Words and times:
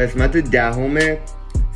قسمت 0.00 0.36
دهم 0.36 0.98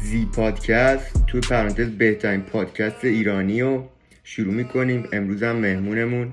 زی 0.03 0.27
پادکست 0.37 1.27
توی 1.27 1.41
پرانتز 1.41 1.89
بهترین 1.89 2.41
پادکست 2.41 3.05
ایرانی 3.05 3.61
رو 3.61 3.85
شروع 4.25 4.55
می‌کنیم. 4.55 5.09
امروز 5.13 5.43
هم 5.43 5.57
مهمونمون 5.57 6.33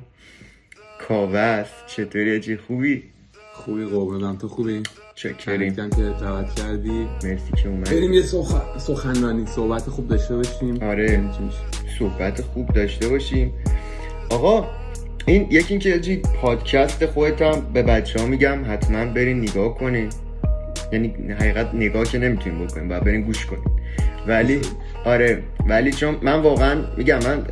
کاوه 1.07 1.65
چطوری 1.87 2.39
چی 2.39 2.57
خوبی؟ 2.57 3.03
خوبی 3.53 3.85
قربونم. 3.85 4.37
تو 4.37 4.47
خوبی؟ 4.47 4.83
چکریم. 5.15 5.75
که 5.75 5.81
دعوت 6.21 6.55
کردی. 6.55 7.07
مرسی 7.23 7.51
که 7.63 7.69
اومدی. 7.69 7.95
بریم 7.95 8.13
یه 8.13 8.21
سخ... 8.21 8.77
سخنرانی 8.77 9.45
صحبت 9.45 9.81
خوب 9.81 10.07
داشته 10.07 10.35
باشیم. 10.35 10.83
آره. 10.83 11.23
صحبت 11.99 12.41
خوب 12.41 12.73
داشته 12.73 13.07
باشیم. 13.07 13.53
آقا 14.29 14.67
این 15.25 15.47
یکی 15.51 15.73
اینکه 15.73 16.21
پادکست 16.41 17.05
خودت 17.05 17.41
هم 17.41 17.73
به 17.73 17.83
بچه 17.83 18.19
ها 18.19 18.25
میگم 18.25 18.59
حتما 18.67 19.05
برین 19.05 19.41
نگاه 19.41 19.77
کنین. 19.77 20.09
یعنی 20.91 21.07
حقیقت 21.39 21.73
نگاه 21.73 22.03
که 22.03 22.17
نمی‌تونیم 22.17 22.65
بکنیم 22.65 22.87
باید 22.87 23.03
برین 23.03 23.21
گوش 23.21 23.45
کنین 23.45 23.63
ولی 24.27 24.61
آره 25.05 25.43
ولی 25.67 25.91
چون 25.91 26.17
من 26.21 26.41
واقعا 26.41 26.81
میگم 26.97 27.19
من 27.23 27.43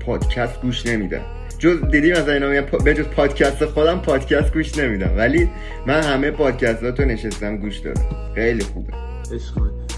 پادکست 0.00 0.60
گوش 0.60 0.86
نمیدم. 0.86 1.20
جز 1.58 1.90
دیدی 1.90 2.12
مثلا 2.12 2.32
اینا 2.32 2.48
میگن 2.48 2.66
به 2.84 2.94
جز 2.94 3.04
پادکست 3.04 3.64
خودم 3.64 3.98
پادکست 3.98 4.52
گوش 4.52 4.78
نمیدم. 4.78 5.10
ولی 5.16 5.50
من 5.86 6.02
همه 6.02 6.30
پادکستاتو 6.30 7.04
نشستم 7.04 7.56
گوش 7.56 7.78
دارم 7.78 8.32
خیلی 8.34 8.62
خوبه. 8.62 8.92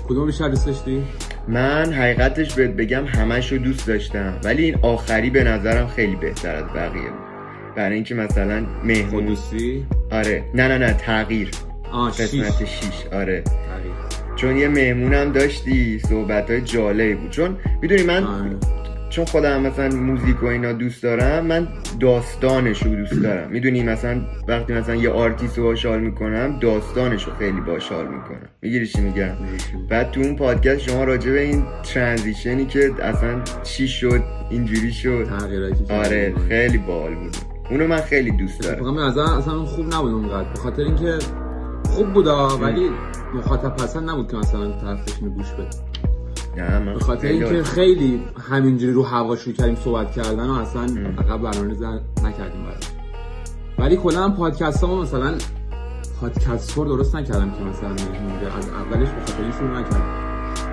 کدوم 0.09 0.27
بیشتر 0.27 0.49
دوست 0.49 0.67
داشتی؟ 0.67 1.03
من 1.49 1.93
حقیقتش 1.93 2.55
بهت 2.55 2.71
بگم 2.71 3.05
همش 3.05 3.53
رو 3.53 3.59
دوست 3.59 3.87
داشتم. 3.87 4.41
ولی 4.45 4.65
این 4.65 4.79
آخری 4.83 5.31
به 5.31 5.45
نظرم 5.45 5.87
خیلی 5.89 6.17
بهتر 6.17 6.55
از 6.55 6.65
بقیه 6.65 7.03
بود. 7.03 7.31
برای 7.77 7.95
اینکه 7.95 8.15
مثلا 8.15 8.67
مهمون 8.85 9.27
دوستی 9.27 9.87
آره. 10.11 10.45
نه 10.55 10.69
نه 10.69 10.79
نه 10.79 10.93
تغییر. 10.93 11.51
قسمت 11.93 12.65
شیش 12.65 13.07
آره. 13.13 13.45
چون 14.37 14.57
یه 14.57 14.69
مهمونم 14.69 15.33
داشتی 15.33 15.99
صحبت 15.99 16.51
های 16.51 16.61
جالبی 16.61 17.15
بود. 17.15 17.31
چون 17.31 17.57
می‌دونی 17.83 18.03
من 18.03 18.25
آره. 18.25 18.57
چون 19.11 19.25
خودم 19.25 19.63
مثلا 19.63 19.97
موزیک 19.97 20.43
و 20.43 20.47
اینا 20.47 20.73
دوست 20.73 21.03
دارم 21.03 21.47
من 21.47 21.69
داستانش 22.01 22.83
رو 22.83 22.95
دوست 22.95 23.23
دارم. 23.23 23.51
می‌دونی 23.51 23.83
مثلا 23.83 24.21
وقتی 24.49 24.73
مثلا 24.73 24.95
یه 24.95 25.11
آرتیست 25.11 25.59
رو 25.59 25.65
باشال 25.65 26.01
می‌کنم 26.01 26.59
داستانش 26.61 27.25
رو 27.25 27.33
خیلی 27.39 27.61
باشال 27.61 28.05
می‌کنم. 28.05 28.49
می‌گیری 28.63 28.87
چی 28.87 29.01
میگم؟ 29.01 29.33
بعد 29.89 30.11
تو 30.11 30.21
اون 30.21 30.37
پادکست 30.37 30.81
شما 30.81 31.05
راجع 31.05 31.31
به 31.31 31.41
این 31.41 31.65
transition 31.83 32.59
ی 32.59 32.67
که 32.67 32.91
اصلا 33.03 33.41
چی 33.63 33.89
شد 33.89 34.23
اینجوری 34.51 34.93
شد. 34.93 35.27
آره 35.91 36.35
خیلی 36.49 36.79
بال 36.79 37.15
بود. 37.15 37.37
اونو 37.71 37.87
من 37.87 38.01
خیلی 38.01 38.31
دوست 38.31 38.61
دارم. 38.61 38.97
اصلا 38.97 39.65
خوب 39.65 39.95
نبود 39.95 40.13
اونقدر. 40.13 40.49
به 40.49 40.59
خاطر 40.59 40.83
اینکه 40.83 41.19
خوب 41.91 42.13
بود 42.13 42.27
ولی 42.63 42.91
مخاطب 43.35 43.77
پسند 43.77 44.11
نبود 44.11 44.31
که 44.31 44.37
مثلا 44.37 44.73
طرفش 44.73 45.19
گوش 45.19 45.51
بده. 45.53 45.71
به 46.95 47.01
خاطر 47.01 47.29
اینکه 47.29 47.63
خیلی 47.63 48.23
همینجوری 48.51 48.93
رو 48.93 49.03
هوا 49.03 49.37
شروع 49.37 49.55
کردیم 49.55 49.75
صحبت 49.75 50.13
کردن 50.13 50.51
و 50.51 50.53
اصلا 50.53 50.83
عقب 51.19 51.43
برنامه 51.43 52.01
نکردیم 52.25 52.63
برای. 52.65 52.81
ولی 53.79 53.97
کلا 53.97 54.31
پادکست 54.31 54.85
ها 54.85 55.03
مثلا 55.03 55.35
پادکست 56.21 56.71
فور 56.71 56.87
درست 56.87 57.17
نکردم 57.17 57.51
که 57.51 57.65
مثلا 57.65 57.91
از 58.59 58.69
اولش 58.69 59.09
به 59.09 59.21
خاطر 59.21 59.43
این 59.43 59.53
شروع 59.53 59.81
نکردم. 59.81 60.05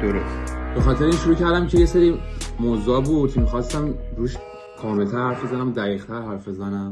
درست. 0.01 0.53
به 0.75 0.81
خاطر 0.81 1.03
این 1.03 1.15
شروع 1.15 1.35
کردم 1.35 1.67
که 1.67 1.77
یه 1.77 1.85
سری 1.85 2.19
موضوع 2.59 3.03
بود 3.03 3.33
که 3.33 3.39
می‌خواستم 3.39 3.93
روش 4.17 4.37
کاملتر 4.81 5.17
حرف 5.17 5.45
بزنم 5.45 5.71
دقیقتر 5.71 6.21
حرف 6.21 6.47
بزنم. 6.47 6.91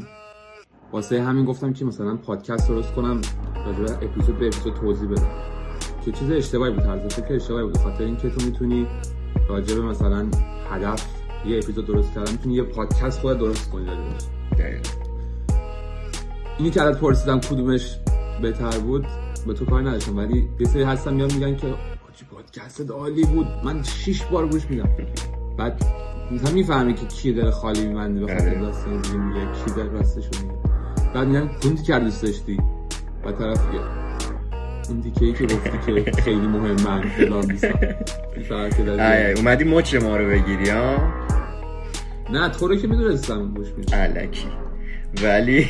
واسه 0.95 1.23
همین 1.23 1.45
گفتم 1.45 1.73
که 1.73 1.85
مثلا 1.85 2.15
پادکست 2.15 2.69
درست 2.69 2.93
کنم 2.93 3.21
راجع 3.65 3.93
اپیزود 3.93 4.39
به 4.39 4.47
اپیزود 4.47 4.73
توضیح 4.73 5.09
بدم. 5.09 5.27
که 6.05 6.11
چیز 6.11 6.31
اشتباهی 6.31 6.71
بود؟ 6.71 6.83
طرز 6.83 7.13
فکر 7.13 7.35
اشتباهی 7.35 7.65
بود. 7.65 7.77
خاطر 7.77 8.03
اینکه 8.03 8.29
تو 8.29 8.45
می‌تونی 8.45 8.88
راجع 9.50 9.75
به 9.75 9.81
مثلا 9.81 10.28
هدف 10.72 11.06
یه 11.45 11.57
اپیزود 11.57 11.85
درست 11.85 12.13
کردن 12.13 12.31
می‌تونی 12.31 12.56
یه 12.56 12.63
پادکست 12.63 13.19
خود 13.19 13.38
درست 13.38 13.72
کنی 13.72 13.85
راجعش 14.51 14.85
اینی 16.57 16.72
که 16.72 16.81
الان 16.81 16.94
پرسیدم 16.94 17.39
کدومش 17.39 18.00
بهتر 18.41 18.79
بود 18.79 19.06
به 19.47 19.53
تو 19.53 19.66
کار 19.66 19.81
نداشتم. 19.81 20.17
ولی 20.17 20.50
یه 20.59 20.67
سری 20.67 20.83
هستن 20.83 21.13
میان 21.13 21.33
میگن 21.33 21.56
که 21.56 21.73
چی 22.13 22.25
پادکست 22.25 22.91
عالی 22.91 23.23
بود. 23.23 23.47
من 23.63 23.83
شش 23.83 24.23
بار 24.23 24.47
گوش 24.47 24.66
میدم. 24.69 24.89
بعد 25.57 25.83
مثلا 26.31 26.51
می‌فهمی 26.51 26.94
که 26.94 27.06
کی 27.06 27.33
داره 27.33 27.51
خالی 27.51 27.88
میبنده 27.88 28.25
به 28.25 28.33
خاطر 28.33 28.50
آره. 28.50 28.59
داستان 28.59 28.94
میگه 28.94 29.51
کی 29.66 29.72
داره 29.75 29.89
راستش 29.89 30.41
میگه. 30.41 30.54
بعد 31.15 31.27
میگن 31.27 31.49
که 31.87 31.99
دوست 31.99 32.23
داشتی؟ 32.23 32.57
و 33.25 33.31
طرف 33.31 33.59
اون 34.89 34.99
دیگه 34.99 35.23
ای 35.23 35.33
که 35.33 35.43
گفتی 35.43 36.03
که 36.03 36.11
خیلی 36.11 36.47
مهم 36.47 36.75
من 36.85 37.01
فلان 37.01 37.57
اومدی 39.35 39.63
مچ 39.63 39.95
ما 39.95 40.17
رو 40.17 40.27
بگیری 40.29 40.69
ها؟ 40.69 40.97
نه 42.29 42.49
تو 42.49 42.67
رو 42.67 42.75
که 42.75 42.87
می‌دونستم 42.87 43.53
گوش 43.53 43.67
علکی. 43.93 44.47
ولی 45.23 45.67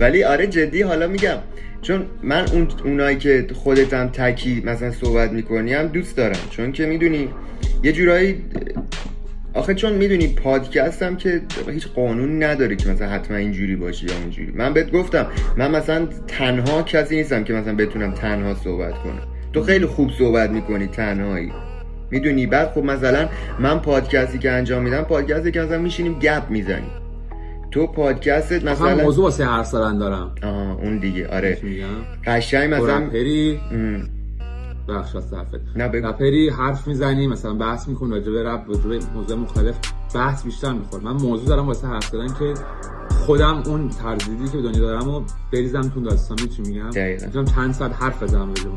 ولی 0.00 0.24
آره 0.24 0.46
جدی 0.46 0.82
حالا 0.82 1.06
میگم 1.06 1.38
چون 1.82 2.06
من 2.22 2.48
اون 2.52 2.68
اونایی 2.84 3.16
که 3.16 3.46
خودتم 3.54 4.08
تکی 4.08 4.62
مثلا 4.66 4.90
صحبت 4.92 5.32
می‌کنی 5.32 5.72
هم 5.72 5.86
دوست 5.86 6.16
دارم. 6.16 6.40
چون 6.50 6.72
که 6.72 6.86
می‌دونی 6.86 7.28
یه 7.82 7.92
جورایی 7.92 8.44
آخه 9.58 9.74
چون 9.74 9.92
می‌دونی 9.92 10.28
پادکست 10.28 11.02
هم 11.02 11.16
که 11.16 11.42
هیچ 11.68 11.88
قانون 11.88 12.42
نداره 12.42 12.76
که 12.76 12.88
مثلا 12.88 13.08
حتما 13.08 13.36
اینجوری 13.36 13.76
باشی 13.76 14.06
یا 14.06 14.12
اونجوری. 14.22 14.52
من 14.52 14.74
بهت 14.74 14.92
گفتم 14.92 15.26
من 15.56 15.70
مثلا 15.70 16.06
تنها 16.28 16.82
کسی 16.82 17.16
نیستم 17.16 17.44
که 17.44 17.52
مثلا 17.52 17.74
بتونم 17.74 18.12
تنها 18.12 18.54
صحبت 18.54 18.94
کنم. 18.94 19.22
تو 19.52 19.62
خیلی 19.62 19.86
خوب 19.86 20.10
صحبت 20.18 20.50
می‌کنی 20.50 20.86
تنهایی. 20.86 21.52
می‌دونی؟ 22.10 22.46
بعد 22.46 22.68
خب 22.68 22.84
مثلا 22.84 23.28
من 23.58 23.78
پادکستی 23.78 24.38
که 24.38 24.50
انجام 24.50 24.82
میدم 24.82 25.02
پادکستی 25.02 25.50
که 25.50 25.60
مثلا 25.60 25.78
میشینیم 25.78 26.18
گپ 26.18 26.50
می‌زنیم. 26.50 26.90
تو 27.70 27.86
پادکستت 27.86 28.64
مثلا 28.64 28.96
موضوع 28.96 29.24
واسه 29.24 29.44
هر 29.44 29.62
دارم. 29.92 30.34
آها 30.42 30.74
اون 30.74 30.98
دیگه. 30.98 31.28
آره. 31.28 31.58
قشنگ 32.26 32.74
مثلا 32.74 33.10
بخش 34.88 35.16
از 35.16 35.34
نه 35.76 35.84
رپری 35.84 36.48
حرف 36.48 36.88
می‌زنی 36.88 37.26
مثلا 37.26 37.54
بحث 37.54 37.88
می‌کنی 37.88 38.10
راجع 38.10 38.32
به 38.32 38.42
رپ 38.42 38.68
راجع 38.68 39.06
موضوع 39.14 39.38
مختلف 39.38 39.78
بحث 40.14 40.42
بیشتر 40.44 40.72
میخور 40.72 41.00
من 41.00 41.12
موضوع 41.12 41.48
دارم 41.48 41.66
واسه 41.66 41.86
حرف 41.86 42.08
زدن 42.08 42.34
که 42.38 42.54
خودم 43.10 43.62
اون 43.66 43.88
تردیدی 43.88 44.48
که 44.48 44.56
به 44.56 44.62
دنیا 44.62 44.80
دارم 44.80 45.08
و 45.08 45.22
بریزم 45.52 45.80
تو 45.80 46.00
داستان 46.00 46.36
چی 46.36 46.62
میگم؟ 46.62 46.86
می‌تونم 47.26 47.44
چند 47.44 47.74
ساعت 47.74 48.02
حرف 48.02 48.22
بزنم 48.22 48.48
راجع 48.48 48.68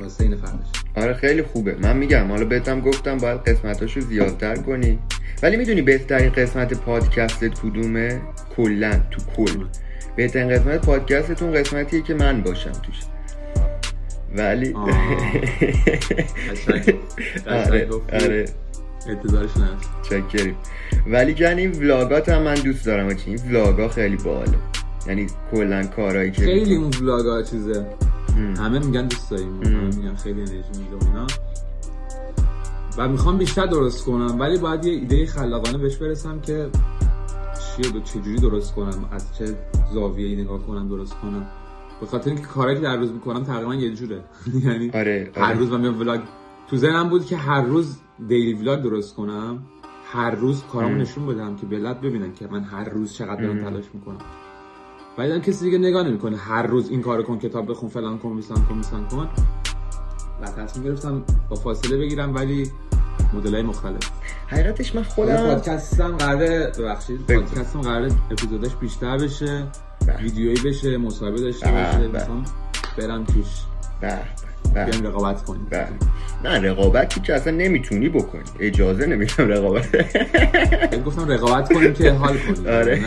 واسه 0.00 0.24
این 0.24 0.36
فرقش 0.36 0.68
آره 0.96 1.14
خیلی 1.14 1.42
خوبه. 1.42 1.76
من 1.82 1.96
میگم 1.96 2.28
حالا 2.28 2.44
بهتم 2.44 2.80
گفتم 2.80 3.18
باید 3.18 3.40
قسمتاشو 3.40 4.00
زیادتر 4.00 4.54
کنی. 4.56 4.98
ولی 5.42 5.56
می‌دونی 5.56 5.82
بهترین 5.82 6.30
قسمت 6.30 6.74
پادکستت 6.74 7.58
کدومه؟ 7.60 8.20
کلا 8.56 9.00
تو 9.10 9.20
کل. 9.36 9.64
بهترین 10.16 10.48
قسمت 10.48 10.86
پادکستتون 10.86 11.52
قسمتیه 11.52 12.02
که 12.02 12.14
من 12.14 12.42
باشم 12.42 12.72
توش. 12.72 13.00
ولی 14.36 14.72
آره 17.46 17.88
آره. 18.12 18.44
انتظارش 19.08 19.50
چکریم. 20.02 20.56
ولی 21.06 21.34
جن 21.34 21.58
این 21.58 21.72
ولاگات 21.72 22.28
هم 22.28 22.42
من 22.42 22.54
دوست 22.54 22.86
دارم 22.86 23.14
چی 23.16 23.30
این 23.30 23.40
ولاگا 23.50 23.88
خیلی 23.88 24.16
باله 24.16 24.58
یعنی 25.06 25.26
کلا 25.50 25.86
کارهایی 25.86 26.30
که 26.30 26.42
خیلی 26.42 26.74
اون 26.76 26.90
ولاگا 27.02 27.42
چیزه. 27.42 27.86
همه 28.58 28.78
میگن 28.78 29.06
دوست 29.06 29.30
داریم. 29.30 29.52
میگن 29.96 30.14
خیلی 30.14 30.40
انرژی 30.40 30.54
میده 30.56 31.06
اینا. 31.06 31.26
و 32.98 33.08
می‌خوام 33.08 33.38
بیشتر 33.38 33.66
درست 33.66 34.04
کنم 34.04 34.40
ولی 34.40 34.58
باید 34.58 34.84
یه 34.84 34.92
ایده 34.92 35.26
خلاقانه 35.26 35.78
بهش 35.78 35.96
برسم 35.96 36.40
که 36.40 36.66
چیه 37.76 37.90
دو 37.92 38.00
چجوری 38.00 38.36
درست 38.36 38.74
کنم 38.74 39.08
از 39.12 39.38
چه 39.38 39.44
زاویه‌ای 39.94 40.36
نگاه 40.42 40.66
کنم 40.66 40.88
درست 40.88 41.14
کنم. 41.14 41.46
به 42.00 42.06
خاطر 42.06 42.30
اینکه 42.30 42.46
کاری 42.46 42.74
که 42.74 42.80
در 42.80 42.96
روز 42.96 43.12
می‌کنم 43.12 43.44
تقریبا 43.44 43.74
یه 43.74 43.94
جوره. 43.94 44.20
یعنی 44.64 44.90
آره, 44.94 45.30
هر 45.36 45.52
روز 45.52 45.70
من 45.70 45.80
میام 45.80 46.00
ولاگ. 46.00 46.20
تو 46.70 46.76
ذهنم 46.76 47.08
بود 47.08 47.26
که 47.26 47.36
هر 47.36 47.62
روز 47.62 47.98
دیلی 48.28 48.52
ولاگ 48.52 48.82
درست 48.82 49.14
کنم. 49.14 49.62
هر 50.12 50.30
روز 50.30 50.62
کارامو 50.72 50.94
نشون 50.94 51.26
بدم 51.26 51.56
که 51.56 51.66
بلد 51.66 52.00
ببینن 52.00 52.34
که 52.34 52.46
من 52.46 52.62
هر 52.62 52.88
روز 52.88 53.12
چقدر 53.14 53.42
دارم 53.42 53.58
تلاش 53.58 53.84
می‌کنم. 53.94 54.18
ولی 55.18 55.40
کسی 55.40 55.64
دیگه 55.64 55.78
نگاه 55.78 56.08
نمی‌کنه. 56.08 56.36
هر 56.36 56.62
روز 56.62 56.90
این 56.90 57.02
کارو 57.02 57.22
کن 57.22 57.38
کتاب 57.38 57.70
بخون 57.70 57.88
فلان 57.88 58.18
کن 58.18 58.32
میسان 58.32 58.64
کن 58.64 58.74
میسان 58.74 59.08
کن. 59.08 59.28
و 60.42 60.46
تصمیم 60.46 60.86
گرفتم 60.86 61.24
با 61.48 61.56
فاصله 61.56 61.98
بگیرم 61.98 62.34
ولی 62.34 62.70
مدل 63.34 63.54
های 63.54 63.62
مختلف. 63.62 64.10
حقیقتش 64.46 64.94
من 64.94 65.02
خودم 65.02 65.36
پادکستم 65.36 66.16
قراره 66.16 66.72
ببخشید 66.78 67.20
پادکستم 67.26 67.80
قراره 67.80 68.08
اپیزودش 68.30 68.74
بیشتر 68.74 69.18
بشه. 69.18 69.66
ویدیویی 70.22 70.56
بشه 70.64 70.96
مصاحبه 70.96 71.40
داشته 71.40 71.66
بله، 71.66 71.84
باشه 71.84 71.98
بله. 71.98 72.08
مثلا 72.08 72.42
برم 72.98 73.24
توش. 73.24 73.46
بیان 74.74 75.06
رقابت 75.06 75.44
کنیم. 75.44 75.66
نه 76.44 76.60
رقابتی 76.60 77.20
که 77.20 77.34
اصلا 77.34 77.52
نمی‌تونی 77.52 78.08
بکنی. 78.08 78.42
اجازه 78.60 79.06
نمی‌تونم 79.06 79.48
رقابت. 79.48 79.86
گفتم 81.06 81.28
رقابت 81.28 81.72
کنیم 81.72 81.92
که 81.92 82.10
حال 82.10 82.38
کنیم. 82.38 82.66
آره. 82.66 83.00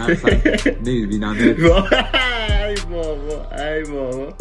نمی‌بینم. 0.85 1.35
ای 1.39 1.53
بابا 2.91 3.45
ای 3.57 3.83
بابا. 3.83 4.33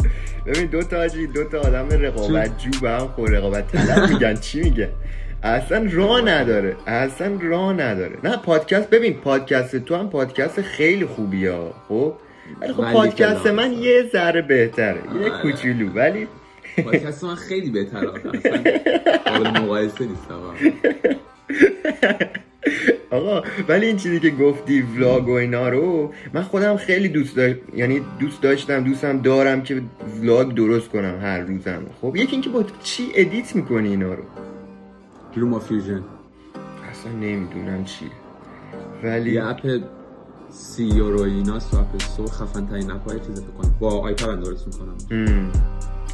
ببین 0.45 0.65
دو 0.65 0.83
تا 0.83 0.97
حاجی 0.97 1.27
دو 1.27 1.43
تا 1.43 1.59
آدم 1.59 1.89
رقابت 1.89 2.57
جو 2.57 2.79
به 2.81 2.89
هم 2.89 3.07
خور 3.07 3.29
رقابت 3.29 3.71
طلب 3.71 4.09
میگن. 4.09 4.35
چی 4.35 4.61
میگه؟ 4.61 4.89
اصلا 5.43 5.87
راه 5.91 6.21
نداره. 6.21 6.75
اصلا 6.87 7.37
راه 7.41 7.73
نداره. 7.73 8.17
نه 8.23 8.37
پادکست 8.37 8.89
ببین 8.89 9.13
پادکست 9.13 9.75
تو 9.75 9.95
هم 9.95 10.09
پادکست 10.09 10.61
خیلی 10.61 11.05
خوبی 11.05 11.47
ها 11.47 11.73
خب؟ 11.87 12.13
ولی 12.61 12.73
خب 12.73 12.93
پادکست 12.93 13.47
من 13.47 13.63
اصلا. 13.63 13.79
یه 13.79 14.09
ذره 14.13 14.41
بهتره. 14.41 15.01
یه 15.21 15.31
آره. 15.31 15.41
کوچولو 15.41 15.89
ولی 15.89 16.27
پادکست 16.83 17.23
من 17.23 17.35
خیلی 17.35 17.69
بهتره. 17.69 18.07
قابل 19.25 19.59
مقایسه 19.61 20.05
نیست 20.05 20.31
آقا. 20.31 20.53
آقا 23.11 23.43
ولی 23.67 23.85
این 23.85 23.97
چیزی 23.97 24.19
که 24.19 24.29
گفتی 24.29 24.81
vlog 24.81 25.27
و 25.27 25.31
اینا 25.31 25.69
رو 25.69 26.13
من 26.33 26.41
خودم 26.41 26.77
خیلی 26.77 27.09
دوست 27.09 27.35
داشت 27.35 27.55
یعنی 27.75 28.01
دوست 28.19 28.41
داشتم 28.41 28.83
دوستم 28.83 29.21
دارم 29.21 29.63
که 29.63 29.81
vlog 30.21 30.53
درست 30.53 30.89
کنم 30.89 31.19
هر 31.21 31.39
روزم. 31.39 31.85
خب 32.01 32.15
یکی 32.15 32.31
اینکه 32.31 32.49
با 32.49 32.65
چی 32.83 33.11
edit 33.15 33.55
می‌کنی 33.55 33.89
اینا 33.89 34.13
رو؟ 34.13 34.23
LumaFusion 35.35 36.03
اصلا 36.91 37.11
نمی‌دونم 37.11 37.85
چیه. 37.85 38.09
ولی 39.03 39.31
یه 39.31 39.47
app 39.47 39.81
سی 40.51 40.83
یورو 40.83 41.21
ایناست 41.21 41.73
و 41.73 41.77
اپ 41.77 42.01
سو 42.01 42.27
خفن 42.27 42.67
ترین 42.67 42.91
app 42.91 43.09
های 43.09 43.19
چیز 43.19 43.41
فکر 43.41 43.51
کنم. 43.51 43.75
با 43.79 43.89
iPad 43.89 44.43
درست 44.43 44.67
می‌کنم. 44.67 44.97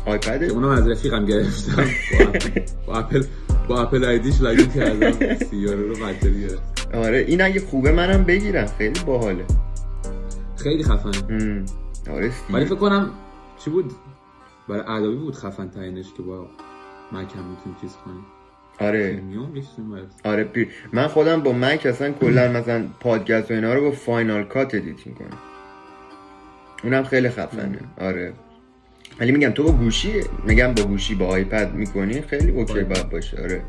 iPad؟ 0.06 0.44
اونم 0.44 0.70
از 0.70 0.88
رفیقم 0.88 1.26
گرفتم. 1.26 1.86
با 2.88 2.96
اپل 2.96 3.24
با 3.68 3.82
Apple 3.82 4.06
ID 4.06 4.24
ش 4.24 4.42
login 4.42 4.68
کردم. 4.68 5.36
سی 5.36 5.56
یورو 5.56 5.88
رو 5.88 6.06
مجانی 6.06 6.48
آره 6.94 7.18
این 7.18 7.42
اگه 7.42 7.60
خوبه 7.60 7.92
منم 7.92 8.24
بگیرم. 8.24 8.68
خیلی 8.78 9.00
باحاله. 9.00 9.46
خیلی 10.56 10.84
خفنه 10.84 11.24
ام. 11.30 11.66
آره 12.10 12.32
ولی. 12.50 12.66
فکر 12.66 12.76
کنم 12.76 13.10
چی 13.60 13.70
بود؟ 13.70 13.94
برای 14.70 14.82
Adobe 14.82 15.16
بود 15.16 15.36
خفن 15.36 15.70
ترینش 15.70 16.14
که 16.18 16.24
با 16.24 16.48
Mac 17.12 17.36
هم 17.36 17.44
می‌تونی 17.50 17.76
چیز 17.82 17.92
کنی 18.06 18.20
آره. 18.80 19.22
آره 20.24 20.44
پی... 20.44 20.68
من 20.94 21.08
خودم 21.08 21.42
با 21.42 21.52
Mac 21.52 21.86
اصلا 21.86 22.12
کلا 22.12 22.52
مثلا 22.52 22.86
پادکست 23.00 23.52
و 23.52 23.54
اینا 23.54 23.74
رو 23.74 23.82
با 23.82 23.92
Final 23.92 24.44
Cut 24.44 24.76
edit 24.76 25.08
می‌کنم 25.08 25.38
اونم 26.84 27.04
خیلی 27.04 27.30
خفنه. 27.30 27.80
آره. 28.02 28.34
ولی 29.20 29.32
میگم 29.32 29.50
تو 29.50 29.64
با 29.64 29.72
گوشی 29.72 30.14
میگم 30.44 30.74
با 30.74 30.84
گوشی 30.84 31.16
با 31.16 31.26
آیپد 31.26 31.74
می‌کنی 31.74 32.22
خیلی 32.22 32.52
اوکی 32.52 32.74
آره. 32.74 32.84
باید 32.84 33.10
باشه. 33.10 33.42
آره. 33.42 33.62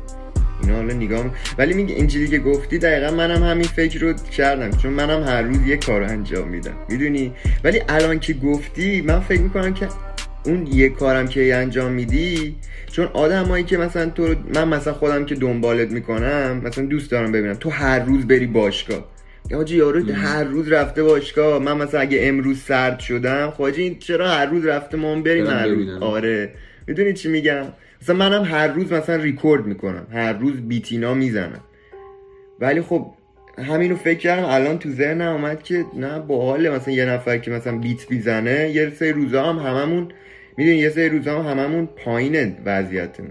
اینا 0.63 0.75
حالا 0.75 0.93
نگاه 0.93 1.23
می- 1.23 1.31
ولی 1.57 1.73
میگه 1.73 1.95
این 1.95 2.07
چیزی 2.07 2.27
که 2.27 2.39
گفتی 2.39 2.77
دقیقا 2.77 3.15
منم 3.15 3.43
همین 3.43 3.67
فکر 3.67 3.99
رو 3.99 4.13
کردم. 4.13 4.71
چون 4.71 4.93
منم 4.93 5.23
هر 5.23 5.41
روز 5.41 5.67
یه 5.67 5.77
کار 5.77 6.03
انجام 6.03 6.47
میدم. 6.47 6.73
می‌دونی؟ 6.89 7.33
ولی 7.63 7.81
الان 7.89 8.19
که 8.19 8.33
گفتی 8.33 9.01
من 9.01 9.19
فکر 9.19 9.41
می‌کنم 9.41 9.73
که 9.73 9.87
اون 10.49 10.67
یه 10.67 10.89
کارم 10.89 11.27
که 11.27 11.55
انجام 11.55 11.91
میدی 11.91 12.55
چون 12.91 13.05
آدمایی 13.13 13.63
که 13.63 13.77
مثلا 13.77 14.09
تو 14.09 14.27
رو- 14.27 14.35
من 14.55 14.67
مثلا 14.67 14.93
خودم 14.93 15.25
که 15.25 15.35
دنبالت 15.35 15.91
می‌کنم 15.91 16.61
مثلا 16.63 16.85
دوست 16.85 17.11
دارم 17.11 17.31
ببینم. 17.31 17.53
تو 17.53 17.69
هر 17.69 17.99
روز 17.99 18.27
بری 18.27 18.45
باشگاه. 18.45 19.05
حاجی 19.53 19.77
یارو 19.77 20.11
هر 20.13 20.43
روز 20.43 20.71
رفته 20.71 21.03
باشگاه. 21.03 21.59
من 21.59 21.77
مثلا 21.77 21.99
اگه 21.99 22.19
امروز 22.21 22.59
سرد 22.61 22.99
شدم 22.99 23.49
خب 23.49 23.63
حاجی 23.63 23.81
این 23.83 23.99
چرا 23.99 24.29
هر 24.29 24.45
روز 24.45 24.65
رفته 24.65 24.97
ما 24.97 25.11
هم 25.11 25.23
بریم 25.23 25.47
هر 25.47 25.67
روز. 25.67 25.87
آره. 26.01 26.49
می‌دونی 26.87 27.13
چی 27.13 27.29
میگم؟ 27.29 27.63
مثلا 28.01 28.15
منم 28.15 28.43
هر 28.43 28.67
روز 28.67 28.91
مثلا 28.93 29.15
ریکورد 29.15 29.65
می‌کنم. 29.65 30.07
هر 30.13 30.33
روز 30.33 30.53
بیتینا 30.67 31.13
می‌زنم. 31.13 31.59
ولی 32.59 32.81
خب 32.81 33.13
همینو 33.69 33.95
فکر 33.95 34.17
کردم 34.19 34.45
الان 34.45 34.79
تو 34.79 34.89
ذهنم 34.89 35.31
اومد 35.31 35.63
که 35.63 35.85
نه 35.97 36.19
باحاله. 36.19 36.69
مثلا 36.69 36.93
یه 36.93 37.05
نفر 37.05 37.37
که 37.37 37.51
مثلا 37.51 37.77
بیت 37.77 38.11
می‌زنه 38.11 38.69
یه 38.69 38.89
سری 38.89 39.11
روزا 39.11 39.43
هم 39.43 39.57
هممون 39.57 40.07
می‌دونی 40.59 40.77
یه 40.77 40.89
سری 40.89 41.09
روزا 41.09 41.41
هم 41.41 41.59
هممون 41.59 41.89
پایینه 42.05 42.57
وضعیتمون. 42.65 43.29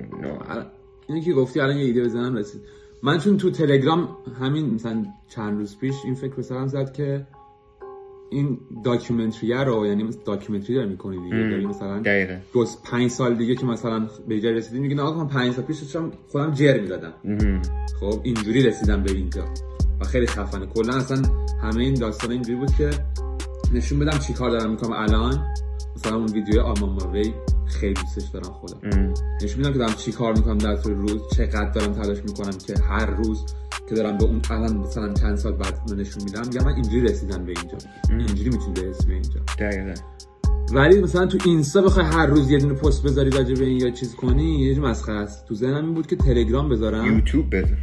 اینو 1.08 1.22
که 1.22 1.32
گفتی 1.32 1.60
الان 1.60 1.76
یه 1.76 1.84
ایده 1.84 2.04
بزنم 2.04 2.36
رسید. 2.36 2.60
من 3.02 3.18
چون 3.18 3.36
تو 3.36 3.50
تلگرام 3.50 4.08
همین 4.40 4.74
مثلا 4.74 5.06
چند 5.28 5.58
روز 5.58 5.78
پیش 5.78 5.94
این 6.04 6.14
فکر 6.14 6.42
سرم 6.42 6.66
زد 6.66 6.92
که 6.92 7.26
این 8.30 8.58
documentary 8.84 9.52
رو 9.52 9.86
یعنی 9.86 10.02
مثل 10.02 10.18
documentary 10.24 10.76
داری 10.76 10.88
می‌کنی 10.88 11.16
دیگه. 11.16 11.36
داری 11.36 11.66
مثلا 11.66 11.98
دقیقا. 11.98 12.36
دو 12.52 12.66
پنج 12.84 13.10
سال 13.10 13.34
دیگه 13.34 13.54
که 13.54 13.66
مثلا 13.66 14.08
به 14.28 14.40
جای 14.40 14.52
رسیدیم 14.52 14.82
میگه 14.82 14.94
نه 14.94 15.02
آقا 15.02 15.24
من 15.24 15.28
پنج 15.28 15.52
سال 15.52 15.64
پیش 15.64 15.78
داشتم 15.78 16.12
خودم 16.28 16.50
جر 16.50 16.80
می‌دادم. 16.80 17.12
خب 18.00 18.20
اینجوری 18.22 18.62
رسیدم 18.62 19.02
به 19.02 19.12
اینجا. 19.12 19.44
و 20.00 20.04
خیلی 20.04 20.26
خفنه. 20.26 20.66
کلا 20.66 20.96
اصلا 20.96 21.22
همه 21.62 21.82
این 21.82 21.94
داستان 21.94 22.30
اینجوری 22.30 22.58
بود 22.58 22.70
که 22.78 22.90
نشون 23.74 23.98
بدم 23.98 24.18
چی 24.18 24.32
کار 24.32 24.50
دارم 24.50 24.70
می‌کنم 24.70 24.92
الان. 24.92 25.46
مثلا 25.98 26.16
اون 26.16 26.26
ویدیو 26.26 26.60
آمان 26.60 26.90
ماوی 26.90 27.34
خیلی 27.66 27.94
دوستش 27.94 28.28
دارم 28.28 28.52
خودم. 28.52 29.12
نشون 29.42 29.58
میدم 29.58 29.72
که 29.72 29.78
دارم 29.78 29.92
چی 29.92 30.12
کار 30.12 30.32
می‌کنم 30.32 30.58
در 30.58 30.76
طول 30.76 30.94
روز 30.94 31.20
چقدر 31.36 31.70
دارم 31.70 31.92
تلاش 31.92 32.18
می‌کنم 32.18 32.58
که 32.66 32.74
هر 32.88 33.06
روز 33.06 33.44
که 33.88 33.94
دارم 33.94 34.18
به 34.18 34.24
اون 34.24 34.40
الان 34.50 34.76
مثلا 34.76 35.14
چند 35.14 35.36
سال 35.36 35.52
بعد 35.52 35.92
نشون 35.96 36.22
میدم 36.24 36.42
میگم 36.46 36.64
من 36.64 36.74
اینجوری 36.74 37.00
رسیدم 37.00 37.44
به 37.44 37.54
اینجا. 37.60 37.78
اینجوری 38.10 38.50
می‌تونی 38.50 38.72
برسی 38.72 39.06
به 39.06 39.12
اینجا. 39.12 39.40
دقیقا. 39.58 39.94
ولی 40.72 41.02
مثلا 41.02 41.26
تو 41.26 41.38
اینستا 41.44 41.82
بخوای 41.82 42.06
هر 42.06 42.26
روز 42.26 42.50
یه 42.50 42.58
دونه 42.58 42.74
پست 42.74 43.02
بذاری 43.02 43.30
راجع 43.30 43.54
به 43.54 43.64
این 43.64 43.80
یا 43.80 43.90
چیز 43.90 44.14
کنی 44.14 44.60
یه 44.60 44.80
مسخره 44.80 45.16
است. 45.16 45.46
تو 45.46 45.54
ذهنم 45.54 45.84
این 45.84 45.94
بود 45.94 46.06
که 46.06 46.16
تلگرام 46.16 46.68
بذارم. 46.68 47.06
یوتیوب 47.06 47.56
بذار. 47.56 47.78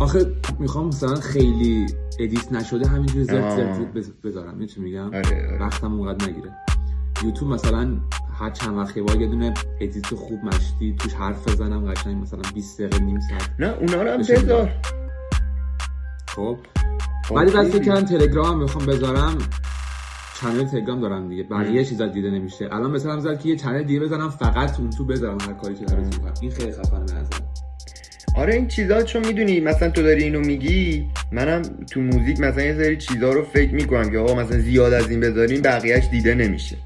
آخه 0.00 0.26
می‌خوام 0.58 0.86
مثلا 0.86 1.14
خیلی 1.14 1.86
ادیت 2.18 2.52
نشده 2.52 2.88
همینجوری 2.88 3.24
زرت. 3.24 3.56
زرت 3.56 3.92
بز- 3.92 4.12
بذارم. 4.24 4.60
یه 4.60 4.66
چی 4.66 4.80
میگم؟ 4.80 5.06
آره 5.06 5.18
آره. 5.48 5.58
وقتم 5.60 5.92
اونقدر 5.94 6.28
نگیره. 6.28 6.50
یوتیوب 7.24 7.50
مثلا 7.52 7.96
هر 8.38 8.50
چند 8.50 8.76
وقت 8.78 8.96
یه 8.96 9.26
دونه 9.26 9.54
edit 9.80 10.14
خوب 10.14 10.44
مشتی 10.44 10.96
توش 10.98 11.14
حرف 11.14 11.48
بزنم 11.48 11.92
قشنگ 11.92 12.22
مثلا 12.22 12.42
20 12.54 12.80
دقیقه 12.80 13.04
نیم 13.04 13.20
ساعت. 13.20 13.50
نه 13.58 13.66
اونا 13.66 14.02
رو 14.02 14.10
هم 14.10 14.18
بذار. 14.18 14.70
خب. 16.28 16.56
خب، 17.24 17.34
ولی 17.34 17.52
بعد 17.52 17.66
فکر. 17.66 17.84
کردم 17.84 18.00
تلگرام 18.06 18.58
می‌خوام 18.62 18.86
بذارم. 18.86 19.38
channel 20.40 20.64
تلگرام 20.64 21.00
دارم 21.00 21.28
دیگه. 21.28 21.42
بقیه 21.42 21.84
چیزا 21.84 22.06
دیده 22.06 22.30
نمیشه. 22.30 22.68
الان 22.72 22.90
مثلا 22.90 23.20
زد 23.20 23.40
که 23.40 23.48
یه 23.48 23.56
channel 23.56 23.82
دیگه 23.82 24.00
بزنم 24.00 24.28
فقط 24.30 24.80
اون 24.80 24.90
تو 24.90 25.04
بذارم 25.04 25.38
هر 25.40 25.52
کاری 25.52 25.74
که 25.74 25.80
می‌کنم. 25.96 26.34
این 26.40 26.50
خیلی 26.50 26.72
خفنه 26.72 26.98
به 26.98 27.12
نظرم. 27.12 27.48
آره 28.36 28.54
این 28.54 28.68
چیزا 28.68 29.02
چون 29.02 29.26
می‌دونی 29.26 29.60
مثلا 29.60 29.90
تو 29.90 30.02
داری 30.02 30.22
اینو 30.22 30.40
میگی 30.40 31.06
منم 31.32 31.62
تو 31.90 32.00
موزیک 32.00 32.40
مثلا 32.40 32.64
یه 32.64 32.74
سری 32.74 32.96
چیزا 32.96 33.32
رو 33.32 33.44
فکر 33.44 33.74
می‌کنم 33.74 34.10
که 34.10 34.18
آقا 34.18 34.34
مثلا 34.34 34.58
زیاد 34.58 34.92
از 34.92 35.10
این 35.10 35.20
بذاریم 35.20 35.62
بقیهش 35.62 36.04
دیده 36.10 36.34
نمیشه. 36.34 36.76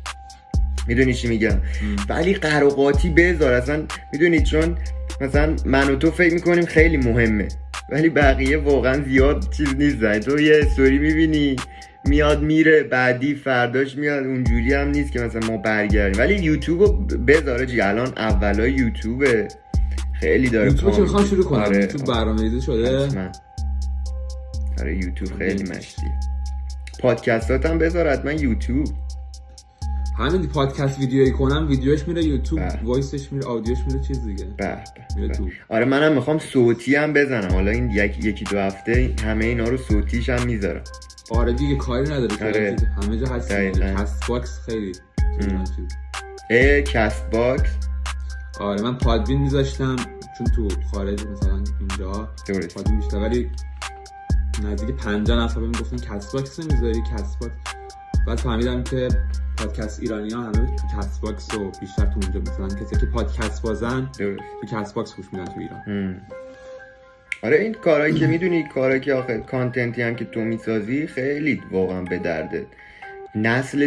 می‌دونی 0.89 1.15
چی 1.15 1.29
میگم؟ 1.29 1.61
ولی 2.09 2.35
قراقاتی 2.35 3.11
بذار 3.11 3.53
اصلا 3.53 3.83
می‌دونی 4.13 4.43
چون 4.43 4.79
مثلا 5.21 5.57
من 5.65 5.91
و 5.91 5.97
تو 5.97 6.11
فکر 6.11 6.35
می‌کنیم 6.35 6.65
خیلی 6.65 6.97
مهمه 6.97 7.49
ولی 7.91 8.09
بقیه 8.09 8.59
واقعا 8.59 9.03
زیاد 9.03 9.51
چیز 9.57 9.75
نیستن 9.77 10.19
تو 10.19 10.41
یه 10.41 10.61
استوری 10.63 10.99
می‌بینی 10.99 11.57
میاد 12.09 12.43
میره 12.43 12.83
بعدی 12.83 13.35
فرداش 13.35 13.97
میاد 13.97 14.27
اونجوری 14.27 14.75
هم 14.75 14.89
نیست 14.89 15.13
که 15.13 15.21
مثلا 15.21 15.47
ما 15.47 15.57
برگردیم. 15.57 16.21
ولی 16.21 16.35
یوتیوب 16.35 16.83
رو 16.83 16.93
بذاره 17.19 17.85
الان 17.85 18.13
اولای 18.17 18.73
یوتیوبه. 18.73 19.49
خیلی 20.21 20.49
داره 20.49 20.71
یوتیوب 20.71 21.01
می‌خوام 21.01 21.23
میشه. 21.23 21.35
شروع 21.35 21.45
کنم. 21.45 21.61
آره، 21.61 21.81
یوتیوب 21.81 22.05
برنامه‌ریزی 22.05 22.61
شده؟ 22.61 23.07
حتما. 23.07 23.29
آره 24.81 24.97
یوتیوب 24.97 25.39
خیلی 25.39 25.63
مشتی. 25.63 26.07
پادکستات 27.01 27.67
هم 27.67 27.79
بذار 27.79 28.09
حتما 28.09 28.33
یوتیوب. 28.33 28.87
همین 30.19 30.47
پادکست 30.47 30.99
ویدیویی 30.99 31.33
کنم 31.33 31.69
ویدیوش 31.69 32.09
میره 32.09 32.25
یوتیوب 32.25 32.61
بله. 32.61 32.81
voice 32.85 33.19
ش 33.19 33.33
میره 33.33 33.47
audio 33.47 33.70
ش 33.70 33.79
میره 33.87 34.01
چیز 34.01 34.25
دیگه. 34.25 34.45
به 34.45 34.79
به. 35.17 35.29
تو. 35.29 35.49
آره 35.69 35.85
منم 35.85 36.13
می‌خوام 36.13 36.39
صوتی 36.39 36.95
هم 36.95 37.13
بزنم. 37.13 37.53
حالا 37.53 37.71
این 37.71 37.91
یک، 37.91 38.25
یکی 38.25 38.45
دو 38.45 38.59
هفته 38.59 39.15
همه 39.25 39.45
اینا 39.45 39.65
رو 39.65 39.77
صوتیش 39.77 40.29
هم 40.29 40.47
می‌ذارم. 40.47 40.83
آره 41.31 41.53
دیگه 41.53 41.77
کاری 41.77 42.05
نداره. 42.05 42.47
آره. 42.47 42.77
همه 43.03 43.19
جا 43.19 43.27
هست. 43.27 43.53
Castbox 43.53 44.59
خیلی. 44.67 44.93
اه 46.51 46.81
Castbox 46.81 47.71
آره 48.61 48.83
من 48.83 48.99
Podbean 48.99 49.41
میذاشتم 49.43 49.97
چون 50.39 50.47
تو 50.47 50.69
خارج 50.93 51.27
مثلا 51.27 51.65
اینجا 51.81 52.29
Podbean 52.75 53.01
بیشتر 53.01 53.19
ولی 53.19 53.51
نزدیک 54.65 54.97
50 54.97 55.39
نفر 55.39 55.61
بهم 55.61 55.73
گفتن 55.73 55.97
Castbox 55.97 56.61
نمی‌ذاری 56.61 57.03
Castbox. 57.13 57.55
بعد 58.27 58.39
فهمیدم 58.39 58.85
که 58.85 59.09
پادکست 59.57 60.01
ایرانی 60.01 60.31
ها 60.31 60.43
همه 60.43 60.53
تو 60.53 60.99
Castbox 60.99 61.55
و 61.55 61.71
بیشتر 61.81 62.07
تو 62.07 62.21
اونجا 62.23 62.41
مثلا 62.53 62.69
کسی 62.69 62.97
که 62.97 63.07
پادکست 63.07 63.63
بازن 63.63 64.09
تو 64.13 64.37
Castbox 64.73 65.17
گوش 65.17 65.27
میدن 65.33 65.45
تو 65.45 65.61
ایران. 65.61 66.21
آره 67.43 67.57
این 67.57 67.75
کارهایی 67.75 68.15
که 68.15 68.27
می‌دونی 68.27 68.69
کارهایی 68.75 69.01
که 69.01 69.15
آخه 69.15 69.39
content 69.39 69.95
ی 69.95 70.03
هم 70.03 70.17
که 70.17 70.25
تو 70.25 70.41
می‌سازی 70.41 71.07
خیلی 71.07 71.63
واقعا 71.73 72.03
به 72.03 72.19
دردت 72.19 72.67
نسل. 73.37 73.87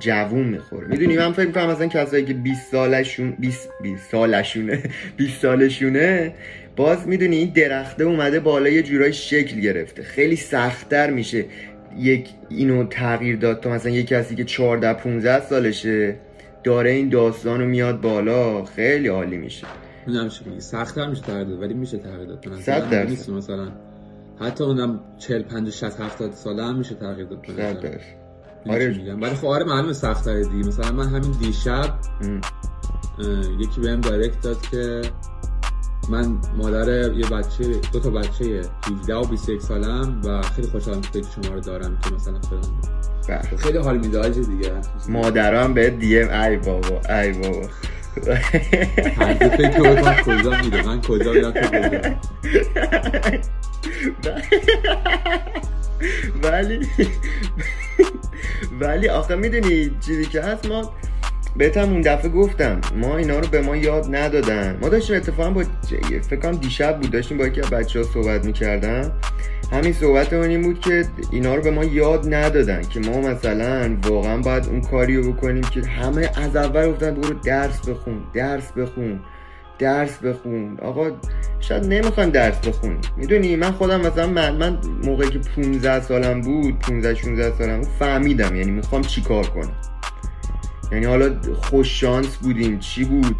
جوون 0.00 0.44
می‌خوره. 0.44 0.86
می‌دونی 0.86 1.16
من 1.16 1.32
فکر 1.32 1.46
می‌کنم 1.46 1.66
مثلا 1.70 1.86
کسایی 1.86 2.24
که 2.24 2.34
20 2.34 2.70
سالشون 2.70 3.36
20 3.38 3.68
20 3.82 4.10
سالشونه 4.10 4.82
20 5.16 5.40
سالشونه 5.42 6.34
باز 6.76 7.08
می‌دونی 7.08 7.36
این 7.36 7.52
درخته 7.54 8.04
اومده 8.04 8.40
بالا 8.40 8.68
یه 8.68 8.82
جورای 8.82 9.12
شکل 9.12 9.60
گرفته. 9.60 10.02
خیلی 10.02 10.36
سختتر 10.36 11.10
میشه 11.10 11.44
یک 11.98 12.28
اینو 12.48 12.84
تغییر 12.84 13.36
داد 13.36 13.60
تا 13.60 13.70
مثلا 13.70 13.92
یک 13.92 14.06
کسی 14.06 14.34
که 14.36 14.44
14 14.44 14.92
15 14.92 15.40
سالشه 15.40 16.16
داره 16.64 16.90
این 16.90 17.08
داستانو 17.08 17.66
میاد 17.66 18.00
بالا. 18.00 18.64
خیلی 18.64 19.08
عالی 19.08 19.36
میشه. 19.36 19.66
می‌دونم 20.06 20.28
چی 20.28 20.44
میگی. 20.46 20.60
سخت‌تر 20.60 21.08
میشه 21.08 21.22
تغییر 21.22 21.44
داد 21.44 21.62
ولی 21.62 21.74
میشه 21.74 21.98
تغییر 21.98 22.28
داد. 22.28 22.40
درصد. 22.40 22.94
نیست 22.94 23.30
مثلا. 23.30 23.68
حتی 24.40 24.64
اونم 24.64 25.00
40 25.18 25.42
50 25.42 25.70
60 25.70 26.00
70 26.00 26.32
ساله 26.32 26.62
هم 26.64 26.78
میشه 26.78 26.94
تغییر 26.94 27.26
داد 27.26 27.42
آره. 28.68 28.88
میگم 28.88 29.22
ولی 29.22 29.34
خب 29.34 29.46
آره 29.46 29.64
معلومه 29.64 29.92
سخت‌تره 29.92 30.44
دیگه. 30.44 30.68
مثلا 30.68 30.92
من 30.92 31.08
همین 31.08 31.30
دیشب 31.32 31.94
یکی 33.58 33.80
بهم 33.80 34.00
دایرکت 34.00 34.40
داد 34.40 34.60
که 34.70 35.02
من 36.10 36.38
مادر 36.56 37.12
یه 37.12 37.26
بچه 37.26 37.64
دو 37.92 38.00
تا 38.00 38.10
بچه 38.10 38.62
17 38.90 39.14
و 39.14 39.24
21 39.24 39.60
سالم 39.60 40.20
و 40.24 40.42
خیلی 40.42 40.68
خوشحالم 40.68 41.00
که 41.00 41.22
شما 41.22 41.54
رو 41.54 41.60
دارم 41.60 41.98
که 42.04 42.14
مثلا 42.14 42.40
فلان. 42.40 42.62
بله. 43.28 43.56
خیلی 43.56 43.78
حال 43.78 43.98
میده 43.98 44.28
دیگه. 44.28 44.72
مادرم 45.08 45.74
به 45.74 45.90
دی 45.90 46.20
ام 46.20 46.40
ای 46.40 46.56
بابا 46.56 47.00
ای 47.08 47.32
بابا. 47.32 47.66
هر 49.16 49.32
دو 49.32 49.48
فکر 49.48 49.80
بکن 49.80 50.22
کجا 50.22 50.50
میده 50.62 50.86
من 50.86 51.00
کجا 51.00 51.32
میرم 51.32 52.20
ولی 56.42 56.86
ولی 58.80 59.08
آخه 59.08 59.34
می‌دونی 59.34 59.90
چیزی 60.06 60.24
که 60.24 60.40
هست 60.40 60.66
ما 60.66 60.92
بهتم 61.56 61.90
اون 61.92 62.00
دفعه 62.00 62.30
گفتم 62.30 62.80
ما 62.96 63.16
اینا 63.16 63.38
رو 63.38 63.48
به 63.48 63.60
ما 63.60 63.76
یاد 63.76 64.14
ندادن 64.14 64.78
ما 64.80 64.88
داشتیم 64.88 65.16
اتفاقا 65.16 65.50
با 65.50 65.64
کنم 66.42 66.52
دیشب 66.52 67.00
بود 67.00 67.10
داشتیم 67.10 67.38
با 67.38 67.46
یکی 67.46 67.60
از 67.60 67.70
بچه 67.70 68.02
صحبت 68.02 68.44
می‌کردم 68.44 69.12
همین 69.72 69.92
صحبت 69.92 70.32
اون 70.32 70.48
این 70.48 70.62
بود 70.62 70.80
که 70.80 71.04
اینا 71.30 71.54
رو 71.54 71.62
به 71.62 71.70
ما 71.70 71.84
یاد 71.84 72.34
ندادن 72.34 72.82
که 72.82 73.00
ما 73.00 73.20
مثلا 73.20 73.96
واقعا 74.08 74.36
باید 74.36 74.66
اون 74.66 74.80
کاری 74.80 75.16
رو 75.16 75.32
بکنیم 75.32 75.62
که 75.62 75.82
همه 75.82 76.30
از 76.36 76.56
اول 76.56 76.90
گفتن 76.90 77.14
برو 77.14 77.34
درس 77.34 77.88
بخون 77.88 78.20
درس 78.34 78.72
بخون 78.72 79.20
درس 79.78 80.18
بخون. 80.18 80.78
آقا 80.82 81.10
شاید 81.60 81.84
نمی‌خوام 81.84 82.30
درس 82.30 82.58
بخونی 82.58 82.98
می‌دونی 83.16 83.56
من 83.56 83.70
خودم 83.70 84.00
مثلا 84.00 84.26
من, 84.26 84.56
من 84.56 84.78
موقعی 85.04 85.30
که 85.30 85.38
15 85.38 86.00
سالم 86.00 86.40
بود 86.40 86.78
15 86.78 87.14
16 87.14 87.58
سالم 87.58 87.80
بود 87.80 87.88
فهمیدم 87.98 88.56
یعنی 88.56 88.70
می‌خوام 88.70 89.02
چیکار 89.02 89.46
کنم. 89.46 89.72
یعنی 90.92 91.06
حالا 91.06 91.36
خوش 91.62 92.00
شانس 92.00 92.36
بودیم 92.36 92.78
چی 92.78 93.04
بود؟ 93.04 93.36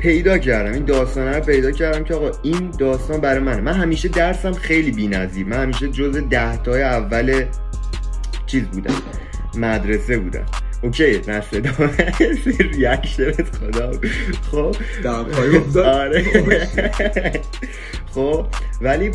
پیدا 0.00 0.38
کردم. 0.38 0.72
این 0.72 0.84
داستان 0.84 1.34
رو 1.34 1.40
پیدا 1.40 1.70
کردم 1.70 2.04
که 2.04 2.14
آقا 2.14 2.30
این 2.42 2.70
داستان 2.78 3.20
برای 3.20 3.40
منه. 3.40 3.60
من 3.60 3.72
همیشه 3.72 4.08
درسم 4.08 4.52
خیلی 4.52 4.90
بی‌نظیر. 4.90 5.46
من 5.46 5.62
همیشه 5.62 5.88
جز 5.88 6.16
ده 6.16 6.56
تای 6.56 6.82
اول 6.82 7.44
چیز 8.46 8.64
بودم. 8.64 8.94
مدرسه 9.56 10.18
بودم. 10.18 10.46
اوکی 10.82 11.20
نشد 11.28 11.66
reaction 12.74 13.47
ت 13.47 13.56
خدا. 13.56 13.92
خب. 14.50 14.76
آره. 15.78 16.24
خب 18.14 18.46
ولی 18.80 19.08
اه، 19.08 19.14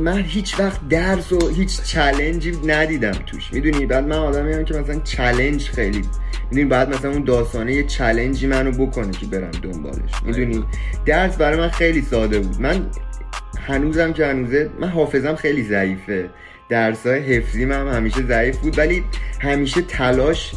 من 0.00 0.22
هیچ 0.22 0.60
وقت 0.60 0.88
درس 0.88 1.32
و 1.32 1.48
هیچ 1.48 1.82
challenge 1.82 2.50
ی 2.50 2.58
ندیدم 2.66 3.12
توش. 3.12 3.52
می‌دونی؟ 3.52 3.86
بعد 3.86 4.04
من 4.04 4.16
آدمی 4.16 4.52
هم 4.52 4.64
که 4.64 4.74
مثلا 4.74 5.00
challenge 5.00 5.68
خیلی 5.68 6.02
می‌دونی 6.50 6.68
بعد 6.68 6.94
مثلا 6.94 7.10
اون 7.10 7.24
داستانه 7.24 7.72
یه 7.72 7.82
challenge 7.82 8.40
ی 8.40 8.46
منو 8.46 8.86
بکنه 8.86 9.10
که 9.10 9.26
برم 9.26 9.50
دنبالش. 9.50 10.10
می‌دونی؟ 10.24 10.64
درس 11.06 11.36
برای 11.36 11.58
من 11.58 11.68
خیلی 11.68 12.02
ساده 12.02 12.38
بود. 12.38 12.60
من 12.60 12.86
هنوزم 13.66 14.12
که 14.12 14.26
هنوزه 14.26 14.70
من 14.80 14.88
حافظم 14.88 15.34
خیلی 15.34 15.64
ضعیفه. 15.64 16.30
درسای 16.68 17.20
حفظی 17.20 17.64
هم 17.64 17.88
همیشه 17.88 18.26
ضعیف 18.26 18.58
بود 18.58 18.78
ولی 18.78 19.04
همیشه 19.40 19.82
تلاش 19.82 20.52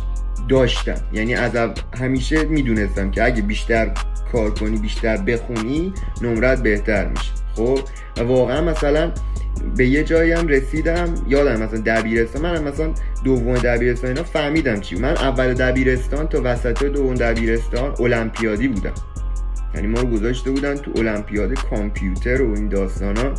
داشتم. 0.50 1.02
یعنی 1.14 1.36
از 1.36 1.52
همیشه 2.00 2.44
می‌دونستم 2.44 3.12
که 3.12 3.24
اگه 3.24 3.42
بیشتر 3.42 3.92
کار 4.32 4.54
کنی 4.54 4.78
بیشتر 4.78 5.18
بخونی 5.18 5.94
نمرت 6.22 6.64
بهتر 6.64 7.08
میشه. 7.08 7.43
خب 7.56 7.80
و 8.18 8.24
واقعا 8.24 8.62
مثلا 8.62 9.12
به 9.78 9.88
یه 9.88 10.04
جایی 10.04 10.32
هم 10.32 10.48
رسیدم 10.48 11.14
یادم 11.28 11.62
مثلا 11.62 11.80
دبیرستان 11.80 12.42
من 12.42 12.64
مثلا 12.64 12.94
دوم 13.24 13.54
دبیرستان 13.54 14.10
اینا 14.10 14.24
فهمیدم 14.24 14.80
چی 14.80 14.96
من 14.96 15.18
اول 15.18 15.54
دبیرستان 15.54 16.28
تا 16.28 16.42
وسط 16.44 16.84
دوم 16.84 17.16
دبیرستان 17.16 17.96
المپیادی 18.00 18.68
بودم. 18.68 18.94
یعنی 19.76 19.88
ما 19.88 20.02
رو 20.02 20.08
گذاشته 20.08 20.52
بودن 20.52 20.76
تو 20.76 20.92
المپیاد 20.96 21.54
کامپیوتر 21.54 22.42
و 22.42 22.56
این 22.56 22.70
داستان 22.70 23.18
ها. 23.18 23.34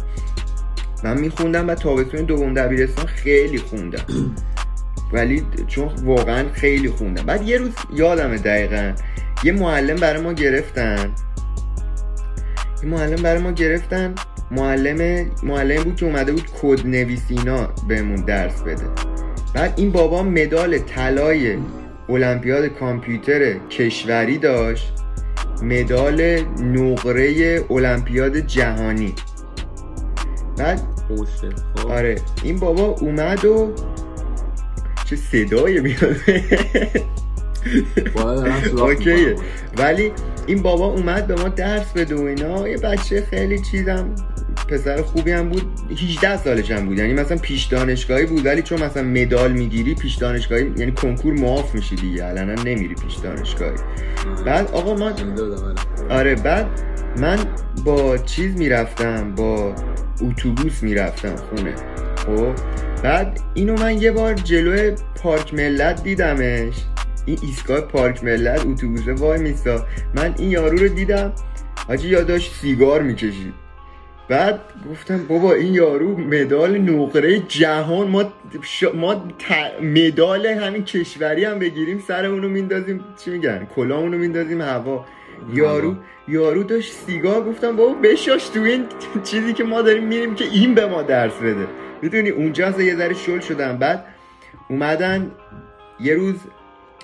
من 1.05 1.21
میخوندم 1.21 1.69
و 1.69 1.75
تابستون 1.75 2.23
دوم 2.23 2.55
دبیرستان 2.55 3.07
خیلی 3.07 3.59
خوندم. 3.59 4.05
ولی 5.13 5.47
چون 5.67 5.89
واقعا 6.05 6.45
خیلی 6.53 6.89
خوندم. 6.89 7.27
بعد 7.27 7.43
یه 7.43 7.59
روز 7.59 7.73
یادمه 7.95 8.39
دقیقا 8.39 8.93
یه 9.45 9.53
معلم 9.53 9.97
برای 9.97 10.23
ما 10.23 10.33
گرفتن. 10.33 11.11
یه 12.85 12.91
معلم 12.91 13.23
برای 13.23 13.43
ما 13.43 13.53
گرفتن. 13.53 14.15
معلم 14.51 15.31
معلم 15.43 15.83
بود 15.83 15.97
که 15.97 16.07
اومده 16.07 16.33
بود 16.33 16.51
کد 16.63 16.87
نویسینا 16.87 17.69
بهمون 17.89 18.17
درس 18.17 18.63
بده. 18.63 18.83
بعد 19.55 19.75
این 19.77 19.91
بابا 19.91 20.23
مدال 20.23 20.79
طلای 20.79 21.59
المپیاد 22.09 22.67
کامپیوتر 22.67 23.55
کشوری 23.71 24.39
داشت. 24.39 24.93
مدال 25.63 26.41
نقره 26.61 27.61
المپیاد 27.71 28.37
جهانی. 28.37 29.15
بعد 30.59 30.81
خب. 31.09 31.91
آره 31.91 32.17
این 32.43 32.59
بابا 32.59 32.83
اومد 32.83 33.45
و 33.45 33.75
چه 35.05 35.17
صدایی 35.17 35.81
میاد 35.81 36.17
اوکیه. 38.79 39.37
ولی 39.79 40.13
این 40.47 40.63
بابا 40.63 40.87
اومد 40.87 41.27
به 41.27 41.35
ما 41.35 41.49
درس 41.49 41.93
بده 41.93 42.15
و 42.15 42.23
اینا. 42.23 42.69
یه 42.69 42.77
بچه 42.79 43.27
خیلی 43.31 43.59
چیزم 43.59 44.11
پسر 44.69 45.03
خوبی 45.03 45.31
هم 45.31 45.49
بود. 45.49 45.63
18 45.91 46.37
سالش 46.37 46.71
هم 46.71 46.87
بود. 46.87 46.99
یعنی 46.99 47.13
مثلا 47.13 47.37
پیش 47.37 47.65
دانشگاهی 47.65 48.27
بود. 48.27 48.47
ولی 48.47 48.63
چون 48.63 48.83
مثلا 48.83 49.03
مدال 49.03 49.53
می‌گیری 49.53 49.95
پیش 49.95 50.15
دانشگاهی 50.15 50.73
یعنی 50.77 50.93
کنکور 50.93 51.33
معاف 51.35 51.75
میشی 51.75 51.97
دیگه. 51.97 52.25
الان 52.25 52.51
نمیری 52.51 52.95
پیش 52.95 53.15
دانشگاهی. 53.15 53.77
بعد 54.47 54.71
آقا 54.71 54.95
ما 54.95 55.13
بودم، 55.13 55.75
آره. 56.11 56.35
بعد 56.35 56.67
من 57.17 57.39
با 57.85 58.19
چیز 58.19 58.57
می‌رفتم. 58.57 59.35
با 59.35 59.75
اتوبوس 60.21 60.83
می‌رفتم 60.83 61.37
خونه. 61.37 61.75
خب؟ 62.17 62.53
بعد 63.03 63.41
اینو 63.55 63.75
من 63.75 64.03
یه 64.03 64.13
بار 64.13 64.35
جلوی 64.35 64.93
پارک 65.23 65.55
ملت 65.55 66.03
دیدمش. 66.03 66.75
این 67.27 67.39
ایستگاه 67.43 67.81
پارک 67.81 68.25
ملت 68.25 68.67
اتوبوسه 68.67 69.13
وای 69.13 69.41
میستا. 69.41 69.87
من 70.15 70.35
این 70.39 70.51
یارو 70.51 70.77
رو 70.79 70.89
دیدم. 70.89 71.33
حاجی 71.89 72.09
یاداش 72.09 72.51
سیگار 72.51 73.03
می‌کشید. 73.03 73.55
بعد 74.29 74.61
گفتم 74.91 75.27
بابا 75.29 75.53
این 75.53 75.75
یارو 75.75 76.19
مدال 76.19 76.79
نقره 76.79 77.39
جهان 77.39 78.09
ما 78.09 78.33
شا- 78.63 78.95
ما 78.95 79.15
ت- 79.15 79.83
مدال 79.83 80.47
همین 80.47 80.85
کشوری 80.85 81.45
هم 81.45 81.59
بگیریم 81.59 81.99
سرمونو 82.09 82.49
میندازیم 82.49 83.01
چی 83.25 83.31
میگن؟ 83.31 83.67
کلاهمونو 83.77 84.19
میندازیم 84.19 84.61
هوا. 84.61 85.05
یارو 85.55 85.95
یارو 86.29 86.63
داشت 86.63 86.93
سیگار 86.93 87.45
گفتم 87.45 87.77
بابا 87.77 87.95
بشاش 87.95 88.49
تو 88.49 88.61
این 88.61 88.85
چیزی 89.25 89.53
که 89.53 89.65
ما 89.65 89.83
داریم 89.83 90.05
میریم 90.05 90.35
که 90.35 90.45
این 90.45 90.75
به 90.75 90.87
ما 90.87 91.03
درس 91.03 91.35
بده. 91.35 91.67
می‌دونی 92.03 92.29
اونجا 92.31 92.71
یه 92.83 92.97
ذره 92.97 93.15
شل 93.15 93.41
شدم. 93.41 93.79
بعد 93.79 94.05
اومدن 94.69 95.31
یه 96.01 96.15
روز 96.15 96.35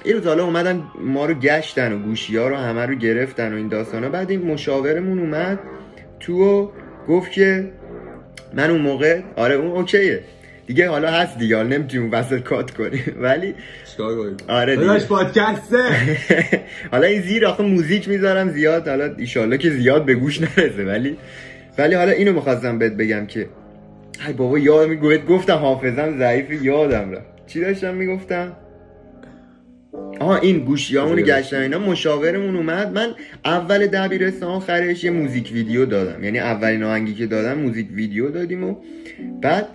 یه 0.04 0.12
روز 0.14 0.26
حالا 0.26 0.44
اومدن 0.44 0.82
ما 1.00 1.26
رو 1.26 1.34
گشتن 1.34 1.92
و 1.92 1.98
گوشی 1.98 2.36
ها 2.36 2.48
رو 2.48 2.56
همه 2.56 2.86
رو 2.86 2.94
گرفتن 2.94 3.52
و 3.52 3.56
این 3.56 3.68
داستانا. 3.68 4.08
بعد 4.08 4.30
این 4.30 4.42
مشاورمون 4.42 5.18
اومد 5.18 5.58
تو 6.20 6.44
و 6.44 6.68
گفت 7.08 7.32
که 7.32 7.70
من 8.54 8.70
اون 8.70 8.80
موقع 8.80 9.20
آره 9.36 9.54
اون 9.54 9.70
اوکیه. 9.70 10.20
دیگه 10.66 10.88
حالا 10.88 11.10
هست 11.10 11.38
دیگه 11.38 11.56
حالا 11.56 11.68
نمی‌تونیم 11.68 12.02
اون 12.06 12.20
وسط 12.20 12.38
کات 12.38 12.70
کنیم. 12.70 13.16
ولی 13.22 13.54
آره 14.48 14.76
دیگه. 14.76 14.98
پادکسته. 14.98 15.82
حالا 16.92 17.06
این 17.06 17.22
زیر 17.22 17.46
آخه 17.46 17.62
موزیک 17.62 18.08
می‌ذارم 18.08 18.50
زیاد. 18.50 18.88
حالا 18.88 19.14
ایشالله 19.18 19.58
که 19.58 19.70
زیاد 19.70 20.04
به 20.04 20.14
گوش 20.14 20.40
نرسه 20.40 20.84
ولی 20.84 21.16
ولی 21.78 21.94
حالا 21.94 22.12
اینو 22.12 22.32
می‌خواستم 22.32 22.78
بهت 22.78 22.92
بگم 22.92 23.26
که 23.26 23.48
ای 24.26 24.32
بابا 24.32 24.58
یاد 24.58 24.88
می‌گوید 24.88 25.26
گفتم 25.26 25.56
حافظم 25.56 26.18
ضعیف 26.18 26.62
یادم 26.62 27.10
رفت. 27.12 27.46
چی 27.46 27.60
داشتم 27.60 27.94
می‌گفتم؟ 27.94 28.52
آها 30.20 30.36
این 30.36 30.58
گوشیامونو 30.58 31.12
آره. 31.12 31.22
گشتن 31.22 31.62
اینا 31.62 31.78
مشاورمون 31.78 32.56
اومد. 32.56 32.92
من 32.92 33.14
اول 33.44 33.86
دبیرستان 33.86 34.48
آخرش 34.48 35.04
یه 35.04 35.10
موزیک 35.10 35.50
ویدیو 35.52 35.86
دادم. 35.86 36.24
یعنی 36.24 36.38
اولین 36.38 36.82
آهنگی 36.82 37.14
که 37.14 37.26
دادم 37.26 37.58
موزیک 37.58 37.86
ویدیو 37.92 38.30
دادیم 38.30 38.64
و 38.64 38.76
بعد 39.42 39.66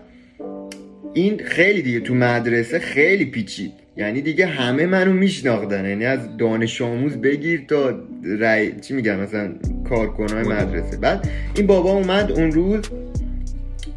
این 1.14 1.42
خیلی 1.46 1.82
دیگه 1.82 2.00
تو 2.00 2.16
مدرسه 2.16 2.80
خیلی 2.80 3.26
پیچید. 3.26 3.72
یعنی 3.98 4.22
دیگه 4.22 4.46
همه 4.46 4.86
منو 4.86 5.14
میشناختن. 5.14 5.86
یعنی 5.86 6.06
از 6.06 6.38
دانش 6.38 6.82
آموز 6.82 7.18
بگیر 7.18 7.66
تا 7.68 8.00
رای 8.40 8.80
چی 8.82 8.94
میگن؟ 8.94 9.20
مثلا 9.20 9.54
کارکنای 9.90 10.44
مدرسه. 10.44 10.98
بعد 10.98 11.30
این 11.56 11.68
بابا 11.68 11.92
اومد 11.92 12.32
اون 12.32 12.52
روز 12.52 12.82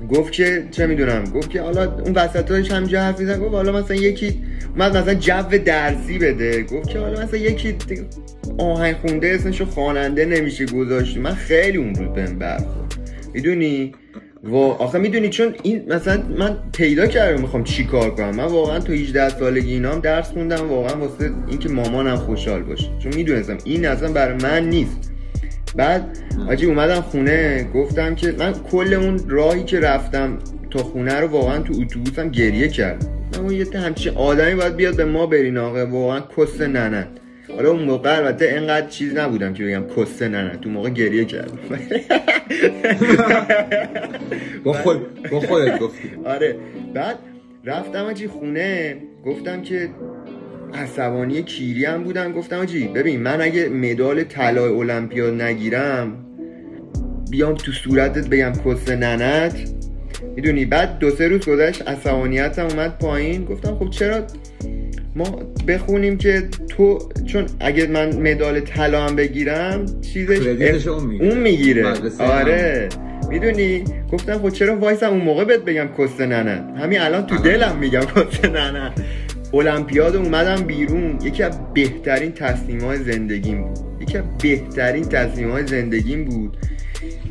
گفت 0.09 0.33
که 0.33 0.69
چه 0.71 0.87
می‌دونم 0.87 1.25
گفت 1.25 1.51
که 1.51 1.63
حالا 1.63 1.95
اون 1.95 2.15
وسطاش 2.15 2.73
هم 2.73 2.85
جا 2.85 3.01
حرف 3.01 3.21
میزن 3.21 3.41
گفت 3.41 3.55
حالا 3.55 3.73
مثلا 3.73 3.97
یکی 3.97 4.35
اومد 4.75 4.97
مثلا 4.97 5.15
جو 5.15 5.59
درسی 5.65 6.19
بده 6.19 6.63
گفت 6.63 6.89
که 6.89 6.99
حالا 6.99 7.23
مثلا 7.23 7.41
یکی 7.41 7.75
آهنگ 8.59 8.97
خونده 8.97 9.29
اسمشو 9.29 9.65
خواننده 9.65 10.25
نمیشه 10.25 10.67
گذاشت. 10.67 11.17
من 11.17 11.35
خیلی 11.35 11.79
اون 11.79 11.95
روز 11.95 12.09
بهم 12.09 12.39
برخورد. 12.39 12.95
می‌دونی؟ 13.35 13.93
و 14.45 14.57
آخه 14.57 14.99
می‌دونی 14.99 15.29
چون 15.29 15.55
این 15.63 15.85
مثلا 15.89 16.23
من 16.39 16.57
پیدا 16.73 17.07
کردم 17.07 17.41
می‌خوام 17.41 17.65
چی 17.65 17.85
کار 17.85 18.15
کنم. 18.15 18.31
من 18.31 18.45
واقعا 18.45 18.79
تو 18.79 18.93
18 18.93 19.29
سالگی 19.29 19.73
اینام 19.73 20.01
درس 20.01 20.31
خوندم 20.31 20.69
واقعا 20.69 21.01
واسه 21.01 21.31
اینکه 21.49 21.69
مامانم 21.69 22.17
خوشحال 22.17 22.63
باشه. 22.63 22.89
چون 22.99 23.15
می‌دونستم 23.15 23.59
این 23.65 23.87
اصلا 23.87 24.13
برای 24.13 24.39
من 24.43 24.69
نیست. 24.69 25.13
بعد 25.77 26.19
آجی 26.49 26.67
اومدم 26.67 27.01
خونه 27.01 27.67
گفتم 27.75 28.15
که 28.15 28.35
من 28.39 28.53
کل 28.53 28.95
اون 28.95 29.21
راهی 29.29 29.65
که 29.65 29.81
رفتم 29.81 30.39
تا 30.71 30.79
خونه 30.79 31.21
رو 31.21 31.27
واقعا 31.27 31.59
تو 31.59 31.73
اتوبوسم 31.81 32.29
گریه 32.29 32.69
کردم. 32.69 33.09
من 33.33 33.41
اون 33.41 33.53
یه 33.53 33.67
همچین 33.75 34.15
آدمی 34.17 34.55
باید 34.55 34.77
بیاد 34.77 34.97
به 34.97 35.05
ما 35.05 35.27
برین 35.27 35.59
آقا 35.59 35.87
واقعا 35.87 36.21
کس 36.37 36.61
ننن. 36.61 37.07
حالا 37.57 37.71
اون 37.71 37.83
موقع 37.83 38.17
البته 38.17 38.45
اینقدر 38.45 38.87
چیز 38.87 39.17
نبودم 39.17 39.55
که 39.55 39.65
بگم 39.65 39.85
کسته 39.97 40.29
نه 40.29 40.43
نه 40.43 40.57
تو 40.57 40.71
موقع 40.71 40.91
گریه 40.91 41.25
کردم. 41.25 41.59
با 44.65 44.73
خود 44.73 45.31
با 45.31 45.41
خودت 45.41 45.79
گفتی. 45.79 46.11
آره. 46.25 46.57
بعد 46.95 47.19
رفتم 47.65 48.05
آجی 48.05 48.29
خونه 48.29 48.97
گفتم 49.25 49.63
که 49.63 49.89
عصبانی 50.75 51.43
کیری 51.43 51.85
هم 51.85 52.05
بودن. 52.05 52.33
گفتم 52.33 52.59
آجی 52.59 52.89
ببین 52.89 53.23
من 53.23 53.41
اگه 53.41 53.69
مدال 53.69 54.25
طلای 54.25 54.73
المپیاد 54.73 55.43
نگیرم 55.43 56.25
بیام 57.31 57.55
تو 57.55 57.73
صورتت 57.73 58.29
بگم 58.29 58.53
کس 58.65 58.89
ننت. 58.89 59.71
می‌دونی؟ 60.37 60.65
بعد 60.65 60.99
دو 60.99 61.11
سه 61.11 61.29
روز 61.29 61.41
گذشت 61.49 61.89
عصبانیتم 61.89 62.67
اومد 62.67 62.99
پایین. 62.99 63.45
گفتم 63.45 63.77
خب 63.77 63.91
چرا 63.91 64.23
ما 65.17 65.25
بخونیم 65.69 66.19
که 66.19 66.49
تو 66.69 66.99
چون 67.27 67.47
اگه 67.61 67.87
من 67.87 68.33
مدال 68.33 68.61
طلا 68.61 69.07
هم 69.07 69.17
بگیرم 69.17 69.87
چیزش 70.01 70.87
اون 70.87 71.03
می‌گیره, 71.05 71.27
اون 71.29 71.39
می‌گیره. 71.39 71.87
آره. 72.19 72.89
می‌دونی؟ 73.31 73.85
گفتم 74.13 74.39
خب 74.39 74.49
چرا 74.49 74.77
وایسم 74.77 75.11
اون 75.11 75.21
موقع 75.21 75.45
بهت 75.45 75.61
بگم 75.61 75.89
کس 75.99 76.21
ننه 76.21 76.77
همین 76.77 77.01
الان 77.01 77.27
تو 77.27 77.37
دلم 77.37 77.77
میگم 77.81 78.01
کس 78.01 78.45
ننه 78.45 78.93
المپیاد 79.55 80.17
اومدم 80.17 80.63
بیرون. 80.63 81.19
یکی 81.23 81.43
از 81.43 81.59
بهترین 81.75 82.33
تصمیم 82.33 82.81
های 82.81 82.99
زندگیم 82.99 83.63
بود. 83.63 83.79
یکی 84.01 84.19
از 84.19 84.25
بهترین 84.43 85.05
تصمیم 85.05 85.51
های 85.51 85.67
زندگیم 85.67 86.25
بود. 86.25 86.57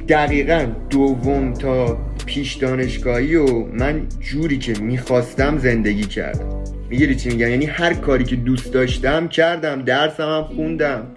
دقیقا 0.10 0.68
دوم 0.90 1.54
تا 1.54 1.98
پیش 2.26 2.54
دانشگاهی 2.54 3.36
و 3.36 3.66
من 3.66 4.02
جوری 4.20 4.58
که 4.58 4.74
می‌خواستم 4.82 5.58
زندگی 5.58 6.04
کردم. 6.04 6.64
می‌گیری 6.90 7.16
چی 7.16 7.30
میگم؟ 7.30 7.50
یعنی 7.50 7.66
هر 7.66 7.94
کاری 7.94 8.24
که 8.24 8.36
دوست 8.36 8.74
داشتم 8.74 9.28
کردم 9.28 9.82
درسم 9.82 10.24
هم 10.24 10.44
خوندم. 10.44 11.08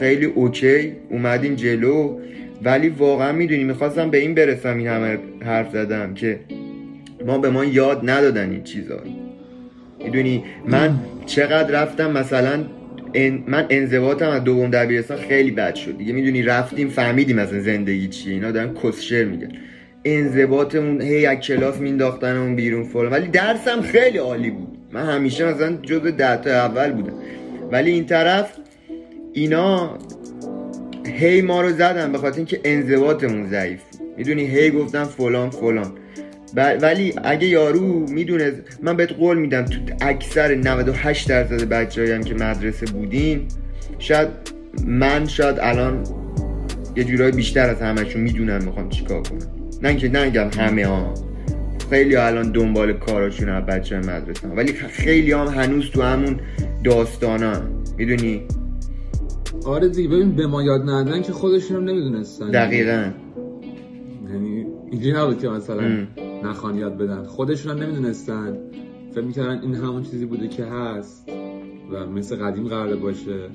خیلی 0.00 0.24
اوکی 0.24 0.92
اومدیم 1.10 1.54
جلو. 1.54 2.18
ولی 2.62 2.88
واقعا 2.88 3.32
می‌دونی 3.32 3.64
می‌خواستم 3.64 4.10
به 4.10 4.18
این 4.18 4.34
برسم 4.34 4.78
این 4.78 4.86
همه 4.86 5.18
حرف 5.44 5.72
زدم 5.72 6.14
که 6.14 6.40
ما 7.26 7.38
به 7.38 7.50
ما 7.50 7.64
یاد 7.64 8.10
ندادن 8.10 8.50
این 8.50 8.62
چیزا. 8.62 9.00
می‌دونی؟ 10.04 10.44
من 10.66 11.00
چقدر 11.26 11.82
رفتم 11.82 12.10
مثلا 12.10 12.64
من 13.46 13.66
انضباطم 13.70 14.28
از 14.28 14.44
دوم 14.44 14.70
دبیرستان 14.70 15.18
خیلی 15.18 15.50
بد 15.50 15.74
شد 15.74 15.98
دیگه. 15.98 16.12
می‌دونی؟ 16.12 16.42
رفتیم 16.42 16.88
فهمیدیم 16.88 17.36
مثلا 17.36 17.60
زندگی 17.60 18.08
چیه 18.08 18.34
اینا. 18.34 18.50
دارن 18.50 18.74
کسشر 18.74 19.24
میگن. 19.24 19.52
انضباطمون 20.04 21.00
هی 21.00 21.26
از 21.26 21.38
کلاس 21.38 21.78
مینداختنمون 21.78 22.56
بیرون 22.56 22.84
فلان. 22.84 23.12
ولی 23.12 23.28
درسم 23.28 23.80
خیلی 23.80 24.18
عالی 24.18 24.50
بود. 24.50 24.78
من 24.92 25.06
همیشه 25.06 25.44
مثلا 25.44 25.76
جز 25.82 26.02
ده 26.02 26.36
تا 26.36 26.50
اول 26.50 26.92
بودم. 26.92 27.12
ولی 27.72 27.90
این 27.90 28.06
طرف 28.06 28.52
اینا 29.32 29.98
هی 31.06 31.42
ما 31.42 31.60
رو 31.60 31.72
زدن 31.72 32.12
به 32.12 32.18
خاطر 32.18 32.36
اینکه 32.36 32.60
انضباطمون 32.64 33.50
ضعیف 33.50 33.80
می‌دونی؟ 34.16 34.46
هی 34.46 34.70
گفتن 34.70 35.04
فلان 35.04 35.50
فلان. 35.50 35.92
ولی 36.56 37.14
اگه 37.24 37.46
یارو 37.46 38.10
می‌دونه 38.10 38.52
من 38.82 38.96
بهت 38.96 39.12
قول 39.12 39.38
میدم 39.38 39.64
تو 39.64 39.78
اکثر 40.00 40.54
98 40.54 41.28
درصد 41.28 41.68
بچه‌هایی 41.68 42.24
که 42.24 42.34
مدرسه 42.34 42.86
بودیم 42.86 43.48
شاید 43.98 44.28
من 44.86 45.26
شاید 45.26 45.56
الان 45.60 46.04
یه 46.96 47.04
جورایی 47.04 47.32
بیشتر 47.32 47.70
از 47.70 47.82
همشون 47.82 48.22
می‌دونم 48.22 48.64
می‌خوام 48.64 48.88
چیکار 48.88 49.22
کنم. 49.22 49.38
نه 49.82 49.88
اینکه 49.88 50.08
نگم 50.08 50.48
همه 50.58 50.86
ها. 50.86 51.14
خیلی 51.90 52.16
الان 52.16 52.52
دنبال 52.52 52.92
کاراشون 52.92 53.48
از 53.48 53.66
بچه 53.66 53.98
مدرسه 53.98 54.48
ولی 54.48 54.72
خیلی 54.72 55.32
هم 55.32 55.46
هنوز 55.46 55.90
تو 55.90 56.02
همون 56.02 56.40
داستانا 56.84 57.52
می‌دونی؟ 57.98 58.42
آره 59.66 59.88
دیگه 59.88 60.08
ببین 60.08 60.36
به 60.36 60.46
ما 60.46 60.62
یاد 60.62 60.82
ندادن 60.82 61.22
که 61.22 61.32
خودشون 61.32 61.76
هم 61.76 61.84
نمی‌دونستن. 61.84 62.50
دقیقا. 62.50 63.04
یعنی 64.32 64.66
اینجوری 64.90 65.16
نبود 65.16 65.38
که 65.38 65.48
مثلا 65.48 66.06
نخوان 66.44 66.76
یاد 66.76 66.98
بدن. 66.98 67.24
خودشون 67.24 67.72
هم 67.72 67.82
نمی‌دونستن. 67.82 68.58
فکر 69.12 69.24
می‌کردن 69.24 69.60
این 69.62 69.74
همون 69.74 70.02
چیزی 70.02 70.26
بوده 70.26 70.48
که 70.48 70.64
هست 70.64 71.28
و 71.92 72.06
مثل 72.06 72.36
قدیم 72.36 72.68
قرار 72.68 72.96
باشه. 72.96 73.48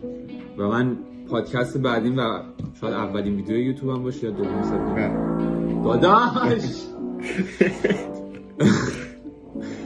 و 0.58 0.68
من 0.68 0.98
پادکست 1.30 1.78
بعدیم 1.78 2.18
و 2.18 2.22
شاید 2.82 2.94
اولین 2.94 3.36
ویدیو 3.36 3.58
یوتیوب 3.58 3.90
هم 3.90 4.04
باشه 4.04 4.24
یا 4.24 4.32
دوم 4.32 4.64
سوم. 4.64 5.84
داداش! 5.84 6.62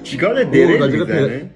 چیکار 0.03 0.43
دره 0.43 0.87
می‌زنه؟ 0.87 1.51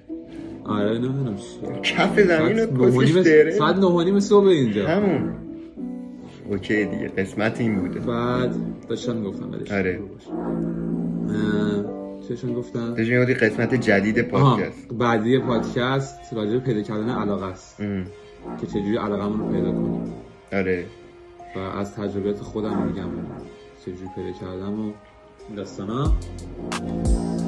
آره 0.65 0.99
نمی‌دونم 0.99 1.36
کف 1.84 2.19
زمین 2.19 2.60
رو 2.60 2.89
کسش 2.89 3.12
دره؟ 3.12 3.51
ساعت 3.51 3.75
نهانیم 3.75 4.19
صبح 4.19 4.47
اینجا. 4.47 4.88
همون. 4.88 5.34
اوکی 6.49 6.86
دیگه 6.86 7.08
قسمت 7.08 7.60
این 7.60 7.79
بوده. 7.79 7.99
بعد 7.99 8.56
داشتم 8.89 9.23
گفتم 9.23 9.51
بدش 9.51 9.71
آره. 9.71 9.99
چشون 12.29 12.53
گفتم 12.53 12.93
داشتم 12.93 13.13
می‌گفتی 13.13 13.33
قسمت 13.33 13.75
جدید 13.75 14.21
پادکست. 14.21 14.88
بعدی 14.93 15.39
پادکست 15.39 16.19
راجع 16.33 16.57
پیدا 16.57 16.81
کردن 16.81 17.09
علاقه 17.09 17.45
است. 17.45 17.77
که 18.62 18.67
چجوری 18.67 18.97
علاقه 18.97 19.23
رو 19.23 19.51
پیدا 19.51 19.71
کنیم. 19.71 20.13
آره. 20.53 20.86
و 21.55 21.59
از 21.59 21.95
تجربیات 21.95 22.39
خودم 22.39 22.83
میگم 22.83 23.09
چجوری 23.81 24.09
پیدا 24.15 24.31
کردم 24.39 24.79
و 24.79 24.91
داستانا. 25.55 26.12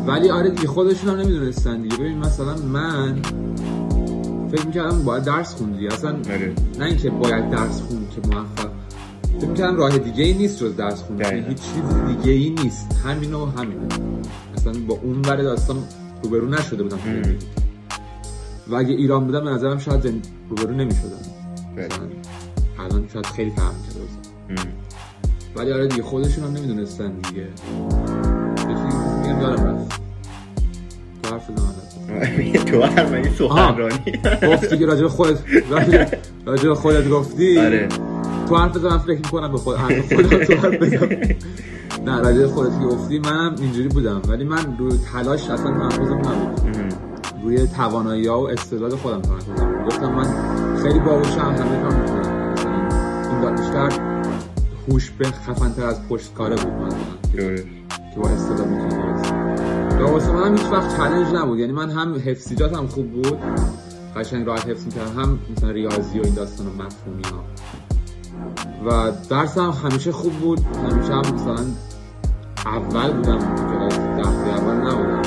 ولی 0.08 0.30
آره 0.30 0.50
دیگه 0.50 0.68
خودشون 0.68 1.10
هم 1.10 1.18
نمی‌دونستن 1.18 1.82
دیگه. 1.82 1.98
ببین 1.98 2.18
مثلا 2.18 2.56
من 2.56 3.22
فکر 4.52 4.66
می‌کردم 4.66 5.04
باید 5.04 5.24
درس 5.24 5.56
خوندی. 5.56 5.88
اصلا 5.88 6.10
آره. 6.10 6.54
نه 6.80 6.86
اینکه 6.86 7.10
باید 7.10 7.50
درس 7.50 7.82
خوند 7.82 8.10
که 8.10 8.22
موفق 8.28 8.75
فکر 9.40 9.48
می‌کردم 9.48 9.76
راه 9.78 9.98
دیگه 9.98 10.24
ای 10.24 10.34
نیست 10.34 10.60
جز 10.60 10.76
درس 10.76 11.02
خوندن. 11.02 11.48
هیچ 11.50 11.58
چیز 11.58 11.84
دیگه 12.08 12.32
ای 12.32 12.50
نیست. 12.50 12.88
همین 13.06 13.34
و 13.34 13.46
همین. 13.46 13.78
اصلا 14.58 14.74
با 14.88 15.00
اون 15.04 15.22
ور 15.22 15.36
داستان 15.36 15.78
روبرو 16.24 16.50
نشده 16.50 16.84
بودم 16.84 17.00
و 18.68 18.76
اگه 18.76 18.90
ایران 18.94 19.26
بودم 19.26 19.44
به 19.44 19.50
نظرم 19.50 19.78
شاید 19.78 20.28
روبرو 20.50 20.72
نمی‌شدم. 20.72 21.20
الان 22.80 23.08
شاید 23.14 23.26
خیلی 23.26 23.52
فهم 23.52 23.74
کرده 23.88 24.00
ولی 25.56 25.72
آره 25.72 25.88
دیگه 25.88 26.04
خودشون 26.04 26.44
هم 26.44 26.54
نمی‌دونستن 26.54 27.12
دیگه. 27.12 27.48
میگم 29.22 29.40
دارم 29.40 29.64
رفت. 29.66 30.02
تو 31.24 31.34
حرف 31.34 31.48
تو 32.66 32.84
حرف 32.84 33.14
این 33.14 33.34
سخنرانی. 33.34 34.00
گفتی 34.48 34.78
که 34.78 34.86
راجع 34.86 35.08
خودت 35.08 35.40
راجع 36.46 36.74
خودت 36.74 37.10
گفتی. 37.10 37.60
آره. 37.60 37.88
تو 38.46 38.56
حرف 38.56 38.78
من 38.78 38.98
فکر 38.98 39.18
می‌کنم 39.18 39.52
به 39.52 39.58
خود 39.58 39.78
حرف 39.78 40.14
خودم 40.14 40.44
تو 40.44 40.54
حرف 40.54 40.84
نه 42.06 42.20
راجع 42.20 42.48
خودت 42.48 42.80
که 42.80 42.86
گفتی 42.86 43.20
منم 43.20 43.56
اینجوری 43.62 43.88
بودم. 43.88 44.22
ولی 44.28 44.44
من 44.44 44.78
روی 44.78 45.00
تلاش 45.14 45.50
اصلا 45.50 45.72
محفوظم 45.72 46.18
نبود. 46.18 46.62
روی 47.44 47.68
توانایی 47.68 48.28
ها 48.28 48.42
و 48.42 48.50
استعداد 48.50 48.96
خودم 48.96 49.22
تمرکز 49.22 49.46
گفتم 49.86 50.12
من 50.14 50.28
خیلی 50.84 51.00
باهوشم 51.00 51.40
همه 51.40 51.82
کار 51.82 52.02
می‌کنم. 52.02 52.56
این 53.32 53.42
دانشگر 53.42 53.90
هوش 54.90 55.12
به 55.12 55.26
خفن 55.26 55.74
تر 55.74 55.86
از 55.86 56.08
پشت 56.10 56.34
کاره 56.34 56.56
بود 56.56 56.74
من 56.74 56.90
که 57.32 57.64
با 58.18 58.30
استعداد 58.30 58.68
می‌تونم 58.68 59.24
و 60.00 60.04
واسه 60.12 60.32
من 60.32 60.46
هم 60.46 60.58
هیچ 60.58 60.66
وقت 60.72 60.98
چالش 60.98 61.28
نبود. 61.28 61.60
یعنی 61.60 61.72
من 61.72 61.90
هم 61.90 62.16
هم 62.76 62.88
خوب 62.88 63.12
بود. 63.12 63.38
قشنگ 64.16 64.48
راحت 64.48 64.68
حفظ 64.68 64.86
می‌کردم. 64.86 65.22
هم 65.22 65.40
مثلا 65.58 65.72
ریاضی 65.72 66.20
و 66.20 66.24
این 66.24 66.34
داستان 66.34 66.68
و 66.68 66.70
مفهومی 66.70 67.24
ها. 67.24 67.44
و 68.86 69.12
درس 69.30 69.58
هم 69.58 69.70
همیشه 69.84 70.12
خوب 70.12 70.34
بود. 70.34 70.60
همیشه 70.60 71.14
هم 71.14 71.20
مثلا 71.20 71.66
اول 72.66 73.12
بودم 73.12 73.40
کلاس 73.56 74.34
ده 74.36 74.56
اول 74.56 74.76
نبودم. 74.76 75.22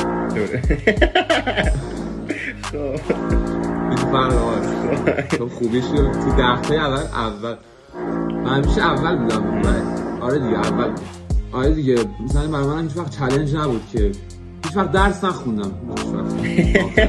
این 3.88 3.96
فرق 3.96 4.33
هست 4.33 5.37
خب 5.38 5.48
خوبیش 5.48 5.85
تو 5.85 6.37
ده 6.37 6.44
اول 6.44 6.98
اول. 7.14 7.57
من 8.44 8.54
همیشه 8.64 8.83
اول 8.83 9.16
بودم. 9.16 9.62
آره 10.20 10.38
دیگه 10.38 10.59
اول. 10.59 10.90
آره 11.52 11.70
دیگه. 11.70 12.04
مثلا 12.24 12.48
برای 12.48 12.66
من 12.66 12.83
هیچ 12.83 12.96
وقت 12.96 13.18
چالش 13.18 13.54
نبود 13.54 13.83
که 13.92 14.12
هیچ 14.64 14.76
وقت 14.76 14.92
درس 14.92 15.24
نخوندم. 15.24 15.72
هیچ 16.42 16.76
وقت. 16.76 17.09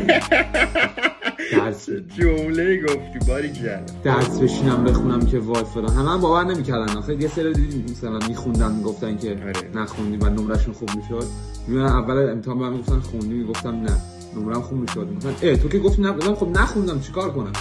درس 1.51 1.89
جمله 1.89 2.81
گفتی 2.81 3.19
باری 3.27 3.53
کرد 3.53 3.91
درس 4.03 4.39
بشینم 4.39 4.83
بخونم 4.83 5.19
که 5.19 5.39
وای 5.39 5.63
فلان. 5.63 5.89
همه 5.89 6.11
هم 6.11 6.21
باور 6.21 6.43
نمی‌کردن. 6.43 6.97
آخه 6.97 7.21
یه 7.21 7.27
سری 7.27 7.53
دیدی 7.53 7.91
مثلا 7.91 8.19
میخوندن 8.27 8.71
می‌گفتن 8.71 9.17
که 9.17 9.29
آره. 9.31 9.71
نخوندی 9.75 10.17
و 10.17 10.29
نمرشون 10.29 10.73
خوب 10.73 10.89
می‌شد. 10.95 11.27
میون 11.67 11.85
اول 11.85 12.29
امتحان 12.29 12.59
بهم 12.59 12.71
می‌گفتن 12.71 12.99
خوندی 12.99 13.27
می‌گفتم 13.27 13.69
نه. 13.81 14.01
نمرم 14.35 14.61
خوب 14.61 14.77
می‌شد. 14.79 15.07
می‌گفتن 15.07 15.35
اه 15.41 15.55
تو 15.55 15.69
که 15.69 15.79
گفتی 15.79 16.01
نه 16.01 16.35
خب 16.35 16.49
نخوندم 16.49 16.99
چیکار 16.99 17.31
کنم؟ 17.31 17.53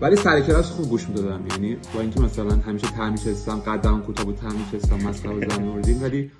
ولی 0.00 0.16
سر 0.16 0.40
کلاس 0.40 0.70
خوب 0.70 0.88
گوش 0.88 1.08
می‌دادم. 1.08 1.40
یعنی 1.50 1.76
با 1.94 2.00
اینکه 2.00 2.20
مثلا 2.20 2.50
همیشه 2.50 2.86
ته 2.86 3.10
میشستم 3.10 3.58
قدم 3.58 4.00
کوتاه 4.00 4.26
بود 4.26 4.36
ته 4.36 4.48
میشستم 4.52 5.08
مسخره 5.08 5.34
بزن 5.34 5.62
میوردیم 5.62 6.02
ولی 6.02 6.30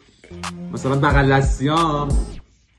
مثلا 0.72 0.96
بغل 0.96 1.32
دستیام 1.32 2.08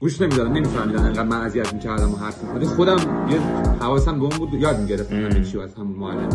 گوش 0.01 0.21
نمی‌دادم 0.21 0.53
نمیفهمیدن 0.53 1.03
انقدر 1.05 1.23
من 1.23 1.41
اذیت 1.41 1.73
می‌کردم 1.73 2.13
و 2.13 2.17
حرف 2.17 2.35
ولی 2.55 2.65
خودم 2.65 2.97
یه 3.29 3.39
حواسم 3.79 4.19
به 4.19 4.25
اون 4.25 4.38
بود 4.38 4.53
یاد 4.53 4.79
می‌گرفتم 4.79 5.15
همه 5.15 5.43
چی 5.43 5.59
از 5.59 5.75
همون 5.75 5.97
معلم. 5.97 6.29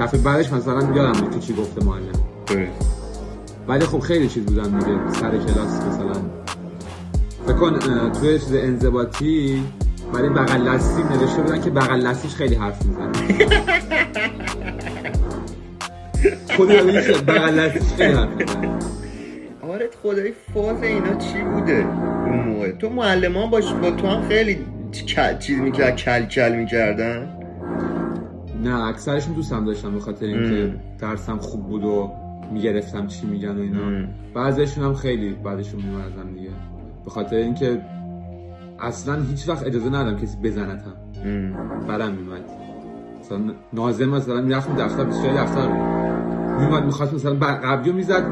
دفعه 0.00 0.20
بعدش 0.20 0.52
مثلا 0.52 0.94
یادم 0.94 1.20
بود 1.20 1.30
که 1.30 1.40
چی 1.40 1.54
گفته 1.54 1.84
معلم. 1.84 2.12
ولی 3.68 3.84
خب 3.84 3.98
خیلی 3.98 4.28
چیز 4.28 4.44
بودن 4.44 4.78
دیگه 4.78 5.12
سر 5.12 5.30
کلاس 5.30 5.82
مثلا. 5.82 6.12
فکر 7.46 7.56
کن 7.56 7.78
توی 8.10 8.38
چیز 8.38 8.54
انضباطی 8.54 9.62
برای 10.14 10.28
بغل 10.28 10.74
دستی 10.74 11.02
نوشته 11.02 11.42
بودن 11.42 11.60
که 11.60 11.70
بغل 11.70 12.06
دستیش 12.06 12.34
خیلی 12.34 12.54
حرف 12.54 12.86
می‌زنه 12.86 13.12
خود 16.56 16.70
یادم 16.70 17.00
شد 17.00 17.24
بغل 17.24 17.68
دستیش 17.68 17.92
خیلی 17.92 18.12
حرف 18.12 18.28
می‌زنه 18.28 18.78
آره 19.62 19.90
خدای 20.02 20.32
فاز 20.54 20.82
اینا 20.82 21.14
چی 21.14 21.42
بوده؟ 21.42 21.86
اون 22.32 22.44
موقع. 22.48 22.72
تو 22.72 22.90
معلمان 22.90 23.50
باش 23.50 23.72
با 23.72 23.90
تو 23.90 24.06
هم 24.06 24.22
خیلی 24.28 24.58
چیز 25.40 25.60
می‌کرد 25.60 25.96
کل 25.96 26.24
کل 26.24 26.56
می‌کردن. 26.56 27.38
نه 28.64 28.84
اکثرشون 28.84 29.34
دوستم 29.34 29.64
داشتم 29.64 29.94
به 29.94 30.00
خاطر 30.00 30.26
اینکه 30.26 30.74
درسم 30.98 31.36
خوب 31.36 31.68
بود 31.68 31.84
و 31.84 32.10
می‌گرفتم 32.52 33.06
چی 33.06 33.26
میگن 33.26 33.56
و 33.56 33.60
اینا. 33.60 34.08
بعضیشون 34.34 34.84
هم 34.84 34.94
خیلی 34.94 35.30
بعدشون 35.30 35.82
میمردم 35.82 36.34
دیگه. 36.34 36.50
به 37.04 37.10
خاطر 37.10 37.36
اینکه 37.36 37.80
اصلا 38.80 39.22
هیچ 39.22 39.48
وقت 39.48 39.66
اجازه 39.66 39.88
ندادم 39.88 40.16
کسی 40.16 40.36
بزنتم 40.42 40.94
برم 41.88 42.12
میمد. 42.12 42.40
مثلا 43.20 43.40
نازم 43.72 44.08
مثلا 44.08 44.40
می‌رفتم 44.40 44.76
دفتر 44.76 45.04
بسیاری 45.04 45.36
دفتر 45.36 45.68
میومد 46.58 46.84
می‌خواست 46.84 47.14
مثلا 47.14 47.34
قبلی 47.34 47.90
رو 47.90 47.96
می‌زد. 47.96 48.24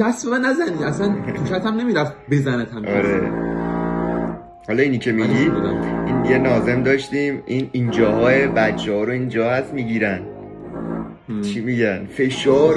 دست 0.00 0.24
به 0.24 0.30
من 0.30 0.40
نزنی. 0.40 0.84
اصلا 0.84 1.14
تو 1.36 1.44
کتم 1.44 1.74
نمی‌رفت 1.74 2.12
بزنتم 2.30 2.78
آره. 2.78 3.30
حالا 4.68 4.82
اینی 4.82 4.98
که 4.98 5.12
میگی 5.12 5.48
بودم. 5.48 6.04
این 6.06 6.24
یه 6.24 6.38
نازم 6.38 6.82
داشتیم. 6.82 7.42
این 7.46 7.68
اینجاهای 7.72 8.46
بچه 8.46 8.92
ها 8.92 9.04
رو 9.04 9.12
اینجا 9.12 9.50
هست 9.50 9.74
می‌گیرن. 9.74 10.20
چی 11.42 11.60
میگن؟ 11.60 12.06
فشار. 12.06 12.74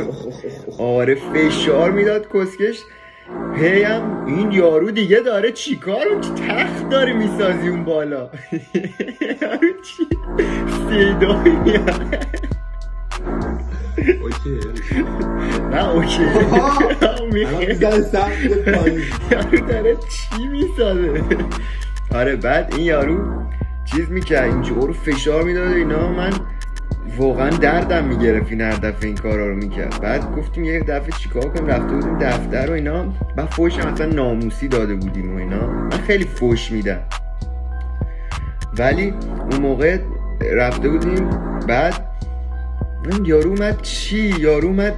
آره 0.80 1.16
فشار 1.16 1.92
می‌داد 1.92 2.28
کسکش. 2.34 2.80
هی 3.56 3.84
هم 3.84 4.26
این 4.26 4.52
یارو 4.52 4.92
دیگه 4.92 5.20
داره 5.20 5.52
چیکار؟ 5.52 6.06
تخت 6.48 6.90
داره 6.90 7.14
می‌سازی 7.14 7.68
اون 7.68 7.84
بالا. 7.84 8.20
یارو 9.42 9.82
چی؟ 9.84 10.08
میاد. 11.66 12.26
اوکی. 14.22 14.60
نه 15.72 15.90
اوکی 15.90 16.20
می‌خوای. 17.34 17.78
یارو 19.32 19.68
داره 19.68 19.96
چی 20.10 20.48
می‌سازه 20.48 21.24
آره 22.16 22.36
بعد 22.36 22.74
این 22.78 22.86
یارو 22.86 23.18
چیز 23.86 24.10
می‌کرد 24.10 24.44
اینجور 24.50 24.94
فشار 24.94 25.44
می‌داد 25.44 25.72
و 25.72 25.76
اینا. 25.76 26.10
من 26.14 26.34
واقعا 27.18 27.50
دردم 27.50 28.04
می‌گرفت 28.04 28.52
این 28.52 28.62
هر 28.62 28.72
دفعه 28.72 29.06
این 29.06 29.16
کارا 29.16 29.48
رو 29.50 29.56
می‌کرد. 29.56 30.02
بعد 30.02 30.36
گفتیم 30.36 30.64
یه 30.64 30.80
دفعه 30.80 31.12
چیکار 31.12 31.44
کنیم؟ 31.44 31.68
رفته 31.68 31.94
بودیم 31.96 32.18
دفتر 32.20 32.70
و 32.70 32.74
اینا. 32.74 33.06
بعد 33.38 33.46
فوش 33.46 33.78
هم 33.78 33.92
مثلا 33.92 34.06
ناموسی 34.08 34.68
داده 34.68 34.96
بودیم 34.96 35.36
و 35.36 35.38
اینا. 35.38 35.68
من 35.68 35.90
خیلی 35.90 36.24
فوش 36.26 36.72
میدم. 36.72 37.00
ولی 38.78 39.14
اون 39.52 39.62
موقع 39.62 39.98
رفته 40.54 40.90
بودیم. 40.90 41.30
بعد 41.68 42.15
اون 43.12 43.26
یارو 43.26 43.50
اومد 43.50 43.82
چی؟ 43.82 44.34
یارو 44.40 44.68
اومد 44.68 44.96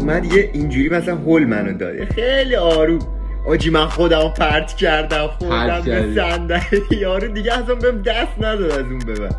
اومد 0.00 0.32
یه 0.32 0.50
اینجوری 0.52 0.88
مثلا 0.88 1.16
هول 1.16 1.44
منو 1.44 1.72
داد. 1.78 1.94
یه 1.94 2.04
خیلی 2.04 2.56
آروم. 2.56 2.98
آجی 3.46 3.70
من 3.70 3.86
خودم 3.86 4.28
پرت 4.28 4.74
کردم 4.76 5.26
خوردم 5.26 5.80
پرت 5.80 5.84
به. 5.84 6.14
صندلی 6.14 6.82
یارو 7.00 7.28
دیگه 7.28 7.52
اصلا 7.58 7.74
بهم 7.74 8.02
دست 8.02 8.38
نداد 8.38 8.70
از 8.70 8.84
اون 8.84 8.98
به 8.98 9.14
بعد. 9.14 9.36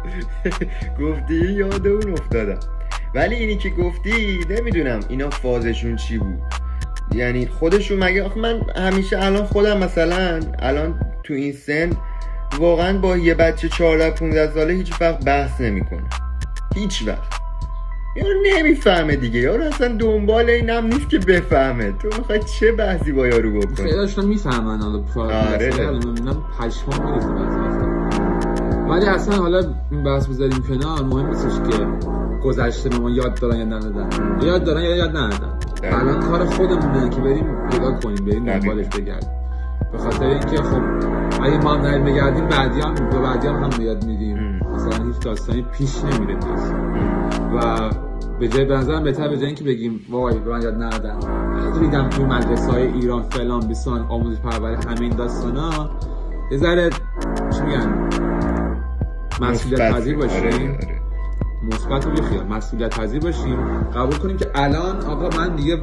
گفتی 1.02 1.36
یاد 1.36 1.88
اون 1.88 2.12
افتادم. 2.14 2.60
ولی 3.16 3.36
اینی 3.36 3.58
که 3.58 3.70
گفتی 3.70 4.40
نمی‌دونم 4.50 5.00
اینا 5.10 5.30
فازشون 5.30 5.96
چی 5.96 6.18
بود. 6.18 6.40
یعنی 7.16 7.48
خودشون 7.48 8.04
مگه 8.04 8.24
آخه 8.24 8.40
من 8.40 8.62
همیشه 8.76 9.24
الان 9.24 9.46
خودم 9.46 9.78
مثلا 9.78 10.40
الان 10.60 11.00
تو 11.24 11.34
این 11.34 11.54
سن 11.54 11.90
واقعا 12.60 12.98
با 12.98 13.18
یه 13.18 13.34
بچه 13.34 13.70
14 13.70 14.12
15 14.12 14.54
ساله 14.54 14.74
هیچ 14.74 15.02
وقت 15.02 15.26
بحث 15.26 15.62
نمی‌کنه 15.62 16.04
هیچ 16.76 17.08
وقت 17.08 17.36
یارو 18.16 18.40
نمی‌فهمه 18.46 19.16
دیگه 19.16 19.40
یارو 19.40 19.64
اصلا 19.64 19.98
دنبال 19.98 20.50
اینم 20.50 20.86
نیست 20.86 21.10
که 21.10 21.20
بفهمه 21.20 21.92
تو 21.92 22.08
می‌خوای 22.18 22.40
چه 22.40 22.72
بحثی 22.72 23.12
با 23.12 23.28
یارو 23.28 23.60
بکنی 23.60 23.76
خیلی 23.76 23.92
داشتن 23.92 24.26
می‌فهمن 24.26 24.82
حالا 24.82 25.04
آره. 25.18 25.90
می‌بینم 25.92 26.44
پشمان 26.60 27.12
میریزه. 27.12 27.86
ولی 28.90 29.06
اصلا 29.06 29.36
حالا 29.36 29.62
این 29.92 30.04
بحث 30.04 30.28
بذاریم 30.28 30.64
کنار 30.68 31.04
مهم 31.04 31.28
نیستش 31.30 31.54
که 31.70 31.88
گذشته 32.44 32.90
به 32.90 32.98
ما 32.98 33.10
یاد 33.10 33.40
دارن 33.40 33.58
یا 33.58 33.66
ندادن 33.66 34.10
یا 34.42 34.48
یاد 34.48 34.64
دارن 34.64 34.84
یا 34.84 34.96
یاد 34.96 35.18
ندادن. 35.18 35.60
الان 35.84 36.20
کار 36.20 36.46
خودمونه 36.46 37.10
که 37.10 37.22
بریم 37.22 37.70
پیدا 37.72 37.92
کنیم 37.92 38.26
بریم. 38.26 38.46
دنبالش 38.46 38.86
بگردیم 38.88 39.30
به 39.92 39.98
خاطر 39.98 40.26
اینکه 40.26 40.58
خب 40.58 40.82
اگه 41.44 41.58
ما 41.58 41.74
هم 41.74 41.82
نریم 41.82 42.06
بگردیم 42.06 42.48
بعدی 42.48 42.82
هم 42.82 42.96
به 42.96 43.20
بعدی 43.20 43.48
هم, 43.48 43.64
هم 43.64 43.82
یاد 43.82 44.06
میدیم. 44.06 44.35
مثلا 44.76 45.06
هیچ 45.06 45.20
داستانی 45.20 45.62
پیش 45.62 46.04
نمیره 46.04 46.36
پیش 46.36 46.60
و 47.56 47.90
به 48.40 48.48
جای 48.48 48.66
به 48.66 48.78
نظرم 48.78 49.04
بهتر 49.04 49.28
به 49.28 49.38
جای 49.38 49.46
اینکه 49.46 49.64
بگیم 49.64 50.00
وای 50.10 50.40
به 50.40 50.52
من 50.52 50.62
یاد 50.62 50.84
ندادن. 50.84 51.20
ریدم 51.80 52.10
توی 52.10 52.26
مدرسه 52.26 52.72
های 52.72 52.84
ایران 52.84 53.24
فلان 53.24 53.68
بیسان 53.68 54.06
آموزش 54.10 54.40
پرورش 54.40 54.86
همه 54.86 55.02
این 55.02 55.16
داستان 55.16 55.58
ها 55.58 55.90
یه 56.52 56.58
ذره 56.58 56.90
چی 57.52 57.62
میگن؟ 57.62 58.10
مسئولیت. 59.42 59.92
پذیر 59.94 60.16
آره، 60.16 60.28
باشیم 60.28 60.72
آره. 60.72 61.02
مثبت 61.64 62.06
رو 62.06 62.12
بیخیال. 62.12 62.46
مسئولیت 62.46 63.00
پذیر 63.00 63.22
باشیم. 63.22 63.58
قبول 63.96 64.16
کنیم 64.16 64.38
که 64.38 64.46
الان 64.56 65.02
آقا 65.02 65.30
من 65.38 65.56
دیگه 65.56 65.78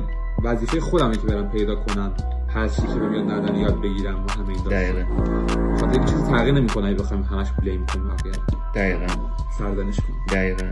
وظیفه 0.44 0.80
خودمه 0.80 1.16
که 1.16 1.26
برم 1.26 1.50
پیدا 1.50 1.74
کنم. 1.74 2.12
هر 2.54 2.68
چی 2.68 2.82
که 2.82 2.88
بهم 2.88 3.14
یاد 3.14 3.30
ندادن 3.30 3.54
یاد 3.54 3.80
بگیرم 3.80 4.26
و 4.26 4.30
همه 4.30 4.48
این 4.48 4.64
دقیقا 4.70 4.98
داستان 4.98 5.76
خاطر 5.76 5.92
اینکه 5.92 6.10
چیزی 6.10 6.22
تغییر 6.22 6.54
نمی‌کنه 6.54 6.86
اگه 6.86 6.96
بخوایم 6.96 7.22
همش 7.22 7.46
بلیم 7.62 7.86
کنیم 7.86 8.08
بقیه 8.08 8.32
رو. 8.32 8.40
دقیقا 8.74 9.06
سردنش 9.58 9.96
کنیم. 9.96 10.20
دقیقا 10.32 10.70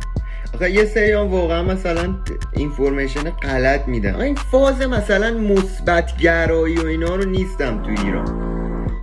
آخه 0.54 0.70
یه 0.70 0.84
سری 0.84 1.12
هم 1.12 1.26
واقعا 1.26 1.62
مثلا 1.62 2.16
اینفورمیشن 2.52 3.30
غلط 3.30 3.88
میدن. 3.88 4.14
این 4.14 4.34
فاز 4.34 4.82
مثلا 4.82 5.38
مثبت 5.38 6.16
گرایی 6.16 6.76
و 6.76 6.86
اینا 6.86 7.16
رو 7.16 7.30
نیستم 7.30 7.82
تو 7.82 7.90
ایران. 8.04 8.42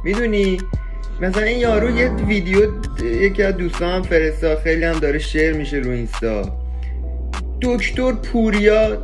می‌دونی؟ 0.03 0.57
مثلا 1.21 1.43
این 1.43 1.59
یارو 1.59 1.89
یه 1.89 2.09
ویدیو 2.09 2.69
یکی 3.03 3.43
از 3.43 3.57
دوستان 3.57 4.01
فرستاد. 4.01 4.57
خیلی 4.57 4.83
هم 4.83 4.99
داره 4.99 5.19
شیر 5.19 5.53
میشه 5.53 5.77
رو 5.77 5.91
اینستا. 5.91 6.41
دکتر 7.61 8.11
پوریا 8.11 8.97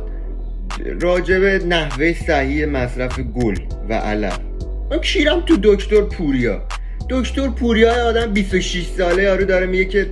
راجب 1.00 1.44
نحوه 1.66 2.12
صحیح 2.26 2.66
مصرف 2.66 3.20
گل 3.20 3.54
و 3.88 3.94
علف 3.94 4.38
من 4.90 4.98
کیرم 4.98 5.40
تو 5.40 5.56
دکتر 5.62 6.00
پوریا. 6.00 6.62
دکتر 7.10 7.48
پوریا 7.48 8.08
آدم 8.08 8.32
26 8.32 8.86
ساله 8.86 9.22
یارو 9.22 9.44
داره 9.44 9.66
میگه 9.66 9.84
که 9.84 10.06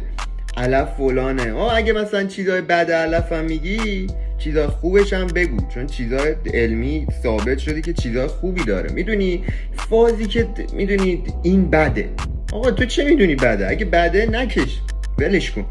علف 0.56 0.88
فلانه. 0.96 1.52
آه 1.52 1.76
اگه 1.76 1.92
مثلا 1.92 2.24
چیزای 2.24 2.60
بد 2.60 2.90
علف 2.90 3.32
هم 3.32 3.44
میگی 3.44 4.06
چیزای 4.38 4.66
خوبش 4.66 5.12
هم 5.12 5.26
بگو. 5.26 5.56
چون 5.74 5.86
چیزای 5.86 6.34
علمی 6.54 7.06
ثابت 7.22 7.58
شده 7.58 7.82
که 7.82 7.92
چیزای 7.92 8.26
خوبی 8.26 8.64
داره. 8.64 8.92
می‌دونی؟ 8.92 9.44
فازی 9.90 10.26
که 10.26 10.48
می‌دونی 10.72 11.24
این 11.42 11.70
بده. 11.70 12.08
آقا 12.52 12.70
تو 12.70 12.84
چه 12.84 13.04
می‌دونی 13.04 13.34
بده؟ 13.34 13.68
اگه 13.68 13.84
بده 13.84 14.26
نکش. 14.30 14.80
ولش 15.18 15.50
کن. 15.50 15.64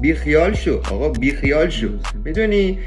بی 0.00 0.14
خیال 0.14 0.54
شو. 0.54 0.80
آقا 0.90 1.08
بی 1.08 1.32
خیال 1.32 1.68
شو. 1.68 1.88
می‌دونی؟ 2.24 2.78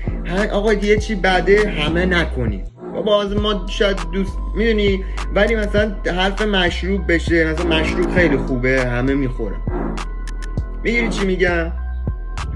آقا 0.52 0.74
یه 0.74 0.98
چی 0.98 1.16
بده 1.16 1.70
همه 1.70 2.06
نکنی. 2.06 2.64
باز 3.06 3.36
ما 3.36 3.68
شاید 3.68 3.98
دوست 4.14 4.38
می‌دونی؟ 4.56 5.04
ولی 5.36 5.56
مثلا 5.56 5.96
حرف 6.06 6.42
مشروب 6.42 7.12
بشه. 7.14 7.54
مثلا 7.54 7.80
مشروب 7.80 8.16
خیلی 8.16 8.38
خوبه 8.38 8.86
همه 8.86 9.14
می‌خورن. 9.14 9.62
می‌گیری 10.84 11.10
چی 11.10 11.26
میگم؟ 11.26 11.72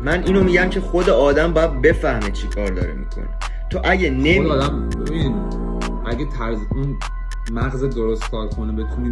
من 0.04 0.24
اینو 0.24 0.44
میگم 0.44 0.70
که 0.70 0.82
خود 0.82 1.10
آدم 1.10 1.54
باید 1.54 1.82
بفهمه 1.82 2.32
چی 2.32 2.48
کار 2.48 2.68
داره 2.68 2.94
می‌کنه. 2.94 3.28
تو 3.70 3.80
اگه 3.84 4.10
خود 4.10 4.18
نمی 4.18 4.46
آدم 4.46 4.89
ببین 4.89 5.36
اگه 6.06 6.26
طرز 6.26 6.58
اون 6.72 6.96
مغز 7.52 7.84
درست 7.84 8.32
کار 8.32 8.48
کنه 8.48 8.84
بتونی 8.84 9.12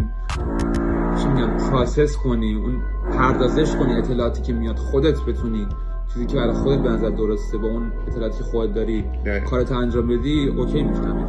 چی 1.16 1.28
میگم 1.28 1.58
process 1.58 2.18
کنی 2.18 2.54
اون 2.54 2.82
پردازش 3.12 3.76
کنی 3.76 3.94
اطلاعاتی 3.94 4.42
که 4.42 4.54
میاد 4.54 4.78
خودت 4.78 5.22
بتونی 5.28 5.68
چیزی 6.14 6.26
که 6.26 6.36
برای 6.36 6.54
خودت 6.54 6.80
به 6.80 6.90
نظر 6.90 7.10
درسته 7.10 7.58
با 7.58 7.68
اون 7.68 7.92
اطلاعاتی 8.08 8.38
که 8.38 8.44
خودت 8.44 8.74
داری 8.74 9.02
دقیقا. 9.26 9.46
کارت 9.50 9.72
انجام 9.72 10.08
بدی 10.08 10.48
okay 10.58 10.84
می‌فهمی 10.84 11.26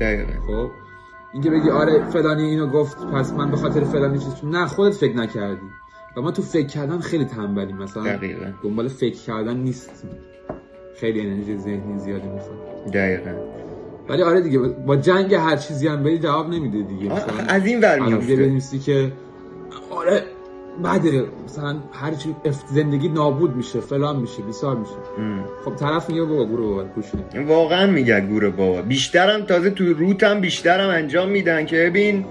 دقیقا. 0.00 0.32
خب؟ 0.46 0.70
اینکه 1.32 1.50
بگی 1.50 1.70
آره 1.70 2.04
فلانی 2.04 2.42
اینو 2.42 2.66
گفت 2.66 3.06
پس 3.06 3.32
من 3.32 3.50
به 3.50 3.56
خاطر 3.56 3.84
فلانی 3.84 4.18
چیز 4.18 4.34
نه 4.44 4.66
خودت 4.66 4.94
فکر 4.94 5.16
نکردی. 5.16 5.66
و 6.16 6.20
ما 6.20 6.30
تو 6.30 6.42
فکر 6.42 6.66
کردن 6.66 6.98
خیلی 6.98 7.24
تنبلیم 7.24 7.76
مثلا 7.76 8.02
دقیقا. 8.02 8.46
دنبال 8.62 8.88
فکر 8.88 9.18
کردن 9.26 9.56
نیستیم. 9.56 10.10
خیلی 11.00 11.20
انرژی 11.20 11.56
ذهنی 11.56 11.98
زیادی 11.98 12.28
می‌خواد. 12.28 12.92
دقیقا. 12.92 13.30
ولی 14.08 14.22
آره 14.22 14.40
دیگه 14.40 14.58
با 14.58 14.96
جنگ 14.96 15.34
هر 15.34 15.56
چیزی 15.56 15.88
هم 15.88 16.02
بری 16.02 16.18
جواب 16.18 16.48
نمیده 16.48 16.82
دیگه. 16.82 17.12
از 17.48 17.66
این 17.66 17.80
ور 17.80 17.98
میفته 17.98 18.78
که 18.78 19.12
آره 19.96 20.22
بده 20.84 21.26
مثلا 21.44 21.76
هر 21.92 22.14
چی 22.14 22.36
زندگی 22.66 23.08
نابود 23.08 23.56
میشه 23.56 23.80
فلان 23.80 24.16
میشه 24.16 24.42
بیسار 24.42 24.76
میشه. 24.76 24.92
خب 25.64 25.74
طرف 25.76 26.10
میگه 26.10 26.22
بابا 26.22 26.44
برو 26.44 26.68
بابا 26.68 26.84
گوش 26.84 27.14
نده. 27.14 27.44
واقعا 27.46 27.86
میگه 27.86 28.20
گوره 28.20 28.50
بابا. 28.50 28.82
بیشترم 28.82 29.42
تازه 29.42 29.70
تو 29.70 29.84
روتم 29.84 30.40
بیشترم 30.40 30.90
انجام 30.90 31.28
میدن 31.28 31.66
که 31.66 31.76
ببین 31.76 32.24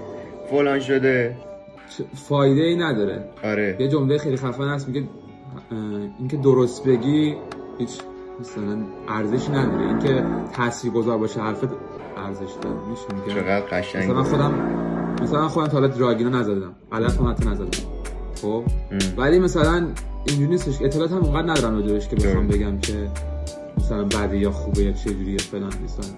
فلان 0.50 0.80
شده. 0.80 1.36
فایده 2.14 2.60
ای 2.62 2.76
نداره. 2.76 3.24
آره. 3.44 3.76
یه 3.80 3.88
جمله 3.88 4.18
خیلی 4.18 4.36
خفن 4.36 4.68
هست 4.68 4.88
میگه 4.88 5.02
اینکه 6.18 6.36
درست 6.36 6.84
بگی 6.84 7.34
هیچ 7.78 8.00
مثلا 8.40 8.78
ارزشی 9.08 9.52
نداره. 9.52 9.86
اینکه 9.86 10.24
تاثیرگذار 10.56 11.18
باشه 11.18 11.40
حرفت 11.40 11.68
ارزش 12.16 12.52
داره. 12.62 12.76
میشه 12.90 13.06
میگه 13.14 13.40
چقدر 13.40 13.60
قشنگ. 13.60 14.10
مثلا 14.10 14.22
خودم 14.22 14.95
مثلا 15.22 15.48
خودم 15.48 15.66
تا 15.66 15.72
حالا 15.72 15.86
دراگینو 15.86 16.30
نزدم. 16.30 16.74
غلط 16.92 17.18
هم 17.18 17.30
حتی 17.30 17.48
نزدم. 17.48 17.68
خب؟ 18.42 18.62
ولی 19.16 19.38
مثلا 19.38 19.86
اینجوری 20.26 20.50
نیستش. 20.50 20.82
اطلاعات 20.82 21.12
هم 21.12 21.24
اونقدر 21.24 21.50
ندارم 21.50 21.74
راجبش 21.74 22.08
که 22.08 22.16
بخوام. 22.16 22.48
بگم 22.48 22.78
که 22.78 23.10
مثلا 23.78 24.04
بده 24.04 24.38
یا 24.38 24.50
خوبه 24.50 24.82
یا 24.82 24.92
چه 24.92 25.10
جوریه 25.14 25.38
فلان 25.38 25.72
مثلا 25.84 26.16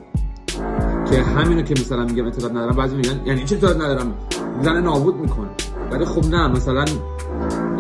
که 1.11 1.23
همینو 1.23 1.63
که 1.63 1.75
مثلا 1.75 2.05
میگم 2.05 2.27
اطلاعات 2.27 2.53
ندارم. 2.53 2.77
بعضی 2.77 2.97
میگن 2.97 3.21
یعنی 3.27 3.45
چه 3.45 3.57
اطلاعات 3.57 3.77
ندارم؟ 3.77 4.15
زن 4.63 4.83
نابود 4.83 5.17
می‌کنه. 5.17 5.49
ولی 5.91 6.05
خب 6.05 6.27
نه 6.27 6.49
مثلا 6.49 6.85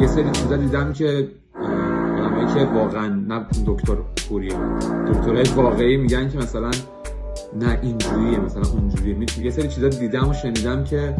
یه 0.00 0.06
سری 0.06 0.30
چیزا 0.30 0.56
دیدم 0.56 0.92
که 0.92 1.28
آدمایی 2.18 2.54
که 2.54 2.72
واقعا 2.74 3.06
نه 3.06 3.46
دکتر 3.66 3.96
پوریه 4.28 4.56
دکترهای 5.08 5.44
واقعی 5.56 5.96
میگن 5.96 6.28
که 6.28 6.38
مثلا 6.38 6.70
نه 7.56 7.78
اینجوریه 7.82 8.38
مثلا 8.38 8.62
اونجوریه. 8.72 9.16
یه 9.42 9.50
سری 9.50 9.68
چیزا 9.68 9.88
دیدم 9.88 10.28
و 10.28 10.32
شنیدم 10.32 10.84
که 10.84 11.14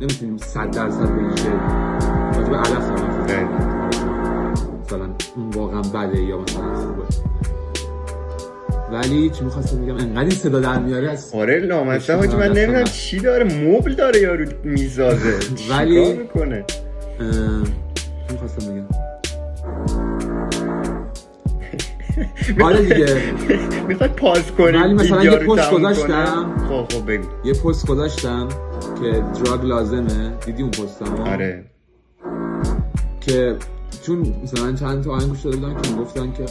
نمی‌تونیم 0.00 0.36
صد 0.36 0.70
درصد 0.70 1.10
بگی 1.10 1.34
که 1.42 1.48
راجع 2.38 2.50
به 2.50 2.56
علف. 2.56 2.90
مثلا 4.84 5.08
اون 5.36 5.50
واقعا 5.50 5.80
بده 5.82 6.22
یا 6.22 6.38
مثلا 6.38 6.74
خوبه 6.74 7.02
ولی 8.92 9.30
چی 9.30 9.44
می‌خواستم 9.44 9.84
بگم؟ 9.84 9.94
انقدر 9.96 10.20
این 10.20 10.30
صدا 10.30 10.60
در 10.60 10.78
میاره 10.78 11.10
از 11.10 11.34
آره 11.34 11.58
لامصب 11.58 12.16
حاجی 12.16 12.36
من 12.36 12.52
نمی‌دونم. 12.52 12.84
چی 12.84 13.20
داره 13.20 13.44
مبل 13.68 13.94
داره 13.94 14.20
یارو 14.20 14.44
می‌سازه 14.64 15.34
ولی- 15.70 16.12
می‌کنه؟ 16.12 16.64
می‌خواستم 18.30 18.72
بگم؟ 18.72 18.86
آره 22.62 22.82
دیگه. 22.82 23.22
می‌خواد 23.88 24.10
پاس 24.10 24.50
کنی 24.50 24.76
ولی 24.76 24.94
مثلا 24.94 25.24
یه 25.24 25.30
پست 25.30 25.70
گذاشتم. 25.70 26.54
کنه؟ 26.58 26.68
خب 26.68 26.92
خب 26.92 27.10
بگو. 27.10 27.28
یه 27.44 27.54
پست 27.54 27.86
گذاشتم 27.86 28.48
که 29.02 29.10
دراگ 29.44 29.64
لازمه. 29.64 30.36
دیدی 30.46 30.62
اون 30.62 30.70
پستم 30.70 31.22
آره. 31.22 31.64
که 33.20 33.56
چون 34.06 34.34
مثلا 34.42 34.72
چند 34.72 35.04
تا 35.04 35.10
آهنگ 35.10 35.28
گوش 35.28 35.42
داده 35.42 35.56
بودم 35.56 35.82
که 35.82 35.90
می‌گفتن 35.90 36.32
که 36.32 36.44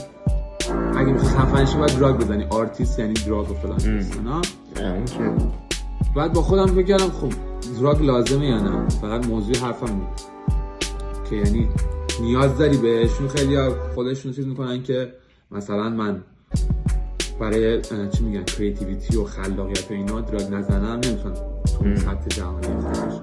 اگه 0.98 1.12
می‌خوای 1.12 1.32
خفن 1.32 1.66
شی 1.66 1.78
باید 1.78 2.00
drug 2.00 2.18
بزنی. 2.18 2.46
آرتیست 2.50 3.00
یعنی 3.00 3.14
drug 3.14 3.52
و 3.52 3.54
فلان 3.54 4.42
بعد 6.16 6.34
با 6.34 6.42
خودم 6.42 6.66
فکر 6.66 6.84
کردم 6.84 7.10
خب 7.10 7.34
drug 7.80 8.04
لازمه 8.04 8.48
یا 8.48 8.60
نه؟ 8.60 8.90
فقط 8.90 9.28
موضوع 9.28 9.56
حرفم 9.58 9.86
بود 9.86 10.08
که 11.30 11.36
یعنی 11.36 11.70
نیاز 12.22 12.58
داری 12.58 12.78
بهشون 12.78 13.28
خیلی 13.28 13.58
خودشون 13.96 14.32
چیز 14.32 14.48
می‌کنن 14.48 14.84
که 14.84 15.14
مثلا 15.54 15.90
من 15.90 16.24
برای 17.40 17.82
چی 17.82 18.24
میگن 18.24 18.44
creativity 18.44 19.18
و 19.18 19.24
خلاقیت 19.24 19.92
و 19.92 19.94
اینا 19.94 20.22
drug 20.22 20.54
نزنم 20.54 21.00
نمی‌تونم 21.06 21.34
تو 21.34 21.78
اون 21.80 21.96
سطح 21.96 22.28
جهانی 22.28 22.68
درست. 22.68 23.22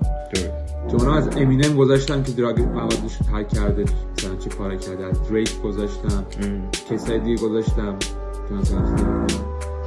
جمله 0.89 1.17
از 1.17 1.37
امینم 1.37 1.77
گذاشتم 1.77 2.23
که 2.23 2.33
دراگ 2.33 2.61
موادش 2.61 3.17
رو 3.17 3.27
ترک 3.31 3.49
کرده 3.49 3.83
مثلا 3.83 4.37
چه 4.37 4.51
کار 4.51 4.77
کرده 4.77 5.05
از 5.05 5.29
دریک 5.29 5.63
گذاشتم. 5.63 6.25
کسای 6.91 7.19
دیگه 7.19 7.43
گذاشتم. 7.43 7.99
که 8.49 8.55
مثلا. 8.55 9.27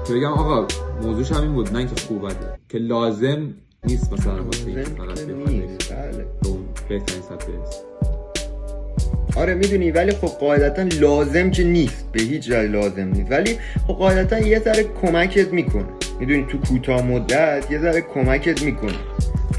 که 0.07 0.13
بگم 0.13 0.31
آقا 0.31 0.67
موضوعش 1.03 1.31
همین 1.31 1.53
بود 1.53 1.71
نه 1.71 1.77
اینکه 1.77 1.95
خوب 2.07 2.25
بده 2.25 2.59
که 2.69 2.77
لازم 2.77 3.53
نیست 3.85 4.13
مثلا 4.13 4.43
واسه 4.43 4.69
لازم 4.69 4.95
فقط 4.95 5.19
که 5.19 5.25
بله. 5.25 6.27
اون 6.45 6.65
بهترین 6.89 7.21
سطح 7.21 7.47
آره 9.35 9.53
می‌دونی 9.53 9.91
ولی 9.91 10.11
خب 10.11 10.27
قاعدتا 10.27 10.81
لازم 10.99 11.51
که 11.51 11.63
نیست. 11.63 12.05
به 12.11 12.21
هیچ 12.21 12.47
جای 12.47 12.67
لازم 12.67 13.07
نیست. 13.07 13.31
ولی 13.31 13.57
خب 13.87 13.93
قاعدتا 13.93 14.39
یه 14.39 14.59
ذره 14.59 14.85
کمکت 15.01 15.53
می‌کنه. 15.53 15.85
می‌دونی 16.19 16.45
تو 16.49 16.57
کوتاه 16.57 17.01
مدت 17.01 17.71
یه 17.71 17.79
ذره 17.79 18.01
کمکت 18.01 18.63
می‌کنه 18.63 18.93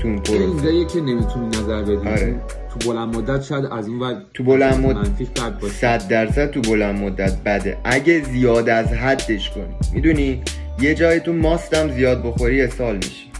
تو 0.00 0.08
اون 0.08 0.18
پروسه. 0.18 0.84
که 0.84 1.00
نمی‌تونی 1.00 1.46
نظر 1.46 1.82
بدی. 1.82 2.08
آره. 2.08 2.36
تو 2.80 2.90
بلند 2.92 3.16
مدت 3.16 3.42
شاید 3.42 3.64
از 3.64 3.88
اون 3.88 4.00
ور 4.00 4.22
تو 4.34 4.44
بلند 4.44 4.86
مد- 4.86 4.96
منفیش 4.96 5.28
بد 5.28 5.58
باشه 5.58 5.74
صد 5.74 6.08
درصد 6.08 6.50
تو 6.50 6.60
بلند 6.60 6.98
مدت 7.00 7.36
بده. 7.46 7.76
اگه 7.84 8.20
زیاد 8.20 8.68
از 8.68 8.86
حدش 8.86 9.50
کنی. 9.50 9.74
می‌دونی؟ 9.94 10.42
یه 10.80 10.94
جای 10.94 11.20
تو 11.20 11.32
ماستم 11.32 11.90
زیاد 11.90 12.22
بخوری 12.22 12.62
اسهال 12.62 12.96
میشی. 12.96 13.30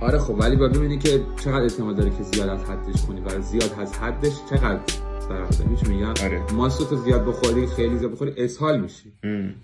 آره 0.00 0.18
خب 0.18 0.34
ولی 0.38 0.56
باید 0.56 0.72
ببینی 0.72 0.98
که 0.98 1.20
چقدر 1.44 1.62
احتمال 1.62 1.94
داره 1.94 2.10
که 2.10 2.22
زیاد 2.32 2.48
از 2.48 2.60
حدش 2.60 3.02
کنی 3.08 3.20
و 3.20 3.40
زیاد 3.40 3.74
از 3.80 3.92
حدش 3.92 4.32
چقدر؟ 4.50 4.80
داره 5.32 5.70
میشه 5.70 5.88
میگم 5.88 6.24
آره. 6.24 6.40
ماستو 6.52 6.84
تو 6.84 6.96
زیاد 6.96 7.26
بخوری 7.26 7.66
خیلی 7.66 7.96
زیاد 7.96 8.12
بخوری 8.12 8.32
اسهال 8.36 8.80
میشی. 8.80 9.12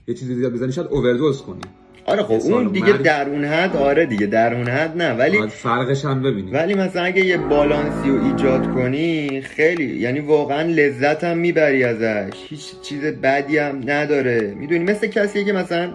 یه 0.08 0.14
چیزی 0.14 0.34
زیاد 0.34 0.52
بزنی 0.52 0.72
شاید 0.72 0.88
اووردوز 0.88 1.42
کنی. 1.42 1.60
آره 2.06 2.22
خب 2.22 2.32
اون 2.32 2.68
دیگه 2.68 2.86
مرگ. 2.86 3.02
در 3.02 3.28
اون 3.28 3.44
حد 3.44 3.76
آره 3.76 4.06
دیگه 4.06 4.26
در 4.26 4.54
اون 4.54 4.68
حد 4.68 5.02
نه. 5.02 5.12
ولی 5.12 5.48
فرقش 5.48 6.04
هم 6.04 6.22
ببینی 6.22 6.50
ولی 6.50 6.74
مثلا 6.74 7.02
اگه 7.02 7.24
یه 7.24 7.36
بالانسی 7.36 8.10
رو 8.10 8.24
ایجاد 8.24 8.74
کنی 8.74 9.40
خیلی 9.40 9.84
یعنی 9.84 10.20
واقعا 10.20 10.62
لذت 10.62 11.24
هم 11.24 11.38
می‌بری 11.38 11.84
ازش. 11.84 12.30
هیچ 12.48 12.80
چیز 12.82 13.04
بدی 13.04 13.58
هم 13.58 13.80
نداره. 13.86 14.54
می‌دونی 14.58 14.84
مثل 14.84 15.06
کسیه 15.06 15.44
که 15.44 15.52
مثلا 15.52 15.90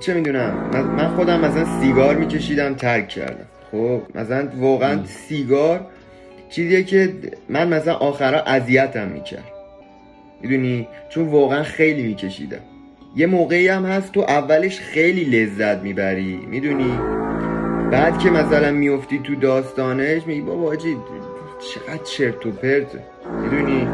چه 0.00 0.14
می‌دونم 0.14 0.70
من 0.96 1.08
خودم 1.08 1.40
مثلا 1.40 1.80
سیگار 1.80 2.16
میکشیدم 2.16 2.74
ترک 2.74 3.08
کردم. 3.08 3.46
خب 3.72 4.02
مثلا 4.14 4.48
واقعا 4.56 5.04
سیگار 5.04 5.86
چیزیه 6.48 6.82
که 6.82 7.14
من 7.48 7.68
مثلا 7.68 7.94
آخرا 7.94 8.40
اذیتم 8.40 9.08
می‌کرد. 9.08 9.52
می‌دونی؟ 10.42 10.88
چون 11.08 11.28
واقعا 11.28 11.62
خیلی 11.62 12.02
میکشیدم. 12.02 12.60
یه 13.16 13.26
موقعی 13.26 13.68
هم 13.68 13.84
هست 13.84 14.12
تو 14.12 14.20
اولش 14.20 14.80
خیلی 14.80 15.24
لذت 15.24 15.82
می‌بری. 15.82 16.36
می‌دونی؟ 16.50 16.98
بعد 17.90 18.18
که 18.18 18.30
مثلا 18.30 18.70
میفتی 18.70 19.18
تو 19.18 19.34
داستانش 19.34 20.26
میگی 20.26 20.40
بابا 20.40 20.68
آجی 20.68 20.96
چقدر 21.74 22.02
چرت 22.02 22.46
و 22.46 22.50
پرته 22.50 23.02
می‌دونی؟ 23.42 23.88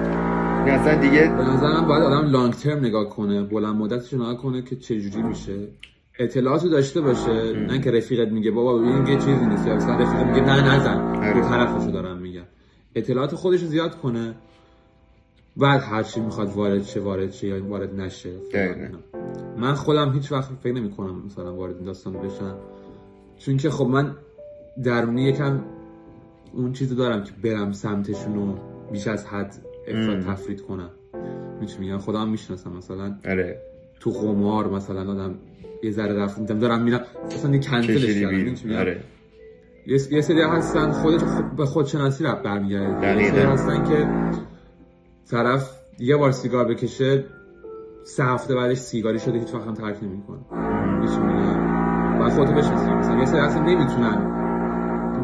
اصلا 0.70 0.94
دیگه 0.94 1.20
به 1.20 1.42
نظر 1.42 1.68
من 1.68 1.86
باید 1.86 2.02
آدم 2.02 2.30
لانگ 2.30 2.52
ترم 2.52 2.78
نگاه 2.78 3.08
کنه 3.08 3.42
بلند 3.42 3.76
مدتش 3.76 4.14
نگاه 4.14 4.36
کنه 4.36 4.62
که 4.62 4.76
چجوری 4.76 5.22
میشه. 5.22 5.52
اطلاعاتو 6.18 6.68
داشته 6.68 7.00
باشه 7.00 7.52
نه 7.52 7.80
که 7.80 7.90
رفیقت 7.90 8.28
میگه 8.32 8.50
بابا 8.50 8.82
این 8.82 9.06
یه 9.06 9.16
چیزی 9.16 9.46
نیست. 9.46 9.66
یا 9.66 9.76
مثلا 9.76 9.94
رفیقت 9.94 10.26
میگه 10.26 10.40
نه 10.40 10.74
نزن 10.74 11.00
آره. 11.16 11.34
دو 11.34 11.40
طرفشو 11.48 11.90
دارم 11.90 12.18
میگم. 12.18 12.44
اطلاعات 12.94 13.34
خودش 13.34 13.60
رو 13.60 13.66
زیاد 13.66 13.98
کنه 13.98 14.34
بعد 15.56 15.80
هر 15.80 16.02
چی 16.02 16.20
می‌خواد 16.20 16.52
وارد 16.52 16.82
شه 16.82 17.00
وارد 17.00 17.32
شه 17.32 17.46
یا 17.46 17.64
وارد 17.64 18.00
نشه. 18.00 18.32
من 19.56 19.74
خودم 19.74 20.12
هیچ 20.12 20.32
وقت 20.32 20.50
فکر 20.62 20.72
نمی 20.72 20.90
کنم 20.90 21.22
مثلا 21.26 21.54
وارد 21.54 21.76
این 21.76 21.84
داستان 21.84 22.12
بشم. 22.12 22.56
چون 23.38 23.56
که 23.56 23.70
خب 23.70 23.86
من 23.86 24.14
درونی 24.84 25.22
یکم 25.22 25.60
اون 26.52 26.72
چیزو 26.72 26.94
دارم 26.94 27.24
که 27.24 27.32
برم 27.42 27.72
سمتشون 27.72 28.34
رو 28.34 28.58
بیش 28.92 29.06
از 29.06 29.26
حد 29.26 29.54
افراد. 29.88 30.20
تفرید 30.20 30.62
کنم. 30.62 30.90
می‌تونم 31.60 31.80
میگم 31.80 31.98
خودم 31.98 32.28
می‌شناسم 32.28 32.72
مثلا. 32.72 33.16
آره. 33.28 33.73
تو 34.04 34.10
قمار 34.10 34.70
مثلا 34.70 35.00
آدم 35.00 35.34
یه 35.82 35.90
ذره 35.90 36.14
رفت 36.22 36.38
میدم 36.38 36.58
دارم 36.58 36.82
میرم 36.82 37.00
مثلا 37.26 37.54
یه 37.54 37.60
کنسلش 37.60 38.20
کردم 38.20 38.36
میگم؟ 38.36 38.76
آره. 38.76 39.00
یه 39.86 39.98
یه 40.10 40.20
سری 40.20 40.42
هستن 40.42 40.90
خودش 40.90 41.20
خود 41.20 41.56
به 41.56 41.66
خودشناسی 41.66 42.24
رفت 42.24 42.42
برمیگرده 42.42 43.22
یه. 43.22 43.30
سری 43.30 43.40
هستن 43.40 43.84
که 43.84 44.08
طرف 45.30 45.70
یه 45.98 46.16
بار 46.16 46.30
سیگار 46.32 46.64
بکشه 46.64 47.24
سه 48.04 48.24
هفته 48.24 48.54
بعدش 48.54 48.76
سیگاری 48.76 49.18
شده 49.18 49.38
هیچ 49.38 49.54
وقت 49.54 49.66
هم 49.66 49.74
ترک 49.74 49.96
نمی‌کنه. 50.02 50.38
هیچ 51.02 51.18
باید 52.18 52.32
خودتو 52.32 52.52
بشناسی. 52.52 52.90
مثلا 52.90 53.18
یه 53.18 53.24
سری 53.24 53.40
اصلا 53.40 53.62
نمی‌تونن 53.62 54.30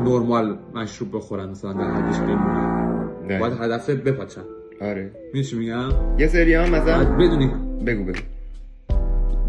نرمال 0.05 0.59
مشروب 0.75 1.17
بخورن 1.17 1.49
مثلا 1.49 1.73
در 1.73 1.91
حدش 1.91 2.19
بمونن. 2.19 3.39
باید 3.41 3.53
هدف 3.53 3.91
بپاچن. 3.91 4.43
آره. 4.81 5.11
چی 5.51 5.57
میگم؟ 5.57 5.89
یه 6.19 6.27
سری 6.27 6.55
ها 6.55 6.67
مثلا 6.67 7.17
بدونی. 7.17 7.51
بگو 7.87 8.05
بگو. 8.05 8.40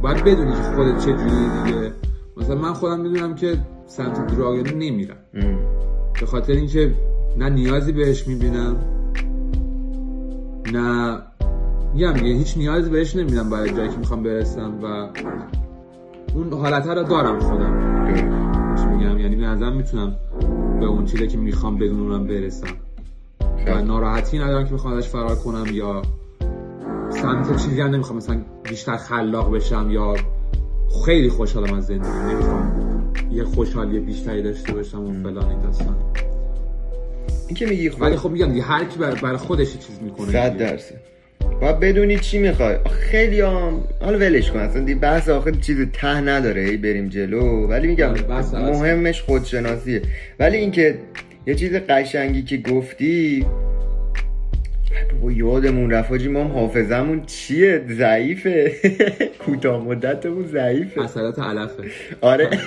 باید 0.02 0.24
بدونی 0.24 0.52
که 0.52 0.62
خودت 0.76 1.00
چه 1.00 1.12
جوری 1.12 1.50
دیگه 1.64 1.92
مثلا 2.38 2.56
من 2.56 2.74
خودم 2.74 3.00
می‌دونم 3.00 3.36
که 3.36 3.58
سمت 3.88 4.36
دراگ 4.36 4.74
نمیرم 4.74 5.18
ام. 5.34 5.58
به 6.20 6.26
خاطر 6.26 6.54
اینکه 6.54 6.94
نه 7.38 7.50
نیازی 7.50 7.92
بهش 7.92 8.28
می‌بینم 8.28 8.76
نه 10.74 11.18
میگم 11.94 12.14
دیگه 12.14 12.34
هیچ 12.34 12.58
نیازی 12.58 12.90
بهش 12.90 13.16
نمی‌بینم 13.16 13.50
برای 13.50 13.70
جایی 13.70 13.90
که 13.90 13.98
می‌خوام 13.98 14.24
برسم 14.24 14.74
و 14.84 15.10
اون 16.36 16.54
حالت 16.54 16.88
رو 16.88 17.04
دارم 17.04 17.40
خودم. 17.40 18.06
چی 18.76 18.86
میگم 18.86 19.20
یعنی 19.20 19.36
به 19.36 19.46
نظرم 19.46 19.78
می‌تونم 19.78 20.16
به 20.80 20.86
اون 20.86 21.06
چیزی 21.06 21.28
که 21.28 21.38
می‌خوام 21.38 21.78
بدون 21.78 22.00
اونم 22.00 22.28
برسم 22.28 22.68
و. 23.68 23.82
ناراحتی 23.82 24.40
ندارم 24.40 24.66
که 24.66 24.74
بخوام 24.74 24.94
ازش 24.94 25.10
فرار 25.10 25.36
کنم 25.36 25.66
یا 25.74 26.02
سمت 27.22 27.64
چیزی 27.64 27.82
هم 27.82 27.90
نمی‌خوام 27.90 28.18
مثلا 28.18 28.42
بیشتر 28.70 28.98
خلاق 28.98 29.56
بشم 29.56 29.88
یا 29.92 30.16
خیلی 31.06 31.30
خوشحالم 31.30 31.74
از 31.74 31.86
زندگی. 31.86 32.10
نمی‌خوام 32.10 33.14
یه 33.32 33.44
خوشحالی 33.44 34.00
بیشتری 34.00 34.44
داشته 34.44 34.74
باشم 34.74 35.06
و 35.06 35.24
فلان 35.24 35.50
این 35.50 35.62
داستان. 35.62 35.96
این 37.48 37.56
که 37.56 37.66
میگی 37.66 37.90
خب 37.90 38.02
ولی 38.02 38.16
خب 38.16 38.30
میگم 38.30 38.46
دیگه 38.52 38.62
هر 38.62 38.86
کی 38.86 39.00
بر- 39.00 39.16
برای 39.16 39.38
خودش 39.38 39.74
چیز 39.74 40.00
می‌کنه 40.02 40.32
صد 40.32 40.58
درصد. 40.58 40.96
باید 41.62 41.80
بدونی 41.80 42.20
چی 42.20 42.40
می‌خوای. 42.40 42.78
خیلی 42.92 43.42
هم 43.42 43.84
حالا 44.02 44.18
ولش 44.18 44.52
کن. 44.52 44.60
اصلا 44.60 44.84
دیگه 44.84 45.00
بحث 45.00 45.30
آخر 45.30 45.52
چیز 45.52 45.78
ته 45.94 46.22
نداره. 46.22 46.62
ای 46.62 46.78
بریم 46.78 47.10
جلو. 47.10 47.68
ولی 47.68 47.88
میگم 47.88 48.10
آره،. 48.10 48.80
مهمش 48.80 49.22
خودشناسیه. 49.22 50.02
ولی 50.40 50.58
اینکه 50.58 51.00
یه 51.48 51.56
چیز 51.56 51.74
قشنگی 51.74 52.44
که 52.44 52.58
گفتی 52.58 53.46
بابا 55.22 55.32
یادمون 55.32 55.92
رفت 55.92 56.10
حاجی 56.10 56.28
ما 56.30 56.44
حافظمون 56.44 57.26
چیه؟ 57.26 57.84
ضعیفه. 57.90 58.72
کوتاه 59.46 59.84
مدتمون 59.84 60.48
ضعیفه. 60.48 61.02
اثرات 61.02 61.40
علفه. 61.40 61.84
آره. 62.22 62.50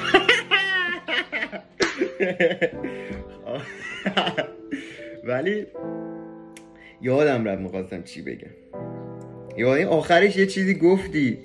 ولی 5.29 5.67
یادم 7.03 7.45
رفت 7.45 7.61
می‌خواستم 7.63 8.03
چی 8.03 8.23
بگم. 8.23 8.51
یادی 9.57 9.85
آخرش 9.85 10.37
یه 10.37 10.47
چیزی 10.47 10.75
گفتی. 10.75 11.39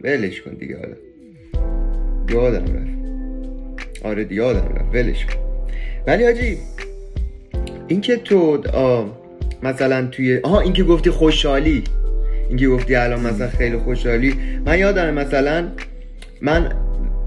ولش 0.00 0.42
کن 0.42 0.54
دیگه 0.54 0.76
حالا. 0.78 0.96
یادم 2.28 2.64
رفت. 2.64 4.04
آره 4.04 4.32
یادم 4.32 4.74
رفت. 4.74 4.94
ولش 4.94 5.26
کن. 5.26 5.53
ولی 6.06 6.24
حاجی 6.24 6.58
اینکه 7.88 8.16
تو 8.16 8.62
مثلا 9.62 10.06
توی 10.06 10.38
آها 10.42 10.60
اینکه 10.60 10.84
گفتی 10.84 11.10
خوشحالی 11.10 11.84
اینکه 12.48 12.68
گفتی 12.68 12.94
الان 12.94 13.20
مثلا 13.20 13.48
خیلی 13.48 13.76
خوشحالی 13.76 14.34
من 14.66 14.78
یادم 14.78 15.14
مثلا 15.14 15.68
من 16.40 16.72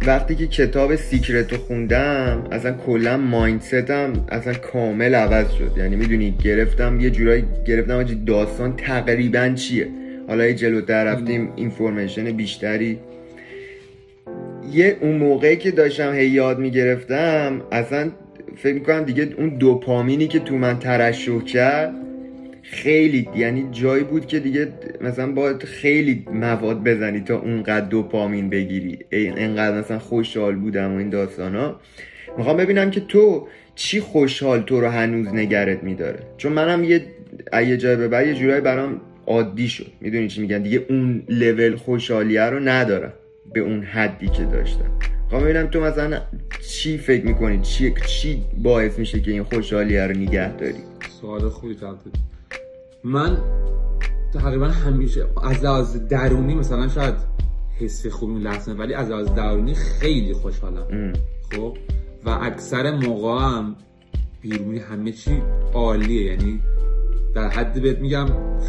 وقتی 0.07 0.35
که 0.35 0.47
کتاب 0.47 0.95
سیکرت 0.95 1.53
رو 1.53 1.57
خوندم 1.57 2.47
اصلا 2.51 2.73
کلا 2.73 3.17
مایندستم 3.17 4.13
اصلا 4.29 4.53
کامل 4.53 5.15
عوض 5.15 5.51
شد. 5.51 5.71
یعنی 5.77 5.95
می‌دونی 5.95 6.35
گرفتم 6.43 6.99
یه 6.99 7.09
جورایی 7.09 7.43
گرفتم 7.67 7.95
آجی 7.95 8.15
داستان 8.25 8.75
تقریبا 8.75 9.49
چیه؟ 9.55 9.87
حالا 10.27 10.45
یه 10.45 10.53
جلوتر 10.53 11.03
رفتیم 11.03 11.49
اینفورمیشن 11.55 12.31
بیشتری. 12.31 12.99
یه 14.73 14.97
اون 15.01 15.17
موقعی 15.17 15.55
که 15.57 15.71
داشتم 15.71 16.13
هی 16.13 16.27
یاد 16.27 16.59
می‌گرفتم 16.59 17.61
اصلا 17.71 18.11
فکر 18.57 18.73
می‌کنم 18.73 19.03
دیگه 19.03 19.29
اون 19.37 19.49
دوپامینی 19.49 20.27
که 20.27 20.39
تو 20.39 20.55
من 20.57 20.79
ترشح 20.79 21.39
کرد 21.39 21.93
خیلی 22.63 23.29
یعنی 23.35 23.67
جایی 23.71 24.03
بود 24.03 24.25
که 24.25 24.39
دیگه 24.39 24.67
مثلا 25.01 25.31
باید 25.31 25.63
خیلی 25.63 26.25
مواد 26.33 26.83
بزنی 26.83 27.19
تا 27.19 27.37
اونقدر 27.39 27.85
دوپامین 27.85 28.49
بگیری. 28.49 28.99
این- 29.09 29.37
اینقدر 29.37 29.79
مثلا 29.79 29.99
خوشحال 29.99 30.55
بودم 30.55 30.93
و 30.93 30.97
این 30.97 31.09
داستان 31.09 31.55
ها 31.55 31.79
می‌خوام 32.37 32.57
ببینم 32.57 32.91
که 32.91 32.99
تو 32.99 33.47
چی 33.75 33.99
خوشحال 33.99 34.61
تو 34.61 34.81
رو 34.81 34.87
هنوز 34.87 35.27
نگرت 35.27 35.83
میداره؟ 35.83 36.19
چون 36.37 36.51
منم 36.51 36.83
یه 36.83 37.01
یه 37.53 37.77
جای 37.77 37.95
به 37.95 38.07
بعد 38.07 38.27
یه 38.27 38.33
جورایی 38.33 38.61
برام 38.61 39.01
عادی 39.27 39.67
شد. 39.67 39.87
می‌دونی 40.01 40.27
چی 40.27 40.41
میگن 40.41 40.61
دیگه 40.61 40.85
اون 40.89 41.23
لول 41.29 41.75
خوشحالیه 41.75 42.41
رو 42.41 42.59
ندارم 42.59 43.13
به 43.53 43.59
اون 43.59 43.83
حدی 43.83 44.27
که 44.27 44.43
داشتم. 44.43 44.91
می‌خوام 45.27 45.43
ببینم 45.43 45.67
تو 45.67 45.79
مثلا 45.81 46.21
چی 46.69 46.97
فکر 46.97 47.25
می‌کنی؟ 47.25 47.61
چی, 47.61 47.93
چی 48.07 48.43
باعث 48.63 48.99
میشه 48.99 49.21
که 49.21 49.31
این 49.31 49.43
خوشحالیه 49.43 50.07
رو 50.07 50.17
نگه 50.17 50.57
داری؟ 50.57 50.79
سوال 51.21 51.49
خوبی 51.49 51.75
دادی. 51.75 52.11
من 53.03 53.37
تقریبا 54.33 54.67
همیشه 54.67 55.25
از 55.43 55.63
لحاظ 55.63 55.97
درونی 55.97 56.55
مثلا 56.55 56.87
شاید 56.87 57.15
حس 57.79 58.07
خوبی 58.07 58.39
لحظه 58.39 58.71
ولی 58.71 58.93
از 58.93 59.09
لحاظ 59.09 59.27
درونی 59.27 59.73
خیلی 59.73 60.33
خوشحالم. 60.33 61.13
خب؟ 61.55 61.77
و 62.25 62.29
اکثر 62.29 62.91
موقع 62.91 63.41
هم 63.41 63.75
بیرونی 64.41 64.79
همه 64.79 65.11
چی 65.11 65.41
عالیه. 65.73 66.23
یعنی 66.23 66.61
در 67.37 67.49
حد 67.49 67.81
بهت 67.81 67.99
میگم 67.99 68.25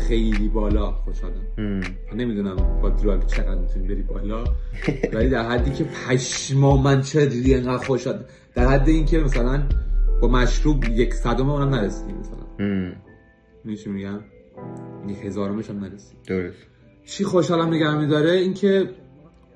خیلی 0.08 0.48
بالا 0.48 0.92
خوشحالم. 0.92 1.82
نمی‌دونم 2.16 2.56
با 2.82 2.90
دراگ 2.90 3.26
چقدر 3.26 3.58
می‌تونی 3.58 3.88
بری 3.88 4.02
بالا 4.02 4.44
ولی 5.12 5.28
در 5.28 5.48
حدی 5.48 5.70
که 5.70 5.84
پشما 5.84 6.76
من 6.76 7.00
چه 7.00 7.26
دیدی 7.26 7.54
انقدر 7.54 7.84
خوشحال 7.84 8.24
در 8.54 8.66
حد 8.66 8.88
اینکه 8.88 9.18
مثلا 9.18 9.62
با 10.22 10.28
مشروب 10.28 10.84
یک 10.84 11.14
صدم 11.14 11.50
اونم 11.50 11.68
نرسیدی 11.68 12.12
مثلا. 12.12 13.76
چی 13.76 13.90
میگم؟ 13.90 14.20
یک 15.08 15.24
هزارمش 15.24 15.70
هم 15.70 15.78
نرسید 15.78 16.18
درست. 16.26 16.66
چی 17.06 17.24
خوشحالم 17.24 17.74
نگه 17.74 17.98
میداره 17.98 18.30
اینکه 18.30 18.90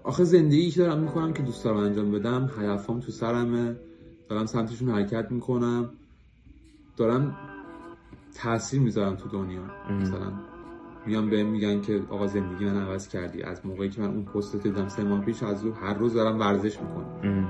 آخه 0.04 0.24
زندگی 0.24 0.70
که 0.70 0.80
دارم 0.80 0.98
می‌کنم 0.98 1.32
که 1.32 1.42
دوست 1.42 1.64
دارم 1.64 1.76
انجام 1.76 2.12
بدم 2.12 2.50
هدفام 2.58 3.00
تو 3.00 3.12
سرمه. 3.12 3.76
دارم 4.28 4.46
سمتشون 4.46 4.88
حرکت 4.88 5.26
می‌کنم. 5.30 5.90
دارم 6.96 7.36
تاثیر 8.34 8.80
می‌ذارم 8.80 9.16
تو 9.16 9.28
دنیا. 9.28 9.60
مثلا 10.00 10.32
میان 11.06 11.30
بهم 11.30 11.46
میگن 11.46 11.80
که 11.80 12.02
آقا 12.10 12.26
زندگی 12.26 12.64
من 12.64 12.76
عوض 12.76 13.08
کردی. 13.08 13.42
از 13.42 13.66
موقعی 13.66 13.88
که 13.88 14.00
من 14.00 14.08
اون 14.08 14.24
پست 14.24 14.54
رو 14.54 14.60
دیدم 14.60 14.88
سه 14.88 15.04
ماه 15.04 15.20
پیش 15.20 15.42
از 15.42 15.64
رو 15.64 15.72
هر 15.72 15.94
روز 15.94 16.14
دارم 16.14 16.40
ورزش 16.40 16.80
می‌کنم. 16.80 17.06
ام. 17.22 17.48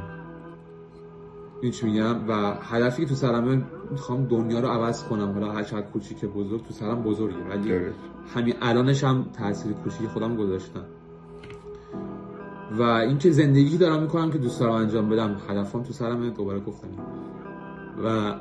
این 1.63 1.73
چی 1.73 1.87
میگم؟ 1.87 2.29
و 2.29 2.55
هدفی 2.63 3.03
که 3.03 3.09
تو 3.09 3.15
سرمه 3.15 3.65
می‌خوام 3.91 4.27
دنیا 4.27 4.61
رو 4.61 4.69
عوض 4.69 5.05
کنم. 5.05 5.33
حالا 5.33 5.53
هر 5.53 5.63
چقدر 5.63 5.87
کوچیک 5.87 6.25
بزرگ 6.25 6.67
تو 6.67 6.75
سرم 6.75 7.03
بزرگه. 7.03 7.45
ولی 7.51 7.73
همین 8.35 8.55
الانش 8.63 9.05
هم 9.05 9.27
تاثیر 9.39 9.73
کوچیک 9.73 10.07
خودم 10.09 10.37
گذاشتم. 10.37 10.85
و 12.73 12.83
اینکه 12.83 13.31
زندگی 13.31 13.79
دارم 13.79 14.03
می‌کنم 14.03 14.31
که 14.31 14.39
دوست 14.39 14.61
دارم 14.61 14.73
انجام 14.73 15.09
بدم 15.09 15.37
هدفم 15.49 15.83
تو 15.83 15.93
سرمه 15.93 16.31
دوباره 16.31 16.61
گفتم. 16.61 16.89
و 18.05 18.35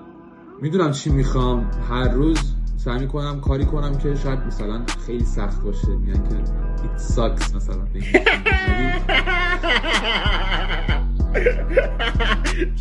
می‌دونم 0.62 0.92
چی 0.92 1.10
می‌خوام. 1.10 1.72
هر 1.90 2.10
روز 2.10 2.38
سعی 2.78 3.00
می‌کنم 3.00 3.42
کاری 3.42 3.66
کنم 3.66 3.98
که 3.98 4.16
شاید 4.16 4.40
مثلا 4.40 4.82
خیلی 5.06 5.26
سخت 5.26 5.64
باشه. 5.64 5.88
میگن 5.88 6.14
که 6.14 6.36
it 6.84 7.02
sucks 7.02 7.56
مثلا. 7.56 7.88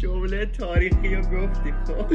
جمله 0.03 0.47
تاریخی 0.47 1.15
رو 1.15 1.21
گفتی. 1.23 1.73
خب. 1.87 2.07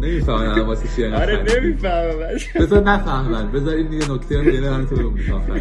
نمی‌فهمم 0.00 0.66
واسه 0.66 0.88
چی 0.96 1.04
اینقدر 1.04 1.22
آره. 1.22 1.44
نمی‌فهمم. 1.56 2.38
بذار 2.60 2.82
نفهمن. 2.82 3.52
بذارین 3.52 3.88
دیگه 3.88 4.12
نکته 4.12 4.38
رو 4.38 4.44
دیگه 4.50 4.84
تو 4.84 4.96
رو 4.96 5.10
می‌فهمم 5.10 5.60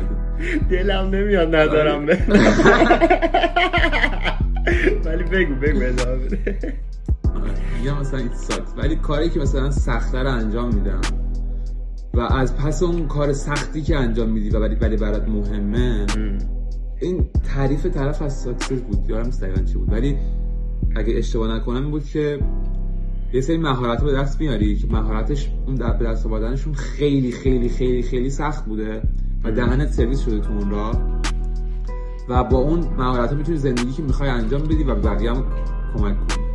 دلم 0.70 1.10
نمیاد 1.10 1.56
ندارم. 1.56 2.06
به 2.06 2.18
ولی 5.06 5.24
بگو 5.24 5.56
بگو 5.56 5.80
ادامه 5.84 6.16
بده. 6.16 6.74
میگم 7.80 7.99
مثلا 7.99 8.19
it 8.20 8.34
sucks 8.34 8.74
ولی 8.78 8.95
کاری 8.95 9.30
که 9.30 9.39
مثلا 9.39 9.71
سخته 9.71 10.23
رو 10.23 10.32
انجام 10.32 10.75
میدم. 10.75 11.01
و 12.13 12.19
از 12.19 12.57
پس 12.57 12.84
اون 12.84 13.07
کار 13.07 13.34
سختی 13.34 13.82
که 13.82 13.97
انجام 13.97 14.30
میدی 14.30 14.49
و 14.49 14.59
ولی 14.59 14.75
ولی 14.75 14.97
برات 14.97 15.28
مهمه 15.28 16.05
این 17.01 17.30
تعریف 17.55 17.86
طرف 17.86 18.21
از 18.21 18.38
success 18.39 18.82
بود. 18.82 19.11
نیست 19.11 19.41
دقیقاً 19.43 19.61
چی 19.61 19.73
بود. 19.73 19.91
ولی 19.91 20.17
اگه 20.95 21.17
اشتباه 21.17 21.55
نکنم 21.55 21.82
این 21.82 21.91
بود 21.91 22.05
که 22.05 22.39
یه 23.34 23.41
سری 23.41 23.57
مهارت 23.57 24.03
به 24.03 24.13
دست 24.13 24.41
میاری 24.41 24.75
که 24.75 24.88
مهارتش 24.88 25.51
اون 25.65 25.75
در 25.75 25.93
به 25.93 26.05
دست 26.05 26.25
آوردنشون 26.25 26.73
خیلی 26.73 27.32
خیلی 27.32 27.69
خیلی 27.69 28.03
خیلی 28.03 28.30
سخت 28.30 28.65
بوده 28.65 29.01
و 29.43 29.51
دهنت 29.51 29.91
سرویس 29.91 30.19
شده 30.19 30.39
تو 30.39 30.51
اون 30.51 30.69
راه. 30.71 31.21
و 32.30 32.43
با 32.43 32.57
اون 32.57 32.80
مهارت 32.97 33.34
می‌تونی 33.34 33.57
زندگی 33.57 33.91
که 33.91 34.03
می‌خوای 34.03 34.30
انجام 34.30 34.63
بدی 34.63 34.84
و 34.84 34.95
بقیه 34.95 35.32
هم 35.32 35.45
کمک 35.93 36.28
کنی. 36.28 36.47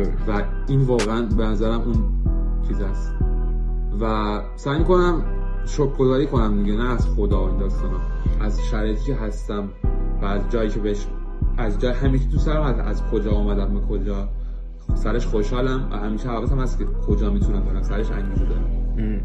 و 0.00 0.42
این 0.68 0.80
واقعا 0.80 1.22
به 1.22 1.44
نظرم 1.44 1.80
اون 1.80 2.12
چیز 2.68 2.80
است. 2.80 3.12
و 4.00 4.40
سعی 4.56 4.78
می‌کنم 4.78 5.22
شکرگزاری 5.66 6.26
کنم 6.26 6.62
دیگه 6.62 6.76
نه 6.76 6.92
از 6.92 7.06
خدا 7.08 7.48
این 7.48 7.58
داستانا. 7.58 8.00
از 8.40 8.60
شرایطی 8.70 9.04
که 9.04 9.14
هستم 9.14 9.68
و 10.22 10.24
از 10.24 10.40
جایی 10.50 10.70
که 10.70 10.80
بهش 10.80 11.06
از 11.58 11.80
جای 11.80 11.92
همیشه 11.92 12.28
تو 12.30 12.38
سرم 12.38 12.62
از, 12.62 12.78
از 12.78 13.02
کجا 13.02 13.30
آمدم 13.30 13.74
به 13.74 13.80
کجا. 13.80 14.28
سرش 14.94 15.26
خوشحالم 15.26 15.88
و 15.92 15.96
همیشه 15.96 16.28
حواسم 16.28 16.58
هست 16.58 16.78
که 16.78 16.84
کجا 16.84 17.30
می‌تونم 17.30 17.60
برم. 17.60 17.82
سرش 17.82 18.10
انگیزه 18.10 18.44
دارم. 18.44 19.20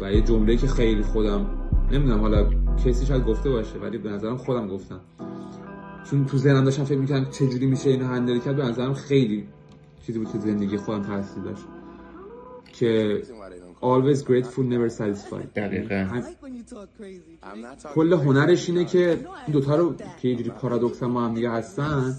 و 0.00 0.12
یه 0.12 0.20
جمله 0.20 0.56
که 0.56 0.66
خیلی 0.66 1.02
خودم 1.02 1.46
نمی‌دونم 1.92 2.20
حالا 2.20 2.46
کسی 2.84 3.06
شاید 3.06 3.24
گفته 3.24 3.50
باشه 3.50 3.78
ولی 3.78 3.98
به 3.98 4.10
نظرم 4.10 4.36
خودم 4.36 4.68
گفتم. 4.68 5.00
چون 6.10 6.24
تو 6.24 6.38
ذهنم 6.38 6.64
داشتم 6.64 6.84
فکر 6.84 6.98
می‌کنم 6.98 7.24
چجوری 7.30 7.66
میشه 7.66 7.90
اینو 7.90 8.06
هندل 8.06 8.38
کرد 8.38 8.56
به 8.56 8.64
نظرم 8.64 8.94
خیلی 8.94 9.44
چیزی 10.06 10.18
بود 10.18 10.32
که 10.32 10.38
زندگی 10.38 10.76
خودم 10.76 11.02
تاثیر 11.02 11.42
داشت. 11.42 11.64
که 12.72 13.22
always 13.82 14.18
grateful 14.18 14.64
never 14.72 14.90
satisfied. 14.98 15.46
دقیقاً. 15.56 15.94
هم- 15.94 16.22
like 16.22 16.24
when 16.24 16.50
you 16.58 16.72
talk 16.74 17.02
crazy. 17.02 17.46
I'm 17.46 17.46
not 17.46 17.82
talking 17.82 17.94
کل 17.94 18.12
هنرش 18.12 18.68
اینه 18.68 18.84
که 18.84 19.10
این 19.10 19.52
دوتا 19.52 19.76
رو 19.76 19.94
که 20.22 20.28
یه 20.28 20.36
جوری 20.36 20.50
پارادوکس 20.50 21.02
هم 21.02 21.14
با 21.14 21.20
هم 21.20 21.34
دیگه 21.34 21.50
هستن 21.50 22.14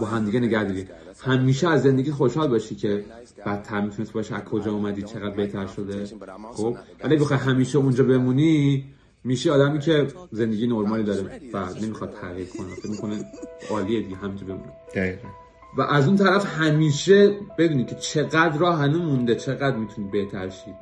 با 0.00 0.06
هم 0.06 0.24
دیگه 0.24 0.40
نگه 0.40 0.64
داری. 0.64 0.86
همیشه 1.20 1.68
از 1.68 1.82
زندگی 1.82 2.10
خوشحال 2.10 2.48
باشی 2.48 2.74
که 2.74 3.04
بدتر 3.46 3.80
می‌تونست 3.80 4.12
باشه. 4.12 4.34
از 4.34 4.44
کجا 4.44 4.72
اومدی؟ 4.72 5.02
چقدر 5.02 5.36
بهتر 5.36 5.66
شده؟ 5.66 6.04
خب؟ 6.52 6.76
ولی 7.04 7.16
بخوای 7.16 7.38
همیشه 7.38 7.78
اونجا 7.78 8.04
بمونی 8.04 8.84
میشه 9.24 9.52
آدمی 9.52 9.78
که 9.78 10.06
زندگی 10.32 10.66
نرمالی 10.66 11.02
داره 11.02 11.40
و 11.52 11.66
نمی‌خواد 11.82 12.10
تغییر 12.22 12.48
کنه. 12.58 12.74
فکر 12.74 12.90
می‌کنه 12.90 13.24
عالیه 13.70 14.02
دیگه 14.02 14.16
همینجا 14.16 14.46
بمونه. 14.46 14.72
دقیقا. 14.94 15.28
و 15.76 15.82
از 15.82 16.06
اون 16.06 16.16
طرف 16.16 16.46
همیشه 16.58 17.30
بدونی 17.58 17.84
که 17.84 17.94
چقدر 17.94 18.58
راه 18.58 18.78
هنوز 18.78 19.00
مونده 19.00 19.34
چقدر 19.34 19.76
می‌تونی 19.76 20.08
بهتر 20.08 20.48
شی. 20.48 20.74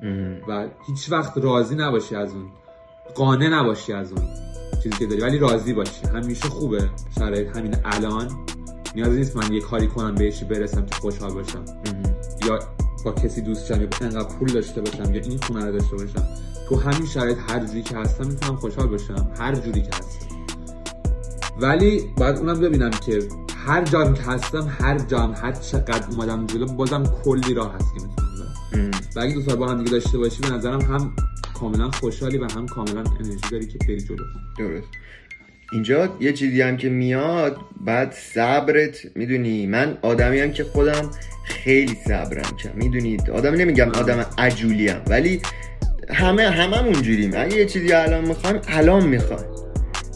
و 0.48 0.68
هیچ 0.86 1.12
وقت 1.12 1.38
راضی 1.38 1.74
نباشی 1.74 2.16
از 2.16 2.32
اون. 2.32 2.46
قانع 3.14 3.48
نباشی 3.48 3.92
از 3.92 4.12
اون 4.12 4.22
چیزی 4.82 4.96
که 4.98 5.06
داری 5.06 5.20
ولی 5.20 5.38
راضی 5.38 5.72
باشی. 5.72 6.06
همیشه 6.14 6.48
خوبه. 6.48 6.90
شرایط 7.18 7.56
همین 7.56 7.74
الان. 7.84 8.28
نیازی 8.94 9.18
نیست 9.18 9.36
من 9.36 9.52
یه 9.52 9.60
کاری 9.60 9.86
کنم 9.86 10.14
بهش 10.14 10.44
برسم 10.44 10.86
که 10.86 10.94
خوشحال 10.94 11.34
باشم. 11.34 11.64
یا 12.46 12.58
با 13.04 13.12
کسی 13.12 13.40
دوست 13.40 13.66
شم 13.66 13.82
یا 13.82 13.88
انقدر 14.00 14.36
پول 14.38 14.48
داشته 14.48 14.80
باشم 14.80 15.14
یا 15.14 15.20
این 15.20 15.38
خونه 15.38 15.66
رو 15.66 15.72
داشته 15.72 15.96
باشم. 15.96 16.28
تو 16.68 16.76
همین 16.76 17.06
شرایط 17.06 17.38
هر 17.48 17.64
جوری 17.64 17.82
که 17.82 17.96
هستم 17.96 18.26
می‌تونم 18.26 18.56
خوشحال 18.56 18.86
باشم. 18.86 19.30
هر 19.38 19.54
جوری 19.54 19.82
که 19.82 19.90
هستم. 19.98 20.26
ولی 21.60 22.04
باید 22.16 22.36
اونم 22.36 22.60
ببینم 22.60 22.90
که 22.90 23.22
هر 23.68 23.84
که 23.84 24.22
هستم 24.22 24.76
هر 24.80 24.98
جام 24.98 25.34
هر 25.42 25.52
چقدر 25.52 26.08
اومدم 26.10 26.46
جلو 26.46 26.66
بازم 26.66 27.02
کلی 27.24 27.54
راه 27.54 27.74
هست 27.74 27.94
که 27.94 28.00
می‌تونم 28.06 28.90
و 29.16 29.20
اگه 29.20 29.34
دو 29.34 29.42
تا 29.42 29.56
با 29.56 29.68
هم 29.68 29.78
دیگه 29.78 29.90
داشته 29.90 30.18
باشی 30.18 30.42
به 30.42 30.50
نظرم 30.50 30.80
هم 30.80 31.12
کاملا 31.60 31.90
خوشحالی 31.90 32.38
و 32.38 32.48
هم 32.50 32.66
کاملا 32.66 33.00
انرژی 33.00 33.50
داری 33.50 33.66
که 33.66 33.78
بری 33.78 34.00
جلو. 34.00 34.24
درست. 34.58 34.88
اینجا 35.72 36.16
یه 36.20 36.32
چیزی 36.32 36.62
هم 36.62 36.76
که 36.76 36.88
میاد 36.88 37.56
بعد 37.80 38.12
صبرت. 38.34 39.16
می‌دونی 39.16 39.66
من 39.66 39.98
آدمی 40.02 40.40
هم 40.40 40.52
که 40.52 40.64
خودم 40.64 41.10
خیلی 41.44 41.96
صبرم 42.06 42.56
کم 42.62 42.70
می‌دونید 42.74 43.30
آدم 43.30 43.54
نمیگم 43.54 43.90
آدم 43.90 44.26
عجولیم 44.38 45.00
ولی 45.06 45.40
همه 46.08 46.50
همه 46.50 46.84
اونجوریم 46.84 47.32
اگه 47.36 47.56
یه 47.56 47.66
چیزی 47.66 47.92
الان 47.92 48.28
می‌خوایم 48.28 48.60
الان 48.68 49.06
می‌خوایم. 49.06 49.46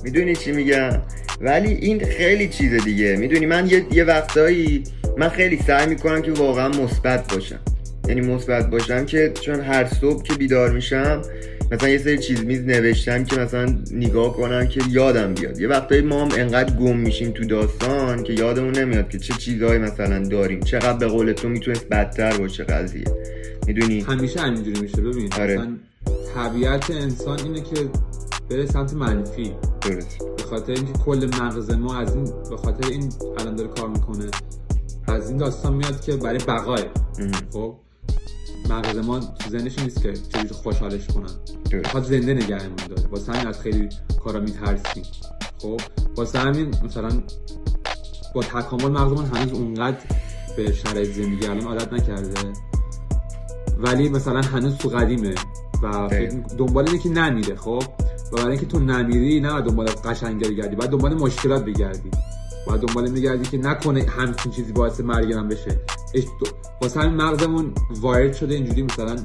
می‌دونی 0.05 0.37
چی 0.37 0.53
میگم؟ 0.53 1.03
ولی 1.43 1.73
این 1.73 2.05
خیلی 2.05 2.49
چیز 2.49 2.85
دیگه. 2.85 3.17
می‌دونی 3.17 3.47
من 3.47 3.67
یه, 3.71 3.85
یه 3.93 4.05
وقتایی 4.05 4.85
من 5.19 5.29
خیلی 5.29 5.59
سعی 5.67 5.87
می‌کنم 5.87 6.23
که 6.23 6.33
واقعا 6.33 6.69
مثبت 6.69 7.33
باشم. 7.33 7.59
یعنی 8.09 8.21
مثبت 8.21 8.71
باشم 8.71 9.07
که 9.07 9.33
چون 9.41 9.61
هر 9.61 9.87
صبح 9.87 10.23
که 10.23 10.35
بیدار 10.35 10.71
میشم 10.71 11.23
مثلا 11.73 11.89
یه 11.89 11.99
سری 11.99 12.19
چیز 12.19 12.45
میز 12.45 12.61
نوشتم 12.61 13.25
که 13.25 13.41
مثلا 13.41 13.77
نگاه 13.93 14.37
کنم 14.37 14.67
که 14.67 14.81
یادم 14.91 15.35
بیاد. 15.35 15.61
یه 15.61 15.69
وقتایی 15.69 16.01
ما 16.01 16.25
هم 16.25 16.29
انقدر 16.37 16.77
گم 16.77 16.97
میشیم 16.97 17.31
تو 17.31 17.45
داستان 17.45 18.23
که 18.23 18.33
یادمون 18.33 18.79
نمیاد 18.79 19.09
که 19.11 19.19
چه 19.19 19.35
چیزهایی 19.35 19.79
مثلا 19.79 20.19
داریم. 20.19 20.61
چقدر 20.61 20.99
به 20.99 21.07
قول 21.07 21.33
تو 21.33 21.49
می‌تونست 21.49 21.89
بدتر 21.89 22.37
باشه 22.37 22.65
قضیه. 22.65 23.05
می‌دونی؟ 23.67 24.01
همیشه 24.01 24.41
همینجوری 24.41 24.81
میشه. 24.81 24.97
ببین 24.97 25.33
آره. 25.41 25.61
طبیعت 26.35 26.91
انسان 26.91 27.39
اینه 27.45 27.61
که 27.61 27.89
بره 28.53 28.67
سمت 28.67 28.95
منفی. 28.95 29.55
به 30.37 30.43
خاطر 30.51 30.73
اینکه 30.73 30.93
کل 30.93 31.31
مغز 31.41 31.71
ما 31.71 31.97
از 31.97 32.15
این 32.15 32.25
به 32.51 32.57
خاطر 32.57 32.89
این 32.89 33.13
الان 33.39 33.57
داره 33.57 33.69
کار 33.69 33.89
می‌کنه. 33.89 34.31
از 35.07 35.29
این 35.29 35.39
داستان 35.39 35.75
میاد 35.75 36.01
که 36.01 36.17
برای 36.17 36.39
بقاه 36.39 36.79
خب؟ 37.53 37.75
مغز 38.71 38.99
ما 38.99 39.21
تو 39.21 39.51
ذهنش 39.51 39.79
نیست 39.79 40.03
که 40.03 40.13
چجوری 40.13 40.49
خوشحالش 40.49 41.07
کنن. 41.07 41.31
می‌خواد 41.73 42.05
زنده 42.05 42.35
نگهمون 42.35 42.77
داره. 42.89 43.09
واسه 43.11 43.33
همین 43.33 43.47
از 43.47 43.61
خیلی 43.61 43.89
کارا 44.25 44.41
میترسیم. 44.41 45.05
خب؟ 45.63 45.81
واسه 46.17 46.39
همین 46.39 46.75
مثلا 46.85 47.11
با 48.35 48.43
تکامل 48.43 48.89
مغزمون 48.89 49.25
هنوز 49.25 49.53
اونقدر 49.53 49.99
به 50.57 50.73
شرایط 50.73 51.13
زندگی 51.13 51.47
الان 51.47 51.67
عادت 51.67 51.93
نکرده. 51.93 52.53
ولی 53.79 54.09
مثلا 54.09 54.41
هنوز 54.41 54.77
تو 54.77 54.89
قدیمه 54.89 55.35
و 55.83 56.09
دنبال 56.59 56.89
اینه 56.89 56.99
که 56.99 57.09
نمیره. 57.09 57.57
خب؟ 57.57 57.83
و 58.33 58.37
برای 58.37 58.51
اینکه 58.51 58.67
تو 58.67 58.79
نمیری 58.79 59.41
نه 59.41 59.61
دنبال 59.61 59.87
قشنگ 59.87 60.49
بگردی 60.49 60.77
باید 60.77 60.91
دنبال 60.91 61.15
مشکلات 61.15 61.65
بگردی. 61.65 62.11
باید 62.67 62.81
دنبال 62.81 63.11
میگردی 63.11 63.51
که 63.51 63.59
نکنه 63.59 64.03
همچین 64.03 64.53
چیزی 64.53 64.73
باعث 64.73 65.01
مرگ 65.01 65.33
من 65.33 65.49
بشه. 65.49 65.81
واسه 66.83 67.01
همین 67.01 67.15
مغزمون 67.15 67.73
وارد 68.01 68.35
شده 68.35 68.55
اینجوری 68.55 68.83
مثلا 68.83 69.17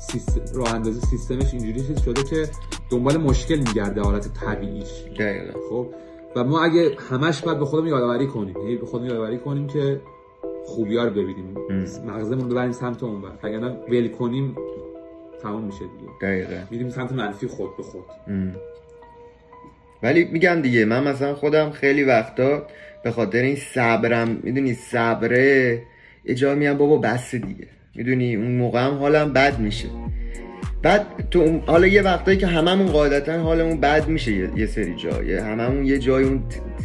سیستم 0.00 0.40
راه 0.54 0.74
اندازی 0.74 1.00
سیستمش 1.00 1.54
اینجوری 1.54 1.86
چیز 1.86 2.00
شده 2.00 2.22
که 2.22 2.48
دنبال 2.90 3.16
مشکل 3.16 3.56
میگرده 3.56 4.00
حالت 4.00 4.34
طبیعیش. 4.34 4.88
دقیقا. 5.18 5.58
خب؟ 5.70 5.86
و 6.36 6.44
ما 6.44 6.60
اگه 6.60 6.96
همش 7.10 7.42
باید 7.42 7.58
به 7.58 7.64
خودمون 7.64 7.88
یادآوری 7.88 8.26
کنیم 8.26 8.56
یعنی 8.56 8.76
به 8.76 8.86
خودمون 8.86 9.10
یادآوری 9.10 9.38
کنیم 9.38 9.66
که 9.66 10.00
خوبیا 10.66 11.04
رو 11.04 11.10
ببینیم. 11.10 11.54
مغزمون 12.06 12.48
ببریم 12.48 12.72
سمت 12.72 13.02
اون 13.02 13.22
ور. 13.22 13.38
اگر 13.42 13.58
ول 13.88 14.08
کنیم 14.08 14.56
تمام 15.42 15.64
میشه 15.64 15.78
دیگه. 15.78 16.12
دقیقا 16.22 16.62
میریم 16.70 16.90
سمت 16.90 17.12
منفی 17.12 17.46
خود 17.46 17.76
به 17.76 17.82
خود. 17.82 18.04
ولی 20.02 20.24
میگم 20.24 20.62
دیگه 20.62 20.84
من 20.84 21.08
مثلا 21.08 21.34
خودم 21.34 21.70
خیلی 21.70 22.04
وقتا 22.04 22.66
به 23.04 23.10
خاطر 23.10 23.42
این 23.42 23.56
صبرم 23.56 24.38
می‌دونی 24.42 24.74
صبره 24.74 25.82
یه 26.24 26.34
جا 26.34 26.54
میگم 26.54 26.78
بابا 26.78 26.96
بس 26.96 27.34
دیگه. 27.34 27.66
می‌دونی 27.94 28.36
اون 28.36 28.56
موقع 28.56 28.80
هم 28.80 28.94
حالم 28.94 29.32
بد 29.32 29.58
میشه. 29.58 29.88
بعد 30.82 31.06
تو 31.30 31.60
حالا 31.66 31.86
یه 31.86 32.02
وقتایی 32.02 32.38
که 32.38 32.46
هممون 32.46 32.86
قاعدتا 32.86 33.38
حالمون 33.38 33.80
بد 33.80 34.08
میشه 34.08 34.32
یه, 34.56 34.66
سری 34.66 34.94
جای 34.94 35.36
هممون 35.36 35.84
یه 35.84 35.98
جای 35.98 36.24
اون 36.24 36.42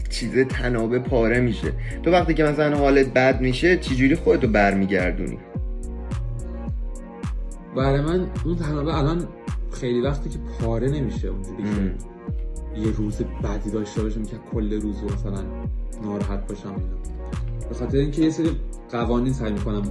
چیزه 0.10 0.46
تنابه 0.46 1.00
پاره 1.00 1.40
میشه. 1.40 1.68
تو 2.04 2.12
وقتی 2.12 2.34
که 2.34 2.44
مثلا 2.44 2.78
حالت 2.78 3.08
بد 3.08 3.42
میشه 3.42 3.78
چجوری 3.78 4.16
خودتو 4.16 4.48
برمیگردونی؟ 4.48 5.38
برای 7.76 8.02
من 8.02 8.28
اون 8.46 8.56
تنابه 8.56 8.98
الان 8.98 9.28
خیلی 9.72 10.02
وقتی 10.02 10.30
که 10.30 10.40
پاره 10.40 10.90
نمیشه 10.90 11.28
اونجوری 11.28 11.64
که 11.64 11.96
یه 12.82 12.92
روز 12.92 13.22
بعدی 13.44 13.72
داشته 13.72 14.04
باشم 14.04 14.24
که 14.24 14.36
کل 14.54 14.82
روز 14.82 14.96
رو 15.02 15.14
مثلا 15.14 15.44
ناراحت 16.04 16.48
باشم 16.48 16.70
اینا. 16.70 16.98
به 17.70 17.76
خاطر 17.76 17.98
اینکه 17.98 18.22
یه 18.22 18.30
سری 18.30 18.50
قوانین 18.92 19.34
سعی 19.34 19.52
می‌کنم 19.52 19.82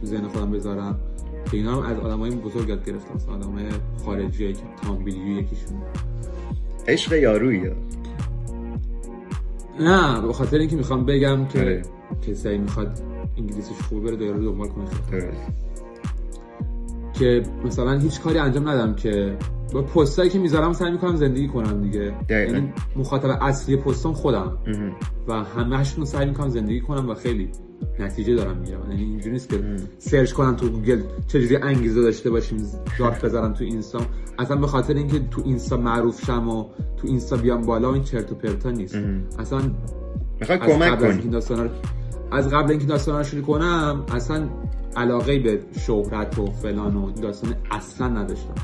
تو 0.00 0.06
ذهن 0.06 0.28
خودم 0.28 0.50
بذارم 0.50 0.98
که 1.50 1.56
اینا 1.56 1.80
رو 1.80 1.86
از 1.86 1.98
آدمای 1.98 2.30
بزرگ 2.30 2.68
یاد 2.68 2.84
گرفتم 2.84 3.14
مثلا 3.14 3.34
آدمای 3.34 3.64
خارجی 4.04 4.52
که 4.52 4.62
تام 4.82 5.04
بیلیو 5.04 5.38
یکیشون. 5.38 5.82
عشق 6.88 7.12
یارویی. 7.12 7.70
نه 9.80 10.20
به 10.20 10.32
خاطر 10.32 10.58
اینکه 10.58 10.76
می‌خوام 10.76 11.04
بگم 11.04 11.46
که 11.46 11.60
آره. 11.60 11.82
کسی 12.28 12.58
می‌خواد 12.58 13.00
انگلیسیش 13.38 13.76
خوب 13.88 14.04
بره 14.04 14.16
داره 14.16 14.38
دنبال 14.38 14.68
کنه. 14.68 14.86
که 17.18 17.42
مثلا 17.64 17.98
هیچ 17.98 18.20
کاری 18.20 18.38
انجام 18.38 18.68
ندم 18.68 18.94
که 18.94 19.36
با 19.72 19.82
پستایی 19.82 20.30
که 20.30 20.38
می‌ذارم 20.38 20.72
سعی 20.72 20.90
می‌کنم 20.90 21.16
زندگی 21.16 21.48
کنم 21.48 21.82
دیگه. 21.82 22.14
دقیقاً. 22.28 22.56
یعنی 22.56 22.72
مخاطب 22.96 23.38
اصلی 23.40 23.76
پستام 23.76 24.12
خودم. 24.12 24.58
مهم. 24.66 24.92
و 25.28 25.32
همهشون 25.32 26.04
سعی 26.04 26.26
می‌کنم 26.26 26.48
زندگی 26.48 26.80
کنم 26.80 27.08
و 27.08 27.14
خیلی 27.14 27.50
نتیجه 28.00 28.34
دارم 28.34 28.56
می‌گیرم 28.56 28.90
یعنی 28.90 29.02
اینجوری 29.02 29.30
نیست 29.30 29.48
که 29.48 29.76
search 29.98 30.32
کنم 30.32 30.56
تو 30.56 30.68
گوگل 30.68 31.00
چجوری 31.26 31.56
انگیزه 31.56 32.02
داشته 32.02 32.30
باشیم 32.30 32.58
دارت 32.98 33.24
بذارم 33.24 33.52
تو 33.52 33.64
اینستا. 33.64 34.00
اصلا 34.38 34.56
به 34.56 34.66
خاطر 34.66 34.94
اینکه 34.94 35.20
تو 35.30 35.42
اینستا 35.44 35.76
معروف 35.76 36.24
شم 36.24 36.48
و 36.48 36.64
تو 36.96 37.06
اینستا 37.06 37.36
بیام 37.36 37.62
بالا 37.62 37.94
این 37.94 38.02
چرت 38.02 38.32
و 38.32 38.34
پرتا 38.34 38.70
نیست. 38.70 38.98
اصلا 39.38 39.60
می‌خوای 40.40 40.58
کمک 40.58 41.00
کنی. 41.00 41.36
از 42.32 42.48
قبل 42.48 42.70
اینکه 42.70 42.86
داستانا 42.86 43.18
رو 43.18 43.24
شروع 43.24 43.42
کنم 43.42 44.04
اصلا 44.14 44.48
علاقه 44.98 45.38
به 45.38 45.60
شهرت 45.78 46.38
و 46.38 46.46
فلان 46.46 46.96
و 46.96 47.10
داستان 47.10 47.54
اصلا 47.70 48.08
نداشتم. 48.08 48.54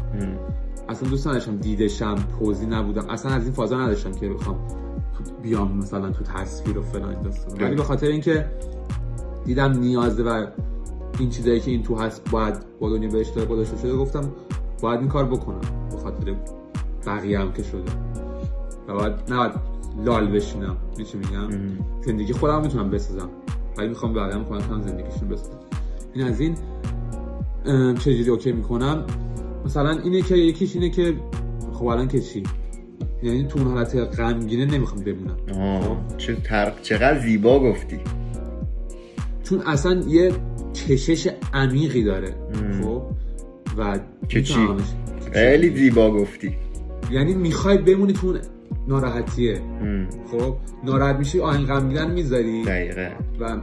اصلا 0.89 1.09
دوست 1.09 1.27
نداشتم 1.27 1.57
دیدشم 1.57 2.15
پوزی 2.15 2.67
نبودم. 2.67 3.11
اصلا 3.11 3.33
از 3.33 3.45
این 3.45 3.53
فازا 3.53 3.79
نداشتم 3.79 4.13
که 4.13 4.29
بخوام 4.29 4.59
بیام 5.43 5.77
مثلا 5.77 6.11
تو 6.11 6.25
تصویر 6.25 6.79
و 6.79 6.83
فلان 6.83 7.23
داستان. 7.23 7.63
ولی 7.63 7.75
به 7.75 7.83
خاطر 7.83 8.07
اینکه 8.07 8.51
دیدم 9.45 9.79
نیازه 9.79 10.23
و 10.23 10.47
این 11.19 11.31
چیزایی 11.31 11.61
که 11.61 11.71
این 11.71 11.83
تو 11.83 11.97
هست 11.97 12.31
باید 12.31 12.55
با 12.81 12.91
دنیا 12.91 13.11
به 13.11 13.21
اشتراک 13.21 13.49
گذاشته 13.49 13.79
شده 13.79 13.97
گفتم 13.97 14.33
باید 14.83 15.01
این 15.01 15.09
کار 15.09 15.25
بکنم 15.25 15.61
به 15.91 15.97
خاطر 15.97 16.35
بقیه 17.07 17.41
هم 17.41 17.53
که 17.53 17.63
شده. 17.63 17.91
و 18.89 18.95
باید 18.95 19.13
نباید 19.29 19.53
لال 20.05 20.27
بشینم. 20.27 20.77
میشه 20.99 21.19
میگم؟ 21.19 21.49
زندگی 22.01 22.33
خودم 22.33 22.61
می‌تونم 22.63 22.91
بسازم. 22.91 23.29
ولی 23.79 23.89
می‌خوام 23.89 24.15
بقیه 24.15 24.35
هم 24.35 24.45
کنم 24.45 24.83
زندگیشون 24.83 25.29
بسازم. 25.29 25.59
این 26.15 26.25
از 26.25 26.41
این 26.41 26.55
چجوری 27.95 28.31
اوکی 28.31 28.53
می‌کنم؟ 28.53 29.05
مثلا 29.65 29.91
اینه 29.91 30.23
که 30.23 30.37
یکیش 30.37 30.75
اینه 30.75 30.91
که 30.91 31.15
خب 31.73 31.87
الان 31.87 32.09
که 32.09 32.21
چی؟ 32.21 32.43
یعنی 33.23 33.45
تو 33.45 33.59
اون 33.59 33.69
حالت 33.69 33.97
غمگینه 33.97 34.65
نمی‌خوام 34.65 35.05
بمونم. 35.05 35.37
آه. 35.61 36.17
چه 36.19 36.35
تر... 36.35 36.73
چقدر 36.83 37.19
زیبا 37.19 37.61
گفتی. 37.61 38.01
چون 39.43 39.63
اصلا 39.67 40.03
یه 40.09 40.33
کشش 40.89 41.29
عمیقی 41.55 42.05
داره. 42.05 42.35
خب؟ 42.83 43.03
و 43.79 43.99
که 44.29 44.43
چی؟ 44.43 44.69
خیلی 45.33 45.71
زیبا 45.71 46.11
گفتی. 46.11 46.57
یعنی 47.11 47.35
می‌خوای 47.35 47.79
بمونی 47.79 48.13
تو 48.13 48.27
اون 48.27 48.41
ناراحتیه. 48.89 49.61
خب 50.31 50.57
ناراحت 50.85 51.17
میشی 51.17 51.41
آهنگ 51.41 51.67
غمگین 51.67 52.11
می‌ذاری. 52.11 52.65
دقیقه. 52.65 53.13
و 53.41 53.57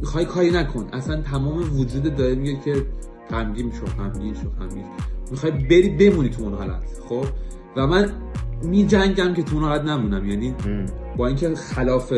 می‌خوای 0.00 0.24
کاری 0.24 0.50
نکن. 0.50 0.86
اصلا 0.92 1.22
تمام 1.22 1.78
وجود 1.78 2.16
داره 2.16 2.34
میگه 2.34 2.60
که 2.64 2.86
غمگین 3.30 3.72
شو 3.72 3.86
غمگین 3.86 4.34
شو 4.34 4.50
غمگین 4.50 4.84
می‌خوای 5.30 5.52
بری 5.52 5.88
بمونی 5.88 6.28
تو 6.28 6.42
اون 6.42 6.54
حالت 6.54 6.82
خب؟ 7.08 7.24
و 7.76 7.86
من 7.86 8.12
می 8.62 8.86
جنگم 8.86 9.34
که 9.34 9.42
تو 9.42 9.56
اون 9.56 9.64
حالت 9.64 9.84
نمونم. 9.84 10.30
یعنی 10.30 10.54
با 11.16 11.26
اینکه 11.26 11.54
خلاف 11.54 12.12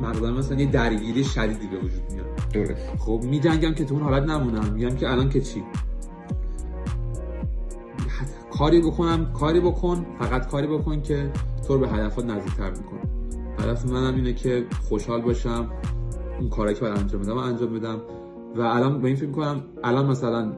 مقدار 0.00 0.32
مثلا 0.32 0.60
یه 0.60 0.70
درگیری 0.70 1.24
شدیدی 1.24 1.66
به 1.66 1.76
وجود 1.76 2.02
میاد. 2.12 2.26
درست. 2.52 2.88
خب 2.98 3.20
می 3.24 3.40
جنگم 3.40 3.74
که 3.74 3.84
تو 3.84 3.94
اون 3.94 4.02
حالت 4.02 4.22
نمونم. 4.22 4.72
میگم 4.74 4.96
که 4.96 5.10
الان 5.10 5.28
که 5.28 5.40
چی؟ 5.40 5.62
کاری 8.50 8.80
بکنم 8.80 9.32
کاری 9.32 9.60
بکن 9.60 10.06
فقط 10.18 10.48
کاری 10.48 10.66
بکن 10.66 11.02
که 11.02 11.30
تو 11.66 11.74
رو 11.74 11.80
به 11.80 11.88
هدفات 11.88 12.24
نزدیکتر 12.24 12.70
می‌کنه. 12.70 13.00
هدف 13.58 13.86
منم 13.86 14.14
اینه 14.14 14.32
که 14.32 14.66
خوشحال 14.88 15.20
باشم 15.20 15.70
اون 16.40 16.48
کاری 16.48 16.74
که 16.74 16.80
باید 16.80 16.98
انجام 16.98 17.22
بدم 17.22 17.36
انجام 17.36 17.78
بدم. 17.78 18.00
و 18.56 18.60
الان 18.60 19.00
به 19.00 19.06
این 19.06 19.16
فکر 19.16 19.30
کنم 19.30 19.62
الان 19.84 20.06
مثلا 20.06 20.52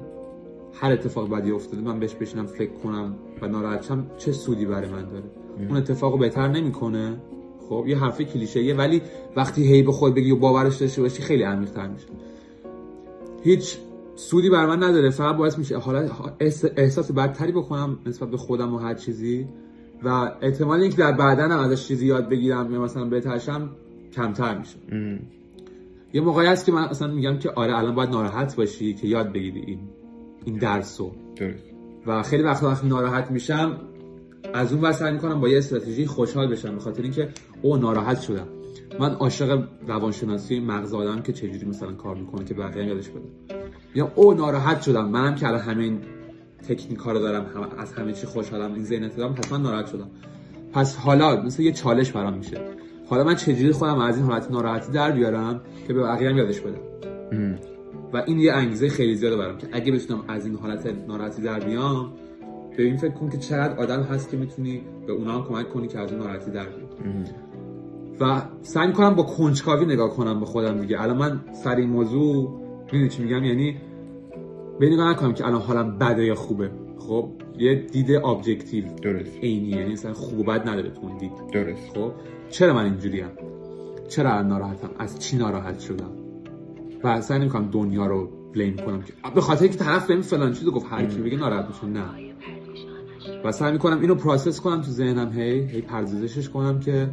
هر 0.81 0.93
اتفاق 0.93 1.31
بدی 1.31 1.51
افتاده 1.51 1.83
من 1.83 2.01
بهش 2.01 2.15
بشینم 2.15 2.47
فکر 2.47 2.73
کنم 2.73 3.15
و 3.43 3.49
ناراحت 3.49 3.93
چه 4.19 4.33
سودی 4.33 4.67
برای 4.67 4.89
من 4.91 5.09
داره؟ 5.09 5.25
اون 5.69 5.77
اتفاق 5.77 6.19
بهتر 6.19 6.49
نمی‌کنه؟ 6.49 7.21
خب 7.69 7.85
یه 7.87 7.99
حرف 7.99 8.21
کلیشه 8.21 8.75
ولی 8.75 9.03
وقتی 9.37 9.75
هی 9.75 9.83
به 9.83 9.93
خود 9.93 10.15
بگی 10.15 10.31
و 10.31 10.37
باورش 10.37 10.77
داشته 10.77 11.03
باشی 11.03 11.23
خیلی 11.23 11.43
عمیق‌تر 11.43 11.89
میشه. 11.89 12.07
هیچ 13.43 13.79
سودی 14.15 14.51
بر 14.51 14.67
من 14.67 14.83
نداره 14.83 15.11
فقط 15.11 15.37
باعث 15.37 15.59
میشه 15.59 15.79
حالا 15.79 16.09
احساس 16.77 17.13
بدتری 17.13 17.53
بکنم 17.53 17.99
نسبت 18.07 18.31
به 18.31 18.37
خودم 18.37 18.75
و 18.75 18.79
هر 18.79 18.95
چیزی. 18.95 19.49
و 20.05 20.33
احتمال 20.41 20.81
اینکه 20.81 20.97
در 20.97 21.13
بعدن 21.13 21.51
هم 21.53 21.59
ازش 21.59 21.89
چیزی 21.89 22.07
یاد 22.07 22.29
بگیرم 22.29 22.73
یا 22.73 22.81
مثلا 22.81 23.05
بهترشم 23.05 23.71
کمتر 24.13 24.59
میشه. 24.59 24.77
یه 26.13 26.21
موقعی 26.21 26.47
هست 26.47 26.67
که 26.67 26.73
من 26.73 26.83
اصلا 26.83 27.09
میگم 27.09 27.39
که 27.39 27.51
آره 27.51 27.79
الان 27.79 27.95
باید 27.95 28.11
ناراحت 28.11 28.57
باشی 28.57 28.95
که 28.95 29.07
یاد 29.07 29.33
بگیری 29.33 29.61
این 29.61 29.79
این 30.45 30.59
درسو 30.59 31.13
و 32.07 32.23
خیلی 32.23 32.43
وقتا 32.43 32.69
وقتی 32.69 32.89
ناراحت 32.89 33.31
میشم 33.31 33.77
از 34.55 34.73
اون 34.73 34.83
واسه 34.83 35.11
می‌کنم 35.11 35.41
با 35.41 35.49
یه 35.49 35.59
استراتژی 35.59 36.07
خوشحال 36.07 36.47
بشم 36.47 36.75
به 36.75 36.81
خاطر 36.81 37.03
اینکه 37.03 37.29
او 37.63 37.77
ناراحت 37.77 38.21
شدم. 38.21 38.47
من 39.01 39.15
عاشق 39.15 39.65
روانشناسی 39.87 40.61
مغز 40.61 40.95
آدم 40.95 41.23
که 41.23 41.33
چجوری 41.33 41.67
مثلا 41.67 41.93
کار 41.93 42.17
می‌کنه 42.17 42.45
که 42.45 42.55
بقیه 42.55 42.87
یادش 42.87 43.09
بده. 43.09 43.61
یا 43.95 44.13
او 44.15 44.35
ناراحت 44.35 44.83
شدم. 44.83 45.09
منم 45.09 45.35
که 45.35 45.47
الان 45.47 45.61
همین 45.61 46.01
تکنیک 46.69 46.99
رو 46.99 47.19
دارم 47.19 47.47
هم 47.55 47.69
از 47.79 47.93
همه 47.93 48.13
چی 48.13 48.27
خوشحالم 48.27 48.75
این 48.75 48.85
ذهنیت 48.85 49.17
دارم 49.17 49.35
من 49.51 49.63
ناراحت 49.63 49.87
شدم. 49.87 50.11
پس 50.73 50.97
حالا 50.97 51.43
مثل 51.43 51.63
یه 51.63 51.73
چالش 51.73 52.13
برام 52.13 52.35
میشه. 52.35 52.61
حالا 53.09 53.25
من 53.25 53.35
چجوری 53.35 53.73
خودم 53.73 53.99
از 53.99 54.17
این 54.17 54.27
حالت 54.27 54.51
ناراحتی 54.51 54.93
در 54.93 55.13
بیارم 55.13 55.61
که 55.87 55.95
به 55.95 56.03
بقیه 56.03 56.37
یادش 56.37 56.61
بدم 56.61 56.81
و 58.13 58.23
این 58.27 58.39
یه 58.39 58.53
انگیزه 58.53 58.89
خیلی 58.89 59.15
زیاده 59.15 59.37
برام 59.37 59.59
که 59.59 59.69
اگه 59.73 59.93
بتونم 59.93 60.25
از 60.29 60.47
این 60.47 60.55
حالت 60.55 60.95
ناراحتی 61.09 61.43
در 61.43 61.61
بیام 61.61 62.13
به 62.77 62.83
این 62.83 62.97
فکر 62.97 63.15
کن 63.15 63.31
که 63.31 63.39
چقدر 63.39 63.79
آدم 63.79 64.03
هست 64.03 64.31
که 64.31 64.37
می‌تونی 64.37 64.83
به 65.07 65.13
اونا 65.13 65.33
هم 65.33 65.45
کمک 65.45 65.69
کنی 65.69 65.89
که 65.89 65.99
از 65.99 66.13
اون 66.13 66.21
ناراحتی 66.21 66.51
در 66.51 66.67
بیام. 66.67 66.89
و 68.21 68.43
سعی 68.63 68.93
کنم 68.93 69.15
با 69.15 69.23
کنجکاوی 69.23 69.87
نگاه 69.87 70.11
کنم 70.11 70.41
به 70.41 70.47
خودم 70.47 70.81
دیگه. 70.81 71.03
الان 71.03 71.17
من 71.17 71.41
سر 71.65 71.77
این 71.77 71.91
موضوع 71.91 72.61
می‌دونی 72.85 73.09
چی 73.09 73.23
میگم؟ 73.23 73.45
یعنی 73.45 73.77
به 74.81 74.91
نگاه 74.91 75.11
نکنم 75.11 75.35
که 75.35 75.47
الان 75.47 75.61
حالم 75.61 75.99
بده 75.99 76.25
یا 76.25 76.35
خوبه. 76.35 76.71
خب 76.99 77.29
یه 77.59 77.75
دید 77.75 78.11
objective 78.11 78.85
درست. 79.03 79.39
عینی 79.43 79.69
یعنی 79.69 79.93
مثلا 79.93 80.13
خوب 80.13 80.47
بد 80.47 80.69
نداره 80.69 80.91
تو 80.91 81.01
اون 81.01 81.17
دید. 81.17 81.33
درست. 81.53 81.91
خب 81.95 82.13
چرا 82.51 82.75
من 82.75 82.85
اینجوری 82.85 83.21
ام؟ 83.21 83.31
چرا 84.09 84.43
ناراحتم؟ 84.43 84.91
از 84.99 85.19
چی 85.19 85.37
ناراحت 85.37 85.81
شدم؟ 85.81 86.11
و 87.05 87.21
سعی 87.21 87.39
نمی‌کنم 87.39 87.71
دنیا 87.71 88.07
رو 88.07 88.29
blame 88.55 88.77
کنم 88.77 89.03
که 89.03 89.13
به 89.35 89.41
خاطر 89.41 89.67
که 89.67 89.77
طرف 89.77 90.07
بهم 90.07 90.21
فلان 90.21 90.53
چیزو 90.53 90.71
گفت 90.71 90.87
هر 90.91 91.07
کی 91.07 91.21
بگه 91.21 91.37
ناراحت 91.37 91.67
میشم. 91.69 91.99
نه. 91.99 92.05
و 93.45 93.53
سعی 93.53 93.73
می‌کنم 93.73 94.01
اینو 94.01 94.15
process 94.15 94.61
کنم 94.61 94.81
تو 94.81 94.91
ذهنم. 94.91 95.33
هی 95.33 95.61
هی 95.61 95.81
پردازشش 95.81 96.49
کنم 96.49 96.81
که 96.81 97.09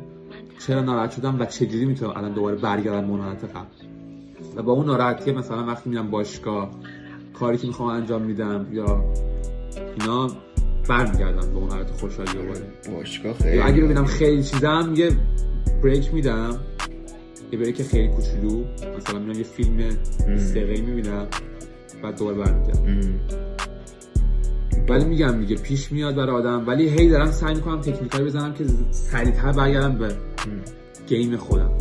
چرا 0.60 0.82
ناراحت 0.82 1.12
شدم 1.12 1.40
و 1.40 1.46
چجوری 1.46 1.86
می‌تونم 1.86 2.14
الان 2.16 2.34
دوباره 2.34 2.56
برگردم 2.56 3.08
به 3.08 3.48
قبل. 3.48 3.66
و 4.56 4.64
با 4.64 4.72
اون 4.72 4.86
ناراحتی 4.86 5.32
مثلا 5.32 5.66
وقتی 5.66 5.90
میرم 5.90 6.12
باشگاه 6.12 6.72
کاری 7.40 7.58
که 7.58 7.68
می‌خوام 7.68 7.90
انجام 7.90 8.22
میدم 8.22 8.68
یا 8.72 9.04
اینا 10.00 10.28
برمیگردم 10.90 11.50
به 11.50 11.58
اون 11.58 11.70
حالت 11.72 11.92
خوشحالی 11.92 12.32
دوباره 12.32 12.62
باشگاه 12.96 13.34
خیلی 13.34 13.60
اگه 13.60 13.82
ببینم 13.82 14.06
خیلی 14.06 14.44
چیزم 14.44 14.94
یه 14.96 15.12
break 15.84 16.14
میدم. 16.14 16.60
یه 17.52 17.60
بریک 17.60 17.84
خیلی 17.84 18.08
کوچولو. 18.08 18.64
مثلا 18.98 19.20
میرم 19.20 19.38
یه 19.38 19.44
فیلم 19.44 19.78
20 20.28 20.56
دقیقه‌ای 20.56 20.82
می‌بینم. 20.82 21.28
بعد 22.04 22.18
دوباره 22.18 22.38
برمیگردم. 22.38 23.20
ولی 24.90 25.06
میگم 25.06 25.40
دیگه 25.40 25.56
پیش 25.56 25.92
میاد 25.92 26.16
برای 26.16 26.36
آدم. 26.36 26.68
ولی 26.68 26.90
هی 26.90 27.10
دارم 27.10 27.32
سعی 27.32 27.56
می‌کنم 27.56 27.82
تکنیکایی 27.82 28.26
بزنم 28.26 28.54
که 28.54 28.64
سریعتر 28.92 29.52
برگردم 29.52 29.98
به 29.98 30.08
گیم 31.08 31.38
خودم. 31.38 31.72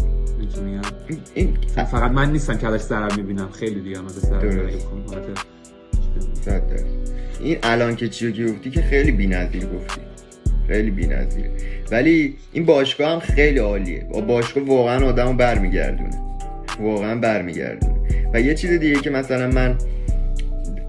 میگم 0.63 0.83
این 1.35 1.57
فقط 1.75 2.11
من 2.11 2.33
نیستم 2.33 2.59
که 2.59 2.67
ازش 2.67 2.83
ضرر 2.83 3.17
می‌بینم. 3.17 3.49
خیلی 3.53 3.81
دیگه 3.81 3.99
هم 3.99 4.07
ازش 4.07 4.19
ضرر 4.19 4.71
این 7.41 7.59
الان 7.63 7.97
که 7.97 8.09
چیو 8.09 8.53
گفتی 8.53 8.71
که 8.71 8.83
خیلی 8.83 9.13
بی‌نظیر 9.13 9.67
گفتی. 9.67 10.01
خیلی 10.69 10.91
بی‌نظیره 10.91 11.51
ولی 11.91 12.37
این 12.53 12.65
باشگاه 12.65 13.13
هم 13.13 13.19
خیلی 13.19 13.59
عالیه. 13.59 14.07
با 14.13 14.21
باشگاه 14.21 14.65
واقعا 14.65 15.07
آدمو 15.07 15.33
برمیگردونه. 15.33 16.11
واقعا 16.81 17.15
برمیگردونه. 17.21 17.95
و 18.35 18.41
یه 18.41 18.55
چیز 18.55 18.71
دیگه 18.71 19.01
که 19.01 19.11
مثلا 19.11 19.51
من 19.51 19.79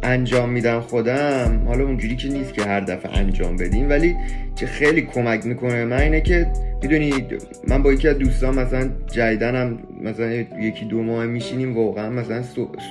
انجام 0.04 0.50
میدم 0.50 0.80
خودم 0.80 1.64
حالا 1.68 1.84
اونجوری 1.84 2.16
که 2.16 2.28
نیست 2.28 2.54
که 2.54 2.64
هر 2.64 2.80
دفعه 2.80 3.18
انجام 3.18 3.58
بدیم 3.58 3.90
ولی 3.90 4.16
چه 4.56 4.66
خیلی 4.66 5.02
کمک 5.02 5.46
می‌کنه. 5.46 5.86
من 5.86 6.00
اینه 6.00 6.22
که 6.22 6.48
می‌دونی 6.82 7.14
من 7.68 7.84
با 7.84 7.94
یکی 7.94 8.08
از 8.08 8.18
دوستان 8.18 8.60
مثلا 8.60 8.90
جیدنم 9.12 9.80
مثلا 10.02 10.32
یکی 10.60 10.86
دو 10.86 11.04
ماه 11.04 11.26
میشینیم 11.26 11.78
واقعا 11.78 12.10
مثلا 12.10 12.44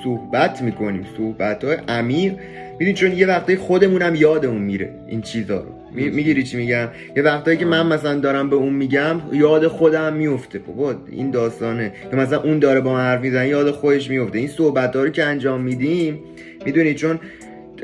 صحبت 0.04 0.62
می‌کنیم. 0.62 1.06
صحبت 1.16 1.64
های 1.64 1.76
عمیق. 1.88 2.32
می‌دونی 2.78 2.94
چون 2.94 3.12
یه 3.12 3.26
وقتایی 3.26 3.58
خودمونم 3.58 4.14
یادمون 4.14 4.62
میره 4.62 4.90
این 5.08 5.22
چیزا 5.22 5.58
رو. 5.58 5.70
می‌گیری 5.94 6.42
چی 6.42 6.56
میگم؟ 6.56 6.88
یه 7.16 7.22
وقتایی 7.22 7.56
که 7.56 7.64
من 7.64 7.86
مثلا 7.86 8.14
دارم 8.14 8.50
به 8.50 8.56
اون 8.56 8.72
میگم 8.72 9.20
یاد 9.32 9.66
خودم 9.66 10.12
میفته 10.12 10.58
بابا 10.58 10.94
این 11.10 11.30
داستانه. 11.30 11.92
که 12.10 12.16
مثلا 12.16 12.42
اون 12.42 12.58
داره 12.58 12.80
با 12.80 12.92
من 12.92 13.00
حرف 13.00 13.20
می‌زنه 13.20 13.48
یاد 13.48 13.70
خودش 13.70 14.10
میفته 14.10 14.38
این 14.38 14.48
صحبت 14.48 14.96
ها 14.96 15.02
رو 15.02 15.10
که 15.10 15.24
انجام 15.24 15.60
میدیم 15.60 16.18
می‌دونی 16.66 16.94
چون 16.94 17.20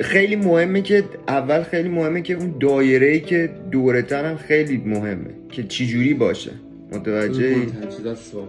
خیلی 0.00 0.36
مهمه 0.36 0.82
که 0.82 1.04
اول 1.28 1.62
خیلی 1.62 1.88
مهمه 1.88 2.22
که 2.22 2.34
اون 2.34 2.54
دایره 2.60 3.06
ای 3.06 3.20
که 3.20 3.50
دورتن 3.70 4.24
هم 4.24 4.36
خیلی 4.36 4.82
مهمه 4.86 5.30
که 5.52 5.62
چی 5.62 5.86
جوری 5.86 6.14
باشه 6.14 6.50
متوجه 6.92 7.56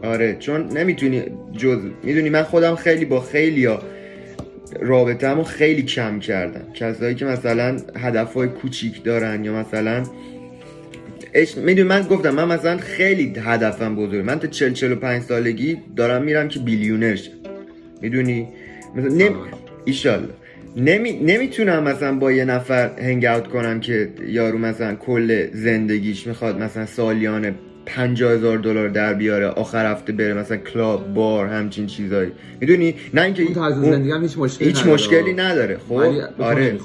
آره 0.03 0.35
چون 0.39 0.77
نمی‌تونی 0.77 1.23
جز 1.57 1.79
می‌دونی 2.03 2.29
من 2.29 2.43
خودم 2.43 2.75
خیلی 2.75 3.05
با 3.05 3.19
خیلی 3.19 3.65
ها 3.65 3.81
رابطه 4.79 5.43
خیلی 5.43 5.83
کم 5.83 6.19
کردم. 6.19 6.73
کسایی 6.73 7.15
که 7.15 7.25
مثلا 7.25 7.77
هدف 7.95 8.33
های 8.33 8.47
کوچیک 8.47 9.03
دارن 9.03 9.45
یا 9.45 9.53
مثلا 9.53 10.03
می‌دونی 11.57 11.83
من 11.83 12.01
گفتم 12.01 12.29
من 12.29 12.47
مثلا 12.47 12.77
خیلی 12.77 13.33
هدفم 13.39 13.95
بزرگ 13.95 14.25
من 14.25 14.39
تا 14.39 14.47
40 14.47 14.73
45 14.73 15.21
سالگی 15.21 15.77
دارم 15.95 16.23
میرم 16.23 16.47
که 16.47 16.59
بیلیونر 16.59 17.15
شم. 17.15 17.31
می‌دونی؟ 18.01 18.47
مثلا 18.95 19.13
نم... 19.13 19.35
ایشالله. 19.85 20.40
نمی... 20.75 21.11
نمی‌تونم 21.13 21.83
مثلا 21.83 22.15
با 22.15 22.31
یه 22.31 22.45
نفر 22.45 22.91
هنگ 22.99 23.25
اوت 23.25 23.47
کنم 23.47 23.79
که 23.79 24.09
یارو 24.27 24.57
مثلا 24.57 24.95
کل 24.95 25.47
زندگیش 25.53 26.27
می‌خواد 26.27 26.59
مثلا 26.61 26.85
سالیانه 26.85 27.53
50 27.85 28.31
هزار 28.31 28.57
دلار 28.57 28.87
در 28.89 29.13
بیاره 29.13 29.47
آخر 29.47 29.91
هفته 29.91 30.13
بره 30.13 30.33
مثلا 30.33 30.57
کلاب 30.57 31.13
بار 31.13 31.47
همچین 31.47 31.85
چیزایی. 31.87 32.31
می‌دونی؟ 32.59 32.95
نه 33.13 33.21
اینکه 33.21 33.43
اون 33.43 33.53
طرز 33.53 33.77
اون- 33.77 33.91
زندگی 33.91 34.11
هم 34.11 34.21
هیچ 34.21 34.37
مشکلی 34.37 34.67
هیچ 34.67 34.77
نداره. 34.77 34.93
مشکلی 34.93 35.33
نداره 35.33 35.77
خب؟ 35.89 35.93
آره. 36.39 36.77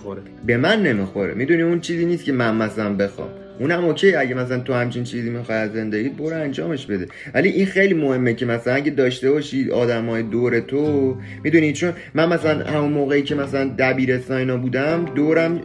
به 0.46 0.56
من 0.56 0.82
نمی‌خوره. 0.82 1.34
می‌دونی 1.34 1.62
اون 1.62 1.80
چیزی 1.80 2.06
نیست 2.06 2.24
که 2.24 2.32
من 2.32 2.56
مثلا 2.56 2.94
بخوام. 2.94 3.28
اونم 3.60 3.84
اوکی 3.84 4.14
اگه 4.14 4.34
مثلا 4.34 4.58
تو 4.58 4.72
همچین 4.72 5.04
چیزی 5.04 5.30
می‌خوای 5.30 5.58
از 5.58 5.72
زندگیت 5.72 6.12
برو 6.12 6.36
انجامش 6.36 6.86
بده. 6.86 7.06
ولی 7.34 7.48
این 7.48 7.66
خیلی 7.66 7.94
مهمه 7.94 8.34
که 8.34 8.46
مثلا 8.46 8.74
اگه 8.74 8.90
داشته 8.90 9.30
باشی 9.30 9.70
آدمای 9.70 10.22
دور 10.22 10.60
تو 10.60 11.16
می‌دونی 11.44 11.72
چون 11.72 11.92
من 12.14 12.28
مثلا 12.28 12.64
همون 12.64 12.92
موقعی 12.92 13.22
که 13.22 13.34
مثلا 13.34 13.70
دبیرستان 13.78 14.36
اینا 14.36 14.56
بودم 14.56 15.04
دورم 15.14 15.60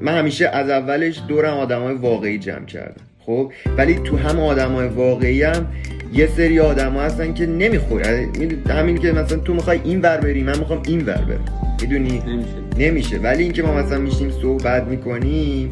من 0.00 0.18
همیشه 0.18 0.48
از 0.48 0.70
اولش 0.70 1.20
دورم 1.28 1.54
آدمای 1.54 1.94
واقعی 1.94 2.38
جمع 2.38 2.64
کردم 2.64 3.02
خب؟ 3.18 3.52
ولی 3.78 3.94
تو 3.94 4.16
هم 4.16 4.40
آدمای 4.40 4.88
واقعی 4.88 5.42
هم 5.42 5.66
یه 6.12 6.26
سری 6.26 6.60
آدم 6.60 6.92
هستن 6.92 7.34
که 7.34 7.46
نمی‌خوره 7.46 8.28
همین 8.68 8.98
که 8.98 9.12
مثلا 9.12 9.38
تو 9.38 9.54
می‌خوای 9.54 9.80
این 9.84 10.00
ور 10.00 10.16
بری 10.16 10.42
من 10.42 10.58
می‌خوام 10.58 10.82
این 10.86 11.00
ور 11.00 11.24
برم. 11.28 11.44
می‌دونی؟ 11.80 12.22
نمیشه. 12.26 12.48
نمیشه. 12.78 13.18
ولی 13.18 13.42
اینکه 13.42 13.62
ما 13.62 13.74
مثلا 13.74 13.98
میشیم 13.98 14.30
صحبت 14.30 14.84
می‌کنیم 14.84 15.70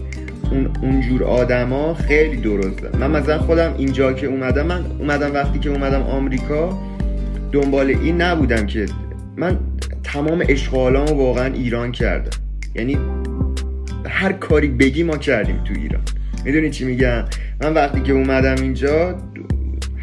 اون 0.50 0.70
اونجور 0.82 1.24
آدما 1.24 1.94
خیلی 1.94 2.36
درسته 2.36 2.96
من 2.98 3.10
مثلا 3.10 3.38
خودم 3.38 3.74
اینجا 3.78 4.12
که 4.12 4.26
اومدم 4.26 4.66
من 4.66 4.84
اومدم 4.98 5.34
وقتی 5.34 5.58
که 5.58 5.70
اومدم 5.70 6.02
آمریکا 6.02 6.78
دنبال 7.52 7.86
این 7.86 8.20
نبودم 8.20 8.66
که 8.66 8.86
من 9.36 9.58
تمام 10.04 10.42
اشغالامو 10.48 11.14
واقعا 11.14 11.54
ایران 11.54 11.92
کردم. 11.92 12.38
یعنی 12.74 12.98
هر 14.08 14.32
کاری 14.32 14.68
بگی 14.68 15.02
ما 15.02 15.16
کردیم 15.16 15.64
تو 15.64 15.74
ایران. 15.74 16.02
می‌دونی 16.44 16.70
چی 16.70 16.84
میگم؟ 16.84 17.24
من 17.60 17.74
وقتی 17.74 18.00
که 18.00 18.12
اومدم 18.12 18.62
اینجا 18.62 19.18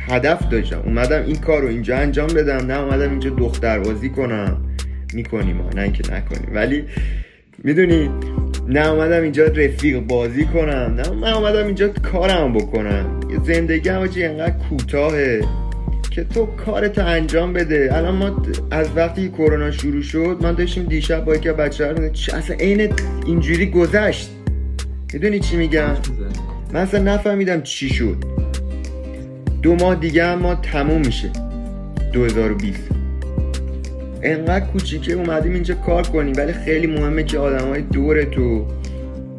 هدف 0.08 0.50
داشتم. 0.50 0.82
اومدم 0.86 1.24
این 1.26 1.36
کار 1.36 1.62
رو 1.62 1.68
اینجا 1.68 1.98
انجام 1.98 2.28
بدم 2.28 2.66
نه 2.66 2.80
اومدم 2.80 3.10
اینجا 3.10 3.30
دختر 3.30 3.80
بازی 3.80 4.10
کنم. 4.10 4.58
می‌کنیم 5.14 5.62
نه 5.76 5.82
اینکه 5.82 6.14
نکنیم. 6.14 6.50
ولی 6.56 6.84
می‌دونی؟ 7.68 8.10
نه 8.68 8.90
اومدم 8.90 9.24
اینجا 9.24 9.46
رفیق 9.46 10.00
بازی 10.00 10.46
کنم 10.46 10.96
نه 10.98 11.10
من 11.10 11.34
اومدم 11.34 11.66
اینجا 11.66 11.88
کارم 11.88 12.54
بکنم. 12.54 13.20
یه 13.32 13.40
زندگی 13.44 13.90
هم 13.90 14.08
چی 14.08 14.24
انقدر 14.24 14.56
کوتاهه 14.70 15.42
که 16.12 16.24
تو 16.24 16.46
کارتو 16.46 17.06
انجام 17.06 17.54
بده. 17.54 17.90
الان 17.92 18.16
ما 18.16 18.46
از 18.72 18.88
وقتی 18.96 19.30
کرونا 19.30 19.72
شروع 19.72 20.02
شد 20.02 20.38
من 20.42 20.54
داشتیم 20.54 20.84
دیشب 20.84 21.26
با 21.26 21.36
یکی 21.36 21.50
بچه 21.50 21.86
ها 21.86 21.92
اصلا 22.38 22.56
عین 22.56 22.94
اینجوری 23.26 23.66
گذشت. 23.66 24.30
می‌دونی 25.14 25.40
چی 25.40 25.58
میگم؟ 25.58 25.96
من 26.74 26.82
اصلا 26.82 27.14
نفهمیدم 27.14 27.62
چی 27.62 27.90
شد. 27.90 28.18
دو 29.62 29.76
ماه 29.76 29.96
دیگه 29.96 30.36
ما 30.36 30.56
تموم 30.56 31.02
میشه. 31.02 31.30
2020 32.14 32.97
انقدر 34.24 34.66
کوچیکه 34.66 35.14
اومدیم 35.14 35.54
اینجا 35.54 35.76
کار 35.76 36.08
کنیم 36.08 36.34
ولی 36.38 36.54
خیلی 36.54 36.88
مهمه 36.88 37.24
که 37.24 37.40
آدم 37.40 37.68
های 37.68 37.82
دور 37.82 38.24
تو 38.24 38.66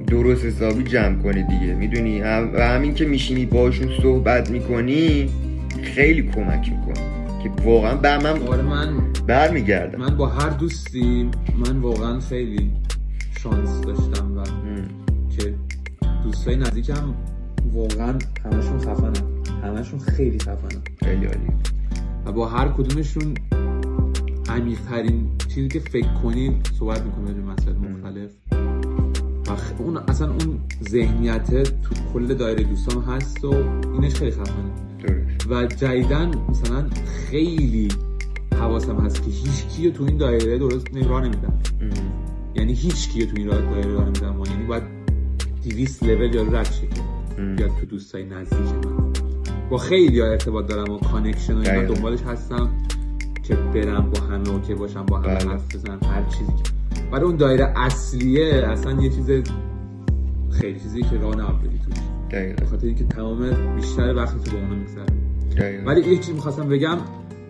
درست 0.06 0.44
حسابی 0.44 0.82
جمع 0.82 1.22
کنی 1.22 1.42
دیگه. 1.42 1.74
می‌دونی؟ 1.74 2.20
و 2.22 2.60
همین 2.60 2.94
که 2.94 3.04
میشینی 3.04 3.46
باشون 3.46 3.88
صحبت 4.02 4.50
می‌کنی 4.50 5.30
خیلی 5.82 6.22
کمک 6.22 6.72
می‌کنه 6.72 7.04
که 7.42 7.50
واقعا 7.64 7.94
به 7.94 8.18
من 8.18 8.42
آره 8.42 8.62
من 8.62 8.88
برمیگردم. 9.26 9.98
من 9.98 10.16
با 10.16 10.26
هر 10.26 10.50
دوستی 10.50 11.30
من 11.66 11.78
واقعا 11.78 12.20
خیلی 12.20 12.70
شانس 13.42 13.80
داشتم 13.80 14.38
و 14.38 14.44
که 15.36 15.54
دوستای 16.24 16.56
نزدیکم 16.56 17.14
واقعا 17.72 18.14
همشون 18.44 18.78
خفنن 18.78 19.26
همشون 19.62 19.98
خیلی 19.98 20.38
خفنن 20.38 20.82
خیلی 21.04 21.26
عالی. 21.26 21.48
و 22.26 22.32
با 22.32 22.48
هر 22.48 22.68
کدومشون 22.68 23.34
عمیق‌ترین 24.48 25.30
چیزی 25.48 25.68
که 25.68 25.80
فکر 25.80 26.12
کنید 26.22 26.68
صحبت 26.78 27.02
می‌کنه 27.02 27.32
به 27.32 27.42
مسائل 27.42 27.76
مختلف. 27.76 28.30
و 29.78 29.82
اون 29.82 29.96
اصلا 29.96 30.30
اون 30.30 30.60
ذهنیت 30.88 31.62
تو 31.62 31.94
کل 32.12 32.34
دایره 32.34 32.64
دوستان 32.64 33.04
هست 33.04 33.44
و 33.44 33.54
اینش 33.92 34.14
خیلی 34.14 34.30
خفنه. 34.30 34.70
و 35.50 35.66
جدیدن 35.66 36.30
مثلا 36.48 36.86
خیلی 37.30 37.88
حواسم 38.52 38.96
هست 38.96 39.22
که 39.22 39.30
هیچ 39.30 39.66
کیو 39.66 39.92
تو 39.92 40.04
این 40.04 40.16
دایره 40.16 40.58
درست 40.58 40.86
راه 40.96 41.24
نمیدم 41.24 41.58
یعنی 42.54 42.72
هیچ 42.72 43.08
کیو 43.08 43.26
تو 43.26 43.32
این 43.36 43.46
راه 43.46 43.60
دایره 43.60 43.92
راه 43.92 44.04
نمیدم. 44.04 44.36
ما 44.36 44.44
یعنی 44.46 44.64
باید 44.64 44.82
200 45.64 46.02
لول 46.04 46.34
یا 46.34 46.42
رد 46.42 46.74
بیاد 47.56 47.70
تو 47.80 47.86
دوستای 47.86 48.24
نزدیک 48.24 48.60
من. 48.60 49.12
با 49.70 49.78
خیلی 49.78 50.20
ها 50.20 50.26
ارتباط 50.26 50.66
دارم 50.66 50.92
و 50.94 50.98
connection 50.98 51.54
و 51.54 51.58
اینا. 51.58 51.94
دنبالش 51.94 52.22
هستم. 52.22 52.70
که 53.48 53.54
برم 53.54 54.10
با 54.10 54.20
همه 54.20 54.48
okay 54.48 54.74
باشم 54.74 55.06
با 55.06 55.18
همه 55.18 55.34
بله. 55.34 55.50
حرف 55.50 55.74
بزنم 55.74 55.98
هر 56.02 56.22
چیزی 56.24 56.52
که. 56.52 56.70
برای 57.12 57.24
اون 57.24 57.36
دایره 57.36 57.72
اصلیه 57.76 58.66
اصلا 58.66 59.02
یه 59.02 59.10
چیز 59.10 59.30
خیلی 60.50 60.80
چیزی 60.80 61.02
که 61.02 61.16
راه 61.16 61.36
نباید 61.36 61.58
بری 61.58 61.78
توش. 61.78 61.98
دقیقا. 62.30 62.66
خاطر 62.66 62.86
اینکه 62.86 63.04
تمام 63.04 63.50
بیشتر 63.76 64.14
وقت 64.14 64.44
تو 64.44 64.50
با 64.50 64.58
اونا 64.58 64.74
میگذره 64.74 65.84
ولی 65.84 66.10
یه 66.10 66.16
چیزی 66.16 66.32
می‌خواستم 66.32 66.68
بگم 66.68 66.98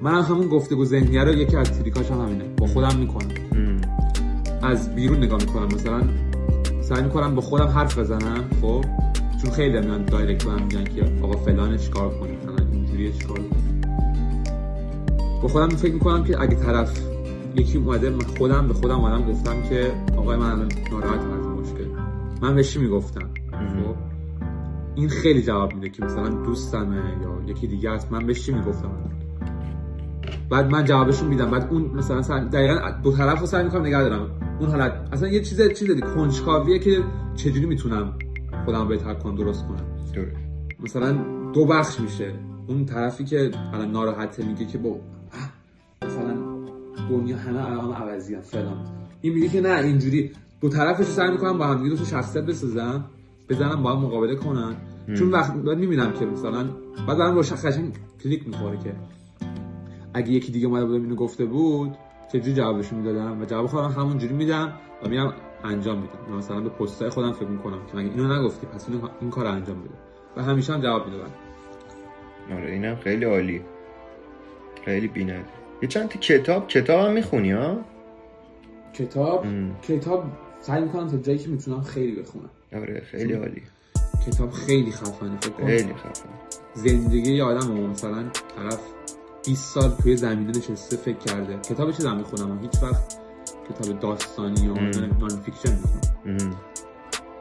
من 0.03 0.15
هم 0.15 0.23
همون 0.23 0.49
گفتگو 0.49 0.85
ذهنیه 0.85 1.25
رو 1.25 1.35
یکی 1.35 1.57
از 1.57 1.79
trick 1.79 2.02
اش 2.02 2.11
هم 2.11 2.21
همینه. 2.21 2.45
با 2.57 2.67
خودم 2.67 2.97
می‌کنم. 2.99 3.29
از 4.63 4.95
بیرون 4.95 5.19
نگاه 5.19 5.41
می‌کنم. 5.41 5.67
مثلا 5.67 6.03
سعی 6.83 7.03
می‌کنم 7.03 7.35
با 7.35 7.41
خودم 7.41 7.67
حرف 7.67 7.99
بزنم 7.99 8.45
خب؟ 8.63 8.85
چون 9.43 9.51
خیلی 9.51 9.81
میان 9.81 10.05
دایرکت 10.05 10.45
به 10.45 10.51
هم 10.51 10.63
میگن 10.63 10.85
که 10.85 11.13
آقا 11.23 11.37
فلان 11.37 11.77
چیکار 11.77 12.19
کنی 12.19 12.37
مثلا 12.37 12.67
اینجوریه 12.73 13.13
چیکار 13.13 13.39
کنی 13.39 13.68
با 15.43 15.49
خودم 15.49 15.69
فکر 15.69 15.95
می‌کنم 15.95 16.25
که 16.25 16.43
اگه 16.43 16.55
طرف 16.55 17.01
یکی 17.55 17.79
اومده 17.79 18.13
خودم 18.39 18.69
به 18.69 18.75
خودم 18.75 19.01
اومدم 19.01 19.33
گفتم 19.33 19.63
که 19.63 19.93
آقای 20.17 20.37
من 20.37 20.69
ناراحتم 20.91 21.31
از 21.31 21.47
مشکل. 21.47 21.85
من 22.43 22.55
بهش 22.55 22.73
چی 22.73 22.79
می‌گفتم؟ 22.79 23.29
خب 23.51 23.95
این 24.95 25.09
خیلی 25.09 25.43
جواب 25.43 25.75
میده 25.75 25.89
که 25.89 26.05
مثلا 26.05 26.29
دوستمه 26.29 26.97
یا 26.97 27.51
یکی 27.53 27.67
دیگه 27.67 27.91
است. 27.91 28.13
من 28.13 28.27
بهش 28.27 28.47
چی 28.47 28.53
می‌گفتم؟ 28.53 28.91
بعد 30.51 30.71
من 30.71 30.85
جوابشون 30.85 31.29
میدم. 31.29 31.51
بعد 31.51 31.69
اون 31.71 31.83
مثلا 31.83 32.23
سر... 32.23 32.39
دقیقا 32.39 32.91
دو 33.03 33.13
طرف 33.13 33.41
رو 33.41 33.47
سعی 33.47 33.65
می‌کنم 33.65 33.87
نگه 33.87 34.03
دارم. 34.03 34.31
اون 34.61 34.71
حالت 34.71 35.09
اصلا 35.13 35.29
یه 35.29 35.41
چیز 35.41 35.73
چیز 35.73 35.91
دیگه 35.91 36.01
کنجکاویه 36.01 36.79
که 36.79 37.03
چجوری 37.37 37.67
می‌تونم 37.67 38.13
خودم 38.65 38.89
بهتر 38.89 39.15
کنم 39.15 39.35
درست 39.35 39.67
کنم. 39.67 39.87
مثلا 40.81 41.13
دو 41.53 41.67
بخش 41.67 42.01
میشه. 42.01 42.33
اون 42.67 42.85
طرفی 42.85 43.25
که 43.25 43.51
الان 43.73 43.91
ناراحته 43.91 44.47
میگه 44.47 44.65
که 44.65 44.79
با 44.79 44.97
مثلا 46.03 46.35
دنیا 47.11 47.37
همه 47.37 47.71
الان 47.71 47.93
عوضی 47.93 48.35
هم 48.35 48.41
فلان. 48.41 48.87
این 49.21 49.35
میگه 49.35 49.49
که 49.49 49.61
نه 49.61 49.79
اینجوری. 49.79 50.31
دو 50.61 50.69
طرفش 50.69 51.05
سعی 51.05 51.31
می‌کنم 51.31 51.59
با 51.59 51.67
هم 51.67 51.83
دیگه 51.83 51.97
دو 51.97 52.05
شخصیت 52.05 52.45
بسازم 52.45 53.05
بزنم 53.49 53.83
با 53.83 53.93
هم 53.93 54.03
مقابله 54.03 54.35
کنن. 54.35 54.77
چون 55.19 55.31
وقت 55.31 55.55
بعد 55.55 55.79
می‌بینم 55.79 56.13
که 56.13 56.27
مثلا 56.27 56.65
بعد 57.09 57.19
برام 57.19 57.35
روشن 57.35 57.57
قشنگ 57.57 57.93
کلیک 58.25 58.49
می‌خوره 58.49 58.79
که 58.79 58.93
اگه 60.15 60.31
یکی 60.31 60.53
دیگه 60.53 60.67
اومده 60.67 60.85
بود 60.85 60.95
اینو 60.95 61.15
گفته 61.15 61.45
بود 61.45 61.97
چجوری 62.33 62.55
جوابش 62.55 62.93
می‌دادم 62.93 63.41
و 63.41 63.45
جواب 63.45 63.67
خودم 63.67 63.89
همونجوری 63.89 64.35
میدم 64.35 64.73
و 65.05 65.09
میرم 65.09 65.35
انجام 65.65 65.99
میدم. 65.99 66.37
مثلا 66.37 66.61
به 66.61 66.69
پستای 66.69 67.11
خودم 67.11 67.33
فکر 67.33 67.49
می‌کنم 67.49 67.87
که 67.87 67.97
مگه 67.97 68.11
اینو 68.11 68.41
نگفتی 68.41 68.67
پس 68.67 68.89
اینو 68.89 69.09
این 69.21 69.31
کار 69.31 69.47
انجام 69.47 69.83
بده. 69.83 69.95
و 70.37 70.43
همیشه 70.43 70.73
هم 70.73 70.81
جواب 70.81 71.07
می‌دادم 71.07 71.31
آره 72.53 72.73
اینم 72.73 72.97
خیلی 72.97 73.25
عالی. 73.25 73.63
خیلی 74.85 75.09
بینه 75.09 75.45
یه 75.83 75.89
چند 75.89 76.09
تا 76.09 76.21
کتاب 76.21 76.69
کتاب 76.69 77.07
هم 77.07 77.13
می‌خونی 77.13 77.53
ها؟ 77.53 77.77
کتاب؟ 78.93 79.45
ام. 79.45 79.77
کتاب 79.83 80.25
سعی 80.61 80.83
می‌کنم 80.83 81.11
تا 81.11 81.17
جایی 81.17 81.39
که 81.39 81.49
می‌تونم 81.49 81.83
خیلی 81.83 82.13
بخونم. 82.23 82.51
آره 82.73 83.03
خیلی 83.11 83.33
عالی. 83.33 83.63
کتاب 84.27 84.51
خیلی 84.51 84.93
خفنه 84.93 85.37
فکر 85.41 85.67
خیلی 85.67 85.95
خفن 85.95 86.29
زندگی 86.75 87.33
یه 87.33 87.45
آدم 87.45 87.73
مثلا 87.73 88.25
طرف 88.57 88.81
20 89.47 89.75
سال 89.75 89.91
توی 90.03 90.17
زمینه 90.17 90.51
نشسته 90.51 90.97
فکر 90.97 91.19
کرده. 91.19 91.59
کتاب 91.59 91.93
چیزم 91.93 92.17
می‌خونم؟ 92.17 92.59
هیچ 92.63 92.83
وقت 92.83 93.19
کتاب 93.71 94.01
داستانی 94.01 94.61
یا 94.61 94.73
non-fiction 95.21 95.73
می‌خونم. 95.73 96.57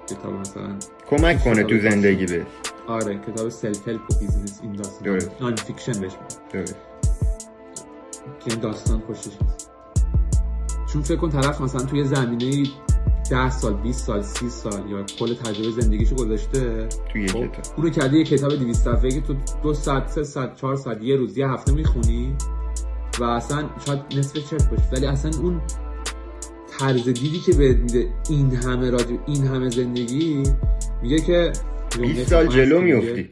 کتاب 0.10 0.34
مثلا 0.34 0.76
کمک 1.10 1.44
کنه 1.44 1.64
تو 1.64 1.80
زندگی 1.80 2.26
به 2.26 2.46
آره 2.88 3.20
کتاب 3.28 3.50
self-help 3.49 4.01
و 4.02 4.20
business 4.20 4.60
این 4.64 4.74
داستان. 4.74 5.20
non-fiction 5.41 6.01
بهش 6.02 6.12
درست. 6.54 6.76
که 8.39 8.51
این 8.51 8.59
داستان 8.59 8.99
پشتش 8.99 9.32
نیست 9.41 9.71
چون 10.93 11.01
فکر 11.01 11.17
کن 11.17 11.30
طرف 11.30 11.61
مثلا 11.61 11.86
توی 11.86 12.03
زمینه 12.03 12.69
10 13.32 13.49
سال 13.49 13.73
20 13.73 14.05
سال 14.05 14.21
30 14.21 14.49
سال 14.49 14.89
یا 14.89 15.03
کل 15.19 15.34
تجربه 15.34 15.82
زندگیشو 15.82 16.15
گذاشته 16.15 16.88
توی 17.11 17.21
یه 17.21 17.28
خب، 17.28 17.47
کتاب. 17.47 17.78
اونو 17.78 17.89
کرده 17.89 18.17
یه 18.17 18.23
کتاب 18.23 18.55
200 18.55 18.84
صفحه‌ای 18.84 19.11
که 19.11 19.21
تو 19.21 19.36
دو 19.63 19.73
ساعت 19.73 20.07
سه 20.07 20.23
ساعت 20.23 20.55
چهار 20.55 20.75
ساعت 20.75 21.03
یه 21.03 21.15
روز 21.15 21.38
یه 21.38 21.47
هفته 21.47 21.71
می‌خونی 21.71 22.36
و 23.19 23.23
اصلا 23.23 23.69
شاید 23.86 23.99
نصف 24.17 24.49
چرت 24.49 24.69
باشه. 24.69 24.89
ولی 24.93 25.05
اصلا 25.05 25.32
اون 25.41 25.61
طرز 26.80 27.03
دیدی 27.03 27.39
که 27.39 27.53
بهت 27.53 27.78
میده 27.78 28.09
این 28.30 28.55
همه 28.55 28.89
رادیو 28.89 29.17
این 29.28 29.47
همه 29.47 29.69
زندگی 29.69 30.43
میگه 31.01 31.19
که 31.19 31.51
20 32.01 32.30
سال 32.30 32.47
جلو 32.47 32.82
میفتی 32.82 33.30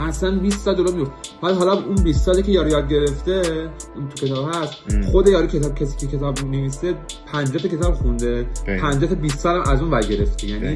اصلا 0.00 0.38
20 0.38 0.60
سال 0.60 0.74
دلار 0.74 0.94
میفت 0.94 1.12
بعد 1.42 1.54
حالا 1.54 1.72
اون 1.72 1.94
20 1.94 2.24
سالی 2.24 2.42
که 2.42 2.52
یارو 2.52 2.68
یاد 2.68 2.88
گرفته 2.88 3.42
اون 3.96 4.08
تو 4.08 4.26
کتاب 4.26 4.48
هست. 4.54 4.74
خود 5.12 5.28
یارو 5.28 5.46
کتاب 5.46 5.74
کسی 5.74 6.06
که 6.06 6.16
کتاب 6.16 6.44
نویسه 6.44 6.94
50 7.26 7.62
تا 7.62 7.68
کتاب 7.68 7.94
خونده 7.94 8.46
دقیقاً. 8.66 8.90
50 8.90 9.10
تا 9.10 9.14
20 9.14 9.38
سال 9.38 9.56
هم 9.56 9.72
از 9.72 9.80
اون 9.80 9.90
ور 9.90 10.02
گرفته 10.02 10.46
یعنی. 10.46 10.74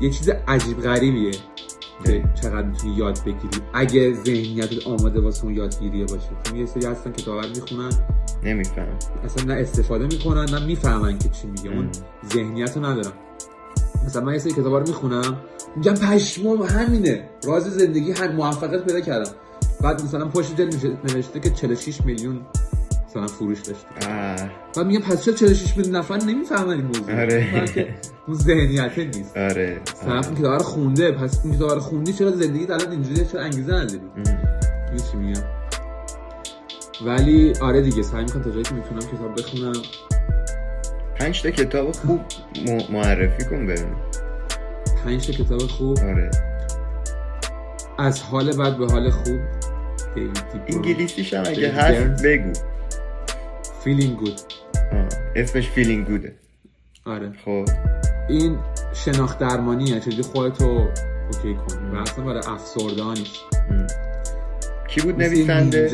یه 0.00 0.10
چیز 0.10 0.28
عجیب 0.48 0.80
غریبیه 0.80 1.30
که. 2.04 2.24
چقدر 2.42 2.66
می‌تونی 2.66 2.94
یاد 2.94 3.18
بگیری 3.20 3.62
اگه 3.74 4.14
ذهنیتت 4.14 4.86
آماده 4.86 5.20
واسه 5.20 5.44
اون 5.44 5.56
یادگیریه 5.56 6.04
باشه 6.04 6.28
چون 6.42 6.58
یه 6.58 6.66
سری 6.66 6.86
هستن 6.86 7.12
کتاب 7.12 7.42
رو 7.42 7.48
می‌خونن 7.48 7.90
نمیفهم 8.44 8.98
اصلا 9.24 9.44
نه 9.44 9.60
استفاده 9.60 10.06
می‌کنن 10.06 10.44
نه 10.44 10.66
می‌فهمن 10.66 11.18
که 11.18 11.28
چی 11.28 11.46
میگه 11.46 11.70
اون. 11.70 11.88
ذهنیت 12.32 12.76
رو 12.76 12.84
ندارن 12.84 13.12
مثلا 14.06 14.22
من 14.24 14.32
یه 14.32 14.38
سری 14.38 14.52
کتابا 14.52 14.78
رو 14.78 14.86
می‌خونم. 14.86 15.36
میگم 15.76 15.94
پشمام 15.94 16.62
همینه. 16.62 17.28
راز 17.44 17.62
زندگی 17.64 18.12
هم 18.12 18.32
موفقیت 18.32 18.84
پیدا 18.84 19.00
کردم. 19.00 19.30
بعد 19.80 20.04
مثلا 20.04 20.28
پشت 20.28 20.56
جلد 20.56 20.74
نوشته- 21.14 21.40
که 21.40 21.50
46 21.50 22.00
میلیون 22.04 22.40
مثلا 23.08 23.26
فروش 23.26 23.58
داشته. 23.60 23.86
آه. 24.12 24.50
بعد 24.76 24.86
میگم 24.86 25.00
پس 25.00 25.24
چرا 25.24 25.34
46 25.34 25.76
میلیون 25.76 25.96
نفر 25.96 26.16
نمی‌فهمن 26.22 26.70
این 26.72 26.84
موضوع؟ 26.86 27.20
آره. 27.22 27.64
اون 28.28 28.36
ذهنیت 28.36 28.98
نیست. 29.16 29.36
آره. 29.36 29.80
طرف 30.04 30.28
این 30.28 30.36
کتاب 30.36 30.52
رو 30.52 30.58
خونده. 30.62 31.12
پس 31.12 31.40
این 31.44 31.54
کتاب 31.54 31.70
رو 31.70 31.80
خوندی 31.80 32.12
چرا 32.12 32.30
زندگی 32.30 32.64
الان 32.72 32.90
اینجوریه؟ 32.90 33.24
چرا 33.24 33.40
انگیزه 33.40 33.72
نداری؟ 33.72 34.00
چی 35.12 35.16
میگم؟ 35.16 35.42
ولی 37.06 37.52
آره 37.60 37.82
دیگه 37.82 38.02
سعی 38.02 38.24
می‌کنم 38.24 38.42
تا 38.42 38.50
جایی 38.50 38.62
که 38.62 38.74
می‌تونم 38.74 39.00
کتاب 39.00 39.38
بخونم. 39.38 39.72
پنج 41.22 41.42
تا 41.42 41.50
کتاب 41.50 41.92
خوب 41.92 42.20
م- 42.68 42.92
معرفی 42.92 43.44
کن 43.44 43.66
ببینم 43.66 43.96
پنج 45.04 45.26
تا 45.26 45.32
کتاب 45.44 45.60
خوب؟ 45.60 45.98
آره. 45.98 46.30
از 47.98 48.22
حال 48.22 48.56
بد 48.56 48.76
به 48.76 48.86
حال 48.86 49.10
خوب. 49.10 49.40
انگلیسیش 50.68 51.34
هم 51.34 51.44
اگه 51.46 51.72
هست. 51.72 52.24
بگو. 52.24 52.52
Feeling 53.84 54.16
Good. 54.16 54.40
اسمش 55.36 55.68
Feeling 55.68 56.06
Good 56.06 56.28
ه 56.28 56.34
آره. 57.06 57.32
خب. 57.44 57.64
این 58.28 58.58
شناخت 58.94 59.38
درمانیه. 59.38 60.00
چجوری 60.00 60.22
خودتو 60.22 60.64
okay 60.64 61.54
کنی؟ 61.54 61.90
و 61.92 61.96
اصلا 61.96 62.24
برای 62.24 62.42
ام. 63.70 63.86
کی 64.88 65.00
بود 65.00 65.22
نویسنده؟ 65.22 65.88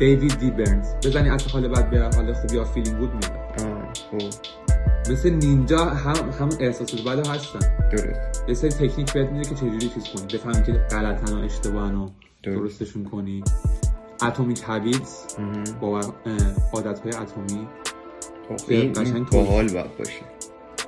دیوید 0.00 0.38
دی 0.38 0.50
برنز 0.50 0.94
بزنی 1.06 1.30
از 1.30 1.46
حال 1.46 1.68
بد 1.68 1.90
به 1.90 2.10
حال 2.16 2.32
خوب 2.32 2.52
یا 2.52 2.64
Feeling 2.64 2.98
Good 2.98 3.10
میاد. 3.10 3.32
آه. 3.60 3.92
خب 4.10 4.28
مثل 5.12 5.30
نینجا 5.30 5.84
هم 5.84 6.30
همون 6.40 6.56
احساسات 6.60 7.02
بد 7.02 7.26
هستن. 7.26 7.88
درست. 7.90 8.44
یه 8.48 8.54
سری 8.54 8.70
تکنیک 8.70 9.12
بهت 9.12 9.30
میده 9.30 9.48
که 9.48 9.54
چجوری 9.54 9.88
چیز 9.88 10.04
کنی. 10.04 10.38
بفهمی 10.38 10.62
که 10.66 10.72
غلطن 10.72 11.32
و 11.32 11.44
اشتباهن 11.44 11.94
و 11.94 12.10
درست. 12.42 12.80
درستشون 12.80 13.04
کنی. 13.04 13.44
اتمیک 14.22 14.62
هابیتس. 14.62 15.36
با 15.80 16.00
عادت 16.72 17.00
های 17.00 17.12
اتمی. 17.12 17.68
خب 18.48 18.56
این 18.68 18.92
قشنگ. 18.92 19.26
باحال 19.30 19.68
باید 19.68 19.96
باشه. 19.98 20.22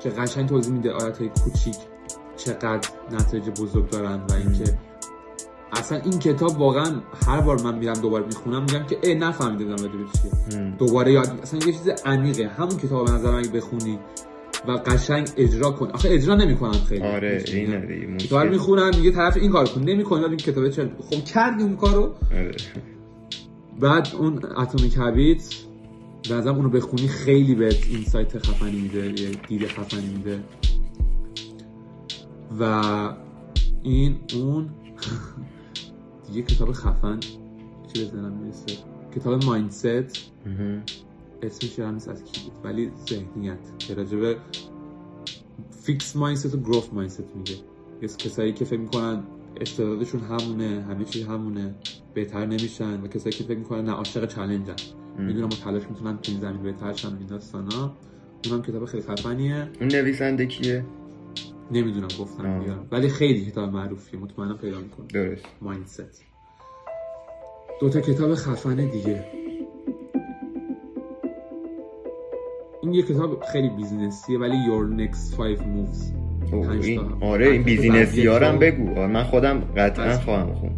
که 0.02 0.10
قشنگ 0.10 0.48
توضیح 0.48 0.72
میده 0.72 0.90
عادت 0.90 1.18
های 1.18 1.28
کوچیک 1.28 1.76
چقدر 2.36 2.88
نتایج 3.10 3.50
بزرگ 3.50 3.90
دارن 3.90 4.20
و 4.30 4.32
اینکه 4.32 4.64
اصلا 5.72 5.98
این 5.98 6.18
کتاب 6.18 6.60
واقعا 6.60 7.00
هر 7.26 7.40
بار 7.40 7.62
من 7.62 7.78
میرم 7.78 7.94
دوباره 7.94 8.26
می‌خونم 8.26 8.62
میگم 8.62 8.86
که 8.86 8.98
ای 9.02 9.14
نفهمیدم 9.14 9.70
راجع 9.70 9.82
به 9.84 9.88
چیه. 9.88 10.60
ام. 10.60 10.76
دوباره 10.76 11.12
یاد 11.12 11.38
اصلا 11.42 11.60
یه 11.66 11.72
چیز 11.72 11.88
عمیقه. 11.88 12.48
همون 12.48 12.76
کتاب 12.76 13.06
به 13.06 13.12
نظر 13.12 13.30
من 13.30 13.42
بخونی 13.42 13.98
و 14.68 14.72
قشنگ 14.72 15.28
اجرا 15.36 15.70
کن. 15.70 15.86
آخه 15.86 16.08
اجرا 16.12 16.34
نمی‌کنن 16.34 16.72
خیلی. 16.72 17.02
آره 17.02 17.44
می‌دونی؟ 17.54 17.76
این 17.94 18.16
دیگه 18.16 18.26
کتاب. 18.26 18.46
می‌خونن 18.46 18.96
میگه 18.96 19.10
طرف 19.10 19.36
این 19.36 19.50
کار 19.50 19.68
کن. 19.68 19.80
نمی‌کنه 19.80 20.24
این 20.24 20.36
کتابه 20.36 20.70
چه؟ 20.70 20.90
خب 21.10 21.24
کردی 21.24 21.62
اون 21.62 21.76
کارو. 21.76 22.14
آره. 22.32 22.54
بعد 23.80 24.08
اون 24.18 24.40
اتمیک 24.56 24.96
هابیت 24.96 25.54
به 26.28 26.34
نظرم 26.34 26.56
اونو 26.56 26.68
بخونی 26.68 27.08
خیلی 27.08 27.54
بهت 27.54 27.86
اینسایت 27.90 28.38
خفنی 28.38 28.80
میده 28.80 29.22
یه 29.22 29.30
دید 29.48 29.66
خفنی 29.66 30.08
میده. 30.16 30.40
و 32.60 32.82
این 33.82 34.16
اون 34.34 34.70
دیگه 36.32 36.46
کتاب 36.46 36.72
خفن 36.72 37.20
چی 37.92 38.04
بزنم 38.04 38.32
می‌رسه؟ 38.32 38.78
کتاب 39.14 39.44
مایندست. 39.44 40.32
اسمش 41.42 41.78
یادم 41.78 41.94
نیست 41.94 42.08
از 42.08 42.24
کی 42.24 42.40
بود 42.44 42.64
ولی 42.64 42.90
ذهنیت. 43.08 43.58
که 43.78 43.94
راجبه 43.94 44.36
فیکس 45.82 46.16
مایندست 46.16 46.54
و 46.54 46.58
گروف 46.58 46.92
مایندست 46.92 47.36
میگه. 47.36 47.54
یه 48.02 48.08
کسایی 48.08 48.52
که 48.52 48.64
فکر 48.64 48.78
می‌کنن 48.78 49.22
استعدادشون 49.60 50.20
همونه 50.20 50.84
همه 50.88 51.04
چیز 51.04 51.26
همونه 51.26 51.74
بهتر 52.14 52.46
نمیشن 52.46 53.00
و 53.00 53.06
کسایی 53.06 53.32
که 53.32 53.44
فکر 53.44 53.58
می‌کنن 53.58 53.84
نه 53.84 53.92
عاشق 53.92 54.26
چالنجن. 54.26 54.76
می‌دونم 55.18 55.48
با 55.48 55.56
تلاش 55.56 55.82
می‌تونن 55.90 56.18
تو 56.18 56.32
این 56.32 56.40
زمین 56.40 56.62
بهتر 56.62 56.92
شن 56.92 57.16
این 57.16 57.26
داستانا 57.26 57.92
اونم 58.46 58.62
کتاب 58.62 58.84
خیلی 58.84 59.02
خفنیه. 59.02 59.68
اون 59.80 59.88
نویسنده 59.88 60.46
کیه؟ 60.46 60.84
نمی‌دونم 61.72 62.08
گفتم. 62.20 62.60
بیارم. 62.60 62.86
ولی 62.92 63.08
خیلی 63.08 63.46
کتاب 63.46 63.72
معروفیه. 63.72 64.20
مطمئنم 64.20 64.58
پیدا 64.58 64.78
می‌کنه 64.78 65.06
درست. 65.06 65.44
مایندست 65.62 66.24
دو 67.80 67.88
تا 67.88 68.00
کتاب 68.00 68.34
خفن 68.34 68.76
دیگه. 68.76 69.24
این 72.82 72.94
یه 72.94 73.02
کتاب 73.02 73.42
خیلی 73.52 73.68
business 73.68 74.24
یه 74.24 74.38
ولی 74.38 74.54
Your 74.66 75.00
Next 75.00 75.34
Five 75.36 75.60
Moves. 75.60 76.02
این. 76.84 77.00
آره 77.20 77.48
این 77.48 77.62
business 77.62 78.19
ی 78.19 78.26
هم 78.28 78.58
بگو. 78.58 79.06
من 79.06 79.22
خودم 79.24 79.60
قطعا 79.76 80.04
از- 80.04 80.20
خواهم 80.20 80.54
خون 80.54 80.70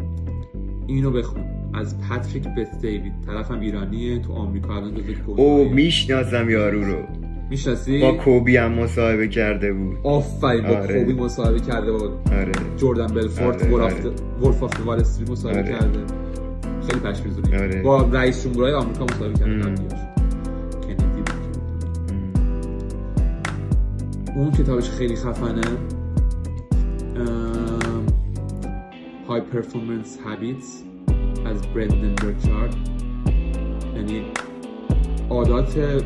اینو 0.87 1.11
بخون. 1.11 1.45
از 1.75 2.01
پاتریک 2.09 2.45
بت 2.49 2.81
دیوید 2.81 3.13
طرفم 3.27 3.61
ایرانیه 3.61 4.19
تو 4.19 4.33
آمریکا 4.33 4.77
الان 4.77 4.95
جزو 4.95 5.41
او 5.41 5.69
می‌شناسم 5.69 6.51
یارو 6.51 6.85
رو. 6.85 7.03
می‌شناسی 7.51 8.01
با 8.01 8.13
کوبی 8.13 8.57
هم 8.57 8.73
مصاحبه 8.73 9.29
کرده 9.29 9.73
بود 9.73 9.97
آفرین 10.03 10.63
با 10.63 10.69
آره. 10.69 11.01
کوبی 11.01 11.13
مصاحبه 11.13 11.61
کرده 11.61 11.93
با 11.93 11.99
آره 12.33 12.53
جردن 12.77 13.07
بلفورد 13.07 13.63
آره، 13.63 13.85
آره. 13.85 13.95
Wolf 14.43 14.63
of 14.63 14.87
Wall 14.87 15.01
Street 15.01 15.31
مصاحبه 15.31 15.59
آره. 15.59 15.69
کرده 15.69 15.99
خیلی 16.87 17.01
پشم‌ریزونی 17.01 17.57
آره. 17.57 17.83
با 17.83 18.09
رئیس 18.13 18.45
جمهورهای 18.45 18.73
آمریکا 18.75 19.05
مصاحبه 19.05 19.39
کرده 19.39 19.55
بود. 19.55 19.93
ام. 22.11 22.33
اون 24.37 24.53
کتابش 24.53 24.91
خیلی 24.91 25.17
خفنه 25.17 25.63
High 29.29 29.41
Performance 29.41 30.19
Habits 30.25 30.83
از 31.47 31.63
برندن 31.63 32.15
برچارد 32.15 32.77
یعنی 33.97 34.25
عادات 35.31 36.03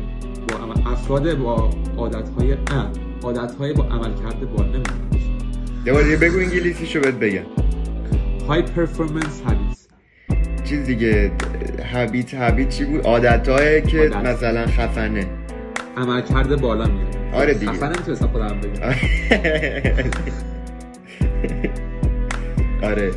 با 0.51 0.57
عمل- 0.57 0.87
افراد 0.93 1.37
با 1.37 1.69
عادت 1.97 2.29
های 2.39 2.57
عادت 3.23 3.55
های 3.55 3.73
با 3.73 3.83
عمل 3.83 4.13
کرده 4.23 4.45
با 4.45 4.63
نمی‌دونم 4.63 5.09
یه 5.85 5.93
بار 5.93 6.03
بگو 6.03 6.37
انگلیسیشو 6.39 6.99
بهت 6.99 7.13
بگم. 7.13 7.43
های 8.47 8.61
پرفورمنس 8.61 9.41
هابیتس 9.45 9.87
چیز 10.63 10.85
دیگه 10.85 11.31
هبیت 11.93 12.33
هبیت 12.33 12.69
چی 12.69 12.85
بود؟ 12.85 13.01
عادت 13.05 13.43
که 13.87 13.99
عادت. 13.99 14.15
مثلا 14.15 14.65
خفنه. 14.65 15.27
عمل 15.97 16.21
کرده 16.21 16.55
بالا 16.55 16.85
میره. 16.85 17.33
آره 17.33 17.53
دیگه. 17.53 17.71
خفنه 17.71 17.89
نمی‌تونستم 17.89 18.27
خودم 18.27 18.61
بگم. 18.61 18.93
آره. 22.89 23.11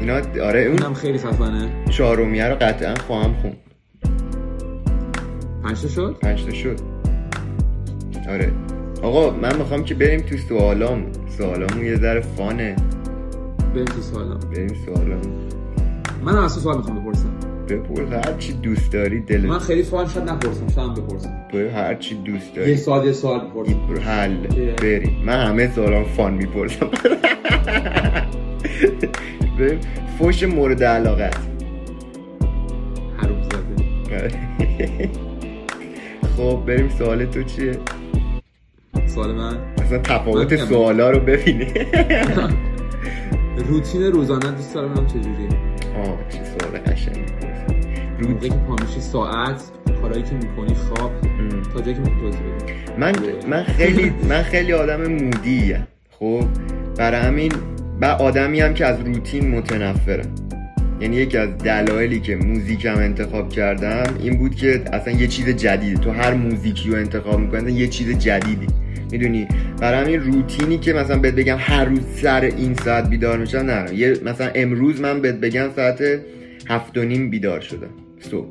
اینا 0.00 0.14
آره 0.44 0.60
اون 0.60 0.78
اونم 0.82 0.94
خیلی 0.94 1.18
خفنه. 1.18 1.68
چهارمیه 1.90 2.48
رو 2.48 2.54
قطعا 2.54 2.94
خواهم 3.06 3.34
خون 3.42 3.52
پنج 5.68 5.86
شد؟ 5.88 6.16
پنج 6.22 6.54
شد. 6.54 6.76
آره. 8.28 8.52
آقا 9.02 9.30
من 9.30 9.56
می‌خوام 9.58 9.84
که 9.84 9.94
بریم 9.94 10.20
تو 10.20 10.36
سوالام. 10.36 11.06
سوالامون 11.38 11.84
یه 11.86 11.96
ذره 11.96 12.20
فانه. 12.20 12.76
بریم 13.74 13.84
تو 13.84 14.00
سوالم 14.00 14.38
بریم 14.54 14.76
سوالام. 14.86 15.20
من 16.24 16.36
از 16.36 16.54
تو 16.54 16.60
سوال 16.60 16.76
می‌خوام 16.76 17.00
بپرسم. 17.00 17.30
بپرس. 17.68 18.26
هر 18.26 18.36
چی 18.38 18.52
دوست 18.52 18.92
داری 18.92 19.18
من 19.18 19.24
دلت 19.24 19.58
خیلی 19.58 19.82
سوال 19.82 20.08
شاید 20.08 20.30
نپرسم. 20.30 20.68
شاید 20.68 20.88
هم 20.88 20.94
بپرسم. 20.94 21.30
بپرس 21.48 21.72
هر 21.72 21.94
چی 21.94 22.14
دوست 22.14 22.46
یه 22.48 22.54
داری 22.56 22.76
سوال 22.76 23.06
یه 23.06 23.12
سوال 23.12 23.40
بپرسم 23.40 24.02
حل. 24.02 24.46
بریم. 24.76 25.24
من 25.24 25.46
همه 25.46 25.72
سوالام 25.74 26.04
فان 26.04 26.34
می‌پرسم. 26.34 26.86
بریم. 29.58 29.80
فوش 30.18 30.42
مورد 30.42 30.84
علاقت 30.84 31.36
حروم 33.16 33.42
زده 33.42 34.30
خب 36.38 36.62
بریم 36.66 36.88
سوال 36.88 37.26
تو 37.26 37.42
چیه؟ 37.42 37.72
سوال 39.06 39.32
من؟ 39.34 39.56
اصلا 39.82 39.98
تفاوت 39.98 40.52
من. 40.52 40.66
سوالا 40.66 41.10
رو 41.10 41.20
ببینی. 41.20 41.64
روتین 43.68 44.02
روزانه 44.02 44.50
دوست 44.50 44.74
دارم 44.74 44.88
ببینم 44.88 45.06
چجوریه 45.06 45.48
آه 45.96 46.18
چه 46.28 46.44
سوال 46.44 46.78
قشنگی 46.78 47.20
پرسی. 47.20 47.76
رو 48.18 48.28
موقعی 48.28 48.48
که 48.48 48.56
پامیشی 48.56 49.00
ساعت 49.00 49.62
کارهایی 50.02 50.22
که 50.22 50.34
می‌کنی 50.34 50.74
خواب. 50.74 51.12
تا 51.74 51.80
جایی 51.80 51.94
که 51.94 52.00
می‌تونی 52.00 52.20
توضیح 52.20 52.40
بدی. 52.40 52.72
من 52.98 53.12
من 53.48 53.62
خیلی 53.64 54.12
من 54.28 54.42
خیلی 54.42 54.72
آدم 54.72 55.06
مودی 55.06 55.76
خب 56.10 56.44
برای 56.96 57.20
همین 57.20 57.52
و 58.00 58.04
آدمی 58.04 58.60
هم 58.60 58.74
که 58.74 58.86
از 58.86 59.00
روتین 59.00 59.50
متنفره 59.58 60.22
یعنی 61.00 61.16
یکی 61.16 61.36
از 61.36 61.58
دلایلی 61.58 62.20
که 62.20 62.36
موزیکم 62.36 62.98
انتخاب 62.98 63.48
کردم 63.48 64.14
این 64.22 64.38
بود 64.38 64.54
که 64.54 64.82
اصلا 64.92 65.12
یه 65.12 65.26
چیز 65.26 65.48
جدیده 65.48 66.00
تو 66.00 66.10
هر 66.10 66.34
موزیکی 66.34 66.90
رو 66.90 66.96
انتخاب 66.96 67.40
می‌کنی 67.40 67.72
یه 67.72 67.88
چیز 67.88 68.18
جدیدی. 68.18 68.66
می‌دونی؟ 69.12 69.48
برای 69.80 70.04
همین 70.04 70.32
روتینی 70.32 70.78
که 70.78 70.92
مثلا 70.92 71.18
بهت 71.18 71.34
بگم 71.34 71.56
هر 71.60 71.84
روز 71.84 72.00
سر 72.22 72.40
این 72.40 72.74
ساعت 72.74 73.10
بیدار 73.10 73.38
میشم 73.38 73.58
نه. 73.58 73.94
یه 73.94 74.16
مثلا 74.24 74.50
امروز 74.54 75.00
من 75.00 75.20
بهت 75.20 75.34
بگم 75.34 75.68
ساعت 75.76 76.02
هفت 76.68 76.98
و 76.98 77.04
نیم 77.04 77.30
بیدار 77.30 77.60
شدم 77.60 77.90
صبح. 78.20 78.46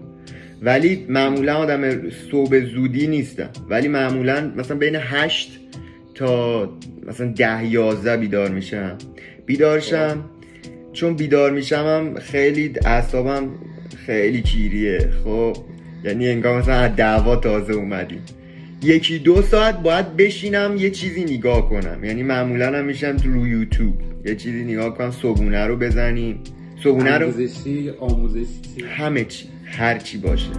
ولی 0.61 1.05
معمولا 1.09 1.55
آدم 1.55 2.09
صبح 2.09 2.59
زودی 2.59 3.07
نیستم. 3.07 3.49
ولی 3.69 3.87
معمولا 3.87 4.51
مثلا 4.55 4.77
بین 4.77 4.95
هشت 4.99 5.59
تا 6.15 6.69
مثلا 7.07 7.27
ده 7.27 7.65
یازده 7.65 8.17
بیدار 8.17 8.49
میشم. 8.49 8.97
بیدار 9.45 9.79
شم. 9.79 10.23
چون 10.97 11.13
بیدار 11.13 11.51
میشم 11.51 11.75
هم 11.75 12.19
خیلی 12.19 12.73
اعصابم 12.85 13.47
خیلی 14.05 14.41
کیریه 14.41 15.09
خب 15.23 15.57
یعنی 16.03 16.29
انگار 16.29 16.59
مثلا 16.59 16.73
از 16.73 16.95
دعوا 16.95 17.35
تازه 17.35 17.73
اومدیم. 17.73 18.21
یکی 18.83 19.19
دو 19.19 19.41
ساعت 19.41 19.79
باید 19.79 20.17
بشینم 20.17 20.75
یه 20.77 20.89
چیزی 20.89 21.23
نگاه 21.23 21.69
کنم. 21.69 22.03
یعنی 22.03 22.23
معمولا 22.23 22.77
هم 22.77 22.85
میشم 22.85 23.17
تو 23.17 23.33
رو 23.33 23.47
یوتیوب. 23.47 23.93
یه 24.25 24.35
چیزی 24.35 24.63
نگاه 24.63 24.97
کنم 24.97 25.11
صبونه 25.11 25.65
رو 25.65 25.75
بزنیم. 25.75 26.39
صبونه 26.83 27.17
رو 27.17 27.25
آموزشی 27.25 27.89
آموزشی. 27.99 28.83
همه 28.97 29.25
چی 29.25 29.45
هر 29.65 29.97
چی 29.97 30.17
باشه. 30.17 30.49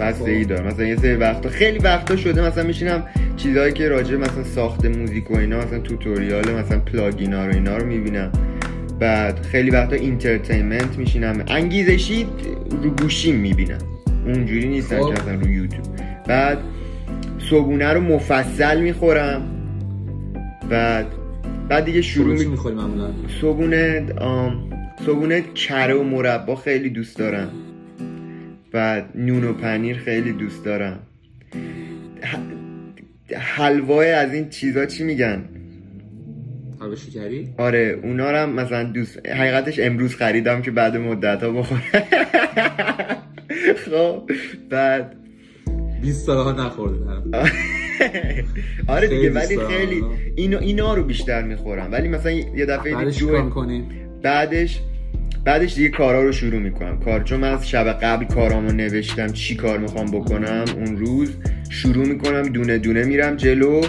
بسته 0.00 0.30
ای 0.30 0.44
داره 0.44 0.66
مثلا 0.66 0.86
یه 0.86 0.96
سری 0.96 1.14
وقتا 1.14 1.48
خیلی 1.48 1.78
وقتا 1.78 2.16
شده 2.16 2.42
مثلا 2.42 2.64
میشینم 2.64 3.04
چیزهایی 3.36 3.72
که 3.72 3.88
راجع 3.88 4.16
مثلا 4.16 4.44
ساخت 4.44 4.86
موزیک 4.86 5.30
و 5.30 5.36
اینا 5.36 5.58
مثلا 5.58 5.78
tutorial 5.78 6.50
مثلا 6.50 6.78
plugin 6.78 7.36
ا 7.36 7.46
رو 7.46 7.52
اینا 7.54 7.76
رو 7.76 7.86
می‌بینم. 7.86 8.32
بعد 9.00 9.42
خیلی 9.42 9.70
وقتا 9.70 9.96
entertainment 9.96 10.98
میشینم. 10.98 11.44
انگیزشی 11.48 12.26
رو 12.82 12.90
گوشیم 12.90 13.36
می‌بینم. 13.36 13.78
اونجوری 14.26 14.68
نیستم 14.68 15.00
خب. 15.02 15.14
که 15.14 15.22
مثلا 15.22 15.34
رو 15.34 15.48
یوتیوب. 15.48 15.84
بعد 16.26 16.58
صبونه 17.50 17.92
رو 17.92 18.00
مفصل 18.00 18.80
می‌خورم. 18.80 19.42
بعد 20.70 21.06
بعد 21.68 21.84
دیگه 21.84 22.02
شروع 22.02 22.38
می... 22.38 22.44
می‌خوری 22.44 22.74
معمولا؟ 22.74 23.10
صبونه 23.40 24.12
آم، 24.18 24.70
صبونه 25.06 25.42
کره 25.54 25.94
و 25.94 26.02
مربا 26.02 26.56
خیلی 26.56 26.90
دوست 26.90 27.18
دارم. 27.18 27.48
بعد 28.72 29.04
نون 29.14 29.44
و 29.44 29.52
پنیر 29.52 29.96
خیلی 29.96 30.32
دوست 30.32 30.64
دارم. 30.64 30.98
ح- 32.22 33.34
حلوای 33.34 34.10
از 34.10 34.34
این 34.34 34.48
چیزا 34.48 34.86
چی 34.86 35.04
میگن؟ 35.04 35.44
حلوا 36.80 36.94
شکری؟ 36.94 37.48
آره 37.58 38.00
اونا 38.02 38.30
رو 38.30 38.36
هم 38.36 38.52
مثلا 38.52 38.84
دوست 38.84 39.26
حقیقتش 39.26 39.78
امروز 39.78 40.14
خریدم 40.14 40.62
که 40.62 40.70
بعد 40.70 40.96
مدت 40.96 41.42
ها 41.42 41.50
بخورم 41.50 41.82
خب 43.84 44.30
بعد 44.70 45.16
20 46.02 46.26
سال 46.26 46.36
ها 46.36 46.66
نخورده. 46.66 46.98
آره 48.94 49.08
دیگه 49.08 49.30
ولی. 49.30 49.58
خیلی 49.58 50.04
اینا, 50.36 50.58
اینا 50.58 50.94
رو 50.94 51.04
بیشتر 51.04 51.42
می‌خورم. 51.42 51.92
ولی 51.92 52.08
مثلا 52.08 52.32
یه 52.32 52.66
دفعه 52.66 53.42
می‌کنی؟ 53.42 53.84
بعدش 54.22 54.80
بعدش 55.44 55.74
دیگه 55.74 55.88
کارا 55.88 56.22
رو 56.22 56.32
شروع 56.32 56.60
می‌کنم. 56.60 57.00
کار 57.00 57.22
چون 57.22 57.40
من 57.40 57.52
از 57.52 57.68
شب 57.68 57.92
قبل 57.92 58.24
کارامو 58.24 58.72
نوشتم 58.72 59.26
چی 59.26 59.56
کار 59.56 59.78
می‌خوام 59.78 60.06
بکنم 60.06 60.64
اون 60.76 60.96
روز 60.96 61.36
شروع 61.70 62.06
می‌کنم 62.06 62.42
دونه 62.42 62.78
دونه 62.78 63.04
میرم 63.04 63.36
جلو. 63.36 63.82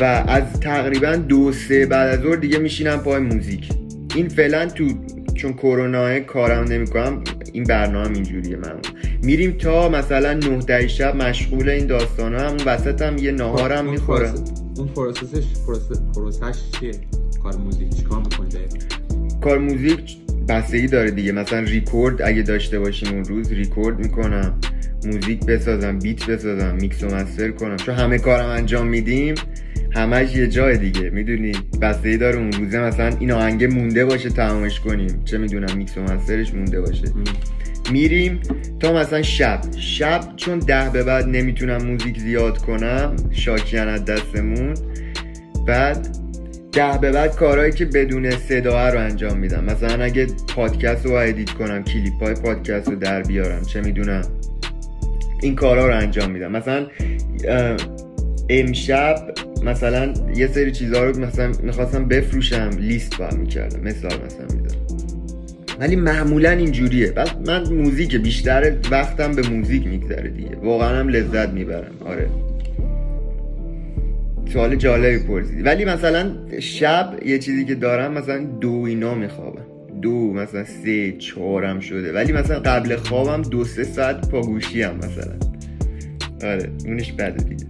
و 0.00 0.04
از 0.28 0.60
تقریبا 0.60 1.16
دو 1.16 1.52
سه 1.52 1.86
بعد 1.86 2.18
از 2.18 2.24
ظهر 2.24 2.36
دیگه 2.36 2.58
میشینم 2.58 2.98
پای 2.98 3.18
موزیک. 3.18 3.68
این 4.14 4.28
فعلا 4.28 4.66
تو 4.66 4.88
چون 5.34 5.52
کرونا 5.52 6.20
کارم 6.20 6.64
نمی‌کنم 6.64 7.24
این 7.52 7.64
برنامه 7.64 8.14
اینجوریه 8.14 8.56
من 8.56 8.76
میریم 9.22 9.52
تا 9.52 9.88
مثلا 9.88 10.32
نه 10.32 10.58
ده 10.58 10.88
شب 10.88 11.16
مشغول 11.16 11.68
این 11.68 11.86
داستانا 11.86 12.38
هم 12.38 12.46
اون 12.46 12.60
وسط 12.66 13.02
هم 13.02 13.18
یه 13.18 13.32
نهارم 13.32 13.90
می‌خورم 13.90 14.34
اون 14.76 14.88
پروسسش 14.88 15.44
پروسش 16.14 16.54
چیه؟ 16.80 16.90
کار 17.42 17.56
موزیک 17.56 17.96
چیکار 17.96 18.18
می‌کنی 18.18 18.60
کار 19.40 19.58
موزیک 19.58 20.16
بستگی 20.48 20.86
داره 20.86 21.10
دیگه. 21.10 21.32
مثلا 21.32 21.58
ریکورد 21.58 22.22
اگه 22.22 22.42
داشته 22.42 22.78
باشیم 22.78 23.14
اون 23.14 23.24
روز 23.24 23.52
ریکورد 23.52 23.98
می‌کنم. 23.98 24.60
موزیک 25.06 25.46
بسازم 25.46 25.98
beat 25.98 26.30
بسازم 26.30 26.74
میکس 26.80 27.02
و 27.02 27.06
master 27.06 27.50
کنم. 27.50 27.76
چون 27.76 27.94
همه 27.94 28.18
کارم 28.18 28.48
انجام 28.48 28.86
میدیم 28.86 29.34
همش 29.94 30.36
یه 30.36 30.46
جای 30.46 30.76
دیگه 30.76 31.10
می‌دونی؟ 31.10 31.52
بستگی 31.82 32.16
داره 32.16 32.36
اون 32.36 32.52
روزه 32.52 32.80
مثلا 32.80 33.16
این 33.20 33.32
آهنگه 33.32 33.66
مونده 33.66 34.04
باشه 34.04 34.28
تمامش 34.28 34.80
کنیم. 34.80 35.22
چه 35.24 35.38
می‌دونم 35.38 35.76
میکس 35.76 35.98
و 35.98 36.02
master 36.02 36.41
ش 36.41 36.54
مونده 36.54 36.80
باشه. 36.80 37.04
میریم 37.92 38.40
تا 38.80 38.92
مثلا 38.92 39.22
شب. 39.22 39.60
شب 39.76 40.20
چون 40.36 40.58
ده 40.58 40.90
به 40.92 41.02
بعد 41.02 41.28
نمی‌تونم 41.28 41.84
موزیک 41.84 42.18
زیاد 42.18 42.58
کنم 42.58 43.16
شاکیان 43.30 43.88
از 43.88 44.04
دستمون. 44.04 44.74
بعد 45.66 46.08
ده 46.72 46.98
به 47.00 47.12
بعد 47.12 47.36
کارهایی 47.36 47.72
که 47.72 47.84
بدون 47.84 48.30
صدا 48.30 48.88
رو 48.88 48.98
انجام 48.98 49.38
میدم. 49.38 49.64
مثلا 49.64 50.04
اگه 50.04 50.26
پادکست 50.56 51.06
رو 51.06 51.12
edit 51.12 51.50
کنم 51.50 51.84
کلیپ 51.84 52.22
های 52.22 52.34
پادکست 52.34 52.88
رو 52.88 52.94
در 52.94 53.22
بیارم 53.22 53.62
چه 53.62 53.80
می‌دونم. 53.80 54.22
این 55.42 55.54
کارها 55.54 55.86
رو 55.86 55.96
انجام 55.96 56.30
میدم. 56.30 56.52
مثلا 56.52 56.86
امشب 58.48 59.16
مثلا 59.64 60.14
یه 60.36 60.46
سری 60.46 60.72
چیزها 60.72 61.04
رو 61.04 61.20
مثلا 61.20 61.52
می‌خواستم 61.62 62.08
بفروشم 62.08 62.70
لیست 62.78 63.18
باید 63.18 63.34
می‌کردم 63.34 63.80
مثال 63.80 64.12
مثلا 64.26 64.46
میدم. 64.56 64.76
ولی 65.80 65.96
معمولا 65.96 66.50
اینجوریه. 66.50 67.10
بعد 67.10 67.48
من 67.50 67.72
موزیک 67.72 68.16
بیشتر 68.16 68.76
وقتم 68.90 69.32
به 69.32 69.48
موزیک 69.48 69.86
میگذره 69.86 70.28
دیگه. 70.28 70.56
واقعا 70.62 70.98
هم 70.98 71.08
لذت 71.08 71.48
می‌برم. 71.48 71.92
آره. 72.04 72.28
سوال 74.52 74.76
جالبی 74.76 75.18
پرسیدی. 75.18 75.62
ولی 75.62 75.84
مثلا 75.84 76.30
شب 76.60 77.18
یه 77.26 77.38
چیزی 77.38 77.64
که 77.64 77.74
دارم 77.74 78.12
مثلا 78.12 78.44
دو 78.60 78.84
اینا 78.86 79.14
میخوابم. 79.14 79.64
دو 80.02 80.32
مثلا 80.32 80.64
سه 80.64 81.12
چهارم 81.12 81.80
شده. 81.80 82.12
ولی 82.12 82.32
مثلا 82.32 82.58
قبل 82.58 82.96
خوابم 82.96 83.42
دو 83.42 83.64
سه 83.64 83.84
ساعت 83.84 84.28
پاگوشی 84.28 84.82
هم 84.82 84.96
مثلا. 84.96 85.34
آره. 86.42 86.70
اونش 86.86 87.12
بده 87.12 87.44
دیگه. 87.44 87.66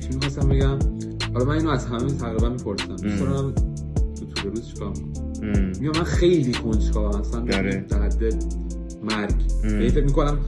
چی 0.00 0.08
می‌خواستم 0.14 0.48
بگم؟ 0.48 0.97
حالا 1.34 1.44
من 1.44 1.54
اینو 1.56 1.70
از 1.70 1.86
همه 1.86 2.12
تقریبا 2.12 2.48
می‌پرسم 2.48 2.96
دوست 2.96 3.20
دارم 3.20 3.54
تو 3.54 4.26
طول 4.34 4.50
روز 4.50 4.68
چیکار 4.68 4.88
می‌کنم. 4.88 5.72
میگم 5.80 5.98
من 5.98 6.04
خیلی 6.04 6.52
کنجکاوم 6.52 7.20
اصلا 7.20 7.40
آره. 7.40 7.86
در 7.88 8.02
حد 8.02 8.24
مرگ. 9.02 9.34
یعنی 9.64 9.88
فکر 9.88 10.04
می‌کنم 10.04 10.38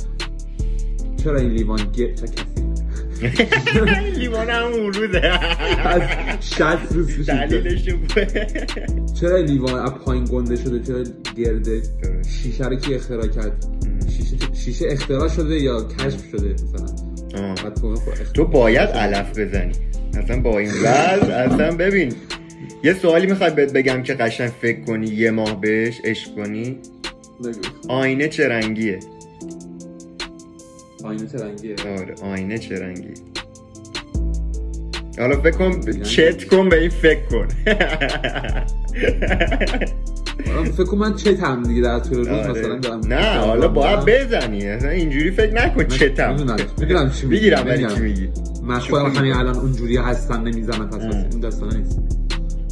چرا 1.25 1.37
این 1.39 1.51
لیوان 1.51 1.93
گه 1.93 2.15
چه 2.15 2.27
کسی؟ 2.27 2.61
لیوان 4.19 4.51
هم 4.51 4.73
روزه 4.73 5.21
از 5.85 6.03
60 6.41 6.93
روز 6.93 7.27
دلیلش 7.31 7.89
چرا 9.21 9.37
لیوان 9.37 9.75
از 9.75 9.91
پایین 9.91 10.25
گنده 10.25 10.57
شده؟ 10.57 10.81
چرا 10.81 11.05
گرده؟ 11.37 11.83
شیشه 12.29 12.65
رو 12.65 12.77
کی 12.77 12.95
اختراع 12.95 13.27
کرد؟ 13.27 13.65
شیشه, 14.55 14.87
اختراع 14.91 15.29
شده 15.29 15.61
یا 15.61 15.85
کشف 15.85 16.31
شده 16.31 16.53
مثلا؟ 16.53 17.71
تو 18.35 18.45
باید 18.45 18.89
علف 18.89 19.39
بزنی. 19.39 19.73
اصلا 20.19 20.41
با 20.41 20.59
این 20.59 20.71
وضع 20.71 21.35
اصلا 21.35 21.77
ببین 21.77 22.13
یه 22.85 22.95
سوالی 22.95 23.27
می‌خوای 23.27 23.51
بهت 23.51 23.73
بگم 23.73 24.03
که 24.03 24.15
قشنگ 24.15 24.51
فکر 24.63 24.81
کنی 24.81 25.07
یه 25.07 25.31
ماه 25.31 25.61
بهش 25.61 26.01
عشق 26.05 26.35
کنی؟ 26.35 26.79
بگو. 27.45 27.53
آینه 27.89 28.29
چه 28.29 28.49
رنگیه؟ 28.49 28.99
آینه 31.05 31.27
چه 31.27 31.39
رنگیه؟ 31.39 31.75
آره 31.99 32.15
آینه 32.23 32.59
چه 32.59 32.79
رنگی 32.79 33.15
حالا 35.19 35.41
فکر 35.41 35.51
کن 35.57 35.81
چت 36.03 36.45
کن 36.45 36.69
به 36.69 36.81
این 36.81 36.91
فکر 36.91 37.27
کن. 37.31 37.49
فکر 40.65 40.85
کنم 40.85 41.01
من 41.01 41.17
چه 41.17 41.35
تم 41.35 41.63
دیگه 41.63 41.83
در 41.83 41.99
طول 41.99 42.19
روز 42.19 42.29
آره. 42.29 42.51
مثلا 42.51 42.79
دارم 42.79 43.01
نه 43.09 43.39
حالا 43.39 43.69
باید 43.69 44.01
بزنی 44.05 44.67
اصلا 44.67 44.91
اینجوری 44.91 45.31
فکر 45.31 45.53
نکن 45.53 45.85
چتم 45.85 46.33
می‌دونم 46.79 47.11
چی 47.11 47.27
میگی. 47.27 48.29
من 48.71 48.79
خودم 48.79 49.07
همین 49.07 49.33
الان 49.33 49.57
اونجوری 49.57 49.97
هستم 49.97 50.43
نمی‌زنم 50.43 50.91
پس 50.91 51.03
اون 51.03 51.41
داستانه 51.41 51.79
نیست. 51.79 52.01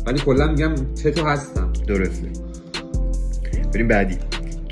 ولی 0.07 0.18
کلا 0.18 0.46
میگم 0.46 0.74
چه 0.94 1.11
تو 1.11 1.26
هستم. 1.26 1.72
درسته. 1.86 2.28
بریم 3.74 3.88
بعدی. 3.88 4.16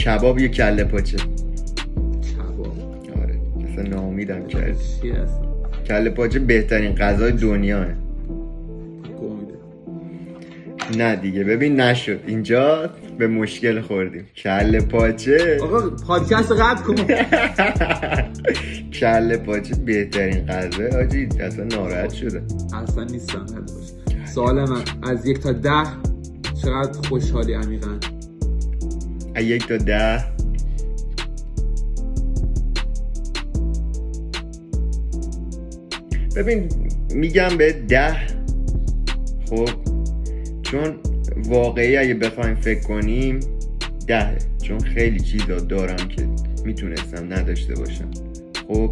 کباب 0.04 0.38
یه 0.38 0.48
کله 0.48 0.84
پاچه؟ 0.84 1.16
کباب. 1.16 2.76
آره. 3.22 3.40
اصلا 3.72 3.82
ناامیدم 3.82 4.46
کرد. 4.46 4.76
چی 5.02 5.10
هست؟ 5.10 5.40
کله 5.86 6.10
پاچه 6.10 6.38
بهترین 6.38 6.94
غذای 6.94 7.32
دنیاه. 7.32 7.86
نه 10.98 11.16
دیگه. 11.16 11.44
ببین 11.44 11.80
نشد. 11.80 12.20
اینجا 12.26 12.90
به 13.18 13.26
مشکل 13.26 13.80
خوردیم. 13.80 14.26
کله 14.36 14.80
پاچه. 14.80 15.58
آقا 15.62 15.90
پادکست 15.90 16.52
قطع 16.52 16.82
کن. 16.82 16.94
کله 19.00 19.36
پاچه 19.36 19.74
بهترین 19.74 20.46
غذا 20.46 20.98
آجی 20.98 21.28
اصلا 21.40 21.64
ناراحت 21.64 22.12
شده. 22.12 22.42
اصلا 22.74 23.04
نیستم 23.04 23.46
سوال 24.34 24.68
من 24.70 24.82
از 25.02 25.26
یک 25.26 25.38
تا 25.38 25.52
ده 25.52 25.82
چقدر 26.62 27.08
خوشحالی 27.08 27.54
عمیقا؟ 27.54 27.98
از 29.34 29.44
یک 29.44 29.68
تا 29.68 29.76
ده. 29.76 30.24
ببین 36.36 36.68
میگم 37.14 37.56
به 37.58 37.72
ده. 37.72 38.16
خب 39.50 39.68
چون 40.62 40.94
واقعی 41.37 41.97
اگه 41.97 42.14
بخوایم 42.14 42.55
فکر 42.55 42.80
کنیم 42.80 43.41
دهه 44.07 44.37
چون 44.62 44.78
خیلی 44.78 45.20
چیزا 45.20 45.59
دارم 45.59 46.09
که 46.09 46.28
می‌تونستم 46.64 47.32
نداشته 47.32 47.74
باشم. 47.74 48.11
خب 48.68 48.91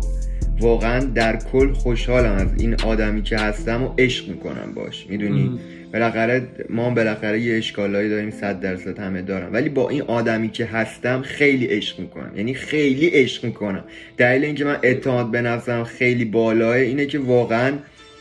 واقعا 0.61 1.05
در 1.05 1.37
کل 1.37 1.73
خوشحالم 1.73 2.33
از 2.33 2.49
این 2.59 2.75
آدمی 2.75 3.23
که 3.23 3.37
هستم 3.37 3.83
و 3.83 3.95
عشق 3.99 4.29
می‌کنم 4.29 4.73
باش 4.75 5.07
می‌دونی. 5.09 5.59
بالاخره 5.93 6.43
ما 6.71 6.91
بالاخره 6.91 7.41
یه 7.41 7.57
اشکالایی 7.59 8.09
داریم 8.11 8.31
صد 8.31 8.61
درصد 8.61 8.99
همه 8.99 9.23
دارم. 9.23 9.53
ولی 9.53 9.69
با 9.69 9.89
این 9.89 10.03
آدمی 10.03 10.51
که 10.51 10.65
هستم 10.65 11.23
خیلی 11.23 11.67
عشق 11.67 12.01
می‌کنم. 12.01 12.33
یعنی 12.37 12.55
خیلی 12.55 13.07
عشق 13.07 13.45
می‌کنم. 13.45 13.85
دلیل 14.17 14.45
اینکه 14.45 14.65
من 14.65 14.79
اعتماد 14.83 15.31
به 15.31 15.43
نفسم 15.43 15.85
خیلی 15.85 16.25
بالاه 16.25 16.77
اینه 16.77 17.07
که 17.07 17.19
واقعا 17.19 17.73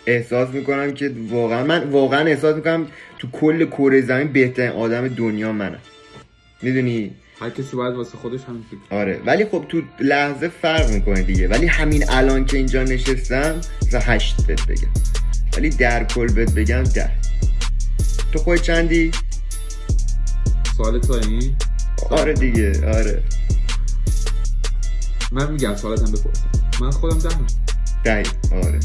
احساس 0.08 0.50
می‌کنم 0.50 0.94
که 0.94 1.12
واقعا 1.30 1.64
من 1.64 1.84
واقعا 1.84 2.26
احساس 2.28 2.56
می‌کنم 2.56 2.88
تو 3.24 3.30
کل 3.32 3.66
کره 3.66 4.02
زمین 4.02 4.34
بهترین 4.34 4.70
آدم 4.70 5.08
دنیا 5.08 5.52
منم 5.52 5.80
می‌دونی؟ 6.62 7.12
هر 7.40 7.50
کسی 7.50 7.76
باید 7.76 7.96
واسه 7.96 8.18
خودش 8.18 8.44
همین 8.44 8.64
فکر 8.72 8.96
آره. 8.96 9.22
ولی 9.26 9.46
خب 9.46 9.66
تو 9.70 9.82
لحظه 10.00 10.48
فرق 10.48 10.90
می‌کنه 10.90 11.22
دیگه. 11.22 11.48
ولی 11.48 11.66
همین 11.68 12.10
الان 12.10 12.46
که 12.46 12.58
اینجا 12.58 12.84
نشستم 12.84 13.62
مثلا 13.88 14.00
هشت 14.00 14.48
بهت 14.48 14.68
بگم. 14.68 14.90
ولی 15.58 15.70
در 15.70 16.04
کل 16.04 16.28
بهت 16.28 16.54
بگم 16.54 16.84
ده. 16.84 17.12
تو 18.32 18.40
خود 18.40 18.62
چندی؟ 18.62 19.12
سوال 20.78 21.00
تو 21.00 21.14
این 21.14 21.56
آره 22.10 22.34
دیگه. 22.34 22.88
آره. 22.88 23.24
من 25.32 25.52
میگم 25.52 25.76
سوالتم 25.76 26.12
بپرسم. 26.12 26.50
من 26.82 26.92
خودم 26.92 27.20
دهم 27.20 27.48
ده 28.04 28.24
آره. 28.52 28.80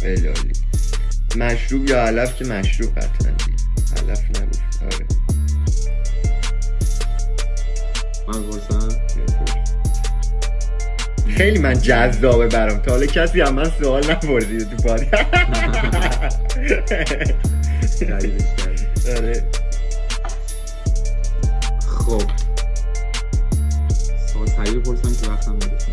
خیلی 0.00 0.26
عالی. 0.26 0.52
مشروب 1.36 1.88
یا 1.88 2.06
علف 2.06 2.36
که 2.36 2.44
مشروب 2.44 2.94
قطعا 2.94 3.30
دیگه. 3.30 3.61
علف 4.08 4.24
نگفت 4.30 4.62
آره. 4.82 5.06
من 8.28 8.42
خیلی 11.36 11.58
من 11.58 11.78
جذابه 11.80 12.46
برام. 12.46 12.78
تا 12.78 12.90
حالا 12.90 13.06
کسی 13.06 13.40
هم 13.40 13.54
من 13.54 13.70
سوال 13.82 14.10
نپرسید 14.10 14.70
تو 14.70 14.76
پاری 14.76 15.06
آره. 19.16 19.44
خب. 21.98 22.22
سوال 24.32 24.46
سریع 24.46 24.78
بپرسم 24.78 25.14
که 25.22 25.30
وقتم 25.30 25.52
می‌رسم 25.52 25.92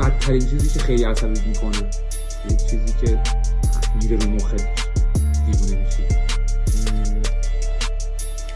بدترین 0.00 0.40
چیزی 0.40 0.78
که 0.78 0.84
خیلی 0.84 1.04
عصبی 1.04 1.40
می‌کنه. 1.48 2.09
یه 2.50 2.56
چیزی 2.56 2.94
که 3.00 3.18
میره 4.02 4.16
رو 4.16 4.30
مخت 4.30 4.56
دیوونه 5.46 5.84
میشی 5.84 6.02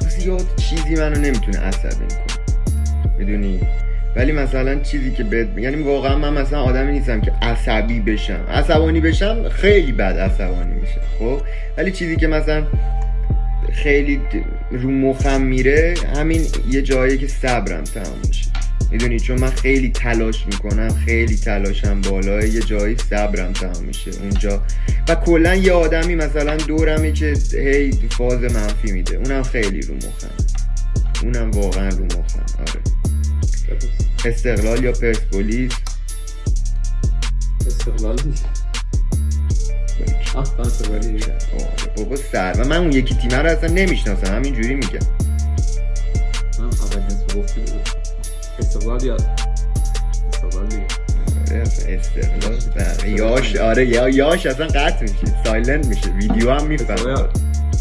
زیاد 0.08 0.46
چیزی 0.56 0.94
منو 0.94 1.20
نمی‌تونه 1.20 1.58
عصبی 1.58 1.94
کنه 1.94 2.44
می‌دونی؟ 3.18 3.60
ولی 4.16 4.32
مثلا 4.32 4.80
چیزی 4.80 5.10
که 5.10 5.24
بهت 5.24 5.48
یعنی 5.58 5.82
واقعا 5.82 6.18
من 6.18 6.32
مثلا 6.32 6.62
آدمی 6.62 6.92
نیستم 6.92 7.20
که 7.20 7.32
عصبی 7.42 8.00
بشم. 8.00 8.46
عصبانی 8.48 9.00
بشم 9.00 9.48
خیلی 9.48 9.92
بد 9.92 10.18
عصبانی 10.18 10.74
میشم 10.74 11.00
خب؟ 11.18 11.40
ولی 11.76 11.90
چیزی 11.90 12.16
که 12.16 12.26
مثلا 12.26 12.66
خیلی 13.72 14.20
رو 14.70 14.90
مخم 14.90 15.40
میره 15.40 15.94
همین 16.16 16.46
یه 16.70 16.82
جایی 16.82 17.18
که 17.18 17.26
صبرم 17.26 17.84
تمام 17.84 18.18
میشه 18.28 18.53
می‌دونی؟ 18.94 19.20
چون 19.20 19.40
من 19.40 19.50
خیلی 19.50 19.90
تلاش 19.90 20.46
می‌کنم 20.46 20.88
خیلی 20.88 21.36
تلاشم 21.36 22.00
بالاه 22.00 22.48
یه 22.48 22.60
جایی 22.60 22.96
صبرم 23.10 23.52
تمام 23.52 23.84
میشه 23.84 24.10
اونجا. 24.20 24.62
و 25.08 25.14
کلا 25.14 25.54
یه 25.54 25.72
آدمی 25.72 26.14
مثلا 26.14 26.56
دورمی 26.56 27.12
که 27.12 27.34
هی 27.52 27.92
فاز 28.10 28.40
منفی 28.42 28.92
میده. 28.92 29.16
اونم 29.16 29.42
خیلی 29.42 29.80
رو 29.80 29.94
مخم. 29.94 30.30
اونم 31.22 31.50
واقعا 31.50 31.88
رو 31.88 32.04
مخم. 32.04 32.44
آره. 32.58 32.80
استقلال 34.24 34.84
یا 34.84 34.92
پرسپولیس؟ 34.92 35.72
استقلال. 37.66 38.18
آره 40.34 41.94
بابا 41.96 42.16
سر. 42.16 42.54
و 42.58 42.68
من 42.68 42.76
اون 42.76 42.92
یکی 42.92 43.14
تیمه 43.14 43.36
رو 43.36 43.50
اصلا 43.50 43.70
نمی‌شناسم. 43.70 44.34
همینجوری 44.34 44.74
میگم. 44.74 45.06
من 46.58 46.64
اول 46.64 47.40
گفتی 47.40 47.60
بود. 47.60 47.88
استقلال 48.58 49.04
یا 49.04 49.16
استقلال 50.32 50.68
آره 51.50 51.62
استقلال. 51.88 53.08
یاش 53.08 53.56
آره 53.56 53.86
یا 53.86 54.08
یاش 54.08 54.46
اصلا 54.46 54.66
قطع 54.66 55.02
میشه 55.02 55.44
سایلنت 55.44 55.86
میشه 55.86 56.10
ویدیو 56.10 56.50
هم 56.50 56.66
میفهم 56.66 57.06
استقلال. 57.06 57.28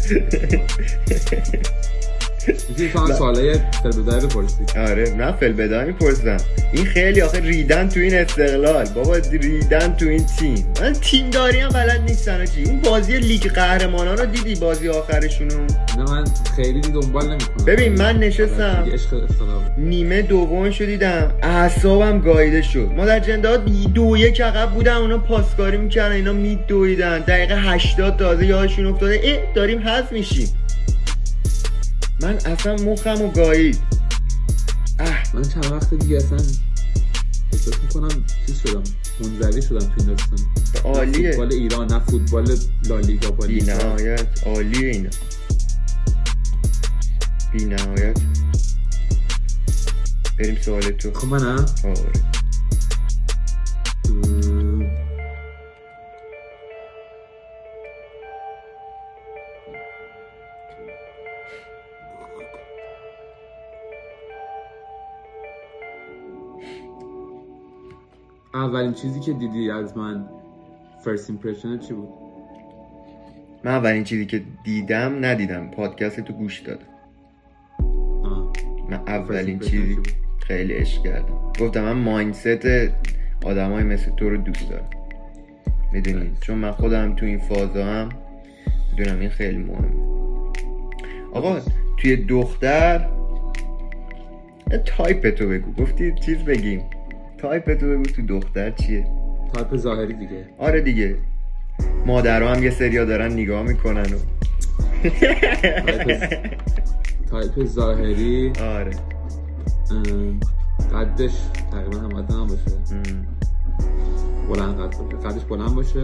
می‌تونی 2.48 3.12
سوالای 3.12 3.54
فلبدای 3.82 4.26
بپرسی. 4.26 4.64
آره 4.76 5.14
من 5.14 5.32
فل 5.32 5.52
بدای 5.52 5.86
می‌پرسم 5.86 6.36
این 6.72 6.84
خیلی 6.84 7.22
آخه 7.22 7.40
ریدن 7.40 7.88
تو 7.88 8.00
این 8.00 8.14
استقلال. 8.14 8.84
بابا 8.84 9.16
ریدن 9.16 9.94
تو 9.94 10.08
این 10.08 10.26
تیم. 10.38 10.72
من 10.80 10.92
تیم 10.92 11.30
داری 11.30 11.58
هم 11.58 11.68
بلد 11.68 12.00
نیستن 12.00 12.40
آجی. 12.40 12.64
اون 12.64 12.80
بازی 12.80 13.18
لیگ 13.18 13.52
قهرمانان 13.52 14.18
رو 14.18 14.26
دیدی 14.26 14.54
بازی 14.54 14.88
آخرشونو؟ 14.88 15.66
نه 15.98 16.04
من 16.10 16.24
خیلی 16.56 16.80
دنبال 16.80 17.30
نمی‌کنم. 17.30 17.64
ببین، 17.66 17.92
من 17.92 18.18
نشستم. 18.18 18.84
استقلال 18.94 19.58
بود. 19.58 19.72
نیمه 19.78 20.22
دوم 20.22 20.70
شو 20.70 20.84
دیدم. 20.84 21.30
اعصابم 21.42 22.20
گاییده 22.20 22.62
شد. 22.62 22.88
ما 22.96 23.06
در 23.06 23.20
جندات 23.20 23.64
دو 23.94 24.16
یک 24.16 24.40
عقب 24.40 24.70
بودن 24.70 24.94
اونا 24.94 25.18
پاسکاری 25.18 25.76
می‌کردن 25.76 26.14
اینا 26.14 26.32
میدویدن. 26.32 27.18
دقیقه 27.18 27.56
80 27.56 28.16
تازه 28.16 28.46
یادشون 28.46 28.86
افتاده. 28.86 29.20
اه 29.24 29.54
داریم 29.54 29.78
حذف 29.88 30.12
میشیم. 30.12 30.48
من 32.20 32.34
اصلا 32.34 32.76
مخم 32.76 33.22
و 33.22 33.30
گایید. 33.30 33.78
اه. 34.98 35.36
من 35.36 35.42
چند 35.42 35.72
وقت 35.72 35.94
دیگه 35.94 36.16
اصلا 36.16 36.38
احساس 37.52 37.74
می‌کنم 37.82 38.24
چیز 38.46 38.60
شدم؟ 38.60 38.82
منزوی 39.20 39.62
شدم 39.62 39.78
تو 39.78 39.92
این 39.98 40.06
داستان. 40.06 40.38
عالیه. 40.84 41.30
فوتبال 41.30 41.52
ایران 41.52 41.92
نه 41.92 41.98
فوتبال 41.98 42.58
لالیگا 42.84 43.30
با 43.30 43.46
بی 43.46 43.54
لیگا. 43.54 43.72
نهایت 43.72 44.26
عالیه 44.46 44.88
اینا. 44.88 45.10
بی 47.52 47.64
نهایت 47.64 48.18
بریم 50.38 50.56
سوال 50.62 50.82
تو. 50.82 51.12
خب 51.12 51.26
منم. 51.26 51.66
آره. 51.84 52.12
اولین 68.54 68.92
چیزی 68.92 69.20
که 69.20 69.32
دیدی 69.32 69.70
از 69.70 69.96
من 69.96 70.24
first 71.04 71.30
impression 71.30 71.78
چی 71.78 71.94
بود؟ 71.94 72.08
من 73.64 73.70
اولین 73.70 74.04
چیزی 74.04 74.26
که 74.26 74.42
دیدم 74.64 75.24
ندیدم. 75.24 75.70
پادکست 75.70 76.20
تو 76.20 76.32
گوش 76.32 76.60
دادم. 76.60 76.86
آه. 78.24 78.52
من 78.90 79.00
اولین 79.06 79.58
چیزی؟ 79.58 79.98
خیلی 80.38 80.72
عشق 80.72 81.02
کردم. 81.02 81.52
گفتم 81.60 81.82
من 81.82 81.92
mindset 81.92 82.66
آدمای 83.44 83.84
مثل 83.84 84.10
تو 84.10 84.30
رو 84.30 84.36
دوست 84.36 84.70
دارم. 84.70 84.90
می‌دونی؟ 85.92 86.30
چون 86.40 86.58
من 86.58 86.70
خودم 86.70 87.14
تو 87.14 87.26
این 87.26 87.38
فازا 87.38 87.84
هم 87.84 88.08
می‌دونم 88.90 89.20
این 89.20 89.30
خیلی 89.30 89.58
مهمه. 89.58 90.14
آقا 91.32 91.60
توی 91.96 92.16
دختر 92.16 93.08
تایپ 94.84 95.30
تو 95.30 95.48
بگو. 95.48 95.82
گفتی 95.82 96.14
چیز 96.14 96.38
بگیم. 96.38 96.82
تایپ 97.38 97.74
تو 97.74 97.86
بگو 97.86 98.02
تو 98.02 98.22
دختر 98.22 98.70
چیه؟ 98.70 99.06
تایپ 99.54 99.76
ظاهری 99.76 100.12
دیگه. 100.14 100.46
آره 100.58 100.80
دیگه. 100.80 101.16
مادرها 102.06 102.54
هم 102.54 102.62
یه 102.62 102.70
سریا 102.70 103.04
دارن 103.04 103.32
نگاه 103.32 103.62
می‌کنن 103.62 104.02
و 104.02 104.18
تایپ, 107.30 107.64
ظاهری. 107.64 108.52
آره. 108.60 108.90
قدش 110.94 111.32
تقریبا 111.72 111.98
هم 111.98 112.08
قد 112.08 112.32
هم 112.32 112.46
باشه. 112.46 112.70
بلند 114.48 114.80
قد 114.80 114.96
باشه. 114.98 115.28
قدش 115.28 115.44
بلند 115.44 115.74
باشه. 115.74 116.02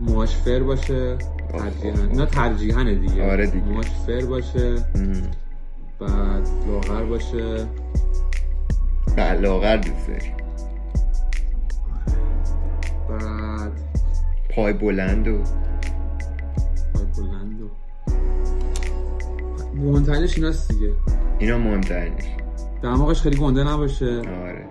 موهاش 0.00 0.36
فر 0.36 0.62
باشه. 0.62 1.16
ترجیحاً 1.52 2.02
اینا 2.10 2.26
ترجیحاًه 2.26 2.94
دیگه. 2.94 3.30
آره 3.32 3.46
دیگه. 3.46 3.64
موهاش 3.64 3.86
فر 4.06 4.24
باشه. 4.24 4.74
بعد 6.06 6.48
لاغر 6.66 7.04
باشه. 7.04 7.66
بله 9.16 9.40
لاغر 9.40 9.76
دوست 9.76 10.08
داری 10.08 10.32
بعد 13.08 13.72
پای 14.50 14.72
بلند 14.72 15.28
و 15.28 15.38
پای 16.94 17.04
بلند 17.16 17.60
و 17.62 17.68
مهمترینش 19.74 20.36
ایناست 20.38 20.72
دیگه. 20.72 20.92
اینا 21.38 21.58
مهمترینش. 21.58 22.24
دماغش 22.82 23.20
خیلی 23.20 23.36
گنده 23.36 23.64
نباشه. 23.64 24.18
آره. 24.18 24.66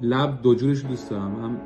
لب 0.00 0.42
دو 0.42 0.54
جورش 0.54 0.84
دوست 0.84 1.10
دارم. 1.10 1.44
هم 1.44 1.56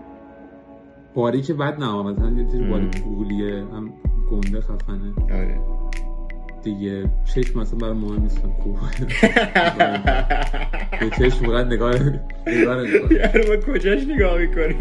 باری 1.15 1.43
که 1.43 1.55
بد 1.55 1.79
نه 1.79 2.03
مثلا 2.03 2.31
یه 2.31 2.45
تیش 2.45 2.61
باری 2.61 2.85
مم. 2.85 2.91
پولیه 2.91 3.59
هم 3.61 3.93
گنده 4.31 4.61
خفنه. 4.61 5.13
آره. 5.35 5.61
دیگه 6.63 7.05
چشم 7.25 7.61
مثلا 7.61 7.79
برای 7.79 7.93
مهم 7.93 8.23
نیستم 8.23 8.53
خوب 8.63 8.79
به 11.01 11.11
چشم 11.11 11.47
فقط 11.47 11.67
نگاه 11.67 11.95
نگاه 12.47 12.77
نمی‌کنم. 12.77 13.17
یارو 13.17 13.49
با 13.49 13.57
کجاش 13.73 14.03
نگاه 14.09 14.39
می‌کنی؟ 14.39 14.75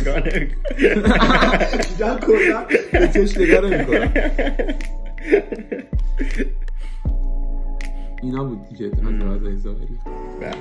نگاه 0.00 0.18
نمی‌کنی 0.18 0.46
دیدم 1.88 2.18
کلا 2.18 2.64
به 2.92 3.08
چشم 3.08 3.42
نگاه 3.42 3.60
نمی‌کنم. 3.70 4.12
اینا 8.22 8.44
بود 8.44 8.68
دیگه 8.68 8.86
از 8.86 9.04
لحاظ 9.04 9.40
ظاهری 9.62 9.98
بله. 10.40 10.54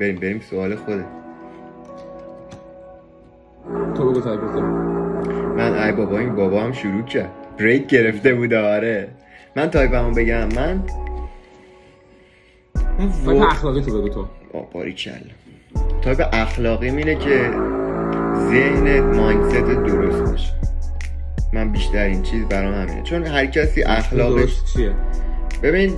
بریم 0.00 0.16
بریم 0.16 0.40
سوال 0.40 0.76
خوده 0.76 1.04
تو 3.94 4.12
بگو 4.12 4.60
من 5.56 5.74
ای 5.74 5.92
بابا 5.92 6.18
این 6.18 6.34
بابا 6.34 6.62
هم 6.62 6.72
شروع 6.72 7.02
کرد. 7.02 7.30
break 7.60 7.86
گرفته 7.86 8.34
بود 8.34 8.54
آره. 8.54 9.08
من 9.56 9.70
تایپمو 9.70 10.14
بگم 10.14 10.48
من 10.56 10.82
تایپ 13.24 13.42
اخلاقی 13.42 13.80
تو 13.80 13.98
بگو 13.98 14.08
تو. 14.08 14.26
باریکلا 14.72 15.10
تایپ 16.02 16.28
اخلاقی 16.32 16.88
اینه 16.88 17.14
که 17.14 17.50
ذهنت 18.50 19.16
mindset 19.16 19.54
درست 19.54 20.30
باشه. 20.30 20.52
من 21.52 21.72
بیشتر 21.72 22.04
این 22.04 22.22
چیز 22.22 22.44
برام 22.44 22.74
همینه. 22.74 23.02
چون 23.02 23.26
هر 23.26 23.46
کسی 23.46 23.82
اخلاقش 23.82 24.40
درست 24.40 24.76
چیه؟ 24.76 24.92
ببین 25.62 25.94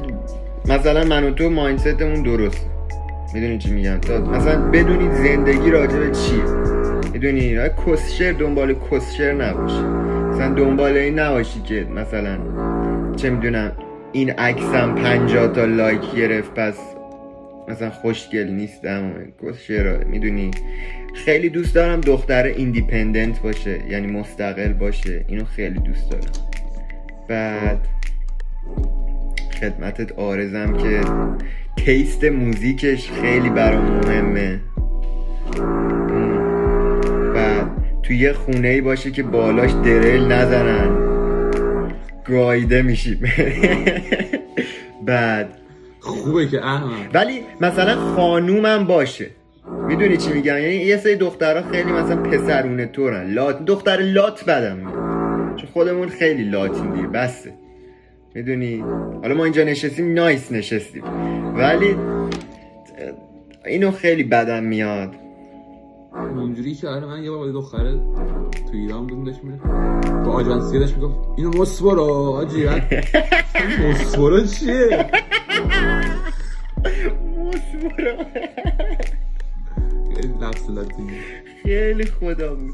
مثلا 0.69 1.05
من 1.05 1.25
و 1.25 1.31
تو 1.31 1.51
mindset 1.51 2.01
مون 2.01 2.23
درست 2.23 2.67
می‌دونی 3.35 3.59
چی 3.59 3.71
میگم؟ 3.71 3.99
تا 3.99 4.19
مثلا 4.19 4.71
بدونی 4.71 5.15
زندگی 5.15 5.71
راجع 5.71 5.99
به 5.99 6.11
چیه. 6.11 6.45
می‌دونی؟ 7.13 7.57
کسشر 7.87 8.33
دنبال 8.33 8.75
کسشر 8.91 9.33
نباشی 9.33 9.85
مثلا 10.43 10.55
دنبال 10.55 10.97
این 10.97 11.19
نباشی 11.19 11.61
که 11.61 11.87
مثلا 11.95 12.39
چه 13.17 13.31
می‌دونم 13.31 13.73
این 14.13 14.31
عکسم 14.31 14.95
50 14.95 15.49
تا 15.49 15.65
لایک 15.65 16.15
گرفت 16.17 16.55
پس 16.55 16.79
مثلا 17.69 17.91
خوشگل 17.91 18.49
نیستم 18.49 19.13
کسشر 19.43 20.05
می‌دونی؟ 20.05 20.51
خیلی 21.15 21.49
دوست 21.49 21.75
دارم 21.75 22.01
دختر 22.01 22.43
independent 22.43 23.43
باشه 23.43 23.81
یعنی 23.89 24.07
مستقل 24.07 24.73
باشه 24.73 25.25
اینو 25.29 25.45
خیلی 25.45 25.79
دوست 25.79 26.11
دارم. 26.11 26.33
بعد 27.29 27.79
خدمتت 29.61 30.13
آرزم 30.13 30.77
که 30.77 31.01
تیست 31.77 32.25
موزیکش 32.25 33.11
خیلی 33.11 33.51
برام 33.51 34.01
مهمه. 34.07 34.61
توی 38.03 38.17
یه 38.17 38.33
خونه 38.33 38.69
ای 38.69 38.81
باشه 38.81 39.11
که 39.11 39.23
بالاش 39.23 39.71
دریل 39.73 40.33
نزنن. 40.33 41.13
گایده 42.25 42.83
میشیم. 42.83 43.21
بعد. 45.07 45.59
خوبه 46.01 46.47
که 46.47 46.65
احمد. 46.67 47.15
ولی 47.15 47.43
مثلا 47.61 47.97
خانومم 47.97 48.85
باشه. 48.85 49.27
می‌دونی 49.89 50.17
چی 50.17 50.33
میگم؟ 50.33 50.59
یعنی 50.59 50.75
یه 50.75 50.97
سری 50.97 51.17
دخترها 51.17 51.71
خیلی 51.71 51.93
مثلا 51.93 52.17
پسرونه 52.17 52.87
طورن 52.87 53.31
لات 53.31 53.65
دختر 53.65 53.97
لات 53.97 54.45
بدم 54.45 54.77
میاد. 54.77 55.57
چون 55.57 55.69
خودمون 55.73 56.09
خیلی 56.09 56.45
لاتیم 56.45 56.95
دیگه 56.95 57.07
بسه. 57.07 57.53
می‌دونی؟ 58.35 58.85
حالا 59.23 59.35
ما 59.35 59.45
اینجا 59.45 59.65
نشستیم 59.65 60.15
نایس 60.15 60.53
نشستیم. 60.53 61.03
ولی 61.57 61.97
اینو 63.67 63.91
خیلی 63.91 64.25
بدم 64.25 64.65
میاد. 64.65 65.15
اونجوری 66.15 66.75
که 66.75 66.89
آره 66.89 67.07
من 67.07 67.25
یه 67.25 67.31
بار 67.31 67.39
با 67.39 67.53
دختره 67.53 67.93
تو 68.53 68.73
ایران 68.73 69.07
بودیم 69.07 69.25
داشت 69.25 69.45
میره 69.45 69.61
با 70.25 70.33
آژانسیه 70.33 70.81
داشت 70.81 70.97
می‌گفت 70.97 71.19
اینو 71.37 71.51
مسورو 71.51 72.03
آجی 72.03 72.65
بعد 72.65 73.05
مسورو 73.91 74.47
چیه؟ 74.47 75.07
خیلی 80.15 80.35
لفظ 80.41 80.71
لاتینی 80.71 81.13
خیلی 81.63 82.05
خدا 82.05 82.55
بود 82.55 82.73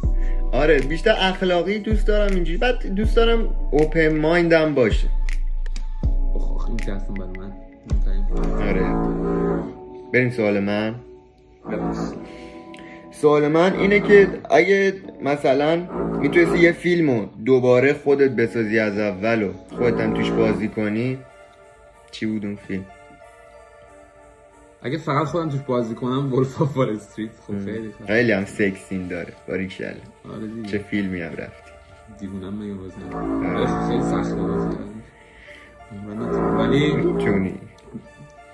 آره 0.52 0.78
بیشتر 0.80 1.14
اخلاقی 1.18 1.78
دوست 1.78 2.06
دارم 2.06 2.34
اینجوری. 2.34 2.58
بعد 2.58 2.86
دوست 2.86 3.16
دارم 3.16 3.48
اوپن 3.70 4.18
مایندم 4.18 4.74
باشه. 4.74 5.08
اخ 6.36 6.52
اخ 6.52 6.66
این 6.66 6.76
دستم 6.76 7.14
برای 7.14 7.30
من. 7.38 7.52
آره. 8.68 8.82
بریم 10.12 10.30
سوال 10.30 10.60
من. 10.60 10.94
سوال 13.20 13.48
من 13.48 13.72
اینه 13.72 14.00
که 14.00 14.28
اگه 14.50 14.94
مثلا 15.22 15.76
می‌تونستی 16.20 16.58
یه 16.58 16.72
فیلمو 16.72 17.26
دوباره 17.44 17.92
خودت 17.92 18.30
بسازی 18.30 18.78
از 18.78 18.98
اول 18.98 19.42
و 19.42 19.52
خودت 19.76 20.00
هم 20.00 20.14
توش 20.14 20.30
بازی 20.30 20.68
کنی 20.68 21.18
چی 22.10 22.26
بود 22.26 22.44
اون 22.44 22.56
فیلم؟ 22.56 22.84
اگه 24.82 24.98
فقط 24.98 25.26
خودم 25.26 25.48
توش 25.48 25.60
بازی 25.60 25.94
کنم 25.94 26.34
Wolf 26.34 26.62
of 26.62 26.76
Wall 26.76 26.90
Street 26.90 27.30
خب 27.46 27.64
خیلی 27.64 27.90
خیلی 28.06 28.32
هم 28.32 28.44
sex 28.44 28.68
scene 28.68 29.08
داره. 29.08 29.32
باریکلا 29.48 29.84
آره 29.84 30.62
چه 30.70 30.78
فیلمی 30.78 31.20
هم 31.20 31.32
رفتی. 31.32 31.70
دیوونم 32.20 32.54
مگه 32.54 32.74
باز 32.74 32.92
نمی‌کنم. 32.98 33.88
خیلی 33.88 34.02
سخته 34.02 34.34
باز 34.34 34.62
کردن. 34.62 35.02
عمرن 35.92 36.28
نتونم. 36.28 36.58
ولی 36.58 36.92
می‌تونی. 36.92 37.54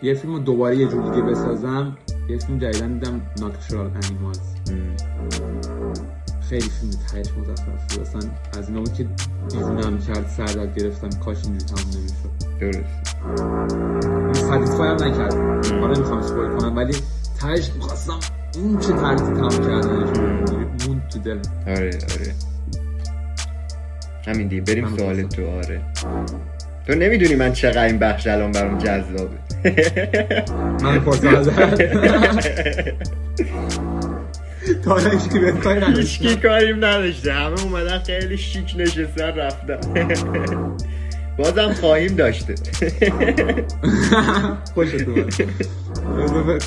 یه 0.03 0.15
فیلم 0.15 0.33
رو 0.33 0.39
دوباره 0.39 0.77
یه 0.77 0.87
جور 0.89 1.11
دیگه 1.11 1.23
بسازم. 1.23 1.97
یه 2.29 2.39
فیلم 2.39 2.59
جدیدن 2.59 2.93
دیدم 2.93 3.21
ناکچورال 3.41 3.91
انیمالز. 4.05 4.55
خیلی 6.49 6.69
فیلم 6.69 6.91
تهش 6.91 7.27
مزخرف 7.39 7.97
بود. 7.97 8.01
اصلا 8.01 8.21
از 8.59 8.69
اینا 8.69 8.81
بود 8.81 8.93
که 8.93 9.07
دیوونم 9.49 9.99
کرد 9.99 10.29
سر 10.29 10.45
درد 10.45 10.79
گرفتم 10.79 11.09
کاش 11.09 11.45
اینجوری 11.45 11.65
تموم 11.65 11.91
نمی‌شد. 11.97 12.31
درست. 12.61 13.17
هم 14.81 14.95
نکرد 14.95 15.35
حالا 15.67 15.95
نمی‌خوام 15.95 16.19
اسپویل 16.19 16.59
کنم 16.59 16.77
ولی 16.77 16.97
تهش 17.41 17.71
می‌خواستم 17.75 18.19
این 18.55 18.79
چه 18.79 18.93
طرزی 18.93 19.25
تموم 19.25 19.51
کردنش. 19.51 20.19
موند 20.87 21.09
تو 21.09 21.19
دل. 21.19 21.39
آره 21.67 21.87
آره. 21.87 22.35
همین 24.27 24.49
دیگه. 24.49 24.63
بریم 24.63 24.97
سوال. 24.97 25.23
تو 25.23 25.51
آره. 25.51 25.83
تو 26.87 26.95
نمی‌دونی 26.95 27.35
من 27.35 27.53
چقدر 27.53 27.85
این 27.85 27.99
بخش 27.99 28.27
الان 28.27 28.53
برام 28.53 28.79
جذابه. 28.79 29.39
من 30.83 31.01
پرسم 31.01 31.37
ازت 31.37 31.55
تا 34.85 34.91
حالا 34.91 35.11
هیچکی 35.11 35.39
بهت 35.39 35.61
کاری 35.61 35.81
نداشت 35.81 36.23
هیچکی 36.23 36.37
کاریم 36.37 36.77
نداشته. 36.77 37.33
همه 37.33 37.63
اومدن 37.63 37.99
خیلی 37.99 38.37
شیک 38.37 38.75
نشستن 38.79 39.37
رفتن. 39.37 39.79
بازم 41.39 41.73
خواهیم 41.73 42.15
داشته. 42.15 42.55
خوشت 44.75 44.95
اومد. 45.09 45.35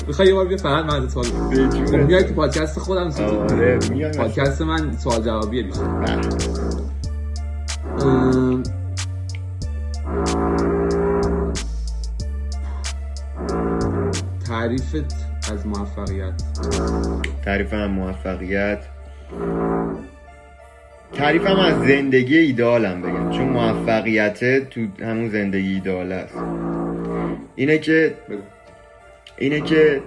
می‌خوای 0.06 0.28
یه 0.28 0.34
بار 0.34 0.46
بیا 0.46 0.56
فقط 0.56 0.84
من 0.84 0.96
ازت 0.96 1.10
سوال 1.10 1.26
میای 2.06 2.24
تو 2.24 2.34
پادکست 2.34 2.78
خودم 2.78 3.10
سوال 3.10 3.52
آره 3.52 3.78
پادکست 4.16 4.62
من 4.62 4.96
سوال 4.96 5.22
جوابیه 5.22 5.62
بیشتر. 5.62 5.82
بله. 5.84 6.22
تعریفت 14.48 15.14
از 15.52 15.66
موفقیت. 15.66 16.42
تعریفم 17.44 17.76
از 17.76 17.90
موفقیت. 17.90 18.78
تعریفم 21.12 21.56
از 21.56 21.78
زندگی 21.86 22.38
ایدالم 22.38 23.02
بگم 23.02 23.30
چون 23.30 23.48
موفقیت 23.48 24.68
تو 24.68 24.80
همون 25.00 25.28
زندگی 25.28 25.74
ایدال 25.74 26.12
است. 26.12 26.38
اینه 27.56 27.78
که. 27.78 28.14
اینه 29.38 29.60
که 29.60 30.02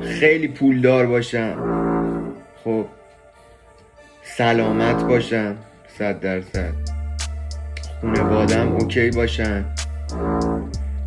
خیلی 0.00 0.48
پولدار 0.48 1.06
باشم. 1.06 1.56
خب 2.64 2.86
سلامت 4.22 5.04
باشم 5.04 5.56
صد 5.98 6.20
درصد. 6.20 7.01
خونوادم 8.02 8.72
اوکی 8.72 9.10
باشن. 9.10 9.64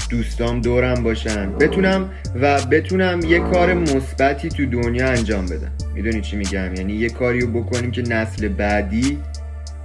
دوستام 0.09 0.61
دورم 0.61 1.03
باشن. 1.03 1.51
بتونم 1.51 2.09
و 2.41 2.61
بتونم 2.61 3.19
یه 3.27 3.39
کار 3.39 3.73
مثبتی 3.73 4.49
تو 4.49 4.65
دنیا 4.65 5.07
انجام 5.07 5.45
بدم. 5.45 5.71
می‌دونی 5.95 6.21
چی 6.21 6.35
میگم؟ 6.35 6.75
یعنی 6.75 6.93
یه 6.93 7.09
کاری 7.09 7.39
رو 7.41 7.47
بکنیم 7.47 7.91
که 7.91 8.01
نسل 8.01 8.47
بعدی 8.47 9.17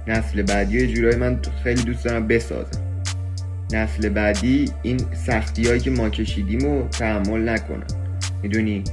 نسل 0.07 0.41
بعدی 0.41 0.77
یه 0.77 0.87
جورایی 0.87 1.15
من 1.15 1.39
خیلی 1.63 1.83
دوست 1.83 2.05
دارم 2.05 2.27
بسازم. 2.27 2.81
نسل 3.73 4.09
بعدی 4.09 4.65
این 4.81 4.99
سختی 5.27 5.67
هایی 5.67 5.79
که 5.79 5.91
ما 5.91 6.09
کشیدیم 6.09 6.59
رو 6.59 6.87
تحمل 6.87 7.49
نکنم. 7.49 7.87
می‌دونی؟ 8.43 8.83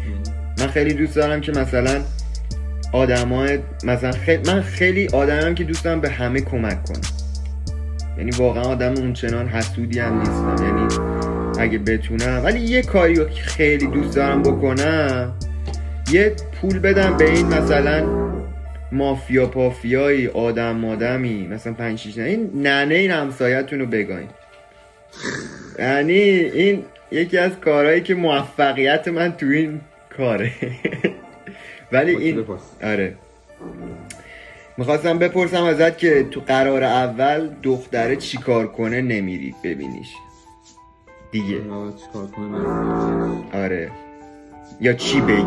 من 0.59 0.67
خیلی 0.67 0.95
دوست 0.95 1.17
دارم 1.17 1.41
که 1.41 1.53
مثلا 1.53 2.01
آدمای 2.93 3.59
مثلا 3.85 4.13
خیلی 4.13 4.51
من 4.51 4.63
خیلی 4.63 5.09
آدمم 5.09 5.55
که 5.55 5.65
دوستم 5.65 6.01
به 6.01 6.11
همه 6.11 6.41
کمک 6.41 6.85
کنم. 6.85 7.01
یعنی 8.19 8.31
واقعا 8.31 8.63
آدم 8.63 8.95
اونچنان 8.95 9.49
حسودی 9.49 9.99
هم 9.99 10.19
نیستم 10.19 10.57
یعنی 10.65 10.89
اگه 11.59 11.79
بتونم. 11.79 12.41
ولی 12.45 12.61
یه 12.61 12.83
کاری 12.83 13.15
رو 13.15 13.25
که 13.25 13.43
خیلی 13.43 13.87
دوست 13.87 14.17
دارم 14.17 14.43
بکنم 14.43 15.33
یه 16.13 16.37
پول 16.61 16.79
بدم 16.79 17.17
به 17.17 17.31
این 17.31 17.47
مثلا 17.47 18.07
مافیا 18.93 19.47
پافیایی 19.47 20.27
آدم 20.27 20.77
مادمی 20.77 21.47
مثلا 21.47 21.73
پنج 21.73 21.99
شیش 21.99 22.19
نه 22.19 22.25
این 22.25 22.51
ننه 22.55 22.95
این 22.95 23.11
همسایتون 23.11 23.79
رو 23.79 23.87
بگاین. 23.87 24.29
یعنی 25.79 26.13
این 26.13 26.83
یکی 27.11 27.39
از 27.39 27.53
کارهایی 27.65 28.01
که 28.01 28.15
موفقیت 28.15 29.09
من 29.09 29.33
تو 29.33 29.47
این 29.47 29.81
کاره. 30.17 30.53
ولی 31.93 32.17
این 32.17 32.37
بپرس. 32.37 32.61
آره. 32.83 33.15
می‌خواستم 34.79 35.19
بپرسم 35.19 35.65
ازت 35.65 35.99
که 35.99 36.25
تو 36.31 36.41
قرار 36.41 36.85
اول 36.85 37.51
دختره 37.63 38.17
چیکار 38.17 38.67
کنه 38.67 39.01
نمیری 39.01 39.55
ببینیش. 39.65 40.15
دیگه. 41.31 41.59
چیکار 41.97 42.27
کنه 42.37 42.59
آره. 43.65 43.91
یا 44.81 44.93
چی 44.93 45.21
بگه؟ 45.21 45.39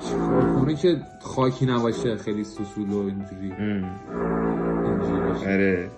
چیکار 0.00 0.54
کنه؟ 0.60 0.74
که 0.76 0.96
خاکی 1.20 1.66
نباشه 1.66 2.16
خیلی 2.16 2.44
سوسول 2.44 2.90
و 2.90 2.98
اینجوری. 2.98 3.52
اینجوری 4.84 5.20
باشه. 5.28 5.52
آره. 5.52 5.90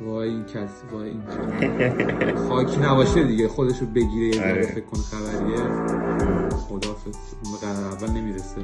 وای 0.00 0.28
این 0.28 0.44
کس 0.44 0.70
وای 0.92 1.08
این 1.08 1.22
خاکی 2.48 2.76
نباشه 2.76 3.24
دیگه 3.24 3.48
خودشو 3.48 3.86
بگیره 3.86 4.36
یه 4.36 4.42
آره. 4.42 4.62
فکر 4.62 4.80
کنه 4.80 5.02
خبریه. 5.02 5.62
به 7.52 7.66
قرار 7.66 7.84
اول 7.84 8.10
نمی‌رسه. 8.10 8.60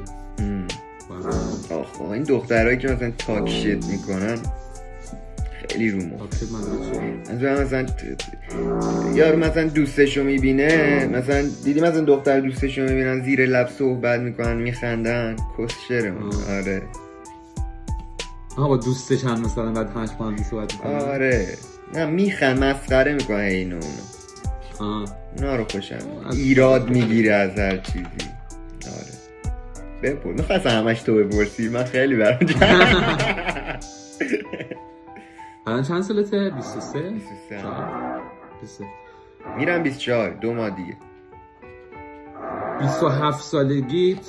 آخ 1.71 2.01
این 2.01 2.23
دخترهایی 2.23 2.77
که 2.77 2.87
مثلا 2.87 3.11
تاک 3.17 3.49
شت 3.49 3.85
می‌کنن 3.85 4.37
خیلی 5.69 5.91
رو 5.91 5.97
مخ. 5.97 6.19
تاکشت 6.19 6.39
چیه؟ 7.29 7.45
مثلا 7.63 7.85
یارو 9.13 9.39
مثلا 9.39 9.63
دوستشو 9.63 10.23
می‌بینه 10.23 11.05
مثلا 11.05 11.41
دیدی 11.63 11.81
مثلا 11.81 12.01
دختر 12.01 12.39
دوستشو 12.39 12.81
می‌بینن 12.81 13.23
زیر 13.23 13.45
لب 13.45 13.69
صحبت 13.69 14.19
می‌کنن 14.19 14.57
میخندن. 14.57 15.35
کس 15.57 15.71
شرم 15.87 16.17
آه. 16.17 16.55
آره. 16.55 16.81
آها 18.57 18.67
با 18.67 18.77
دوستش 18.77 19.23
هم 19.25 19.41
مثلا 19.41 19.71
بعد 19.71 19.89
همش 19.89 20.09
با 20.19 20.25
هم 20.25 20.37
صحبت 20.37 20.85
آره. 20.85 21.57
نه 21.93 22.05
میخند 22.05 22.63
مسخره 22.63 23.13
می‌کنه 23.13 23.37
اینو. 23.43 23.75
اونو 24.79 24.93
آه. 24.93 25.09
اونا 25.37 25.55
رو 25.55 25.63
خوشم 25.63 25.97
ایراد 26.31 26.89
می‌گیره 26.89 27.33
از 27.33 27.59
هر 27.59 27.77
چیزی. 27.77 28.05
آره. 28.85 29.13
بپر. 30.03 30.31
می‌خواست 30.31 30.65
همش 30.67 31.01
تو 31.01 31.15
بپرسی. 31.15 31.69
من 31.69 31.83
خیلی 31.83 32.15
برام 32.15 32.37
الان 35.67 35.83
چند 35.83 36.01
سالته؟ 36.01 36.49
23 36.49 36.99
23. 36.99 37.61
چهار؟ 37.61 38.21
23 38.61 38.85
میرم 39.57 39.83
24 39.83 40.29
دو 40.29 40.53
ماه 40.53 40.69
دیگه. 40.69 40.97
27 42.79 43.43
سالگیت. 43.43 44.19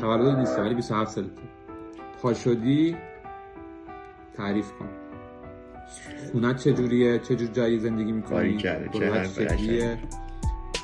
تولد 0.00 0.38
نیست 0.38 0.58
ولی 0.58 0.74
27 0.74 1.10
سالته. 1.10 1.42
پا 2.22 2.34
شدی 2.34 2.96
تعریف 4.38 4.66
کن. 4.78 4.88
خونت 6.32 6.56
چجوریه؟ 6.56 7.18
چجور 7.18 7.48
جایی 7.48 7.78
زندگی 7.78 8.12
می‌کنی؟ 8.12 8.34
باریکلا، 8.34 8.88
چه 8.98 9.12
حرف 9.12 9.38
قشنگی. 9.38 9.96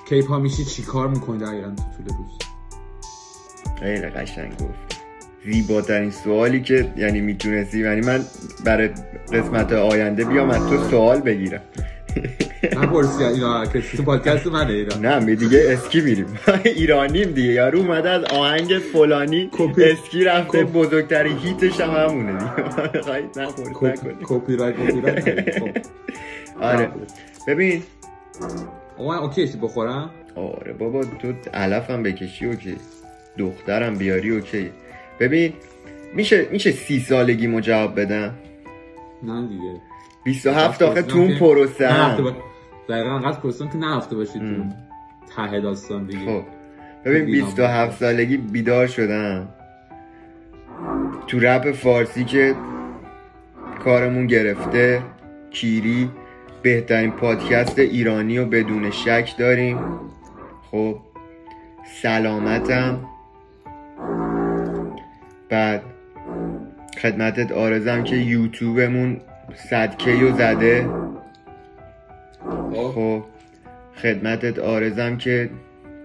کی 0.09 0.23
پا 0.23 0.39
میشی؟ 0.39 0.65
چی 0.65 0.83
کار 0.83 1.09
می‌کنی 1.09 1.39
دقیقا 1.39 1.69
تو 1.69 1.75
طول 1.77 2.17
روز؟ 2.17 2.39
خیلی 3.81 4.07
قشنگ 4.07 4.53
گفت 4.53 5.01
زیباترین 5.45 6.11
سوالی 6.11 6.63
که 6.63 6.93
یعنی 6.97 7.21
می‌تونستی 7.21 7.81
یعنی 7.81 8.01
من 8.01 8.25
برای 8.65 8.89
قسمت 9.33 9.73
آینده 9.73 10.25
بیام 10.25 10.51
از 10.51 10.69
تو 10.69 10.79
سوال 10.91 11.21
بگیرم. 11.21 11.63
نپرسی 12.83 13.25
اینا 13.25 13.67
کسی 13.67 13.97
تو 13.97 14.03
پادکست 14.03 14.47
منه 14.47 14.73
اینا 14.73 14.97
نه 14.97 15.25
می 15.25 15.37
دیگه 15.37 15.65
اسکی 15.69 16.01
میریم. 16.01 16.27
ایرانیم 16.65 17.31
دیگه. 17.31 17.53
یارو 17.53 17.79
اومده 17.79 18.11
از 18.11 18.25
آهنگ 18.25 18.79
فلانی 18.93 19.51
کپی- 19.53 19.83
اسکی 19.83 20.25
رفته 20.25 20.65
بزرگترین 20.65 21.39
hit 21.39 21.64
ش 21.64 21.81
هم 21.81 21.91
همونه 21.91 22.39
دیگه. 22.39 23.29
copyright 24.25 24.77
copyright 24.77 25.63
آره. 26.61 26.91
ببین. 27.49 27.83
من 28.99 29.05
okay 29.15 29.47
بخورم؟ 29.63 30.11
آره 30.37 30.73
بابا 30.73 31.05
تو 31.05 31.33
علفم 31.55 32.03
بکشی 32.03 32.47
okay. 32.47 32.77
دخترم 33.39 33.95
بیاری 33.99 34.31
okay. 34.31 34.71
ببین 35.21 35.53
میشه 36.15 36.49
میشه 36.53 36.71
سی 36.71 37.01
سالگی 37.01 37.47
جواب 37.61 38.01
بدم؟ 38.01 38.35
نه 39.23 39.49
دیگه. 39.49 39.81
27 40.25 40.83
آخه 40.83 41.03
تو 41.03 41.19
اون 41.19 41.35
پروسه 41.35 41.89
هم. 41.89 42.35
دقیقا 42.89 43.11
انقدر 43.11 43.41
پرسن 43.41 43.69
که 43.69 43.79
نرفته 43.79 44.17
باشید 44.17 44.43
تو. 44.43 44.65
ته 45.37 45.61
داستان 45.61 46.07
دیگه. 46.07 46.27
خب. 46.27 46.43
ببین 47.05 47.25
بیدار 47.25 47.47
27 47.47 47.99
سالگی 47.99 48.37
بیدار 48.37 48.87
شدم. 48.87 49.49
تو 51.27 51.39
رپ 51.41 51.73
فارسی 51.73 52.25
که 52.25 52.55
کارمون 53.85 54.27
گرفته 54.27 55.03
کیری 55.51 56.11
بهترین 56.63 57.11
پادکست 57.11 57.79
ایرانی 57.79 58.39
رو 58.39 58.47
بدون 58.47 58.91
شک 58.91 59.35
داریم. 59.39 59.79
خب. 60.71 60.97
سلامتم. 62.03 63.05
بعد 65.49 65.83
خدمتت 67.03 67.53
آرزم 67.53 68.05
که 68.05 68.17
یوتیوبمون 68.17 69.21
صدکه 69.71 70.21
رو 70.21 70.37
زده. 70.37 70.89
خب. 72.73 72.93
خب 72.95 73.25
خدمتت 74.03 74.59
آرزم 74.59 75.17
که 75.17 75.51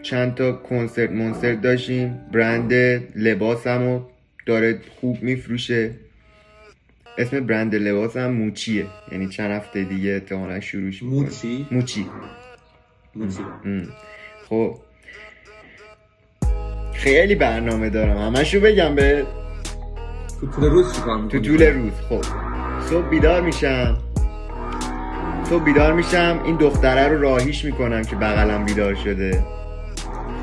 چند 0.03 0.35
تا 0.35 0.51
کنسرت 0.51 1.11
منسرت 1.11 1.61
داشتیم. 1.61 2.19
برند 2.33 2.73
لباسمو 3.15 4.01
داره 4.45 4.79
خوب 5.01 5.23
میفروشه. 5.23 5.91
اسم 7.17 7.39
برند 7.39 7.75
لباسم 7.75 8.31
موچیه. 8.31 8.85
یعنی 9.11 9.27
چند 9.27 9.51
هفته 9.51 9.83
دیگه 9.83 10.11
احتمالا 10.11 10.59
شروعش 10.59 11.03
می‌کنه. 11.03 11.19
موچی؟ 11.19 11.67
موچی. 11.71 12.05
موچی. 13.15 13.43
خب. 14.49 14.75
خیلی 16.93 17.35
برنامه 17.35 17.89
دارم. 17.89 18.17
همشو 18.17 18.59
بگم 18.59 18.95
به 18.95 19.25
تو 20.41 20.47
طول 20.47 20.69
روز 20.69 20.93
چی 20.95 21.01
کار 21.01 21.29
تو 21.29 21.39
طول 21.39 21.63
روز. 21.63 21.93
خب. 22.09 22.21
صبح 22.89 23.09
بیدار 23.09 23.41
میشم. 23.41 23.97
صبح 25.49 25.63
بیدار 25.63 25.93
میشم 25.93 26.39
این 26.45 26.55
دختره 26.55 27.07
رو 27.07 27.21
راهیش 27.21 27.65
می‌کنم 27.65 28.03
که 28.03 28.15
بغلم 28.15 28.65
بیدار 28.65 28.95
شده. 28.95 29.43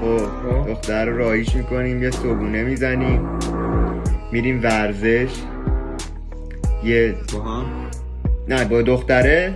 خب 0.01 0.17
خب. 0.19 0.69
دختره 0.69 1.11
رو 1.11 1.19
راهیش 1.19 1.55
می‌کنیم 1.55 2.03
یه 2.03 2.11
صبونه 2.11 2.65
می‌زنیم. 2.65 3.29
میریم 4.33 4.61
ورزش. 4.63 5.29
یه 6.85 7.15
با 7.33 7.41
هم؟ 7.41 7.65
نه 8.49 8.65
با 8.65 8.83
دختره؟ 8.83 9.55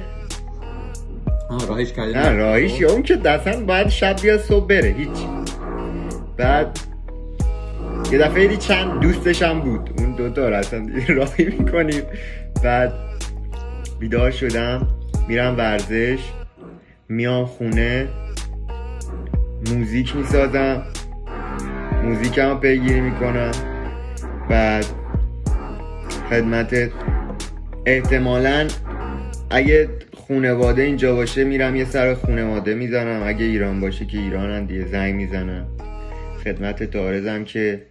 آه 1.51 1.69
راهش 1.69 1.93
کردی 1.93 2.12
نه 2.12 2.33
راهیش 2.33 2.81
یا 2.81 2.91
اون 2.93 3.03
که 3.03 3.17
دستن 3.17 3.67
باید 3.67 3.89
شب 3.89 4.17
بیاد 4.23 4.41
صبح 4.41 4.67
بره 4.67 4.95
هیچ 4.99 5.19
بعد 6.37 6.79
یه 8.12 8.19
دفعه 8.19 8.57
چند 8.57 9.01
دوستش 9.01 9.43
هم 9.43 9.61
بود. 9.61 9.91
اون 9.99 10.12
دوتا 10.12 10.49
رو 10.49 10.57
اصلا 10.57 10.87
راهی 11.17 11.45
می‌کنیم. 11.45 12.03
بعد 12.64 12.93
بیدار 14.01 14.31
شدم 14.31 14.89
میرم 15.28 15.56
ورزش 15.56 16.18
میام 17.09 17.44
خونه 17.44 18.09
موزیک 19.74 20.16
می‌سازم 20.16 20.82
موزیکم 22.05 22.48
رو 22.48 22.55
پیگیری 22.55 23.01
می‌کنم. 23.01 23.51
بعد 24.51 24.86
خدمتت 26.31 26.90
احتمالا 27.86 28.68
اگه 29.51 29.89
خونواده 30.12 30.82
اینجا 30.82 31.14
باشه 31.14 31.44
میرم 31.44 31.77
یه 31.77 31.85
سر 31.85 32.14
خونواده 32.14 32.74
می‌زنم. 32.74 33.22
اگه 33.27 33.44
ایران 33.44 33.81
باشه 33.81 34.05
که 34.05 34.18
ایرانن 34.18 34.64
دیگه 34.64 34.86
زنگ 34.86 35.14
می‌زنم 35.14 35.66
خدمت 36.44 36.82
تارزم 36.82 37.44
که 37.44 37.82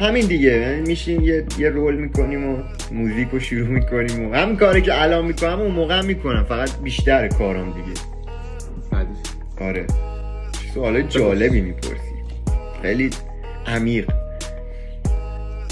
همین 0.00 0.26
دیگه. 0.26 0.82
میشیم 0.86 1.20
یه, 1.20 1.44
یه 1.58 1.68
رول 1.68 1.96
می‌کنیم 1.96 2.48
و 2.48 2.62
موزیک 2.92 3.28
رو 3.32 3.40
شروع 3.40 3.68
می‌کنیم 3.68 4.30
و 4.30 4.34
همین 4.34 4.56
کاری 4.56 4.82
که 4.82 5.02
الان 5.02 5.24
می‌کنم 5.24 5.60
اون 5.60 5.70
موقع 5.70 5.98
هم 5.98 6.04
می‌کنم. 6.04 6.44
فقط 6.44 6.70
بیشتر 6.82 7.28
کارم 7.28 7.72
دیگه. 7.72 8.00
آره. 9.60 9.86
سوال 10.74 11.02
جالبی 11.02 11.60
می‌پرسی. 11.60 12.14
خیلی 12.82 13.10
عمیق. 13.66 14.10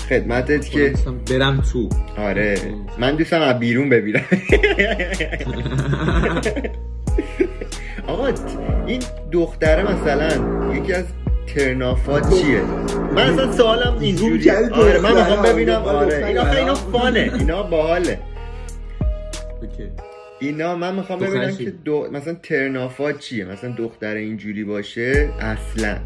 خدمتت 0.08 0.70
که 0.70 0.92
برم 1.30 1.62
تو. 1.72 1.88
آره. 2.16 2.54
من 2.98 3.16
دوستم 3.16 3.40
از 3.40 3.58
بیرون 3.58 3.88
ببینم. 3.88 4.24
آقا 8.06 8.28
این 8.86 9.02
دختره 9.32 9.82
مثلا 9.92 10.30
یکی 10.74 10.92
از 10.92 11.04
ترنافات 11.54 12.34
چیه؟ 12.34 12.62
من 13.14 13.22
اصلا 13.22 13.52
سوالم 13.52 13.96
اینجوریه. 14.00 14.70
آره 14.72 15.00
من 15.00 15.14
می‌خوام 15.14 15.42
ببینم 15.42 15.82
آره 15.82 16.06
دخترها. 16.06 16.26
این 16.26 16.38
آخه 16.38 16.58
اینا 16.58 16.74
فانه 16.74 17.30
اینا 17.38 17.62
باحاله. 17.62 18.18
اینا 20.40 20.76
من 20.76 20.94
می‌خوام 20.94 21.18
ببینم؟ 21.18 21.56
که 21.56 21.70
دو... 21.84 22.08
مثلا 22.12 22.34
ترنافات 22.34 23.18
چیه؟ 23.18 23.44
مثلا 23.44 23.70
دختر 23.78 24.14
اینجوری 24.14 24.64
باشه 24.64 25.30
اصلا. 25.40 25.96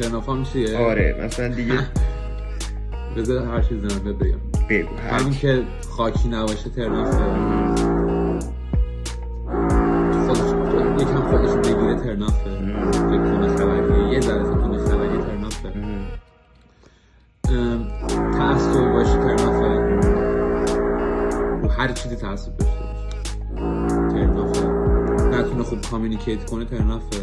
ترنافام 0.00 0.44
چیه؟ 0.44 0.78
آره 0.78 1.16
مثلا 1.24 1.48
دیگه. 1.48 1.74
بذار 3.16 3.46
هر 3.46 3.62
چیزی 3.62 3.86
رو 4.04 4.12
بگم. 4.14 4.38
بگو 4.70 4.96
همین. 4.96 5.34
که 5.34 5.62
خاکی 5.90 6.28
نباشه 6.28 6.70
ترنافه 6.70 7.18
خودش 10.26 11.02
یکم 11.02 11.20
خودش 11.30 11.63
بگیره 11.94 12.14
ترنافه 12.14 12.50
مم. 12.50 12.90
تکون 12.90 13.56
خبریه 13.56 14.12
یه 14.12 14.20
ذره 14.20 14.42
تکون 14.42 14.78
خبری 14.78 15.18
ترنافه 15.18 15.72
تعصب 18.38 18.92
باشه 18.92 19.12
ترنافه 19.12 19.68
رو 21.62 21.68
هر 21.68 21.92
چیزی 21.92 22.16
تعصب 22.16 22.56
داشته 22.56 22.78
باشه 22.80 23.32
ترنافه 24.08 24.66
نتونه 25.26 25.62
خوب 25.62 25.80
کامیونیکیت 25.90 26.50
کنه 26.50 26.64
ترنافه 26.64 27.16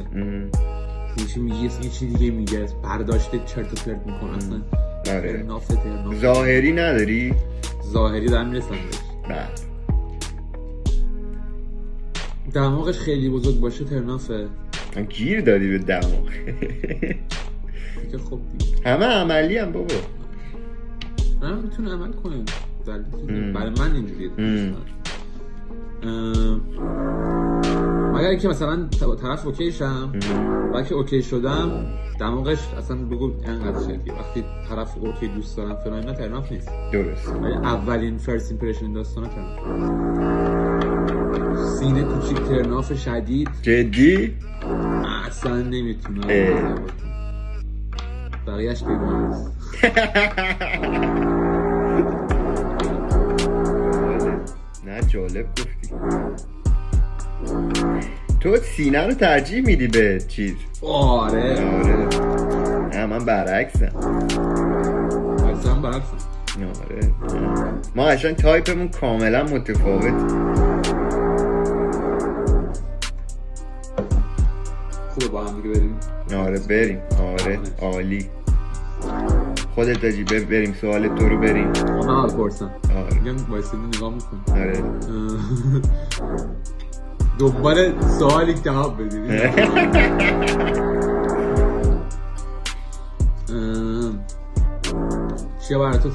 چی 1.33 1.39
میگه 1.39 1.57
یه 1.57 1.69
چیزی 1.69 2.07
دیگه 2.07 2.31
میگه 2.31 2.67
برداشته 2.83 3.39
چرت 3.45 3.73
و 3.73 3.75
پرت 3.75 4.01
می‌کنه. 4.05 4.37
اصلا 4.37 4.61
ترنافه 5.03 5.75
ترنافه 5.75 6.19
ظاهری 6.19 6.71
نداری؟ 6.71 7.33
ظاهری 7.91 8.27
دارم 8.27 8.47
می‌رسم 8.47 8.69
بهش. 8.69 9.29
نه 9.29 9.70
دماغش 12.53 12.99
خیلی 12.99 13.29
بزرگ 13.29 13.59
باشه 13.59 13.85
ترنافه. 13.85 14.47
گیر 15.09 15.41
دادی 15.41 15.69
به 15.69 15.77
دماغ. 15.77 16.29
که 18.11 18.17
خب 18.17 18.39
دیگه. 18.57 18.89
همه 18.89 19.05
عملی 19.05 19.57
هم 19.57 19.71
بابا. 19.71 19.95
من 21.41 21.57
می‌تونه 21.61 21.91
عمل 21.91 22.11
کنه. 22.11 22.43
برای 23.53 23.69
من 23.79 23.95
اینجوریه. 23.95 24.29
مگر 28.13 28.35
که 28.35 28.47
مثلا 28.47 28.87
طرف 29.21 29.45
اوکی 29.45 29.71
شم 29.71 30.13
وقتی 30.73 30.89
که 30.89 30.95
okay 30.95 31.21
شدم 31.21 31.87
دماغش 32.19 32.73
اصلا 32.77 32.97
بگو 32.97 33.31
انقدر 33.45 33.79
شکلی 33.79 34.11
وقتی 34.11 34.43
طرف 34.69 34.97
okay 34.97 35.27
دوست 35.27 35.57
دارم 35.57 35.75
فلان 35.75 35.99
اینا 35.99 36.13
turn 36.13 36.35
off 36.35 36.51
نیست. 36.51 36.69
درست. 36.93 37.29
ولی 37.29 37.53
اولین 37.53 38.17
first 38.17 38.51
impression 38.51 38.85
این 38.85 38.93
داستان 38.93 39.29
turn 39.29 39.44
off. 39.44 39.59
سینه 41.81 42.03
کوچیک 42.03 42.37
turn 42.37 42.69
off 42.69 42.93
شدید. 42.93 43.49
جدی؟ 43.61 44.35
اصلا 45.27 45.55
نمی‌تونم. 45.57 46.21
اه. 46.29 46.75
بقیهش 48.47 48.83
نیست 48.83 49.51
نه 54.85 55.01
جالب 55.07 55.45
گفتی. 55.49 55.89
تو 58.39 58.57
سینه 58.57 59.07
رو 59.07 59.13
ترجیح 59.13 59.65
میدی 59.65 59.87
به 59.87 60.21
چیز؟ 60.27 60.55
آره. 60.81 61.51
آره. 61.51 62.07
نه 62.93 63.05
من 63.05 63.25
برعکسم. 63.25 63.91
اصلا 65.51 65.73
برعکسم. 65.75 66.17
آره. 66.59 67.11
ما 67.95 68.05
قشنگ 68.05 68.35
تایپمون 68.35 68.87
کاملا 68.87 69.43
متفاوت. 69.43 70.13
خوبه 75.21 75.33
با 75.33 75.43
هم 75.45 75.61
دیگه 75.61 75.69
بریم. 75.79 75.95
آره 76.35 76.59
بریم. 76.59 76.99
آره 77.19 77.59
عالی. 77.81 78.29
خودت 79.75 80.01
داجی 80.01 80.23
بریم 80.23 80.73
سوال 80.81 81.07
تو 81.07 81.29
رو 81.29 81.37
بریم. 81.39 81.67
من 81.67 82.05
حال 82.05 82.29
پرسم 82.29 82.71
آره. 82.95 83.19
میگم 83.19 83.51
وایسیدی 83.51 83.83
نگاه 83.97 84.13
میکن 84.13 84.41
آره. 84.51 84.83
دنبال 87.39 87.93
سوالی 88.19 88.53
که 88.53 88.59
جواب 88.61 89.01
بدی. 89.03 89.17
ام، 93.53 94.19
چیه 95.67 95.77
برای 95.77 95.97
تو 95.99 96.09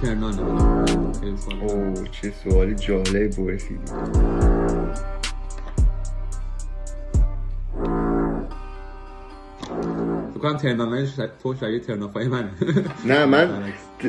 سوال. 1.37 1.61
اوه 1.61 1.95
چه 2.13 2.33
سوالی 2.45 2.75
جالب 2.75 3.31
پرسیدی 3.31 3.93
کنم 10.47 10.57
ترنانه 10.57 11.07
ش- 11.07 11.11
تو 11.43 11.55
شبیه 11.55 11.81
ترنافای 11.81 12.29
منه. 12.29 12.51
نه 13.11 13.25
من 13.25 13.49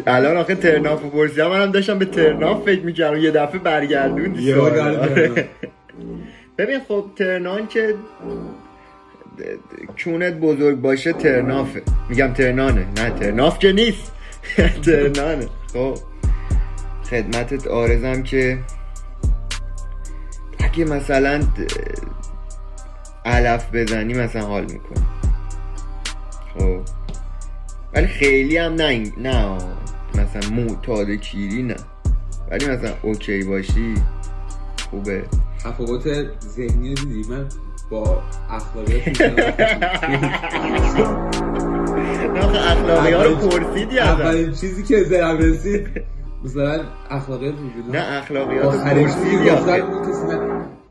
الان 0.07 0.37
آخه 0.37 0.55
ترناف 0.55 1.01
رو 1.03 1.09
پرسیدم 1.09 1.49
منم 1.49 1.71
داشتم 1.71 1.99
به 1.99 2.05
ترناف 2.05 2.63
فکر 2.65 2.81
می‌کردم. 2.85 3.17
یه 3.17 3.31
دفعه. 3.31 3.59
ترناف. 3.59 5.39
ببین 6.57 6.79
خب 6.87 7.05
ترنان 7.15 7.67
که 7.67 7.95
کونت 10.03 10.33
بزرگ 10.33 10.81
باشه 10.81 11.13
ترنافه. 11.13 11.81
میگم 12.09 12.33
ترنانه 12.33 12.87
نه 12.97 13.09
ترناف 13.09 13.59
که 13.59 13.71
نیست. 13.71 14.11
ترنانه. 14.85 15.47
خب 15.73 15.97
خدمتت 17.09 17.67
آرزم 17.67 18.23
که 18.23 18.59
اگه 20.59 20.85
مثلا 20.85 21.41
علف 23.25 23.65
بزنی 23.73 24.13
مثلا 24.13 24.41
حال 24.41 24.63
می‌کنی. 24.63 25.05
خب. 26.59 26.79
ولی 27.93 28.07
خیلی 28.07 28.57
هم 28.57 28.73
نه 28.73 29.11
نه 29.17 29.57
مثلا 30.15 30.49
معتاد 30.55 31.09
کیری 31.09 31.63
نه. 31.63 31.75
ولی 32.51 32.65
مثلا 32.65 32.93
اوکی 33.01 33.43
باشی 33.43 33.93
خوبه. 34.91 35.23
تفاوت 35.63 36.03
ذهنی 36.39 36.93
دیدی؟ 36.93 37.29
من 37.29 37.49
با 37.89 38.23
اخلاقیات 38.49 39.21
نه 42.51 42.71
اخلاقی 42.71 43.11
ها 43.11 43.23
رو 43.23 43.35
پرسیدی 43.35 43.99
اولین 43.99 44.51
چیزی 44.51 44.83
که 44.83 45.03
ذهنم 45.03 45.37
رسید 45.37 45.87
مثلا 46.43 46.83
اخلاقیات 47.09 47.55
وجود 47.55 47.95
نه 47.95 48.17
اخلاقیات 48.17 48.73
رو 48.73 48.79
پرسیدی 48.79 49.49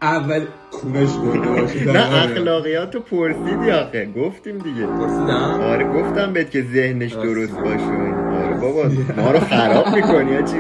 اول 0.07 0.41
کونش 0.71 1.09
برده 1.17 1.93
نه 1.93 2.25
اخلاقیات 2.25 2.95
رو 2.95 3.01
پرسیدی 3.01 3.71
آخه. 3.71 4.07
گفتیم 4.17 4.59
دیگه. 4.59 4.87
پرسیدم؟ 4.87 5.61
آره 5.61 5.85
گفتم 5.85 6.33
بهت 6.33 6.51
که 6.51 6.63
ذهنش. 6.63 7.13
درست 7.13 7.55
باشه. 7.59 7.85
آره 8.45 8.57
بابا 8.61 8.91
ما 9.17 9.31
رو 9.31 9.39
خراب 9.41 9.95
می‌کنی 9.95 10.33
یا 10.33 10.43
چی 10.43 10.57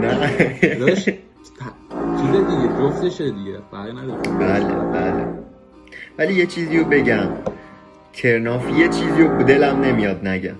نه 0.00 0.94
چیز 0.94 2.32
دیگه 2.32 2.68
جفتشه 2.80 3.30
دیگه. 3.30 3.58
فرقی 3.70 3.92
نداره. 3.92 4.20
بله 4.38 4.74
بله. 4.74 5.26
ولی 6.18 6.34
یه 6.34 6.46
چیزی 6.46 6.78
رو 6.78 6.84
بگم. 6.84 7.26
ترناف 8.12 8.78
یه 8.78 8.88
چیزی 8.88 9.22
رو 9.22 9.42
دلم 9.42 9.80
نمیاد 9.80 10.26
نگم. 10.28 10.54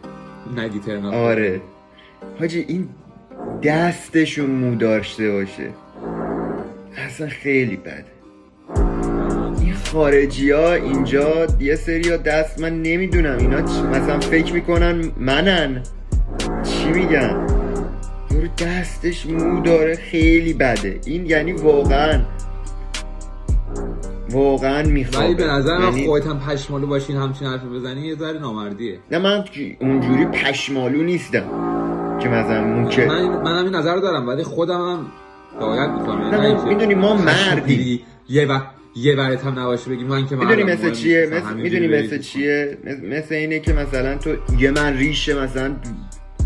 نگی 0.56 0.78
ترنا 0.78 1.12
آره. 1.12 1.60
حاجی 2.40 2.64
این 2.68 2.88
دستشون 3.62 4.50
مو 4.50 4.74
داشته 4.74 5.30
باشه. 5.32 5.68
اصلا 6.96 7.28
خیلی 7.28 7.76
بده. 7.76 8.04
این 9.60 9.74
خارجی 9.92 10.50
ها 10.50 10.72
اینجا 10.72 11.46
یه 11.60 11.76
سری 11.76 12.10
ها 12.10 12.16
دست 12.16 12.60
من 12.60 12.82
نمی‌دونم. 12.82 13.38
اینا 13.38 13.60
چ- 13.60 13.84
مثلا 13.96 14.20
فکر 14.20 14.52
می‌کنن 14.52 15.10
منن. 15.16 15.82
چی 16.62 16.88
میگن؟ 16.88 17.46
یارو 18.30 18.46
دستش 18.58 19.26
مو 19.26 19.60
داره. 19.60 19.94
خیلی 19.96 20.52
بده. 20.52 21.00
این 21.06 21.26
یعنی 21.26 21.52
واقعا 21.52 22.20
واقعا 24.30 24.82
می‌خواد 24.82 25.24
ولی 25.24 25.34
به 25.34 25.44
نظر 25.46 25.78
من 25.78 26.04
خودت 26.06 26.26
هم 26.26 26.40
پشمالو 26.40 26.86
باشین 26.86 27.16
همچین 27.16 27.48
حرفی 27.48 27.66
بزنی 27.66 28.00
یه 28.06 28.14
ذره 28.14 28.38
نامردیه. 28.38 28.98
نه 29.10 29.18
من 29.18 29.44
اونجوری 29.80 30.24
پشمالو 30.26 31.02
نیستم 31.02 31.44
که 32.22 32.28
مثلا 32.28 32.64
مو 32.64 32.88
که 32.88 33.06
من 33.06 33.28
من 33.42 33.64
این 33.64 33.74
نظر 33.74 33.96
دارم 33.96 34.28
ولی 34.28 34.42
خودم 34.42 34.80
هم 34.80 35.06
رعایت 35.60 35.90
می‌کنم 35.90 36.24
نه، 36.34 36.48
ما- 36.52 36.64
می‌دونی 36.64 36.94
ما 36.94 37.16
مردیم. 37.16 38.00
یه 38.28 38.46
وقت 38.46 38.66
یه 38.96 39.16
ورت 39.16 39.44
هم 39.44 39.58
نباشه 39.58 39.90
بگی 39.90 40.04
من 40.04 40.26
که 40.26 40.36
می‌دونی 40.36 40.62
مثل 40.62 40.90
چیه؟ 40.90 41.28
مثل 41.32 41.54
می‌دونی 41.54 41.88
مثل 41.88 42.18
چیه؟ 42.18 42.78
مثل- 43.10 43.34
اینه 43.34 43.58
که 43.60 43.72
مثلا 43.72 44.16
تو 44.18 44.34
یه 44.58 44.70
من 44.70 44.96
ریشه 44.96 45.34
مثلا 45.42 45.76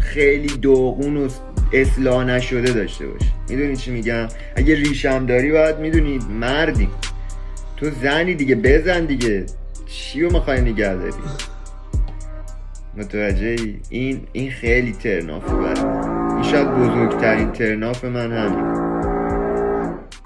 خیلی 0.01 0.49
داغون 0.63 1.17
و 1.17 1.29
اصلاح 1.73 2.25
نشده 2.25 2.73
داشته 2.73 3.07
باشی. 3.07 3.31
می‌دونی 3.49 3.77
چی 3.77 3.91
میگم؟ 3.91 4.29
اگه 4.57 4.75
ریشه 4.75 5.11
هم 5.11 5.27
داری 5.27 5.53
باید 5.53 5.79
می‌دونی 5.79 6.19
مردی. 6.41 6.89
تو 7.77 7.91
زنی 8.03 8.35
دیگه 8.35 8.55
بزن 8.55 9.05
دیگه. 9.05 9.47
چی 9.87 10.23
رو 10.23 10.33
می‌خوای 10.33 10.61
نگه 10.61 10.95
داری؟ 10.95 11.13
متوجه 12.97 13.47
ای؟ 13.47 13.77
این 13.91 14.21
این 14.33 14.51
خیلی 14.51 14.93
ترنافه 14.93 15.55
برای 15.57 15.83
من. 15.85 16.35
این 16.35 16.43
شاید 16.43 16.69
بزرگترین 16.71 17.53
ترناف 17.53 18.05
من 18.05 18.33
همین. 18.33 18.78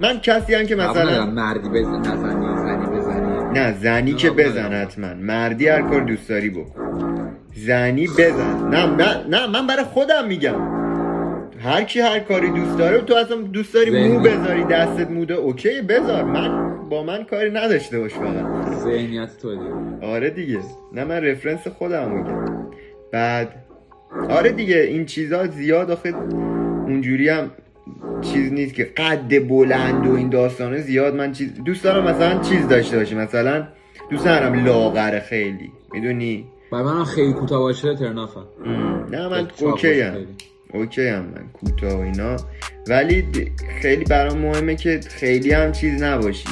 من 0.02 0.20
کسی 0.20 0.54
هم 0.54 0.66
که 0.66 0.76
مثلا 0.76 1.26
مردی 1.26 1.68
بزن 1.68 1.98
نزنی 2.00 2.56
زنی 2.56 2.86
بزنی. 2.98 3.50
نه 3.54 3.72
زنی 3.72 4.12
که 4.14 4.30
بزن. 4.30 4.72
حتما. 4.72 5.14
مردی 5.14 5.68
هر 5.68 5.82
کار 5.82 6.00
دوست 6.00 6.28
داری 6.28 6.50
بکن. 6.50 7.36
زنی 7.56 8.06
بزن. 8.06 8.68
نه 8.68 8.86
نه 8.86 9.26
نه 9.28 9.46
من 9.46 9.66
برای 9.66 9.84
خودم 9.84 10.26
میگم. 10.28 10.82
هر 11.60 11.82
کی 11.84 12.00
هر 12.00 12.18
کاری 12.18 12.50
دوست 12.50 12.78
داره 12.78 12.98
تو 13.00 13.14
اصلا 13.14 13.36
دوست 13.36 13.74
داری 13.74 14.08
مو. 14.08 14.20
بذاری 14.20 14.64
دستت 14.64 15.10
موده 15.10 15.34
اوکی 15.34 15.82
بذار. 15.82 16.24
من 16.24 16.72
با 16.88 17.02
من 17.02 17.24
کاری 17.24 17.50
نداشته 17.50 17.98
باش 17.98 18.14
فقط. 18.14 18.74
ذهنیت 18.84 19.30
تو 19.42 19.50
دیگه 19.50 20.06
آره 20.06 20.30
دیگه. 20.30 20.58
نه 20.92 21.04
من 21.04 21.24
رفرنس 21.24 21.68
خودم 21.68 22.10
میگم. 22.10 22.66
بعد 23.12 23.48
آره 24.30 24.50
دیگه 24.50 24.76
این 24.76 25.06
چیزا 25.06 25.46
زیاد 25.46 25.90
آخه 25.90 26.14
اونجوری 26.86 27.28
هم 27.28 27.50
چیز 28.20 28.52
نیست 28.52 28.74
که 28.74 28.84
قد 28.84 29.48
بلند 29.48 30.06
و 30.06 30.14
این 30.14 30.28
داستانه 30.28 30.80
زیاد 30.80 31.14
من 31.14 31.32
چیز 31.32 31.54
دوست 31.64 31.84
دارم 31.84 32.04
مثلا 32.04 32.40
چیز 32.40 32.68
داشته 32.68 32.96
باشی. 32.98 33.14
مثلا 33.14 33.68
دوست 34.10 34.24
دارم 34.24 34.64
لاغر 34.64 35.20
خیلی. 35.20 35.72
می‌دونی؟ 35.92 36.46
برای 36.72 36.84
من 36.84 37.04
خیلی 37.04 37.32
کوتاه 37.32 37.60
باشه 37.60 37.94
ترنافم 37.96 38.46
نه 39.10 39.28
من 39.28 39.48
اوکی 39.60 40.00
هم. 40.00 40.16
اوکی 40.74 41.08
هم 41.08 41.22
من 41.24 41.44
کوتاه 41.52 41.92
و 41.94 42.00
اینا. 42.00 42.36
ولی 42.88 43.24
خیلی 43.80 44.04
برام 44.04 44.38
مهمه 44.38 44.76
که 44.76 45.00
خیلی 45.08 45.52
هم 45.52 45.72
چیز 45.72 46.02
نباشی. 46.02 46.48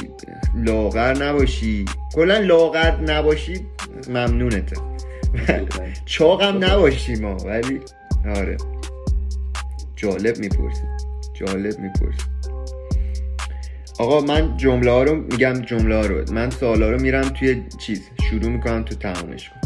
لاغر 0.55 1.23
نباشی. 1.23 1.85
کلا 2.15 2.37
لاغر 2.37 2.99
نباشی 3.01 3.59
ممنونته 4.09 4.75
چاقم 6.05 6.63
نباشی 6.63 7.15
ما 7.15 7.37
ولی 7.37 7.79
آره. 8.35 8.57
جالب 9.95 10.37
می‌پرسی. 10.37 11.00
جالب 11.45 11.79
می‌پرسی 11.79 12.25
آقا 13.99 14.21
من 14.21 14.57
جمله 14.57 14.91
ها 14.91 15.03
رو 15.03 15.15
میگم 15.15 15.53
جمله 15.53 15.95
ها 15.95 16.01
رو. 16.01 16.33
من 16.33 16.49
سوالا 16.49 16.91
رو 16.91 17.01
میرم 17.01 17.29
توی 17.29 17.63
چیز. 17.77 18.09
شروع 18.29 18.49
می‌کنم 18.51 18.83
تو 18.83 18.95
تمامش 18.95 19.49
کن. 19.49 19.61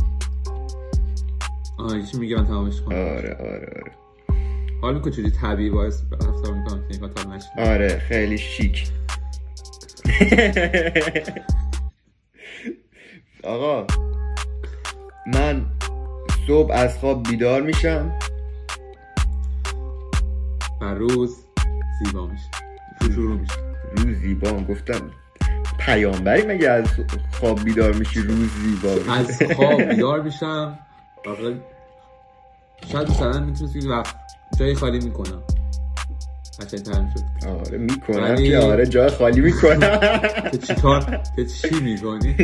آها 1.80 2.02
چی 2.02 2.18
میگه 2.18 2.35
من 2.35 2.47
تمامش 2.47 2.81
کنم. 2.81 2.95
آره 2.97 3.35
آره 3.35 3.49
آره. 3.49 3.91
حال 4.81 4.93
می‌کنه 4.93 5.11
چجوری 5.11 5.31
طبیعی 5.31 5.69
باعث 5.69 6.02
رفتار 6.11 6.53
می‌کنم 6.53 6.88
که 6.88 6.97
این 7.02 7.10
تا 7.14 7.35
نشه 7.35 7.47
آره 7.57 7.99
خیلی 7.99 8.38
شیک. 8.38 8.88
آقا 13.43 13.88
من 15.34 15.65
صبح 16.47 16.72
از 16.73 16.97
خواب 16.97 17.30
بیدار 17.30 17.61
میشم. 17.61 18.19
و 20.81 20.85
روز 20.85 21.44
زیبا 21.99 22.27
میشه. 22.27 22.49
شروع 23.01 23.39
میشه. 23.39 23.53
روز 23.97 24.17
زیبا 24.17 24.51
گفتم 24.51 25.01
پیامبری 25.80 26.41
مگه 26.47 26.69
از 26.69 26.85
خواب 27.31 27.63
بیدار 27.63 27.93
میشی؟ 27.93 28.19
روز 28.19 28.49
زیبا 28.49 29.13
از 29.13 29.41
خواب 29.55 29.81
بیدار 29.89 30.22
میشم. 30.22 30.80
شاید 32.91 33.09
مثلا 33.09 33.39
می‌تونست 33.39 33.77
بگی 33.77 33.88
وقت 33.88 34.15
جای 34.59 34.76
خالی 34.76 34.99
می‌کنم. 34.99 35.43
قشنگ 36.61 36.81
تر 36.81 36.91
شد 37.15 37.47
آره 37.47 37.77
می‌کنم. 37.77 38.35
که 38.35 38.57
آره 38.57 38.85
جای 38.85 39.09
خالی 39.09 39.41
می‌کنم. 39.41 39.99
که 40.51 40.57
چی 40.57 40.76
کار 40.76 41.22
که 41.35 41.45
چی 41.45 41.80
می‌کنی؟ 41.80 42.35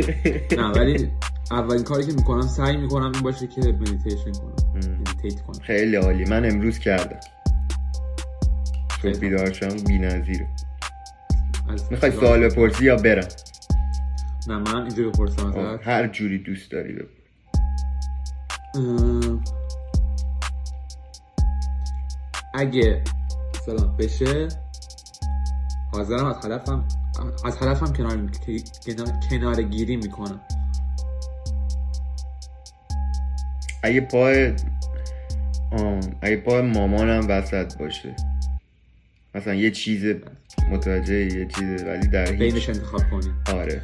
نه 0.58 0.66
ولی 0.70 1.10
اولین 1.50 1.84
کاری 1.84 2.06
که 2.06 2.12
می‌کنم 2.12 2.42
سعی 2.42 2.76
می‌کنم 2.76 3.12
این 3.14 3.22
باشه 3.22 3.46
که 3.46 3.60
مدیتیشن 3.60 4.32
کنم. 4.32 4.54
meditate 4.74 5.42
کنم. 5.42 5.60
خیلی 5.62 5.96
عالی. 5.96 6.24
من 6.24 6.44
امروز 6.44 6.78
کردم. 6.78 7.20
صبح. 9.02 9.20
بیدار 9.20 9.52
شدم 9.52 9.84
بی 9.84 9.98
نظیره 9.98 10.48
می‌خوای 11.90 12.12
سوال 12.12 12.48
بپرسی 12.48 12.84
یا 12.84 12.96
برم؟ 12.96 13.28
نه 14.48 14.58
من 14.58 14.76
اینجا 14.76 15.08
بپرسم 15.08 15.46
ازت. 15.46 15.88
هر 15.88 16.08
جوری 16.08 16.38
دوست 16.38 16.70
داری 16.70 16.92
بپرس. 16.92 17.08
ام، 18.74 19.44
اگه 22.54 23.04
مثلا 23.54 23.86
بشه 23.86 24.48
حاضرم 25.92 26.26
از 26.26 26.46
هدفم 26.46 26.84
از 27.44 27.56
هدفم 27.56 27.92
کنار 27.92 28.30
کنار, 29.30 29.62
گیری 29.62 29.96
می‌کنم. 29.96 30.40
اگه 33.82 34.00
پای 34.00 34.54
اگه 36.22 36.36
پای 36.36 36.62
مامانم 36.62 37.28
وسط 37.28 37.78
باشه. 37.78 38.16
مثلا 39.34 39.54
یه 39.54 39.70
چیز 39.70 40.14
متوجه 40.70 41.14
یه 41.14 41.46
چیز 41.58 41.84
ولی 41.84 42.08
در 42.08 42.30
هیچ 42.30 42.38
بینش 42.38 42.68
انتخاب 42.68 43.00
کنی. 43.10 43.58
آره. 43.58 43.82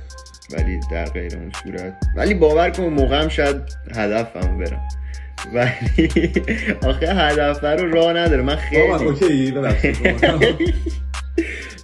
ولی 0.53 0.81
در 0.91 1.05
غیر 1.05 1.37
اون 1.37 1.53
صورت. 1.65 1.95
ولی 2.17 2.35
باور 2.35 2.71
کن 2.71 2.83
اون 2.83 2.93
موقع 2.93 3.23
هم 3.23 3.29
شاید 3.29 3.57
هدفم 3.97 4.59
برم. 4.59 4.89
ولی 5.55 6.33
آخه 6.89 7.15
هدف 7.15 7.65
رو 7.65 7.91
راه 7.91 8.13
نداره. 8.13 8.43
من 8.43 8.57
خیلی 8.57 8.93
اوکی 8.93 9.53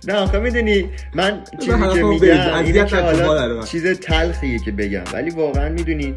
نه 0.09 0.15
آخه 0.15 0.39
می‌دونی 0.39 0.91
من 1.15 1.45
چیزی 1.61 1.79
که 1.95 2.03
میگم. 2.03 2.55
اینه 2.55 2.85
که 2.85 2.97
حالا. 2.97 3.63
چیز 3.63 3.87
تلخیه 3.87 4.59
که 4.59 4.73
بگم. 4.73 5.05
ولی 5.13 5.31
واقعا 5.31 5.69
می‌دونین 5.69 6.15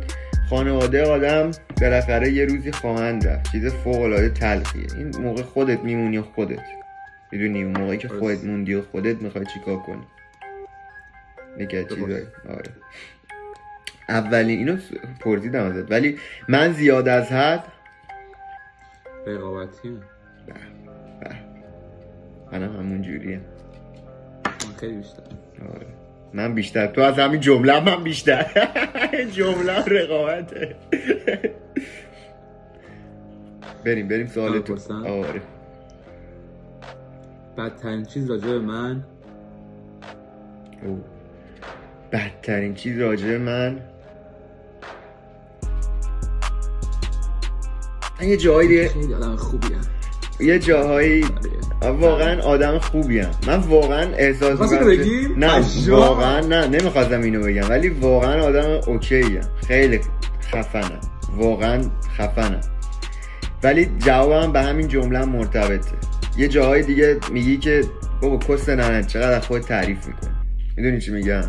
خانواده 0.50 1.04
آدم 1.04 1.52
بالاخره 1.82 2.32
یه 2.32 2.46
روزی 2.46 2.72
خواهند 2.72 3.28
رفت. 3.28 3.52
چیز 3.52 3.66
فوق 3.66 4.02
العاده 4.02 4.30
تلخیه. 4.30 4.86
این 4.98 5.18
موقع 5.18 5.42
خودت 5.42 5.80
میمونی 5.80 6.22
خودت. 6.22 6.60
می‌دونی 7.32 7.64
اون 7.64 7.78
موقعی 7.78 7.98
که 7.98 8.08
درست. 8.08 8.20
خودت 8.20 8.44
موندی 8.44 8.74
و 8.74 8.82
خودت 8.82 9.22
می‌خوای 9.22 9.46
چیکار 9.46 9.78
کنی. 9.78 10.04
یکی. 11.58 11.86
چیزایی 11.86 12.26
آره. 12.50 12.72
اولین 14.10 14.58
اینو 14.60 14.78
پرسیدم 15.20 15.64
ازت. 15.64 15.92
ولی 15.92 16.20
من 16.48 16.74
زیاد 16.74 17.08
از 17.08 17.32
حد 17.32 17.64
رقابتی 19.28 19.98
منم 22.52 22.78
همون 22.78 23.02
جوریه 23.02 23.38
من 24.46 24.76
خیلی 24.80 24.96
بیشتر. 24.96 25.24
آره. 25.76 25.88
من 26.34 26.56
بیشتر. 26.56 26.88
تو 26.88 27.02
از 27.02 27.20
همین 27.20 27.40
جمله 27.42 27.80
من 27.80 28.04
بیشتر. 28.04 28.70
جمله 29.38 29.86
رقابته. 29.86 30.76
بریم 33.86 34.08
بریم 34.08 34.28
سوال 34.28 34.52
من 34.52 34.64
تو؟ 34.64 35.08
آره. 35.08 35.42
بدترین 37.58 38.06
چیز 38.06 38.30
راجع 38.30 38.48
به 38.48 38.60
من؟ 38.60 39.04
او. 40.86 41.02
بدترین 42.12 42.76
چیز 42.76 43.00
راجع 43.00 43.28
به 43.28 43.38
من؟ 43.38 43.80
من 48.22 48.28
یه 48.28 48.38
جاهایی 48.38 48.68
دیگه 48.70 48.90
خیلی 48.90 49.14
آدم 49.14 49.36
خوبی 49.36 49.68
هم. 49.68 49.82
یه 50.40 50.60
جاهایی 50.60 51.26
واقعا 51.82 52.42
آدم 52.42 52.80
خوبیم 52.80 53.28
من 53.48 53.56
واقعا 53.60 54.14
احساس 54.14 54.60
می‌کنم 54.62 54.80
که- 54.80 54.86
بگی؟ 54.86 55.28
نه. 55.38 55.62
واقعا 55.88 56.40
نه. 56.40 56.68
نمی‌خواستم 56.68 57.22
اینو 57.22 57.44
بگم 57.44 57.70
ولی 57.70 57.90
واقعا 57.90 58.44
آدم 58.44 58.80
اوکییم 58.88 59.42
خیلی 59.68 60.00
خفنم. 60.52 61.00
واقعا 61.38 61.82
خفنم. 62.18 62.62
ولی 63.64 63.86
جوابم 63.86 64.52
به 64.52 64.62
همین 64.62 64.88
جمله 64.88 65.20
هم 65.20 65.30
مرتبطه. 65.30 65.92
یه 66.38 66.48
جاهای 66.48 66.84
دیگه 66.84 67.18
میگی 67.32 67.58
که 67.58 67.84
بابا 68.22 68.38
کس 68.38 68.70
ننت 68.70 69.08
چقدر 69.08 69.34
از 69.34 69.46
خود 69.46 69.62
تعریف 69.62 70.08
می‌کنی؟ 70.08 70.30
می‌دونی 70.78 71.02
چی 71.02 71.12
میگم؟ 71.12 71.44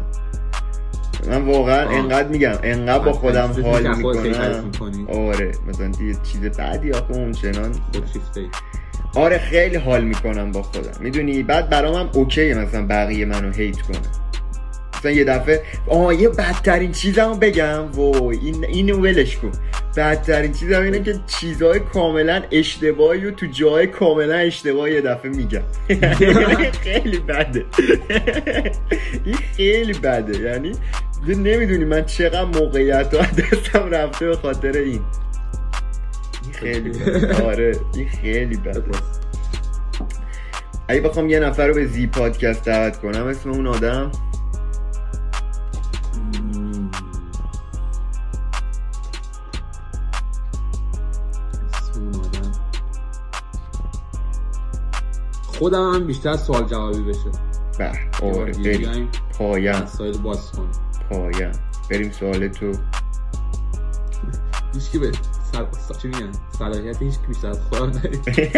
من 1.28 1.44
واقعا. 1.44 1.88
انقدر 1.88 2.28
میگم 2.28 2.54
انقدر 2.62 3.04
با 3.04 3.12
خودم 3.12 3.50
حال 3.62 3.96
می‌کنم. 3.96 5.06
آره 5.08 5.52
مثلا 5.68 5.86
یه 5.86 6.16
چیز 6.22 6.40
بعدی 6.40 6.92
آخه 6.92 7.10
اون 7.14 7.32
چنان. 7.32 7.74
آره 9.14 9.38
خیلی 9.38 9.76
حال 9.76 10.04
می‌کنم 10.04 10.52
با 10.52 10.62
خودم. 10.62 10.90
می‌دونی؟ 11.00 11.42
بعد 11.42 11.70
برام 11.70 11.94
هم 11.94 12.10
اوکیه 12.14 12.54
مثلا 12.54 12.86
بقیه 12.86 13.24
منو 13.24 13.52
هیت 13.52 13.82
کنه. 13.82 13.98
مثلا 14.98 15.10
یه 15.10 15.24
دفعه. 15.24 15.62
آه 15.86 16.14
یه 16.14 16.28
بدترین 16.28 16.92
چیزمو 16.92 17.34
بگم. 17.34 17.92
وای 17.92 18.38
این 18.38 18.64
اینو 18.64 18.96
ولش 18.96 19.36
کن. 19.36 19.52
بدترین 19.96 20.52
چیزم 20.52 20.82
اینه 20.82 21.02
که 21.02 21.14
چیزهای 21.26 21.80
کاملا 21.80 22.42
اشتباهی 22.50 23.24
و 23.24 23.30
تو 23.30 23.46
جای 23.46 23.86
کاملا 23.86 24.34
اشتباهی 24.34 24.94
یه 24.94 25.00
دفعه 25.00 25.30
میگم. 25.30 25.62
خیلی 26.84 27.18
بده. 27.18 27.64
این 29.26 29.36
خیلی 29.56 29.92
بده. 29.92 30.38
یعنی 30.38 30.72
نمی‌دونی 31.28 31.84
من 31.84 32.04
چقدر 32.04 32.44
موقعیت 32.44 33.14
ها 33.14 33.20
دستم 33.20 33.90
رفته 33.90 34.26
به 34.26 34.36
خاطر 34.36 34.72
این 34.72 35.00
خیلی 36.52 36.90
بده. 36.90 37.42
آره 37.42 37.76
این 37.94 38.08
خیلی 38.08 38.56
بده. 38.56 38.82
اگه 40.88 41.00
بخوام 41.00 41.30
یه 41.30 41.40
نفر 41.40 41.66
رو 41.66 41.74
به 41.74 41.86
زی 41.86 42.06
پادکست 42.06 42.64
دعوت 42.64 42.96
کنم 42.96 43.26
اسم 43.26 43.50
اون 43.50 43.66
آدم؟ 43.66 44.12
خودم 55.58 55.94
هم 55.94 56.06
بیشتر 56.06 56.36
سوال 56.36 56.64
جوابی 56.64 57.02
بشه. 57.02 57.30
به 57.78 57.92
آره 58.22 58.52
بیایم 58.52 59.08
پایم 59.38 59.82
مسائل 59.82 60.16
باز 60.18 60.52
کنیم 60.52 60.70
پایم 61.10 61.52
بریم 61.90 62.12
سوال 62.12 62.48
تو. 62.48 62.72
هیچ 64.74 64.90
که 64.92 64.98
به 64.98 65.12
سر... 65.52 65.66
چی 66.02 66.08
میگن؟ 66.08 66.32
صلاحیت 66.58 67.02
هیچ 67.02 67.20
که 67.20 67.26
بیشتر 67.28 67.48
از 67.48 67.60
خودم 67.60 67.86
نداری 67.86 68.18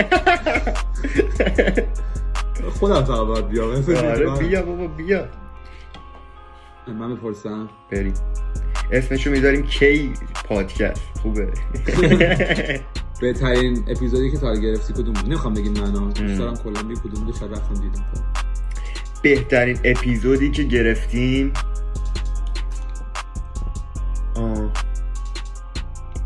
خودم 2.81 3.05
فقط 3.05 3.27
باید 3.27 3.48
بیام. 3.48 3.70
آره 3.70 4.31
بیا 4.39 4.62
بابا 4.62 4.86
بیا. 4.86 5.24
من 6.89 7.14
بپرسم 7.14 7.68
بریم. 7.90 8.14
اسمشو 8.93 9.31
می‌ذاریم 9.31 9.62
کی 9.62 10.12
پادکست. 10.49 11.03
خوبه. 11.23 11.49
بهترین 13.21 13.85
اپیزودی 13.89 14.31
که 14.31 14.39
تا 14.39 14.55
گرفتی 14.55 14.93
کدوم 14.93 15.12
بود؟ 15.12 15.25
نمی‌خوام 15.25 15.55
بگیم 15.55 15.73
معنا. 15.73 16.11
دوست 16.11 16.39
دارم 16.39 16.57
کلا 16.57 16.83
بگی 16.83 17.01
کدوم 17.01 17.25
بود 17.25 17.37
شاید 17.37 17.53
رفتم 17.53 17.75
دیدم. 17.75 18.05
بهترین 19.23 19.79
اپیزودی 19.85 20.51
که 20.51 20.62
گرفتیم. 20.62 21.53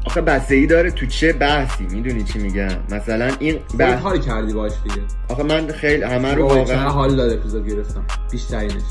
آخه 0.06 0.20
بستگی 0.20 0.66
داره 0.66 0.90
تو 0.90 1.06
چه 1.06 1.32
بحثی؟ 1.32 1.84
می‌دونی 1.84 2.24
چی 2.24 2.38
میگم؟ 2.38 2.68
مثلا 2.90 3.32
این 3.38 3.58
بحث 3.78 4.00
حال 4.00 4.20
کردی 4.20 4.52
باش 4.52 4.72
دیگه. 4.82 5.02
آخه 5.28 5.42
من 5.42 5.66
خیلی 5.72 6.02
همه 6.02 6.34
رو 6.34 6.48
واقعا 6.48 6.88
حال 6.88 7.16
داد 7.16 7.32
اپیزود 7.32 7.68
گرفتم. 7.68 8.04
بیشترینش. 8.30 8.82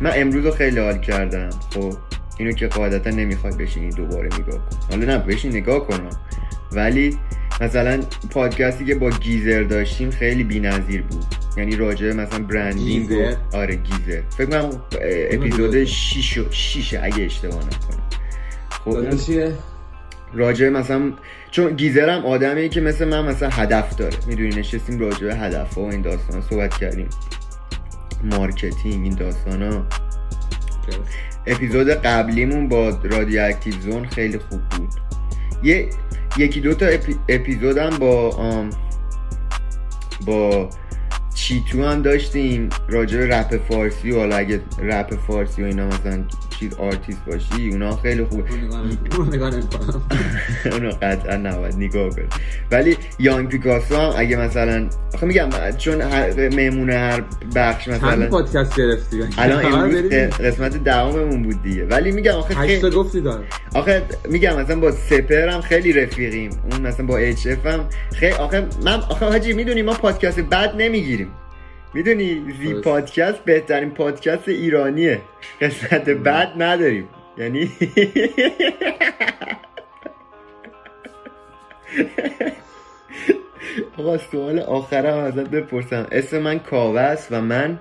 من 0.00 0.10
امروز 0.14 0.44
رو 0.44 0.50
خیلی 0.50 0.80
حال 0.80 0.98
کردم 0.98 1.50
خب. 1.74 1.92
اینو 2.38 2.52
که 2.52 2.66
قاعدتا 2.66 3.10
نمی‌خوای 3.10 3.52
بشینی 3.52 3.90
دوباره 3.90 4.26
نگاه 4.26 4.58
کن. 4.58 4.76
حالا 4.90 5.06
نه 5.06 5.18
بشین 5.18 5.50
نگاه 5.50 5.86
کنم 5.86 6.10
ولی 6.72 7.18
مثلا 7.60 8.00
پادکستی 8.30 8.84
که 8.84 8.94
با 8.94 9.10
گیزر 9.10 9.62
داشتیم 9.62 10.10
خیلی 10.10 10.44
بی‌نظیر 10.44 11.02
بود. 11.02 11.24
یعنی 11.56 11.76
راجع 11.76 12.12
مثلا 12.12 12.38
برندینگ 12.38 13.04
و 13.04 13.14
گیزر؟ 13.14 13.36
آره 13.52 13.74
گیزر. 13.74 14.20
فکر 14.36 14.46
کنم 14.46 14.82
اپیزود 15.30 15.74
گیزر. 15.74 15.84
6 15.84 16.38
شیشه 16.50 17.00
اگه 17.02 17.24
اشتباه 17.24 17.64
نکنم. 17.64 18.02
خب 18.70 19.16
چیه؟ 19.16 19.52
راجع 20.34 20.68
مثلا 20.68 21.12
چون 21.50 21.76
گیزرم 21.76 22.26
آدمیه 22.26 22.68
که 22.68 22.80
مثل 22.80 23.08
من 23.08 23.24
مثلا 23.24 23.48
هدف 23.48 23.96
داره. 23.96 24.16
می‌دونی 24.26 24.48
نشستیم 24.48 24.98
راجع 24.98 25.26
به 25.26 25.34
هدف 25.34 25.74
ها 25.74 25.82
و 25.82 25.90
این 25.90 26.02
داستان 26.02 26.42
صحبت 26.42 26.78
کردیم. 26.78 27.08
marketing 28.24 29.04
این 29.04 29.14
داستان 29.14 29.62
ها 29.62 29.86
اپیزود 31.46 31.90
قبلیمون 31.90 32.68
با 32.68 32.88
Radioactive 32.88 33.74
Zone 33.80 34.06
خیلی 34.08 34.38
خوب 34.38 34.60
بود. 34.68 34.88
یه 35.62 35.90
یکی 36.36 36.60
دو 36.60 36.74
تا 36.74 36.86
اپی... 36.86 37.16
اپیزودم 37.28 37.90
با 37.90 38.30
آم، 38.30 38.70
با 40.26 40.70
چیتو 41.34 41.84
هم 41.84 42.02
داشتیم 42.02 42.68
راجع 42.88 43.18
به 43.18 43.26
رپ 43.36 43.56
فارسی 43.68 44.10
و 44.10 44.18
حالا 44.18 44.36
اگه 44.36 44.60
رپ 44.78 45.14
فارسی 45.14 45.62
و 45.62 45.66
اینا 45.66 45.86
مثلا 45.86 46.24
چیز 46.60 46.74
آرتیست 46.74 47.24
باشی 47.26 47.68
اونا 47.70 47.96
خیلی 47.96 48.24
خوبه. 48.24 48.44
اون 49.18 49.28
نگاه 49.34 49.50
نمی‌کنم. 49.50 50.02
اونو 50.72 50.90
قطعا 51.02 51.36
نباید. 51.36 51.74
نگاه 51.74 52.10
کن. 52.10 52.22
ولی 52.70 52.96
یانگ 53.18 53.48
پیکاسو 53.48 53.96
هم 53.96 54.12
اگه 54.16 54.36
مثلا 54.36 54.88
آخه 55.14 55.26
میگم 55.26 55.48
چون 55.78 56.00
هر 56.00 56.48
مهمون 56.48 56.90
هر 56.90 57.22
بخش 57.54 57.88
همین 57.88 58.00
مثلا 58.00 58.26
پادکست 58.26 58.76
گرفتی. 58.76 59.20
الان 59.38 59.66
امروز 59.66 60.02
بریم. 60.02 60.28
قسمت 60.28 60.84
دهممون 60.84 61.42
بود 61.42 61.62
دیگه. 61.62 61.84
ولی 61.84 62.12
میگم 62.12 62.32
آخه 62.32 62.54
هشت 62.54 62.80
خیلی 62.80 62.96
گفتی 62.96 63.20
دار 63.20 63.44
آخه 63.74 64.02
میگم 64.28 64.60
مثلا 64.60 64.80
با 64.80 64.90
سپر 64.90 65.48
هم 65.48 65.60
خیلی 65.60 65.92
رفیقیم. 65.92 66.50
اون 66.70 66.80
مثلا 66.80 67.06
با 67.06 67.18
اچ 67.18 67.46
اف 67.46 67.66
هم 67.66 67.80
خیلی 68.12 68.32
آخه 68.32 68.66
من 68.84 69.00
آخه 69.00 69.26
حاجی 69.26 69.52
می‌دونی 69.52 69.82
ما 69.82 69.92
پادکست 69.92 70.40
بد 70.40 70.74
نمی‌گیریم. 70.76 71.28
می‌دونی 71.96 72.52
زی 72.52 72.72
درست. 72.72 72.84
پادکست 72.84 73.44
بهترین 73.44 73.90
پادکست 73.90 74.48
ایرانیه. 74.48 75.20
قسمت 75.60 76.08
بد 76.10 76.52
نداریم. 76.56 77.08
یعنی 77.38 77.72
آقا 83.98 84.18
سوال 84.18 84.58
آخرم 84.58 85.18
ازت 85.18 85.48
بپرسم. 85.50 86.06
اسم 86.12 86.38
من 86.38 86.58
کاوه 86.58 87.00
است 87.00 87.32
و 87.32 87.40
من؟ 87.40 87.80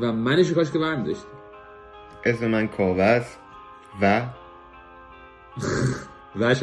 و 0.00 0.12
منش 0.12 0.52
کاش 0.52 0.70
که 0.70 0.78
برمی 0.78 1.04
داشتی. 1.04 1.26
اسم 2.24 2.46
من 2.46 2.68
کاوه 2.68 3.02
است 3.02 3.38
و؟ 4.02 4.22
و. 6.40 6.54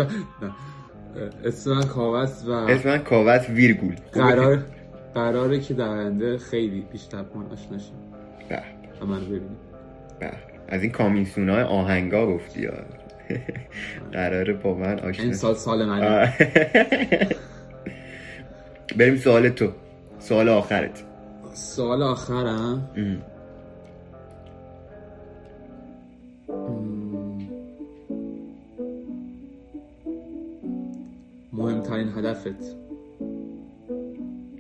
اسم 1.45 1.73
من 1.73 1.83
کاوست 1.83 2.47
و 2.47 2.51
اسم 2.51 2.89
من 2.89 3.27
است 3.27 3.49
ویرگول. 3.49 3.95
قرار 4.11 4.63
قراره 5.13 5.59
که 5.59 5.73
در 5.73 5.87
آینده 5.87 6.37
خیلی 6.37 6.81
بیشتر 6.91 7.17
من 7.17 7.45
آشنا 7.51 7.77
شیم. 7.77 7.95
به. 8.49 8.61
و 9.01 9.05
منو 9.05 9.25
ببینیم. 9.25 9.57
به. 10.19 10.31
از 10.67 10.81
این 10.81 10.91
کامیسون 10.91 11.49
های 11.49 11.63
آهنگا 11.63 12.27
گفتی 12.27 12.65
ها 12.65 12.73
قراره 14.11 14.53
با 14.53 14.73
من 14.73 14.99
آشنا 14.99 15.25
این 15.25 15.33
سال 15.33 15.55
سال 15.55 15.89
آه. 15.89 16.29
بریم 18.97 19.15
سوال 19.15 19.49
تو. 19.49 19.69
سوال 20.19 20.49
آخرت. 20.49 21.03
سوال 21.53 22.03
آخرم. 22.03 22.89
مهمترین 31.63 32.07
هدفت. 32.17 32.75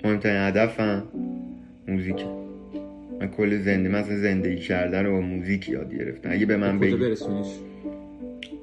مهمترین 0.03 0.41
هدفم 0.41 1.03
موزیکه. 1.87 2.25
من 3.21 3.27
کل 3.27 3.57
زنده 3.57 3.89
مثلا 3.89 4.17
زندگی 4.17 4.59
کردن 4.61 5.05
رو 5.05 5.11
با 5.11 5.21
موزیک 5.21 5.69
یاد 5.69 5.93
گرفتم. 5.93 6.29
اگه 6.31 6.45
به 6.45 6.57
من 6.57 6.79
بگی. 6.79 6.95
برسونیش؟ 6.95 7.47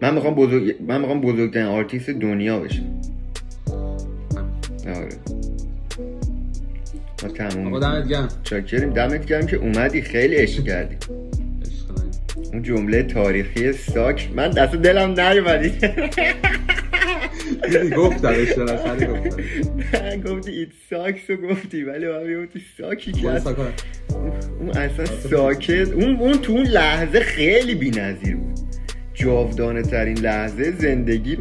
من 0.03 0.15
می‌خوام 0.15 0.35
بزرگ 0.35 0.77
من 0.87 1.01
می‌خوام 1.01 1.21
بزرگترین 1.21 1.67
آرتیست 1.67 2.11
دنیا 2.11 2.61
بشم. 2.61 3.01
آره. 4.87 5.09
ما 7.23 7.29
آقا 7.29 7.35
تموم. 7.35 7.81
دمت 7.81 8.09
گرم. 8.09 8.29
چاکریم. 8.43 8.91
دمت 8.91 9.27
گرم 9.27 9.47
که 9.47 9.57
اومدی. 9.57 10.03
خیلی 10.03 10.37
عشق 10.37 10.65
کردی. 10.65 10.97
اون 12.53 12.63
جمله 12.63 13.03
تاریخی 13.03 13.73
ساک. 13.73 14.31
من 14.37 14.51
دست 14.51 14.75
دلم 14.75 15.21
نیومدی. 15.21 15.73
دیدی 17.69 17.91
گفتم 17.97 18.29
اشترا 18.29 18.67
سری 18.67 19.07
گفتم 19.07 19.43
من 20.03 20.21
گفتی 20.21 20.51
ایت 20.51 20.69
ساکس 20.91 21.31
رو 21.31 21.37
گفتی 21.37 21.83
ولی 21.83 22.07
من 22.07 22.45
گفتی 22.45 22.63
ساکی 22.79 23.13
که. 23.13 23.27
اون 24.61 24.71
اصلا 24.71 25.07
ساکت 25.07 25.93
اون 25.93 26.17
اون 26.17 26.33
تو 26.39 26.53
اون 26.53 26.67
لحظه 26.67 27.21
خیلی 27.21 27.75
بی‌نظیر 27.75 28.37
بود. 28.37 28.59
جاودانه 29.15 29.83
ترین 29.83 30.19
لحظه 30.19 30.73
زندگی 30.79 31.39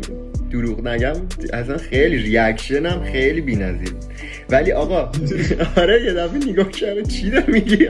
دروغ 0.52 0.88
نگم 0.88 1.14
اصلا 1.54 1.78
خیلی 1.78 2.18
ریاکشنم 2.18 3.04
خیلی 3.04 3.42
بی‌نظیر 3.42 3.90
بود. 3.94 4.04
ولی 4.50 4.72
آقا 4.72 5.12
آره 5.82 6.04
یه 6.04 6.14
دفعه 6.14 6.38
نگاه 6.50 6.70
کردم 6.72 7.04
چی 7.04 7.30
داری 7.30 7.52
میگی؟ 7.52 7.90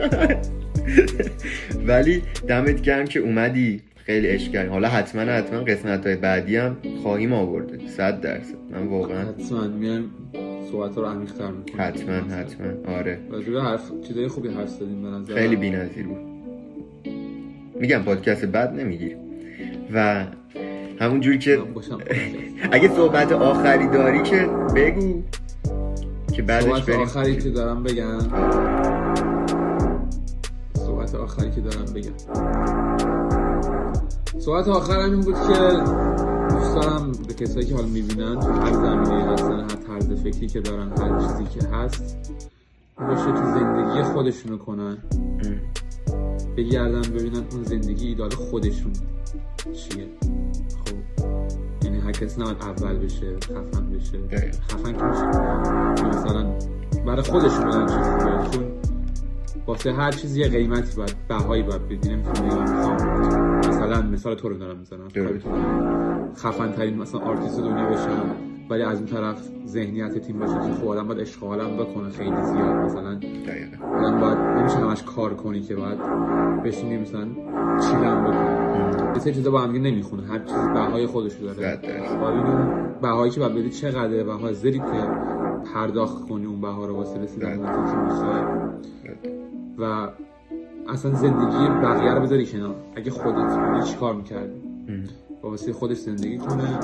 ولی 1.88 2.22
دمت 2.48 2.82
گرم 2.82 3.04
که 3.04 3.20
اومدی 3.20 3.80
خیلی 4.10 4.38
کردیم. 4.38 4.72
حالا 4.72 4.88
حتما 4.88 5.22
حتما 5.22 5.60
قسمت 5.60 6.06
های 6.06 6.16
بعدی 6.16 6.56
هم 6.56 6.76
خواهیم 7.02 7.32
آورده. 7.32 7.88
صد 7.88 8.20
درصد. 8.20 8.54
من 8.70 8.86
واقعا 8.86 9.20
حتما. 9.20 9.68
میایم 9.68 10.10
صحبت 10.72 10.96
رو 10.96 11.04
عمیق‌تر 11.04 11.50
می‌کنیم. 11.50 11.80
حتما 11.80 12.14
حتما. 12.14 12.94
آره. 12.96 13.18
راجع 13.30 13.50
به 13.50 13.62
حرف 13.62 13.90
چیزای 14.08 14.28
خوبی 14.28 14.48
حرف 14.48 14.68
زدیم 14.68 15.02
به 15.02 15.08
نظر 15.08 15.34
خیلی 15.34 15.56
بی‌نظیر 15.56 16.06
بود. 16.06 16.18
میگم 17.80 18.02
پادکست 18.02 18.44
بد 18.44 18.80
نمی‌گیریم. 18.80 19.18
و 19.94 20.24
همون 21.00 21.20
جوری 21.20 21.38
که 21.38 21.58
اگه 22.72 22.88
صحبت 22.88 23.32
آخری 23.32 23.86
داری 23.86 24.22
که 24.22 24.48
بگو. 24.76 25.22
که 26.32 26.42
بعدش 26.42 26.82
بریم. 26.82 27.00
آخری 27.00 27.36
که 27.36 27.50
دارم 27.50 27.82
بگم. 27.82 28.18
صحبت 30.74 31.14
آخری 31.14 31.50
که 31.50 31.60
دارم 31.60 31.92
بگم. 31.94 33.19
صحبت 34.40 34.68
آخرم 34.68 35.10
این 35.10 35.20
بود 35.20 35.34
که 35.34 35.58
دوست 36.50 36.74
دارم 36.74 37.12
به 37.28 37.34
کسایی 37.34 37.66
که 37.66 37.74
حالا 37.74 37.86
می‌بینن 37.86 38.40
تو 38.40 38.48
هر 38.48 38.72
زمینه 38.72 39.32
هستن 39.32 39.60
هر 39.60 39.68
طرز 39.68 40.22
فکری 40.22 40.46
که 40.46 40.60
دارن 40.60 40.92
هر 40.98 41.18
چیزی 41.18 41.44
که 41.44 41.66
هست 41.66 42.16
باشه 42.98 43.32
که 43.32 43.44
زندگی 43.44 44.02
خودشونو 44.02 44.58
کنن. 44.58 44.98
بگردن 46.56 47.02
ببینن 47.02 47.44
اون 47.52 47.64
زندگی 47.64 48.08
ایدال 48.08 48.30
خودشون 48.30 48.92
چیه. 49.72 50.06
خب 50.84 50.96
یعنی 51.84 51.98
هر 51.98 52.12
کسی 52.12 52.40
نباید 52.40 52.62
اول 52.62 52.98
بشه 52.98 53.36
خفن 53.40 53.90
بشه. 53.90 54.18
خفن 54.68 54.92
که 54.92 55.04
میشه. 55.04 55.26
مثلا 56.08 56.58
برای 57.06 57.22
خودشون 57.22 57.64
بدن 57.64 57.86
خوبه 57.86 58.48
چون 58.50 58.64
واسه 59.66 59.92
هر 59.92 60.12
چیزی 60.12 60.40
یه 60.40 60.48
قیمتی 60.48 60.96
باید 60.96 61.16
بهایی 61.28 61.62
باید 61.62 61.88
بدی. 61.88 62.08
نمی‌تونی 62.08 63.49
مثلا 63.90 64.10
مثال 64.10 64.34
تو 64.34 64.48
رو 64.48 64.58
دارم 64.58 64.78
می‌زنم. 64.78 65.08
خفن 66.36 66.72
ترین 66.72 66.98
مثلا 66.98 67.20
آرتیست 67.20 67.60
دنیا 67.60 67.88
بشم 67.88 68.34
ولی 68.70 68.82
از 68.82 68.98
اون 68.98 69.06
طرف 69.06 69.48
ذهنیت 69.66 70.18
تیم 70.18 70.38
باشه 70.38 70.54
که 70.54 70.74
خب 70.80 70.88
آدم 70.88 71.08
باید 71.08 71.20
اشغالم 71.20 71.76
بکنه 71.76 72.10
خیلی 72.10 72.42
زیاد. 72.42 72.76
مثلا 72.76 73.14
دقیقا 73.14 73.86
آدم 73.86 74.20
باید 74.20 74.38
نمیشه 74.38 74.76
همش 74.76 75.02
کار 75.02 75.34
کنی 75.34 75.60
که 75.60 75.76
باید 75.76 75.98
بشینی 76.64 76.96
مثلا 76.98 77.24
چیلم 77.80 78.24
بکنی. 78.24 79.12
یه 79.14 79.18
سری 79.18 79.34
چیزا 79.34 79.50
با 79.50 79.60
هم 79.60 79.72
نمی‌خونه. 79.72 80.22
هر 80.22 80.38
چیز 80.38 80.68
بهای 80.74 81.06
خودش 81.06 81.34
رو 81.34 81.46
داره. 81.46 81.80
اون 82.22 82.94
بهایی 83.02 83.30
که 83.30 83.40
باید 83.40 83.54
بدی 83.54 83.70
چقدره؟ 83.70 84.24
و 84.24 84.30
حاضری 84.30 84.78
که 84.78 85.08
پرداخت 85.74 86.28
کنی 86.28 86.46
اون 86.46 86.60
بها 86.60 86.86
رو 86.86 86.96
واسه 86.96 87.20
رسیدن 87.20 87.58
به 87.58 87.66
که 87.66 87.96
می‌خوای. 87.96 88.42
و 89.78 90.08
اصلا 90.92 91.14
زندگی 91.14 91.68
بقیه 91.82 92.14
رو 92.14 92.20
بذاری 92.20 92.46
کنار. 92.46 92.74
اگه 92.96 93.10
خودت 93.10 93.58
بودی 93.58 93.86
چی 93.86 93.96
کار 93.96 94.14
می‌کردی. 94.14 94.60
با 95.42 95.50
واسه 95.50 95.72
خودش 95.72 95.96
زندگی 95.96 96.38
کنه 96.38 96.78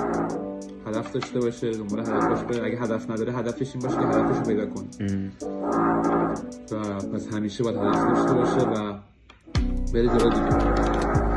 هدف 0.86 1.12
داشته 1.12 1.40
باشه 1.40 1.70
دنبال 1.70 2.00
هدفش 2.00 2.42
بره 2.42 2.66
اگه 2.66 2.78
هدف 2.78 3.10
نداره 3.10 3.32
هدفش 3.32 3.74
این 3.74 3.82
باشه 3.82 3.96
که 3.96 4.06
هدفش 4.06 4.36
رو 4.38 4.44
پیدا 4.44 4.66
کنه 4.66 4.86
و 6.72 6.94
پس 7.14 7.34
همیشه 7.34 7.64
باید 7.64 7.76
هدف 7.76 8.06
داشته 8.06 8.34
باشه 8.34 8.68
و 8.68 8.94
بره 9.94 10.08
جلو 10.08 10.30
دیگه. 10.30 10.56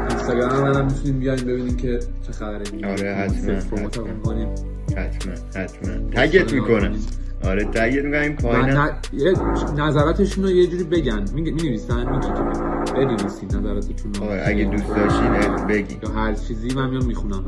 اینستاگرام 0.09 0.75
هم 0.75 0.85
می‌تونیم 0.85 1.19
بیایم 1.19 1.45
ببینیم 1.45 1.77
که 1.77 1.99
چه 2.21 2.31
خبره. 2.31 2.91
آره، 2.91 3.13
حتما، 3.13 3.53
حتما. 3.77 4.17
حتما 5.55 6.09
تگت 6.11 6.53
می‌کنم. 6.53 6.95
آره 7.43 7.63
تگت 7.63 8.05
می‌کنم 8.05 8.21
این 8.21 8.35
پایین 8.35 8.77
نظراتشون 9.77 10.43
رو 10.43 10.49
یه 10.51 10.67
جوری 10.67 10.83
بگن. 10.83 11.25
می 11.33 11.41
نویسن 11.41 12.09
میگی 12.11 12.27
که 12.27 12.93
بنویسین 12.93 13.49
نظراتتون 13.55 14.13
رو. 14.13 14.23
آره 14.23 14.41
اگه 14.45 14.63
دوست 14.63 14.87
داشتین 14.87 15.65
بگی. 15.67 15.97
یا 16.03 16.09
هر 16.09 16.33
چیزی 16.33 16.67
من 16.75 16.89
میام 16.89 17.05
می‌خونم. 17.05 17.43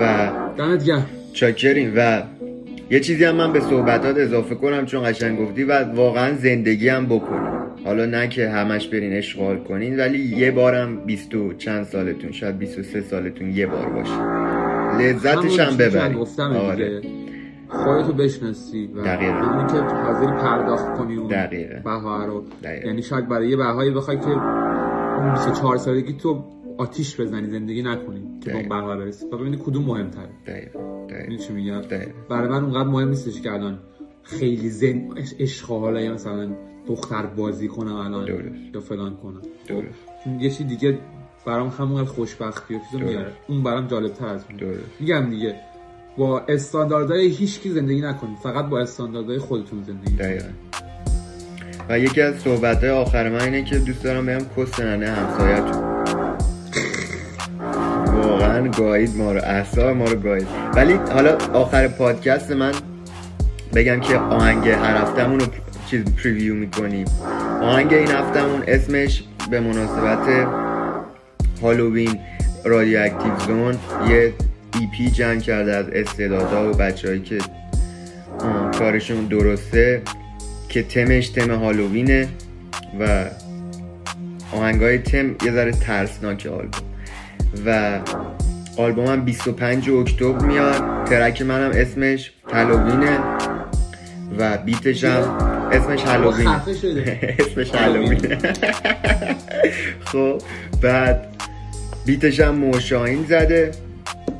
و 0.00 0.30
دمت 0.58 0.84
گرم. 0.84 1.06
چاکریم. 1.32 1.92
و 1.96 2.22
یه 2.90 3.00
چیزی 3.00 3.24
هم 3.24 3.34
من 3.34 3.52
به 3.52 3.60
صحبتات 3.60 4.16
اضافه 4.16 4.54
کنم 4.54 4.86
چون 4.86 5.04
قشنگ 5.04 5.38
گفتی 5.38 5.64
و 5.64 5.84
واقعا 5.94 6.34
زندگی 6.34 6.88
هم 6.88 7.06
بکنیم 7.06 7.52
حالا 7.84 8.06
نه 8.06 8.28
که 8.28 8.48
همش 8.48 8.88
برین 8.88 9.12
اشغال 9.12 9.58
کنین 9.58 9.96
ولی 10.00 10.18
یه 10.18 10.50
بارم 10.50 10.96
بیست 10.96 11.34
و 11.34 11.52
چند 11.52 11.84
سالتون 11.84 12.32
شاید 12.32 12.58
23 12.58 13.02
سالتون 13.02 13.50
یه 13.50 13.66
بار 13.66 13.88
باشه. 13.88 14.22
لذتش 14.98 15.60
هم 15.60 16.12
گفتم 16.12 16.56
آره. 16.56 17.02
خودتو 17.72 18.12
بشناسی 18.12 18.86
و 18.86 19.02
دقیقاً. 19.02 19.38
بدونی 19.38 19.72
که 19.72 19.80
حاضری 19.94 20.26
پرداخت 20.26 20.98
کنی 20.98 21.16
اون 21.16 21.28
دقیقاً. 21.28 21.80
بها 21.84 22.24
رو 22.24 22.44
دقیقاً. 22.62 22.86
یعنی 22.88 23.02
شاید 23.02 23.28
برای 23.28 23.48
یه 23.48 23.56
بهایی 23.56 23.90
بخوای 23.90 24.18
که 24.18 24.28
اون 25.18 25.32
24 25.32 25.76
سالگی 25.76 26.12
تو 26.12 26.44
آتیش 26.78 27.20
بزنی 27.20 27.50
زندگی 27.50 27.82
نکنی 27.82 28.38
که 28.40 28.50
به 28.50 28.56
اون. 28.56 28.68
بها 28.68 28.96
برسی 28.96 29.26
و 29.26 29.36
ببینی 29.36 29.56
کدوم 29.56 29.84
مهمتره 29.84 30.28
دقیقا 30.46 31.06
دقیقا 31.10 31.36
چی 31.44 31.52
میگم. 31.52 31.80
برای 32.30 32.48
من 32.48 32.64
اونقدر 32.64 32.88
مهم 32.88 33.08
نیستش 33.08 33.40
که 33.40 33.52
الان 33.52 33.78
خیلی 34.22 34.70
زن 34.70 35.08
اشغال 35.38 36.00
یا 36.00 36.14
مثلا 36.14 36.50
دختر 36.86 37.26
بازی 37.26 37.68
کنم 37.68 37.94
الان. 37.94 38.28
یا 38.74 38.80
فلان 38.80 39.16
کنم 39.16 39.42
درست 39.68 39.84
چون 40.24 40.40
یه 40.40 40.50
چی 40.50 40.64
دیگه 40.64 40.98
برام 41.46 41.68
همون 41.68 42.04
خوشبختی 42.04 42.74
و 42.74 42.78
چیزو. 42.90 43.04
میاره 43.04 43.32
اون 43.48 43.62
برام 43.62 43.86
جالب 43.86 44.12
تر 44.12 44.26
از 44.26 44.44
اون. 44.50 44.74
میگم 45.00 45.30
دیگه 45.30 45.54
با 46.18 46.40
استانداردهای 46.40 47.26
هیچ 47.26 47.60
کی 47.60 47.70
زندگی 47.70 48.00
نکنید. 48.00 48.38
فقط 48.42 48.64
با 48.64 48.80
استانداردهای 48.80 49.38
خودتون 49.38 49.82
زندگی 49.82 50.16
کنید. 50.16 50.44
و 51.88 51.98
یکی 51.98 52.20
از 52.20 52.34
صحبت 52.34 52.84
آخر 52.84 53.28
من 53.28 53.40
اینه 53.40 53.64
که 53.64 53.78
دوست 53.78 54.04
دارم 54.04 54.26
بهم 54.26 54.46
کس 54.56 54.80
ننه 54.80 55.10
همسایتون 55.10 55.82
واقعا 58.22 58.68
گاهید 58.68 59.16
ما 59.16 59.32
رو 59.32 59.38
اعصاب 59.38 59.96
ما 59.96 60.04
رو 60.04 60.20
گاهید. 60.20 60.46
ولی 60.74 60.92
حالا 60.92 61.36
آخر 61.52 61.88
پادکست 61.88 62.50
من 62.50 62.72
بگم 63.74 64.00
که 64.00 64.16
آهنگ 64.16 64.68
هر 64.68 64.96
هفتهمون 64.96 65.40
رو 65.40 65.46
چیز 65.86 66.04
preview 66.04 66.54
می‌کنیم. 66.54 67.06
آهنگ 67.62 67.94
این 67.94 68.08
هفتهمون 68.08 68.62
اسمش 68.66 69.24
به 69.50 69.60
مناسبت 69.60 70.48
هالووین 71.62 72.18
Radioactive 72.64 73.38
Zone 73.46 73.74
یه 74.08 74.32
EP 74.80 75.10
جمع 75.10 75.40
کرده 75.40 75.76
از 75.76 75.86
استعدادها 75.88 76.70
و 76.70 76.74
بچههایی 76.74 77.20
که 77.20 77.38
کارشون 78.78 79.24
درسته 79.24 80.02
که 80.68 80.82
تمش 80.82 81.28
تم 81.28 81.50
هالووینه 81.50 82.28
و 83.00 83.24
آهنگای 84.52 84.98
تم 84.98 85.26
یه 85.44 85.52
ذره 85.52 85.72
ترسناک 85.72 86.46
آلبوم. 86.46 86.88
و 87.66 88.00
آلبومم 88.76 89.24
25 89.24 89.90
اکتبر 89.90 90.46
میاد. 90.46 91.04
ترک 91.04 91.42
منم 91.42 91.70
اسمش 91.74 92.32
هالووینه 92.52 93.18
و 94.38 94.58
بیتش 94.58 95.04
هم 95.04 95.22
اسمش 95.72 96.02
هالووین 96.02 96.48
خفه 96.48 96.74
شده 96.74 97.18
اسمش 97.38 97.70
هالووین 97.70 98.20
خب 100.12 100.42
بعد 100.82 101.26
بیتش 102.06 102.40
هم 102.40 102.54
موشاین 102.54 103.24
زده. 103.28 103.70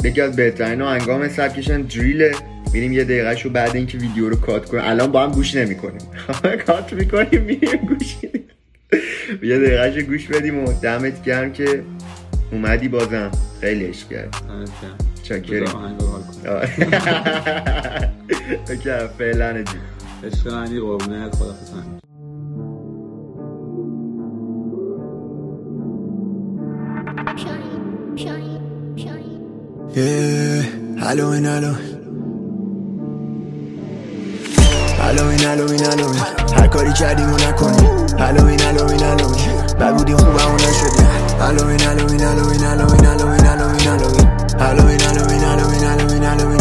یکی 0.05 0.21
از 0.21 0.37
بهترین 0.37 0.83
آهنگام 0.83 1.29
سبکشن 1.29 1.83
دریله. 1.83 2.35
میریم 2.73 2.93
یه 2.93 3.05
دقیقه 3.05 3.37
شو 3.37 3.51
بعد 3.51 3.77
اینکه 3.77 3.99
ویدیو 3.99 4.29
رو 4.29 4.37
کات 4.37 4.65
کنیم. 4.65 4.83
الان 4.87 5.13
با 5.13 5.23
هم 5.23 5.33
گوش 5.33 5.55
نمی‌کنیم. 5.55 6.01
کات 6.67 6.93
می‌کنیم 6.93 7.43
میریم 7.43 7.81
گوش. 7.89 8.17
یه 9.43 9.59
دقیقه 9.59 10.01
شو 10.01 10.07
گوش 10.07 10.27
بدیم 10.27 10.65
و 10.65 10.81
دمت 10.81 11.25
گرم 11.25 11.53
که 11.53 11.83
اومدی 12.53 12.89
بازم. 12.89 13.31
خیلی 13.61 13.85
عشق 13.85 14.09
کرد. 14.09 14.37
چاکریم. 15.23 15.65
فعلا 19.19 19.65
عشق 20.25 20.53
منی 20.53 20.81
قربونه 20.81 21.31
خدا 21.31 21.55
Yeah, 29.95 30.63
Halloween, 31.05 31.45
Halloween 31.45 31.93
هالوین 35.03 35.41
هر 36.57 36.67
کاری 36.67 36.93
کردیم 36.93 37.33
و 37.33 37.37
نکنیم 37.37 38.07
هالوین 38.19 38.61
هالوین 38.61 39.03
هالوین 39.03 39.77
بد 39.81 39.97
بودیم 39.97 40.17
خوب 40.17 40.39
همون 40.39 40.55
نشدیم 40.55 41.07
هالوین 41.41 41.81
هالوین 41.81 42.21
هالوین 42.21 42.65
هالوین 42.65 43.05
هالوین 43.05 43.45
هالوین 43.45 43.85
هالوین 43.85 43.85
هالوین 44.61 45.01
هالوین 45.01 45.43
هالوین 45.43 45.85
هالوین 45.85 46.25
هالوین 46.25 46.61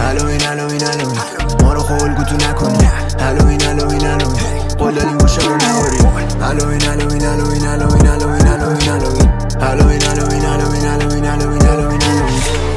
هالوین 0.00 0.40
هالوین 0.40 0.82
هالوین 0.82 1.18
ما 1.62 1.72
رو 1.72 1.80
خول 1.80 2.14
گوتو 2.14 2.36
نکنیم 2.36 2.90
هالوین 3.20 3.60
هالوین 3.60 4.00
هالوین 4.00 4.68
قول 4.78 4.94
دادیم 4.94 5.18
گوشه 5.18 5.42
رو 5.42 5.56
نخوریم 5.56 6.06
هالوین 6.40 6.80
هالوین 6.80 7.24
هالوین 7.24 7.64
هالوین 7.64 8.06
هالوین 8.06 8.46
هالوین 8.46 8.80
هالوین 8.80 10.02
هالوین 10.02 10.42
هالوین 10.42 10.84
هالوین 10.84 11.24
هالوین 11.24 11.61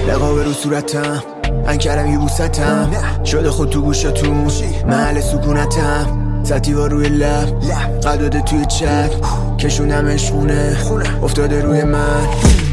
لقابه 0.08 0.44
رو 0.44 0.54
صورتم. 0.54 1.24
من 1.66 1.78
کردم 1.78 2.12
یه 2.12 2.18
بوستم. 2.18 2.92
شده 3.26 3.52
خود 3.52 3.70
تو 3.70 3.82
گوشتون 3.82 4.48
محل 4.88 5.22
سکونتم. 5.22 6.22
ستیوا 6.44 6.88
روی 6.88 7.10
لب. 7.10 7.62
قداده 8.02 8.42
توی 8.42 8.66
چک. 8.66 9.12
کشوندمش 9.60 10.30
خونه. 10.30 10.78
افتاده 11.24 11.62
روی 11.62 11.84
من 11.84 12.28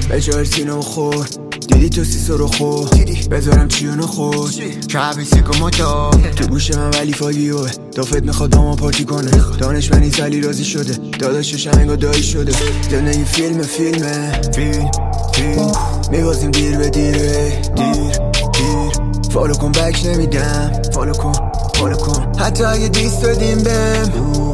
به 0.09 0.21
جای 0.21 0.45
سینه 0.45 0.73
و 0.73 0.81
خور. 0.81 1.27
دیدی 1.69 1.89
تو 1.89 2.05
سیسو 2.05 2.37
رو 2.37 2.47
خور. 2.47 2.89
بذارم 3.31 3.69
چیونو 3.69 4.07
خور. 4.07 4.51
کعبی 4.89 5.25
سیکو 5.25 5.59
موتا 5.59 6.11
تو 6.11 6.47
گوش 6.47 6.71
من 6.71 6.91
ولی 6.91 7.13
فاگیوه 7.13 7.71
دافت 7.95 8.23
می‌خواد 8.23 8.51
داما 8.51 8.77
پارتی 8.77 9.05
کنه. 9.05 9.31
دانشمندی 9.59 10.11
سلی 10.11 10.41
رازی 10.41 10.65
شده. 10.65 10.93
داداشش 11.19 11.67
انگا 11.67 11.97
دایی 11.97 12.23
شده. 12.23 12.53
زندگی 12.91 13.25
فیلم 13.25 13.63
فیلمه. 13.63 14.33
فیلم. 14.55 14.91
فیلم 15.33 15.73
میبازیم 16.11 16.51
دیر 16.51 16.79
به 16.79 16.91
دیر 16.91 17.17
دیر 17.17 17.95
دیر. 18.53 18.93
فالو 19.31 19.55
کن 19.55 19.73
بک 19.73 20.07
نمیدم 20.07 20.73
فالو 20.95 21.13
کن 21.13 21.33
فالو 21.75 21.97
کن. 21.97 22.33
حتی 22.39 22.65
اگه 22.65 22.89
دیست 22.89 23.23
دادیم 23.23 23.59
بهم. 23.59 24.52